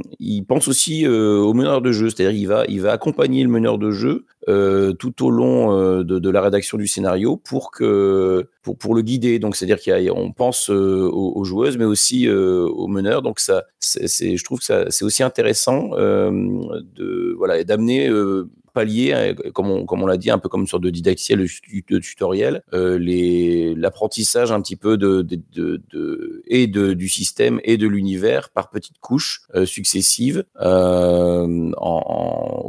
pense 0.47 0.69
aussi 0.69 1.07
au 1.07 1.53
meneur 1.53 1.83
de 1.83 1.93
jeu, 1.93 2.11
c'est-à-dire 2.11 2.39
il 2.39 2.47
va 2.47 2.65
il 2.69 2.81
va 2.81 2.93
accompagner 2.93 3.43
le 3.43 3.51
meneur 3.51 3.79
de 3.79 3.91
jeu 3.91 4.25
euh, 4.49 4.95
tout 4.95 5.25
au 5.27 5.31
long 5.31 5.79
euh, 5.79 6.05
de, 6.05 6.31
la 6.31 6.41
rédaction 6.41 6.79
du 6.79 6.87
scénario 6.87 7.37
pour 7.37 7.71
que 7.71 8.49
pour, 8.63 8.79
pour 8.79 8.95
le 8.95 9.03
guider. 9.03 9.39
Donc 9.39 9.57
c'est-à-dire 9.57 9.79
qu'on 9.83 10.33
pense 10.33 10.71
euh, 10.71 11.09
aux, 11.13 11.33
aux 11.37 11.45
joueuses, 11.45 11.77
mais 11.77 11.85
aussi 11.85 12.27
euh, 12.27 12.67
aux 12.67 12.89
meneurs. 12.89 13.23
Donc 13.23 13.41
ça, 13.41 13.65
c'est, 13.79 14.37
je 14.37 14.45
trouve 14.45 14.61
que 14.61 14.65
ça, 14.65 14.91
c'est 14.91 15.05
aussi 15.05 15.23
intéressant 15.23 15.91
de 15.91 17.35
voilà 17.37 17.63
d'amener 17.65 18.09
pallier, 18.79 19.09
euh, 19.15 19.35
comme 19.57 19.71
on, 19.71 19.85
comme 19.89 20.03
on 20.05 20.07
l'a 20.07 20.17
dit, 20.25 20.31
un 20.31 20.39
peu 20.43 20.49
comme 20.49 20.67
sorte 20.67 20.83
de 20.89 20.91
didacticiel, 20.91 21.39
de, 21.41 21.47
tu- 21.47 21.85
de 21.95 21.99
tutoriel, 21.99 22.55
euh, 22.75 22.99
l'apprentissage 23.77 24.51
un 24.53 24.61
petit 24.63 24.77
peu 24.85 24.97
de, 25.05 25.23
de, 25.23 25.37
de, 25.59 25.83
de- 25.93 26.43
et 26.47 26.67
du 26.67 27.09
système 27.09 27.57
et 27.71 27.77
de 27.77 27.87
l'univers 27.95 28.51
par 28.51 28.67
petites 28.71 28.99
couches 29.01 29.43
euh, 29.55 29.67
successives 29.67 30.45
euh, 30.61 31.71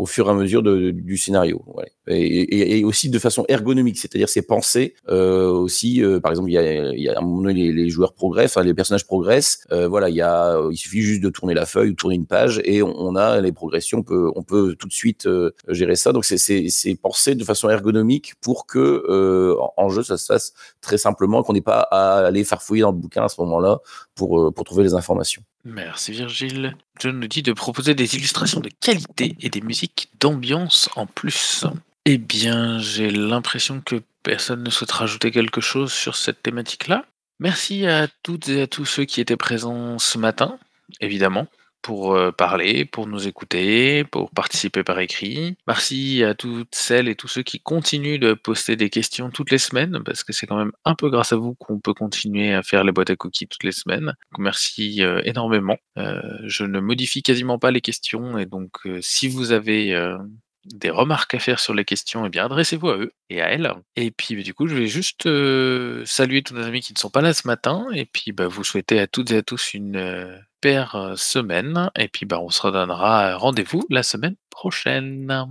au 0.02 0.06
fur 0.06 0.28
et 0.28 0.32
à 0.32 0.34
mesure 0.34 0.64
du 0.64 1.18
scénario. 1.18 1.64
Et, 2.10 2.16
et- 2.42 2.80
et 2.80 2.84
aussi 2.84 3.10
de 3.10 3.20
façon 3.20 3.46
ergonomique, 3.48 3.98
c'est-à-dire 3.98 4.30
c'est 4.30 4.42
pensé 4.42 4.96
euh, 5.10 5.50
aussi. 5.50 6.04
euh, 6.04 6.20
par 6.20 6.32
exemple, 6.32 6.50
il 6.50 6.54
y 6.54 6.58
a, 6.58 6.94
y 6.96 7.08
a 7.10 7.18
un 7.18 7.22
moment 7.22 7.42
donné, 7.44 7.54
les, 7.54 7.72
les 7.72 7.90
joueurs 7.90 8.14
progressent, 8.14 8.58
les 8.58 8.74
personnages 8.74 9.06
progressent. 9.06 9.60
euh, 9.72 9.88
voilà, 9.88 10.10
il 10.10 10.16
y 10.16 10.22
a, 10.22 10.60
il 10.72 10.78
suffit 10.78 11.02
juste 11.02 11.22
de 11.22 11.30
tourner 11.30 11.54
la 11.54 11.66
feuille 11.66 11.92
ou 11.92 11.94
tourner 11.94 12.16
une 12.16 12.26
page 12.26 12.62
et 12.66 12.82
on, 12.84 13.16
a 13.16 13.40
les 13.42 13.52
progressions. 13.52 14.00
On 14.00 14.04
peut, 14.04 14.32
on 14.36 14.44
peut 14.44 14.76
tout 14.78 14.88
de 14.88 14.94
suite 14.94 15.26
euh, 15.28 15.52
gérer 15.68 15.96
ça. 15.96 16.12
Donc 16.12 16.26
c'est- 16.26 16.38
c'est 16.38 16.68
c'est 16.70 16.96
pensé 16.96 17.36
de 17.36 17.44
façon 17.44 17.70
ergonomique 17.70 18.34
pour 18.42 18.66
que 18.66 18.80
euh, 19.10 19.56
en- 19.60 19.74
en 19.78 19.90
jeu 19.90 20.04
ça 20.04 20.18
se 20.18 20.26
fasse 20.26 20.54
très 20.82 20.98
simplement, 20.98 21.44
qu'on 21.44 21.54
n'ait 21.54 21.62
pas 21.62 21.82
à 21.92 22.26
aller 22.26 22.44
farfouiller 22.44 22.82
dans 22.84 22.92
le 22.92 22.98
bouquin 22.98 23.24
à 23.26 23.30
ce 23.30 23.40
moment-là 23.42 23.80
pour 24.20 24.40
euh, 24.40 24.52
pour 24.52 24.66
trouver 24.66 24.84
les 24.84 24.94
informations. 24.94 25.42
Merci 25.66 26.12
Virgile. 26.12 26.76
John 27.00 27.20
nous 27.20 27.28
dit 27.28 27.42
de 27.42 27.54
proposer 27.54 27.96
des 27.96 28.16
illustrations 28.16 28.60
de 28.60 28.70
qualité 28.82 29.36
et 29.40 29.50
des 29.50 29.62
musiques 29.62 30.10
d'ambiance 30.20 30.90
en 30.96 31.06
plus. 31.06 31.66
Eh 32.06 32.18
bien, 32.18 32.80
j'ai 32.80 33.10
l'impression 33.10 33.82
que 33.82 34.02
personne 34.24 34.64
ne 34.64 34.70
souhaite 34.70 34.92
rajouter 34.92 35.32
quelque 35.32 35.62
chose 35.62 35.92
sur 35.92 36.16
cette 36.16 36.44
thématique-là. 36.44 37.06
Merci 37.40 37.88
à 37.88 38.08
toutes 38.24 38.50
et 38.50 38.64
à 38.64 38.68
tous 38.68 38.86
ceux 38.86 39.06
qui 39.06 39.22
étaient 39.22 39.38
présents 39.38 39.98
ce 40.00 40.18
matin, 40.18 40.60
évidemment, 41.00 41.48
pour 41.82 42.14
euh, 42.16 42.32
parler, 42.32 42.86
pour 42.86 43.08
nous 43.08 43.28
écouter, 43.28 44.04
pour 44.04 44.32
participer 44.32 44.84
par 44.84 45.00
écrit. 45.00 45.56
Merci 45.68 46.24
à 46.24 46.34
toutes 46.34 46.74
celles 46.74 47.08
et 47.08 47.16
tous 47.16 47.28
ceux 47.28 47.44
qui 47.44 47.60
continuent 47.60 48.20
de 48.20 48.34
poster 48.34 48.76
des 48.76 48.90
questions 48.90 49.30
toutes 49.30 49.52
les 49.52 49.58
semaines, 49.58 50.02
parce 50.06 50.24
que 50.24 50.34
c'est 50.34 50.48
quand 50.48 50.58
même 50.58 50.72
un 50.86 50.96
peu 50.96 51.10
grâce 51.10 51.34
à 51.34 51.38
vous 51.38 51.56
qu'on 51.56 51.80
peut 51.80 51.94
continuer 51.94 52.54
à 52.54 52.64
faire 52.64 52.84
les 52.84 52.92
boîtes 52.92 53.10
à 53.10 53.16
cookies 53.16 53.48
toutes 53.48 53.64
les 53.64 53.72
semaines. 53.72 54.14
Merci 54.38 55.04
euh, 55.04 55.22
énormément. 55.26 55.78
Euh, 55.98 56.22
je 56.46 56.64
ne 56.64 56.80
modifie 56.80 57.24
quasiment 57.24 57.60
pas 57.60 57.72
les 57.72 57.82
questions, 57.82 58.38
et 58.38 58.46
donc 58.46 58.72
euh, 58.86 59.00
si 59.02 59.28
vous 59.28 59.52
avez 59.52 59.94
euh, 59.96 60.18
des 60.74 60.90
remarques 60.90 61.34
à 61.34 61.40
faire 61.40 61.60
sur 61.60 61.74
les 61.74 61.86
questions, 61.86 62.26
eh 62.26 62.30
bien 62.30 62.46
adressez-vous 62.46 62.90
à 62.90 62.98
eux 62.98 63.14
et 63.30 63.42
à 63.42 63.48
elles. 63.50 63.74
Et 63.96 64.12
puis 64.12 64.36
bah, 64.36 64.42
du 64.42 64.54
coup, 64.54 64.68
je 64.68 64.76
vais 64.76 64.88
juste 64.88 65.28
saluer 66.06 66.44
tous 66.44 66.56
nos 66.56 66.64
amis 66.64 66.82
qui 66.82 66.94
ne 66.94 67.00
sont 67.00 67.10
pas 67.10 67.22
là 67.22 67.34
ce 67.34 67.48
matin, 67.48 67.88
et 67.94 68.06
puis 68.06 68.32
bah, 68.32 68.48
vous 68.48 68.64
souhaiter 68.64 69.00
à 69.00 69.08
toutes 69.08 69.32
et 69.32 69.38
à 69.38 69.44
tous 69.44 69.74
une 69.74 69.98
euh, 69.98 70.38
paire 70.62 71.14
semaine, 71.16 71.90
et 71.98 72.08
puis 72.08 72.26
bah, 72.26 72.40
on 72.40 72.50
se 72.50 72.62
redonnera 72.62 73.36
rendez-vous 73.38 73.86
la 73.90 74.04
semaine 74.04 74.36
prochaine. 74.50 75.48